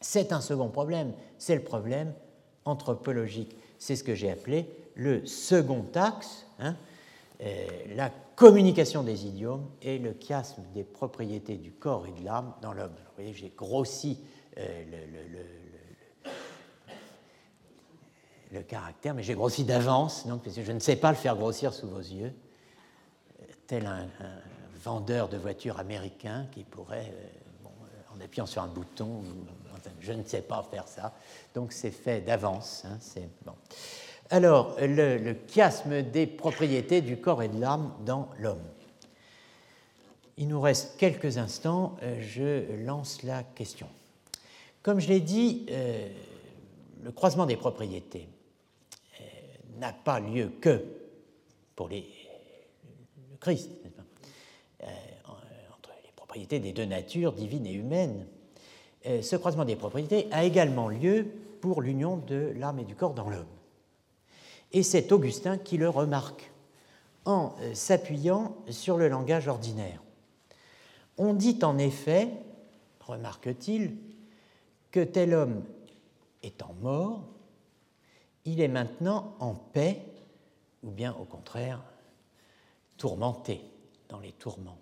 C'est 0.00 0.32
un 0.32 0.40
second 0.40 0.68
problème, 0.68 1.12
c'est 1.38 1.56
le 1.56 1.64
problème 1.64 2.14
anthropologique. 2.64 3.56
C'est 3.78 3.96
ce 3.96 4.04
que 4.04 4.14
j'ai 4.14 4.30
appelé 4.30 4.68
le 4.94 5.26
second 5.26 5.86
axe, 5.94 6.46
hein, 6.58 6.76
euh, 7.42 7.66
la 7.94 8.10
communication 8.36 9.02
des 9.02 9.26
idiomes 9.26 9.68
et 9.82 9.98
le 9.98 10.14
chiasme 10.18 10.62
des 10.74 10.84
propriétés 10.84 11.56
du 11.56 11.72
corps 11.72 12.06
et 12.06 12.12
de 12.12 12.24
l'âme 12.24 12.54
dans 12.62 12.72
l'homme. 12.72 12.94
Vous 12.94 13.14
voyez, 13.16 13.34
j'ai 13.34 13.52
grossi 13.56 14.18
euh, 14.58 14.84
le, 18.52 18.62
caractère, 18.62 19.14
mais 19.14 19.22
j'ai 19.22 19.34
grossi 19.34 19.64
d'avance, 19.64 20.26
que 20.44 20.50
je 20.50 20.72
ne 20.72 20.78
sais 20.78 20.96
pas 20.96 21.10
le 21.10 21.16
faire 21.16 21.36
grossir 21.36 21.72
sous 21.72 21.88
vos 21.88 21.98
yeux, 21.98 22.32
tel 23.66 23.86
un, 23.86 24.08
vendeur 24.82 25.28
de 25.28 25.36
voitures 25.36 25.78
américain 25.78 26.46
qui 26.52 26.64
pourrait 26.64 27.14
euh, 27.14 28.14
en 28.14 28.20
appuyant 28.20 28.46
sur 28.46 28.62
un 28.62 28.68
bouton. 28.68 29.22
Je 30.00 30.12
ne 30.12 30.22
sais 30.24 30.42
pas 30.42 30.62
faire 30.62 30.86
ça. 30.86 31.14
Donc 31.54 31.72
c'est 31.72 31.90
fait 31.90 32.20
d'avance. 32.20 32.84
Hein, 32.84 32.98
bon. 33.44 33.54
Alors, 34.32 34.76
le, 34.80 35.34
chiasme 35.46 36.00
des 36.00 36.26
propriétés 36.26 37.02
du 37.02 37.18
corps 37.18 37.42
et 37.42 37.48
de 37.48 37.60
l'âme 37.60 37.92
dans 38.06 38.30
l'homme. 38.38 38.64
Il 40.38 40.48
nous 40.48 40.58
reste 40.58 40.96
quelques 40.96 41.36
instants. 41.36 41.96
Euh, 42.02 42.18
je 42.22 42.82
lance 42.86 43.24
la 43.24 43.42
question. 43.42 43.86
Comme 44.82 45.00
je 45.00 45.08
l'ai 45.08 45.20
dit, 45.20 45.66
euh, 45.70 46.08
le 47.04 47.12
croisement 47.12 47.44
des 47.44 47.56
propriétés 47.56 48.26
euh, 49.20 49.24
n'a 49.78 49.92
pas 49.92 50.18
lieu 50.18 50.50
que 50.62 50.82
pour 51.76 51.90
les, 51.90 52.08
le 53.30 53.36
Christ, 53.36 53.68
des 56.48 56.72
deux 56.72 56.86
natures, 56.86 57.32
divines 57.34 57.66
et 57.66 57.72
humaines. 57.72 58.26
ce 59.04 59.36
croisement 59.36 59.66
des 59.66 59.76
propriétés 59.76 60.28
a 60.32 60.44
également 60.44 60.88
lieu 60.88 61.26
pour 61.60 61.82
l'union 61.82 62.16
de 62.16 62.52
l'âme 62.56 62.78
et 62.78 62.84
du 62.84 62.94
corps 62.94 63.12
dans 63.12 63.28
l'homme. 63.28 63.44
Et 64.72 64.82
c'est 64.82 65.12
Augustin 65.12 65.58
qui 65.58 65.76
le 65.76 65.88
remarque 65.88 66.50
en 67.24 67.54
euh, 67.60 67.74
s'appuyant 67.74 68.56
sur 68.68 68.96
le 68.96 69.08
langage 69.08 69.48
ordinaire. 69.48 70.02
On 71.18 71.34
dit 71.34 71.58
en 71.62 71.78
effet, 71.78 72.28
remarque-t-il, 73.00 73.96
que 74.90 75.04
tel 75.04 75.34
homme 75.34 75.62
étant 76.42 76.74
mort, 76.80 77.24
il 78.44 78.60
est 78.60 78.68
maintenant 78.68 79.34
en 79.38 79.54
paix, 79.54 80.02
ou 80.82 80.90
bien 80.90 81.14
au 81.14 81.24
contraire, 81.24 81.82
tourmenté 82.96 83.62
dans 84.08 84.20
les 84.20 84.32
tourments. 84.32 84.78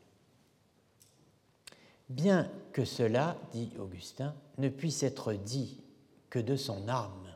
Bien 2.08 2.50
que 2.72 2.84
cela, 2.84 3.36
dit 3.52 3.70
Augustin, 3.78 4.34
ne 4.58 4.68
puisse 4.68 5.02
être 5.02 5.32
dit 5.32 5.80
que 6.28 6.38
de 6.38 6.56
son 6.56 6.88
âme. 6.88 7.29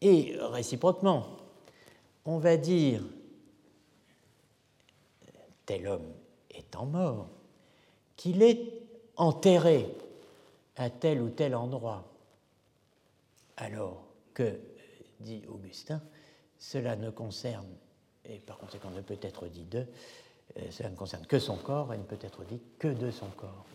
Et 0.00 0.34
réciproquement, 0.38 1.26
on 2.24 2.38
va 2.38 2.56
dire 2.56 3.02
tel 5.66 5.86
homme 5.86 6.12
étant 6.50 6.86
mort, 6.86 7.28
qu'il 8.16 8.42
est 8.42 8.58
enterré 9.16 9.86
à 10.76 10.90
tel 10.90 11.20
ou 11.20 11.30
tel 11.30 11.54
endroit, 11.54 12.04
alors 13.56 14.02
que, 14.34 14.58
dit 15.20 15.42
Augustin, 15.48 16.02
cela 16.58 16.96
ne 16.96 17.10
concerne, 17.10 17.68
et 18.24 18.38
par 18.38 18.58
conséquent 18.58 18.90
ne 18.90 19.00
peut 19.00 19.18
être 19.22 19.46
dit 19.46 19.64
de, 19.64 19.86
euh, 20.56 20.70
cela 20.70 20.90
ne 20.90 20.96
concerne 20.96 21.24
que 21.26 21.38
son 21.38 21.56
corps 21.56 21.94
et 21.94 21.98
ne 21.98 22.02
peut 22.02 22.18
être 22.20 22.44
dit 22.44 22.60
que 22.78 22.88
de 22.88 23.10
son 23.10 23.28
corps. 23.36 23.66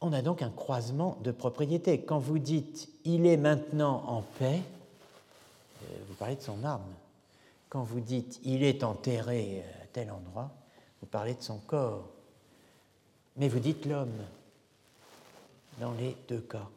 On 0.00 0.12
a 0.12 0.22
donc 0.22 0.42
un 0.42 0.50
croisement 0.50 1.18
de 1.22 1.30
propriétés. 1.30 2.00
Quand 2.00 2.18
vous 2.18 2.38
dites 2.38 2.88
il 3.04 3.26
est 3.26 3.36
maintenant 3.36 4.02
en 4.06 4.22
paix, 4.22 4.60
euh, 5.82 5.96
vous 6.08 6.14
parlez 6.14 6.36
de 6.36 6.42
son 6.42 6.64
âme. 6.64 6.80
Quand 7.68 7.82
vous 7.82 8.00
dites 8.00 8.40
il 8.44 8.62
est 8.62 8.82
enterré 8.82 9.62
à 9.82 9.86
tel 9.92 10.10
endroit, 10.10 10.50
vous 11.00 11.06
parlez 11.06 11.34
de 11.34 11.42
son 11.42 11.58
corps. 11.58 12.08
Mais 13.36 13.48
vous 13.48 13.60
dites 13.60 13.86
l'homme 13.86 14.24
dans 15.78 15.92
les 15.92 16.16
deux 16.28 16.40
cas. 16.40 16.68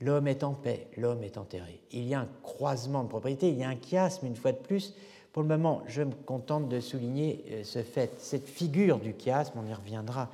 L'homme 0.00 0.26
est 0.26 0.42
en 0.42 0.52
paix, 0.52 0.88
l'homme 0.96 1.22
est 1.22 1.38
enterré. 1.38 1.80
Il 1.92 2.04
y 2.04 2.14
a 2.14 2.20
un 2.20 2.28
croisement 2.42 3.04
de 3.04 3.08
propriétés, 3.08 3.50
il 3.50 3.58
y 3.58 3.64
a 3.64 3.68
un 3.68 3.76
chiasme, 3.80 4.26
une 4.26 4.36
fois 4.36 4.52
de 4.52 4.58
plus. 4.58 4.94
Pour 5.32 5.42
le 5.42 5.48
moment, 5.48 5.82
je 5.86 6.02
me 6.02 6.12
contente 6.12 6.68
de 6.68 6.78
souligner 6.78 7.44
euh, 7.50 7.64
ce 7.64 7.82
fait, 7.82 8.12
cette 8.18 8.46
figure 8.46 8.98
du 8.98 9.14
chiasme, 9.18 9.54
on 9.56 9.66
y 9.66 9.72
reviendra, 9.72 10.28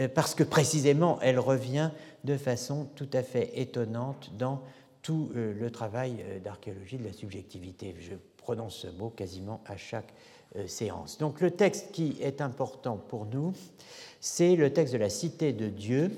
euh, 0.00 0.08
parce 0.08 0.34
que 0.34 0.42
précisément, 0.42 1.20
elle 1.22 1.38
revient 1.38 1.90
de 2.24 2.36
façon 2.36 2.88
tout 2.96 3.08
à 3.12 3.22
fait 3.22 3.52
étonnante 3.54 4.32
dans 4.36 4.60
tout 5.02 5.30
euh, 5.36 5.54
le 5.54 5.70
travail 5.70 6.24
d'archéologie 6.42 6.98
de 6.98 7.04
la 7.04 7.12
subjectivité. 7.12 7.94
Je 8.00 8.14
prononce 8.38 8.78
ce 8.78 8.88
mot 8.88 9.10
quasiment 9.10 9.60
à 9.66 9.76
chaque 9.76 10.12
séance. 10.66 11.18
Donc 11.18 11.40
le 11.40 11.52
texte 11.52 11.92
qui 11.92 12.16
est 12.20 12.40
important 12.40 12.96
pour 12.96 13.26
nous, 13.26 13.52
c'est 14.18 14.56
le 14.56 14.72
texte 14.72 14.92
de 14.92 14.98
la 14.98 15.08
Cité 15.08 15.52
de 15.52 15.68
Dieu, 15.68 16.10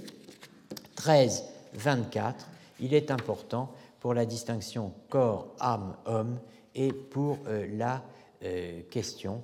13, 0.95 1.45
24. 1.75 2.49
Il 2.81 2.95
est 2.95 3.11
important 3.11 3.71
pour 4.01 4.15
la 4.15 4.25
distinction 4.25 4.95
corps, 5.11 5.49
âme, 5.61 5.95
homme 6.07 6.39
et 6.75 6.93
pour 6.93 7.37
la 7.77 8.03
question 8.91 9.43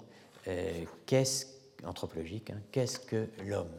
qu'est-ce, 1.07 1.47
anthropologique, 1.85 2.51
hein, 2.51 2.61
qu'est-ce 2.73 2.99
que 2.99 3.29
l'homme? 3.45 3.73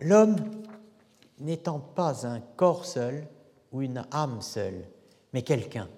L'homme 0.00 0.36
n'étant 1.38 1.78
pas 1.78 2.26
un 2.26 2.40
corps 2.40 2.84
seul 2.84 3.26
ou 3.70 3.82
une 3.82 4.04
âme 4.10 4.40
seule, 4.42 4.84
mais 5.32 5.42
quelqu'un, 5.42 5.88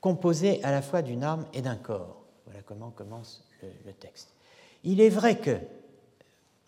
composé 0.00 0.62
à 0.64 0.70
la 0.70 0.82
fois 0.82 1.02
d'une 1.02 1.22
âme 1.22 1.46
et 1.52 1.62
d'un 1.62 1.76
corps. 1.76 2.24
Voilà 2.46 2.62
comment 2.62 2.90
commence 2.90 3.44
le, 3.62 3.92
texte. 3.92 4.34
Il 4.82 5.00
est 5.00 5.08
vrai 5.08 5.38
que, 5.38 5.58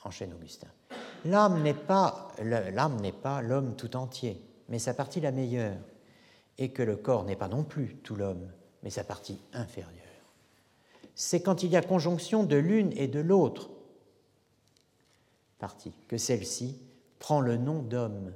enchaîne 0.04 0.32
Augustin, 0.32 0.68
l'âme 1.24 1.62
n'est 1.62 1.74
pas 1.74 2.32
l'homme 3.42 3.76
tout 3.76 3.96
entier, 3.96 4.40
mais 4.68 4.78
sa 4.78 4.94
partie 4.94 5.20
la 5.20 5.32
meilleure, 5.32 5.76
et 6.58 6.70
que 6.70 6.82
le 6.82 6.96
corps 6.96 7.24
n'est 7.24 7.36
pas 7.36 7.48
non 7.48 7.64
plus 7.64 7.96
tout 8.02 8.16
l'homme, 8.16 8.50
mais 8.82 8.90
sa 8.90 9.04
partie 9.04 9.38
inférieure. 9.52 9.92
C'est 11.14 11.40
quand 11.40 11.62
il 11.62 11.70
y 11.70 11.76
a 11.76 11.82
conjonction 11.82 12.44
de 12.44 12.56
l'une 12.56 12.92
et 12.92 13.08
de 13.08 13.20
l'autre 13.20 13.70
partie, 15.58 15.92
que 16.08 16.18
celle-ci 16.18 16.78
prend 17.18 17.40
le 17.40 17.56
nom 17.56 17.82
d'homme. 17.82 18.32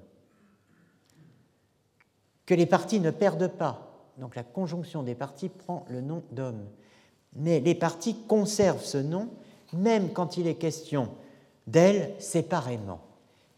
Que 2.47 2.55
les 2.55 2.67
parties 2.67 3.01
ne 3.01 3.11
perdent 3.11 3.49
pas, 3.49 4.11
donc 4.19 4.35
la 4.37 4.43
conjonction 4.45 5.03
des 5.03 5.15
parties 5.15 5.51
prend 5.51 5.85
le 5.89 6.01
nom 6.01 6.23
d'homme. 6.33 6.67
Mais 7.35 7.61
les 7.61 7.75
parties 7.75 8.17
conservent 8.27 8.85
ce 8.85 8.99
nom 8.99 9.31
même 9.73 10.13
quand 10.13 10.37
il 10.37 10.47
est 10.47 10.55
question 10.55 11.11
d'elles 11.67 12.15
séparément. 12.19 13.01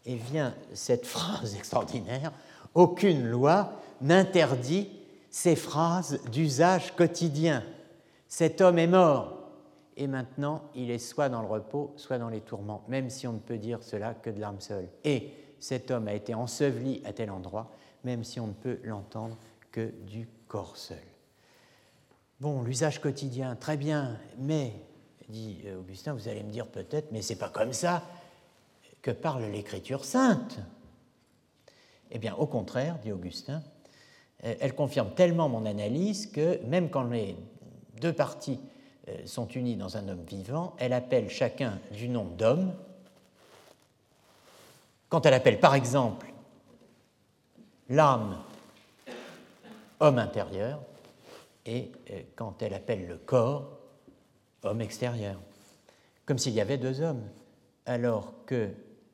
Et 0.05 0.15
vient 0.15 0.53
cette 0.73 1.05
phrase 1.07 1.55
extraordinaire, 1.55 2.31
aucune 2.73 3.25
loi 3.25 3.73
n'interdit 4.01 4.89
ces 5.29 5.55
phrases 5.55 6.21
d'usage 6.31 6.95
quotidien. 6.95 7.63
Cet 8.27 8.61
homme 8.61 8.79
est 8.79 8.87
mort, 8.87 9.43
et 9.97 10.07
maintenant 10.07 10.63
il 10.75 10.91
est 10.91 10.99
soit 10.99 11.29
dans 11.29 11.41
le 11.41 11.47
repos, 11.47 11.93
soit 11.97 12.17
dans 12.17 12.29
les 12.29 12.41
tourments, 12.41 12.83
même 12.87 13.09
si 13.09 13.27
on 13.27 13.33
ne 13.33 13.39
peut 13.39 13.57
dire 13.57 13.83
cela 13.83 14.13
que 14.13 14.29
de 14.29 14.39
l'âme 14.39 14.59
seule. 14.59 14.87
Et 15.03 15.31
cet 15.59 15.91
homme 15.91 16.07
a 16.07 16.13
été 16.13 16.33
enseveli 16.33 17.01
à 17.05 17.13
tel 17.13 17.31
endroit, 17.31 17.71
même 18.03 18.23
si 18.23 18.39
on 18.39 18.47
ne 18.47 18.53
peut 18.53 18.79
l'entendre 18.83 19.37
que 19.71 19.91
du 20.05 20.27
corps 20.47 20.77
seul. 20.77 20.97
Bon, 22.39 22.61
l'usage 22.61 22.99
quotidien, 22.99 23.55
très 23.55 23.77
bien, 23.77 24.17
mais, 24.37 24.73
dit 25.29 25.63
Augustin, 25.79 26.13
vous 26.13 26.27
allez 26.27 26.43
me 26.43 26.51
dire 26.51 26.67
peut-être, 26.67 27.11
mais 27.11 27.21
c'est 27.21 27.37
pas 27.37 27.49
comme 27.49 27.73
ça 27.73 28.03
que 29.01 29.11
parle 29.11 29.43
l'Écriture 29.45 30.03
sainte. 30.05 30.59
Eh 32.11 32.19
bien, 32.19 32.35
au 32.35 32.45
contraire, 32.45 32.99
dit 32.99 33.11
Augustin, 33.11 33.63
elle 34.43 34.75
confirme 34.75 35.11
tellement 35.11 35.49
mon 35.49 35.65
analyse 35.65 36.27
que 36.27 36.63
même 36.65 36.89
quand 36.89 37.03
les 37.03 37.35
deux 38.01 38.13
parties 38.13 38.59
euh, 39.09 39.25
sont 39.25 39.47
unis 39.47 39.75
dans 39.75 39.97
un 39.97 40.07
homme 40.07 40.23
vivant, 40.23 40.75
elle 40.77 40.93
appelle 40.93 41.29
chacun 41.29 41.79
du 41.91 42.09
nom 42.09 42.25
d'homme. 42.25 42.73
Quand 45.09 45.25
elle 45.25 45.33
appelle 45.33 45.59
par 45.59 45.75
exemple 45.75 46.27
l'âme 47.89 48.37
homme 49.99 50.17
intérieur, 50.19 50.81
et 51.65 51.91
euh, 52.11 52.21
quand 52.35 52.61
elle 52.61 52.73
appelle 52.73 53.07
le 53.07 53.17
corps 53.17 53.77
homme 54.63 54.81
extérieur, 54.81 55.39
comme 56.25 56.37
s'il 56.37 56.53
y 56.53 56.61
avait 56.61 56.77
deux 56.77 57.01
hommes, 57.01 57.27
alors 57.85 58.33
que 58.45 58.69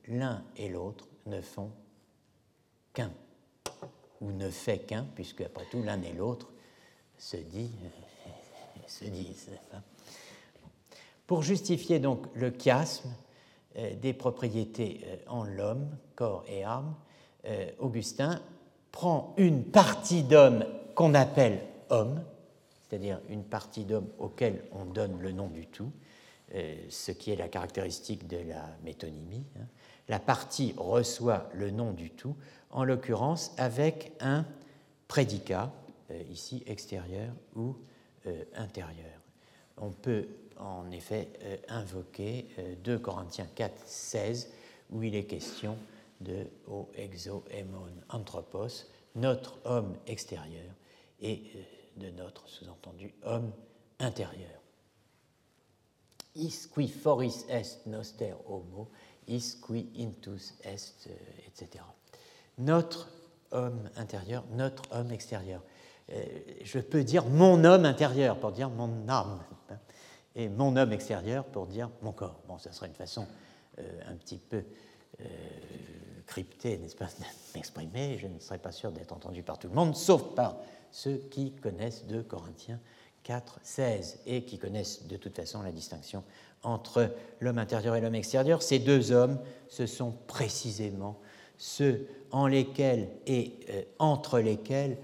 l'un 0.08 0.44
et 0.58 0.70
l'autre 0.70 1.08
ne 1.26 1.42
font 1.42 1.72
qu'un, 2.94 3.12
ou 4.22 4.32
ne 4.32 4.50
fait 4.50 4.80
qu'un, 4.80 5.06
puisque 5.16 5.42
après 5.42 5.66
tout 5.72 5.82
l'un 5.84 6.02
et 6.02 6.14
l'autre 6.14 6.52
se 7.18 7.38
dit 7.38 7.72
se 8.88 9.06
disent. 9.06 9.50
Pour 11.28 11.44
justifier 11.44 12.00
donc 12.00 12.26
le 12.34 12.52
chiasme 12.52 13.10
euh, 13.78 13.94
des 13.94 14.14
propriétés 14.14 15.02
euh, 15.06 15.16
en 15.28 15.44
l'homme, 15.44 15.88
corps 16.16 16.44
et 16.48 16.64
âme, 16.64 16.96
euh, 17.46 17.70
Augustin 17.78 18.42
prend 18.92 19.36
une 19.38 19.64
partie 19.64 20.24
d'homme 20.24 20.66
qu'on 20.96 21.14
appelle 21.14 21.62
homme, 21.90 22.20
c'est-à-dire 22.82 23.22
une 23.30 23.44
partie 23.44 23.86
d'homme 23.86 24.08
auquel 24.18 24.64
on 24.72 24.86
donne 24.86 25.20
le 25.22 25.32
nom 25.32 25.48
du 25.48 25.68
tout, 25.68 25.92
ce 26.90 27.12
qui 27.12 27.30
est 27.30 27.36
la 27.36 27.48
caractéristique 27.48 28.28
de 28.28 28.38
la 28.38 28.66
métonymie. 28.84 29.46
Hein. 29.60 29.66
La 30.08 30.18
partie 30.18 30.74
reçoit 30.76 31.48
le 31.54 31.70
nom 31.70 31.92
du 31.92 32.10
tout, 32.10 32.36
en 32.72 32.84
l'occurrence 32.84 33.52
avec 33.58 34.14
un 34.20 34.46
prédicat, 35.08 35.72
ici 36.30 36.64
extérieur 36.66 37.34
ou 37.56 37.76
euh, 38.26 38.44
intérieur. 38.56 39.22
On 39.78 39.92
peut 39.92 40.28
en 40.58 40.92
effet 40.92 41.30
euh, 41.42 41.58
invoquer 41.70 42.48
2 42.84 42.92
euh, 42.92 43.00
Corinthiens 43.00 43.48
4, 43.56 43.74
16, 43.86 44.52
où 44.90 45.04
il 45.04 45.16
est 45.16 45.24
question 45.24 45.78
de 46.20 46.48
O 46.68 46.90
exo 46.96 47.46
emon 47.50 47.88
anthropos, 48.10 48.88
notre 49.16 49.58
homme 49.64 49.96
extérieur, 50.06 50.74
et 51.22 51.44
de 51.96 52.10
notre, 52.10 52.48
sous-entendu, 52.50 53.14
homme 53.24 53.52
intérieur. 54.00 54.62
Is 56.36 56.68
qui 56.74 56.90
foris 56.90 57.46
est 57.50 57.86
noster 57.88 58.34
homo, 58.48 58.90
is 59.28 59.56
qui 59.66 59.88
intus 59.98 60.56
est, 60.64 61.10
etc. 61.48 61.84
Notre 62.60 63.10
homme 63.52 63.90
intérieur, 63.96 64.44
notre 64.52 64.84
homme 64.92 65.12
extérieur. 65.12 65.62
Euh, 66.12 66.24
je 66.64 66.80
peux 66.80 67.04
dire 67.04 67.26
mon 67.26 67.64
homme 67.64 67.86
intérieur 67.86 68.40
pour 68.40 68.52
dire 68.52 68.70
mon 68.70 69.08
âme. 69.10 69.40
et 70.36 70.48
mon 70.48 70.76
homme 70.76 70.94
extérieur 70.94 71.46
pour 71.46 71.66
dire 71.66 71.90
mon 72.02 72.12
corps. 72.12 72.40
Bon, 72.48 72.58
ça 72.58 72.72
serait 72.72 72.88
une 72.88 72.94
façon 72.94 73.28
un 74.08 74.16
petit 74.16 74.38
peu 74.38 74.64
cryptée, 76.30 76.78
n'est-ce 76.78 76.96
pas, 76.96 77.06
de 77.20 77.26
m'exprimer. 77.56 78.18
Je 78.18 78.28
ne 78.28 78.40
serais 78.40 78.60
pas 78.60 78.72
sûr 78.72 78.92
d'être 78.92 79.14
entendu 79.14 79.44
par 79.44 79.58
tout 79.58 79.68
le 79.68 79.74
monde, 79.74 79.96
sauf 79.96 80.36
par 80.36 80.58
ceux 80.92 81.18
qui 81.18 81.54
connaissent 81.54 82.06
2 82.06 82.24
Corinthiens 82.24 82.80
4, 83.24 83.60
16 83.62 84.20
et 84.26 84.44
qui 84.44 84.58
connaissent 84.58 85.08
de 85.08 85.18
toute 85.18 85.36
façon 85.36 85.62
la 85.62 85.72
distinction 85.72 86.24
entre 86.64 87.12
l'homme 87.40 87.58
intérieur 87.58 87.96
et 87.96 88.02
l'homme 88.02 88.16
extérieur. 88.16 88.62
Ces 88.64 88.80
deux 88.80 89.12
hommes, 89.12 89.40
ce 89.68 89.86
sont 89.86 90.12
précisément 90.28 91.20
ceux 91.60 92.08
en 92.32 92.48
lesquels 92.48 93.10
et 93.28 93.54
euh, 93.70 93.82
entre 94.00 94.40
lesquels 94.40 94.98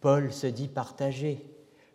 Paul 0.00 0.32
se 0.32 0.46
dit 0.46 0.68
partagé. 0.68 1.44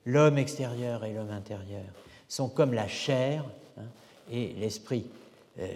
L'homme 0.06 0.38
extérieur 0.38 1.06
et 1.06 1.14
l'homme 1.14 1.32
intérieur 1.32 1.86
sont 2.28 2.50
comme 2.50 2.74
la 2.74 2.88
chair 2.88 3.46
hein, 3.78 3.84
et 4.30 4.54
l'esprit 4.60 5.08
euh, 5.60 5.68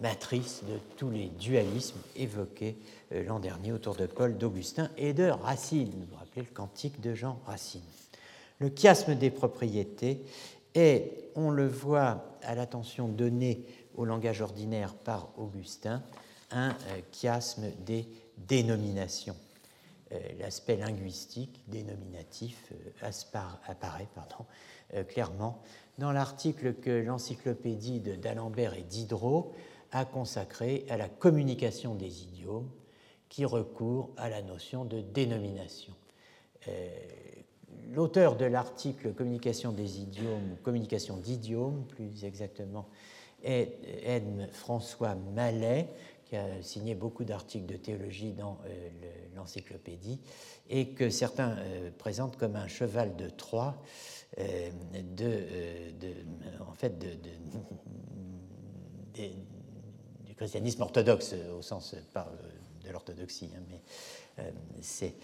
matrice 0.00 0.62
de 0.68 0.78
tous 0.96 1.10
les 1.10 1.26
dualismes 1.26 2.00
évoqués 2.16 2.76
euh, 3.12 3.24
l'an 3.24 3.38
dernier 3.38 3.72
autour 3.72 3.94
de 3.94 4.06
Paul, 4.06 4.36
d'Augustin 4.36 4.90
et 4.96 5.12
de 5.12 5.24
Racine. 5.24 5.90
Vous 5.90 6.06
vous 6.10 6.16
rappelez 6.18 6.42
le 6.42 6.54
cantique 6.54 7.00
de 7.00 7.14
Jean 7.14 7.40
Racine. 7.46 7.82
Le 8.58 8.70
chiasme 8.74 9.14
des 9.14 9.30
propriétés 9.30 10.24
est, 10.74 11.30
on 11.36 11.50
le 11.50 11.68
voit 11.68 12.24
à 12.42 12.54
l'attention 12.56 13.06
donnée 13.06 13.64
au 13.96 14.04
langage 14.04 14.40
ordinaire 14.40 14.94
par 14.94 15.28
Augustin, 15.36 16.02
un 16.50 16.70
euh, 16.70 17.00
chiasme 17.12 17.70
des 17.84 18.08
dénominations. 18.36 19.36
Euh, 20.12 20.18
l'aspect 20.38 20.76
linguistique, 20.76 21.62
dénominatif, 21.68 22.72
euh, 23.02 23.10
apparaît 23.66 24.08
clairement 25.08 25.62
dans 25.98 26.12
l'article 26.12 26.74
que 26.74 26.90
l'encyclopédie 26.90 28.00
d'Alembert 28.00 28.72
et 28.72 28.82
Diderot 28.82 29.52
a 29.92 30.06
consacré 30.06 30.86
à 30.88 30.96
la 30.96 31.08
communication 31.08 31.94
des 31.94 32.22
idiomes 32.22 32.70
qui 33.28 33.44
recourt 33.44 34.10
à 34.16 34.30
la 34.30 34.40
notion 34.40 34.86
de 34.86 35.02
dénomination. 35.02 35.92
L'auteur 37.90 38.36
de 38.36 38.46
l'article 38.46 39.12
Communication 39.12 39.72
des 39.72 40.00
idiomes, 40.00 40.56
Communication 40.62 41.18
d'idiomes 41.18 41.84
plus 41.86 42.24
exactement, 42.24 42.88
est 43.42 43.72
Edme 44.04 44.46
François 44.52 45.14
Mallet, 45.34 45.88
qui 46.28 46.36
a 46.36 46.62
signé 46.62 46.94
beaucoup 46.94 47.24
d'articles 47.24 47.66
de 47.66 47.76
théologie 47.76 48.32
dans 48.32 48.58
euh, 48.66 48.90
l'encyclopédie, 49.34 50.20
et 50.68 50.90
que 50.90 51.08
certains 51.08 51.56
euh, 51.58 51.90
présentent 51.96 52.36
comme 52.36 52.56
un 52.56 52.68
cheval 52.68 53.16
de 53.16 53.30
Troie 53.30 53.82
euh, 54.38 54.68
de, 55.16 56.12
en 56.68 56.72
fait 56.72 56.98
du 59.14 60.34
christianisme 60.36 60.82
orthodoxe, 60.82 61.34
au 61.56 61.62
sens 61.62 61.96
pas 62.12 62.30
de 62.84 62.90
l'orthodoxie, 62.90 63.50
hein, 63.56 63.62
mais 63.68 63.82
c'est 64.82 65.14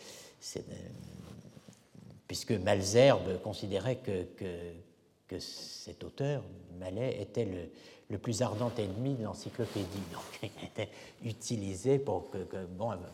puisque 2.26 2.52
Malzerbe 2.52 3.40
considérait 3.42 3.96
que, 3.96 4.24
que, 5.28 5.38
cet 5.38 6.04
auteur, 6.04 6.44
Mallet, 6.78 7.20
était 7.20 7.44
le, 7.44 7.70
le 8.10 8.18
plus 8.18 8.42
ardent 8.42 8.70
ennemi 8.78 9.14
de 9.14 9.24
l'encyclopédie. 9.24 10.02
Donc 10.12 10.22
il 10.42 10.64
était 10.66 10.88
utilisé 11.24 11.98
pour, 11.98 12.26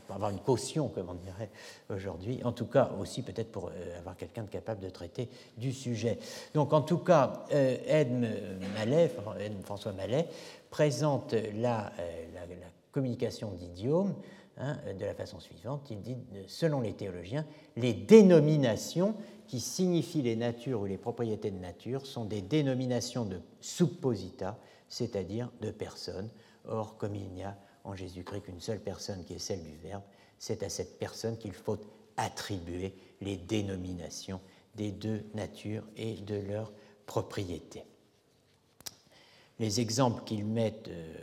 avoir 0.09 0.31
une 0.31 0.41
caution, 0.41 0.89
comme 0.89 1.09
on 1.09 1.15
dirait 1.15 1.51
aujourd'hui, 1.89 2.41
en 2.45 2.53
tout 2.53 2.67
cas 2.67 2.91
aussi 3.01 3.23
peut-être 3.23 3.53
pour 3.53 3.69
euh, 3.69 3.99
avoir 3.99 4.17
quelqu'un 4.17 4.43
de 4.43 4.49
capable 4.49 4.81
de 4.81 4.91
traiter 4.91 5.29
du 5.57 5.73
sujet. 5.73 6.19
Donc 6.55 6.73
en 6.73 6.83
tout 6.83 6.99
cas, 6.99 7.45
euh, 7.53 7.77
Edme 7.87 8.27
Mallet, 8.75 9.11
François 9.65 9.93
Mallet, 9.93 10.29
présente 10.71 11.35
la, 11.55 11.93
euh, 11.99 12.27
communication 12.93 13.53
d'idiomes 13.53 14.15
Hein, 14.63 14.77
de 14.99 15.07
la 15.07 15.15
façon 15.15 15.41
suivante. 15.41 15.87
Il 15.91 16.03
dit, 16.03 16.17
selon 16.47 16.83
les 16.83 16.93
théologiens, 16.93 17.47
les 17.77 17.95
dénominations 17.95 19.15
qui 19.47 19.59
signifient 19.59 20.21
les 20.21 20.37
natures 20.37 20.83
ou 20.83 20.85
les 20.85 20.99
propriétés 20.99 21.51
de 21.51 21.59
nature 21.59 22.05
sont 22.05 22.27
des 22.27 22.43
dénominations 22.43 23.25
de 23.25 23.41
supposita, 23.63 24.59
c'est-à-dire 24.91 25.51
de 25.63 25.71
personnes. 25.71 26.29
Or, 26.67 26.99
comme 26.99 27.15
il 27.15 27.31
n'y 27.31 27.43
a 27.43 27.57
en 27.85 27.97
Jésus-Christ 27.97 28.43
qu'une 28.43 28.61
seule 28.61 28.81
personne 28.81 29.25
qui 29.25 29.33
est 29.33 29.39
celle 29.39 29.63
du 29.63 29.75
Verbe, 29.77 30.03
c'est 30.39 30.63
à 30.63 30.69
cette 30.69 30.99
personne 30.99 31.39
qu'il 31.39 31.55
faut 31.55 31.79
attribuer 32.19 32.95
les 33.23 33.39
dénominations 33.39 34.41
des 34.75 34.93
deux 34.93 35.25
natures 35.33 35.85
et 35.97 36.17
de 36.17 36.35
leurs 36.35 36.71
propriétés. 37.07 37.85
Les 39.59 39.81
exemples 39.81 40.25
qu'ils 40.25 40.45
mettent 40.45 40.89
euh, 40.89 41.15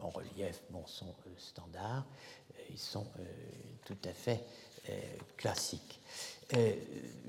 en 0.00 0.10
relief 0.10 0.62
sont 0.86 1.06
euh, 1.26 1.30
standards 1.36 2.06
ils 2.72 2.78
sont 2.78 3.06
euh, 3.18 3.22
tout 3.84 3.96
à 4.04 4.12
fait 4.12 4.44
euh, 4.88 4.92
classiques. 5.36 6.00
Euh, 6.56 6.72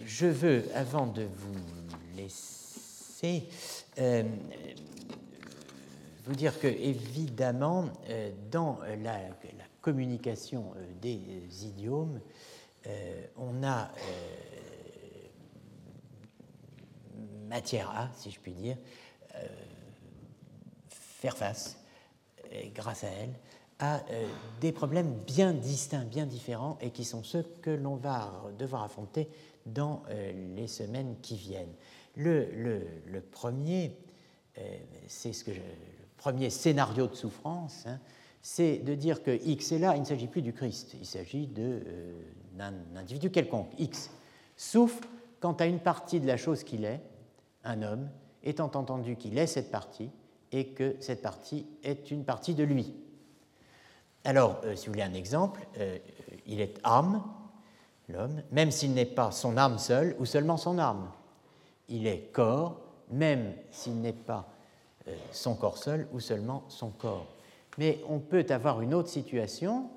je 0.05 0.27
veux, 0.27 0.63
avant 0.73 1.07
de 1.07 1.23
vous 1.23 1.55
laisser, 2.15 3.47
vous 6.23 6.35
dire 6.35 6.59
que, 6.59 6.67
évidemment, 6.67 7.89
dans 8.51 8.79
la, 9.03 9.19
communication 9.81 10.73
des 11.01 11.19
idiomes, 11.65 12.19
on 13.37 13.63
a 13.63 13.89
matière 17.47 17.89
à, 17.89 18.09
si 18.15 18.29
je 18.29 18.39
puis 18.39 18.53
dire, 18.53 18.77
faire 20.89 21.35
face, 21.35 21.77
grâce 22.75 23.03
à 23.03 23.09
elle, 23.09 23.33
à 23.81 24.05
euh, 24.11 24.27
des 24.61 24.71
problèmes 24.71 25.11
bien 25.25 25.53
distincts, 25.53 26.05
bien 26.05 26.25
différents, 26.25 26.77
et 26.81 26.91
qui 26.91 27.03
sont 27.03 27.23
ceux 27.23 27.43
que 27.61 27.71
l'on 27.71 27.95
va 27.95 28.31
devoir 28.57 28.83
affronter 28.83 29.27
dans 29.65 30.03
euh, 30.09 30.31
les 30.55 30.67
semaines 30.67 31.15
qui 31.21 31.35
viennent. 31.35 31.73
Le, 32.15 32.47
le, 33.07 33.21
premier, 33.21 33.97
euh, 34.57 34.77
c'est 35.07 35.33
ce 35.33 35.43
que 35.43 35.51
le 35.51 35.61
premier 36.21 36.51
scénario 36.51 37.07
de 37.07 37.15
souffrance, 37.15 37.85
hein, 37.87 37.97
c'est 38.43 38.77
de 38.77 38.93
dire 38.93 39.23
que 39.23 39.31
X 39.43 39.71
est 39.71 39.79
là, 39.79 39.95
il 39.95 40.01
ne 40.01 40.05
s'agit 40.05 40.27
plus 40.27 40.43
du 40.43 40.53
Christ, 40.53 40.93
il 40.99 41.05
s'agit 41.05 41.47
d'un 41.47 42.73
individu 42.95 43.31
quelconque. 43.31 43.71
X 43.79 44.11
souffre 44.55 45.01
quant 45.39 45.53
à 45.53 45.65
une 45.65 45.79
partie 45.79 46.19
de 46.19 46.27
la 46.27 46.37
chose 46.37 46.63
qu'il 46.63 46.85
est, 46.85 47.01
un 47.63 47.81
homme, 47.81 48.07
étant 48.43 48.69
entendu 48.75 49.15
qu'il 49.15 49.39
est 49.39 49.47
cette 49.47 49.71
partie 49.71 50.11
et 50.51 50.67
que 50.67 50.95
cette 50.99 51.23
partie 51.23 51.65
est 51.83 52.11
une 52.11 52.23
partie 52.23 52.53
de 52.53 52.63
lui. 52.63 52.93
Alors, 54.23 54.61
euh, 54.63 54.75
si 54.75 54.85
vous 54.85 54.93
voulez 54.93 55.03
un 55.03 55.15
exemple, 55.15 55.65
euh, 55.79 55.97
il 56.45 56.61
est 56.61 56.79
âme, 56.83 57.23
l'homme, 58.09 58.43
même 58.51 58.69
s'il 58.69 58.93
n'est 58.93 59.05
pas 59.05 59.31
son 59.31 59.57
âme 59.57 59.79
seule 59.79 60.15
ou 60.19 60.25
seulement 60.25 60.57
son 60.57 60.77
âme. 60.77 61.09
Il 61.89 62.05
est 62.05 62.31
corps, 62.31 62.79
même 63.09 63.55
s'il 63.71 64.01
n'est 64.01 64.13
pas 64.13 64.47
euh, 64.47 64.50
son 65.31 65.55
corps 65.55 65.77
seul 65.77 66.07
ou 66.13 66.19
seulement 66.19 66.63
son 66.69 66.89
corps. 66.89 67.27
Mais 67.77 67.99
on 68.09 68.19
peut 68.19 68.45
avoir 68.49 68.81
une 68.81 68.93
autre 68.93 69.09
situation, 69.09 69.89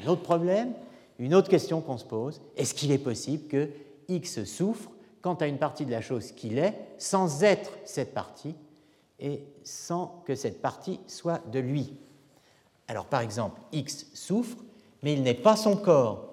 un 0.00 0.06
autre 0.06 0.22
problème, 0.22 0.72
une 1.18 1.34
autre 1.34 1.48
question 1.48 1.80
qu'on 1.80 1.98
se 1.98 2.04
pose. 2.04 2.40
Est-ce 2.56 2.74
qu'il 2.74 2.92
est 2.92 2.98
possible 2.98 3.48
que 3.48 3.68
X 4.08 4.44
souffre 4.44 4.90
quant 5.20 5.34
à 5.34 5.46
une 5.46 5.58
partie 5.58 5.84
de 5.84 5.90
la 5.90 6.00
chose 6.00 6.32
qu'il 6.32 6.58
est, 6.58 6.78
sans 6.96 7.42
être 7.42 7.70
cette 7.84 8.14
partie, 8.14 8.54
et 9.18 9.42
sans 9.64 10.22
que 10.24 10.36
cette 10.36 10.62
partie 10.62 11.00
soit 11.08 11.40
de 11.50 11.58
lui? 11.58 11.92
Alors 12.86 13.06
par 13.06 13.20
exemple, 13.20 13.60
X 13.72 14.06
souffre, 14.14 14.56
mais 15.02 15.12
il 15.12 15.22
n'est 15.22 15.34
pas 15.34 15.56
son 15.56 15.76
corps, 15.76 16.32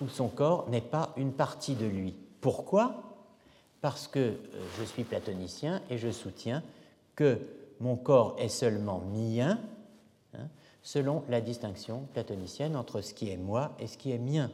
ou 0.00 0.08
son 0.08 0.28
corps 0.28 0.68
n'est 0.68 0.80
pas 0.80 1.12
une 1.16 1.32
partie 1.32 1.74
de 1.74 1.86
lui. 1.86 2.14
Pourquoi? 2.40 3.07
Parce 3.80 4.08
que 4.08 4.18
euh, 4.18 4.36
je 4.78 4.84
suis 4.84 5.04
platonicien 5.04 5.82
et 5.90 5.98
je 5.98 6.10
soutiens 6.10 6.62
que 7.14 7.38
mon 7.80 7.96
corps 7.96 8.36
est 8.38 8.48
seulement 8.48 9.00
mien, 9.00 9.58
hein, 10.34 10.48
selon 10.82 11.24
la 11.28 11.40
distinction 11.40 12.08
platonicienne 12.12 12.76
entre 12.76 13.00
ce 13.00 13.14
qui 13.14 13.30
est 13.30 13.36
moi 13.36 13.76
et 13.78 13.86
ce 13.86 13.96
qui 13.96 14.12
est 14.12 14.18
mien, 14.18 14.50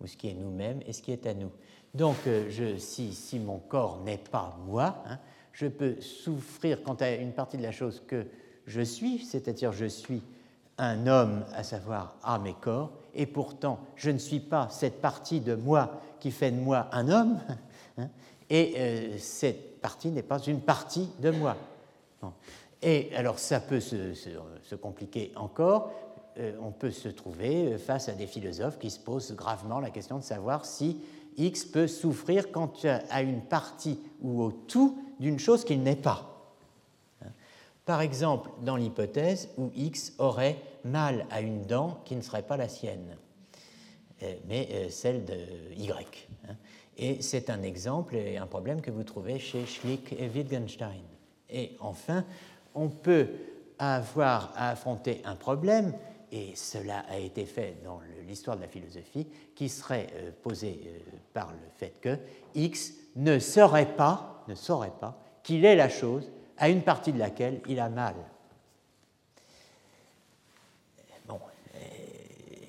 ou 0.00 0.06
ce 0.06 0.16
qui 0.16 0.28
est 0.28 0.34
nous-mêmes 0.34 0.80
et 0.86 0.92
ce 0.92 1.02
qui 1.02 1.12
est 1.12 1.26
à 1.26 1.34
nous. 1.34 1.50
Donc, 1.94 2.16
euh, 2.26 2.78
si, 2.78 3.12
si, 3.12 3.38
mon 3.38 3.58
corps 3.58 4.00
n'est 4.04 4.18
pas 4.18 4.56
moi, 4.66 5.02
hein, 5.06 5.18
je 5.52 5.66
peux 5.66 6.00
souffrir 6.00 6.82
quant 6.82 6.94
à 6.94 7.10
une 7.10 7.32
partie 7.32 7.58
de 7.58 7.62
la 7.62 7.72
chose 7.72 8.02
que 8.06 8.26
je 8.66 8.80
suis, 8.80 9.18
c'est-à-dire 9.24 9.72
je 9.72 9.86
suis 9.86 10.22
un 10.78 11.06
homme, 11.06 11.44
à 11.54 11.62
savoir 11.62 12.16
âme 12.22 12.46
et 12.46 12.54
corps, 12.54 12.92
et 13.14 13.26
pourtant 13.26 13.78
je 13.96 14.10
ne 14.10 14.18
suis 14.18 14.40
pas 14.40 14.68
cette 14.70 15.00
partie 15.00 15.40
de 15.40 15.54
moi 15.54 16.00
qui 16.20 16.30
fait 16.30 16.50
de 16.50 16.60
moi 16.60 16.88
un 16.92 17.08
homme, 17.08 17.38
hein, 17.98 18.08
et 18.52 18.74
euh, 18.76 19.18
cette 19.18 19.80
partie 19.80 20.10
n'est 20.10 20.22
pas 20.22 20.38
une 20.38 20.60
partie 20.60 21.08
de 21.20 21.30
moi. 21.30 21.56
Et 22.82 23.10
alors 23.16 23.38
ça 23.38 23.60
peut 23.60 23.80
se, 23.80 24.74
compliquer 24.74 25.32
encore, 25.36 25.90
euh, 26.38 26.52
on 26.62 26.70
peut 26.70 26.90
se 26.90 27.08
trouver 27.08 27.78
face 27.78 28.10
à 28.10 28.12
des 28.12 28.26
philosophes 28.26 28.78
qui 28.78 28.90
se 28.90 29.00
posent 29.00 29.34
gravement 29.34 29.80
la 29.80 29.88
question 29.88 30.18
de 30.18 30.22
savoir 30.22 30.66
si 30.66 31.00
X 31.38 31.64
peut 31.64 31.86
souffrir 31.86 32.52
quand 32.52 32.84
à 32.84 33.22
une 33.22 33.40
partie 33.40 33.98
ou 34.20 34.42
au 34.42 34.52
tout 34.52 35.02
d'une 35.18 35.38
chose 35.38 35.64
qu'il 35.64 35.82
n'est 35.82 35.96
pas. 35.96 36.28
Par 37.86 38.02
exemple, 38.02 38.50
dans 38.62 38.76
l'hypothèse 38.76 39.48
où 39.56 39.70
X 39.74 40.12
aurait 40.18 40.58
mal 40.84 41.26
à 41.30 41.40
une 41.40 41.62
dent 41.62 42.00
qui 42.04 42.14
ne 42.16 42.20
serait 42.20 42.42
pas 42.42 42.58
la 42.58 42.68
sienne, 42.68 43.16
euh, 44.22 44.34
mais 44.46 44.68
euh, 44.72 44.90
celle 44.90 45.24
de 45.24 45.34
Y. 45.76 46.28
Et 47.04 47.20
c'est 47.20 47.50
un 47.50 47.64
exemple 47.64 48.14
et 48.14 48.36
un 48.36 48.46
problème 48.46 48.80
que 48.80 48.92
vous 48.92 49.02
trouvez 49.02 49.40
chez 49.40 49.66
Schlick 49.66 50.12
et 50.12 50.28
Wittgenstein. 50.28 51.02
Et 51.50 51.76
enfin, 51.80 52.24
on 52.76 52.88
peut 52.90 53.26
avoir 53.76 54.52
à 54.54 54.70
affronter 54.70 55.20
un 55.24 55.34
problème, 55.34 55.94
et 56.30 56.54
cela 56.54 57.00
a 57.10 57.18
été 57.18 57.44
fait 57.44 57.78
dans 57.82 58.00
l'histoire 58.28 58.56
de 58.56 58.62
la 58.62 58.68
philosophie, 58.68 59.26
qui 59.56 59.68
serait 59.68 60.06
euh, 60.14 60.30
posé 60.44 61.02
par 61.32 61.50
le 61.50 61.58
fait 61.76 62.00
que 62.00 62.16
X 62.54 62.92
ne 63.16 63.40
saurait 63.40 63.96
pas, 63.96 64.44
ne 64.46 64.54
saurait 64.54 64.92
pas 65.00 65.18
qu'il 65.42 65.64
est 65.64 65.74
la 65.74 65.88
chose 65.88 66.30
à 66.56 66.68
une 66.68 66.82
partie 66.82 67.12
de 67.12 67.18
laquelle 67.18 67.62
il 67.66 67.80
a 67.80 67.88
mal. 67.88 68.14
Bon, 71.26 71.40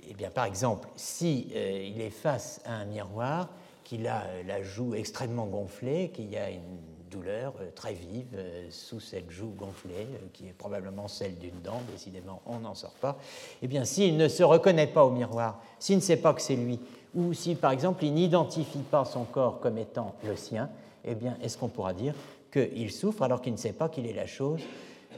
eh 0.09 0.13
bien, 0.15 0.31
par 0.31 0.45
exemple, 0.45 0.89
si 0.95 1.51
euh, 1.53 1.87
il 1.87 2.01
est 2.01 2.09
face 2.09 2.61
à 2.65 2.73
un 2.73 2.85
miroir, 2.85 3.47
qu'il 3.93 4.07
a 4.07 4.23
euh, 4.23 4.43
la 4.47 4.63
joue 4.63 4.95
extrêmement 4.95 5.45
gonflée, 5.45 6.09
qu'il 6.09 6.31
y 6.31 6.37
a 6.37 6.49
une 6.49 6.79
douleur 7.11 7.53
euh, 7.61 7.69
très 7.75 7.93
vive 7.93 8.35
sous 8.71 8.99
cette 8.99 9.29
joue 9.29 9.51
gonflée, 9.51 10.07
qui 10.33 10.47
est 10.47 10.53
probablement 10.53 11.07
celle 11.07 11.37
d'une 11.37 11.61
dent, 11.61 11.81
décidément 11.91 12.41
on 12.47 12.59
n'en 12.59 12.73
sort 12.73 12.95
pas, 12.99 13.17
eh 13.61 13.67
bien 13.67 13.85
s'il 13.85 14.17
ne 14.17 14.27
se 14.27 14.41
reconnaît 14.41 14.87
pas 14.87 15.05
au 15.05 15.11
miroir, 15.11 15.61
s'il 15.77 15.97
ne 15.97 16.01
sait 16.01 16.17
pas 16.17 16.33
que 16.33 16.41
c'est 16.41 16.55
lui, 16.55 16.79
ou 17.13 17.33
si 17.33 17.53
par 17.53 17.71
exemple 17.71 18.03
il 18.03 18.13
n'identifie 18.15 18.79
pas 18.79 19.05
son 19.05 19.25
corps 19.25 19.59
comme 19.59 19.77
étant 19.77 20.15
le 20.25 20.35
sien, 20.35 20.69
eh 21.05 21.13
bien 21.13 21.37
est-ce 21.43 21.57
qu'on 21.57 21.69
pourra 21.69 21.93
dire 21.93 22.15
qu'il 22.51 22.91
souffre 22.91 23.23
alors 23.23 23.41
qu'il 23.41 23.53
ne 23.53 23.57
sait 23.57 23.73
pas 23.73 23.89
qu'il 23.89 24.07
est 24.07 24.13
la 24.13 24.27
chose 24.27 24.61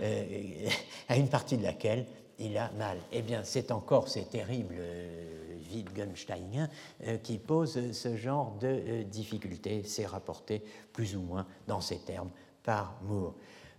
euh, 0.01 0.23
à 1.09 1.15
une 1.17 1.29
partie 1.29 1.57
de 1.57 1.63
laquelle 1.63 2.05
il 2.39 2.57
a 2.57 2.71
mal? 2.77 2.97
Eh 3.13 3.21
bien, 3.21 3.41
c'est 3.43 3.71
encore 3.71 4.07
ces 4.09 4.23
terribles 4.23 4.75
euh, 4.77 5.44
Euh, 7.05 7.17
qui 7.17 7.37
posent 7.37 7.91
ce 7.91 8.15
genre 8.15 8.57
de 8.59 9.03
difficultés. 9.03 9.83
C'est 9.85 10.05
rapporté 10.05 10.61
plus 10.93 11.15
ou 11.15 11.21
moins 11.21 11.45
dans 11.67 11.81
ces 11.81 11.97
termes 11.97 12.29
par 12.63 12.99
Moore. 13.03 13.35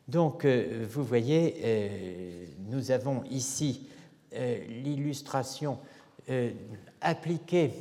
Donc, 0.08 0.46
vous 0.46 1.02
voyez, 1.02 2.48
nous 2.68 2.92
avons 2.92 3.24
ici 3.24 3.88
l'illustration 4.32 5.78
appliquée 7.00 7.72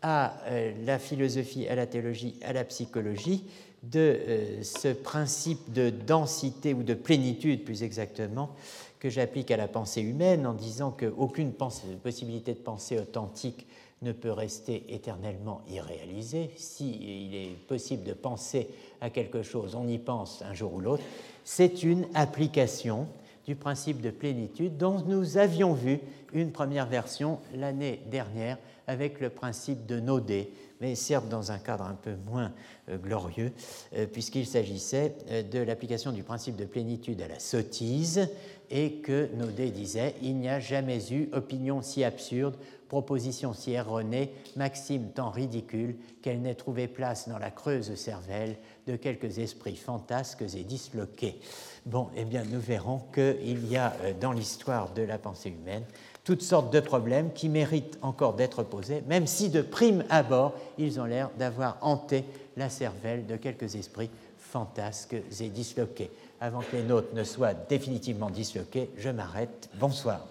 à 0.00 0.36
la 0.84 1.00
philosophie, 1.00 1.66
à 1.66 1.74
la 1.74 1.88
théologie, 1.88 2.38
à 2.42 2.52
la 2.52 2.62
psychologie 2.62 3.42
de 3.90 3.98
euh, 4.00 4.62
ce 4.62 4.88
principe 4.88 5.72
de 5.72 5.90
densité 5.90 6.74
ou 6.74 6.82
de 6.82 6.94
plénitude, 6.94 7.64
plus 7.64 7.82
exactement, 7.82 8.50
que 8.98 9.10
j'applique 9.10 9.50
à 9.50 9.56
la 9.56 9.68
pensée 9.68 10.00
humaine 10.00 10.46
en 10.46 10.54
disant 10.54 10.90
qu'aucune 10.90 11.52
possibilité 11.52 12.54
de 12.54 12.58
pensée 12.58 12.98
authentique 12.98 13.66
ne 14.02 14.12
peut 14.12 14.32
rester 14.32 14.84
éternellement 14.88 15.62
irréalisée. 15.68 16.50
S'il 16.56 17.34
est 17.34 17.56
possible 17.66 18.04
de 18.04 18.12
penser 18.12 18.68
à 19.00 19.10
quelque 19.10 19.42
chose, 19.42 19.74
on 19.74 19.88
y 19.88 19.98
pense 19.98 20.42
un 20.42 20.54
jour 20.54 20.74
ou 20.74 20.80
l'autre. 20.80 21.02
C'est 21.44 21.82
une 21.82 22.06
application 22.14 23.06
du 23.46 23.54
principe 23.54 24.00
de 24.00 24.10
plénitude 24.10 24.76
dont 24.76 25.02
nous 25.06 25.38
avions 25.38 25.72
vu 25.72 26.00
une 26.32 26.52
première 26.52 26.86
version 26.86 27.38
l'année 27.54 28.00
dernière 28.10 28.58
avec 28.86 29.20
le 29.20 29.30
principe 29.30 29.86
de 29.86 30.00
Nodé, 30.00 30.52
mais 30.80 30.94
certes 30.94 31.28
dans 31.28 31.52
un 31.52 31.58
cadre 31.58 31.84
un 31.84 31.94
peu 31.94 32.14
moins 32.26 32.52
euh, 32.88 32.98
glorieux, 32.98 33.52
euh, 33.94 34.06
puisqu'il 34.06 34.46
s'agissait 34.46 35.16
euh, 35.30 35.42
de 35.42 35.58
l'application 35.60 36.12
du 36.12 36.22
principe 36.22 36.56
de 36.56 36.64
plénitude 36.64 37.20
à 37.22 37.28
la 37.28 37.38
sottise, 37.38 38.28
et 38.70 38.94
que 38.94 39.28
Naudet 39.34 39.70
disait 39.70 40.14
Il 40.22 40.36
n'y 40.36 40.48
a 40.48 40.60
jamais 40.60 41.12
eu 41.12 41.28
opinion 41.32 41.82
si 41.82 42.04
absurde, 42.04 42.56
proposition 42.88 43.52
si 43.52 43.72
erronée, 43.72 44.32
maxime 44.56 45.10
tant 45.14 45.30
ridicule 45.30 45.96
qu'elle 46.22 46.40
n'ait 46.40 46.54
trouvé 46.54 46.88
place 46.88 47.28
dans 47.28 47.38
la 47.38 47.50
creuse 47.50 47.94
cervelle 47.94 48.56
de 48.86 48.96
quelques 48.96 49.38
esprits 49.38 49.76
fantasques 49.76 50.44
et 50.56 50.64
disloqués. 50.64 51.40
Bon, 51.84 52.08
eh 52.16 52.24
bien, 52.24 52.44
nous 52.44 52.60
verrons 52.60 53.02
qu'il 53.12 53.66
y 53.68 53.76
a 53.76 53.92
dans 54.20 54.32
l'histoire 54.32 54.92
de 54.92 55.02
la 55.02 55.18
pensée 55.18 55.50
humaine 55.50 55.84
toutes 56.26 56.42
sortes 56.42 56.72
de 56.72 56.80
problèmes 56.80 57.32
qui 57.32 57.48
méritent 57.48 57.98
encore 58.02 58.34
d'être 58.34 58.64
posés, 58.64 59.04
même 59.06 59.28
si 59.28 59.48
de 59.48 59.62
prime 59.62 60.04
abord, 60.10 60.54
ils 60.76 60.98
ont 60.98 61.04
l'air 61.04 61.30
d'avoir 61.38 61.78
hanté 61.82 62.24
la 62.56 62.68
cervelle 62.68 63.26
de 63.26 63.36
quelques 63.36 63.76
esprits 63.76 64.10
fantasques 64.36 65.14
et 65.40 65.48
disloqués. 65.48 66.10
Avant 66.40 66.60
que 66.60 66.76
les 66.76 66.82
nôtres 66.82 67.14
ne 67.14 67.24
soient 67.24 67.54
définitivement 67.54 68.30
disloqués, 68.30 68.90
je 68.96 69.08
m'arrête. 69.08 69.70
Bonsoir. 69.74 70.26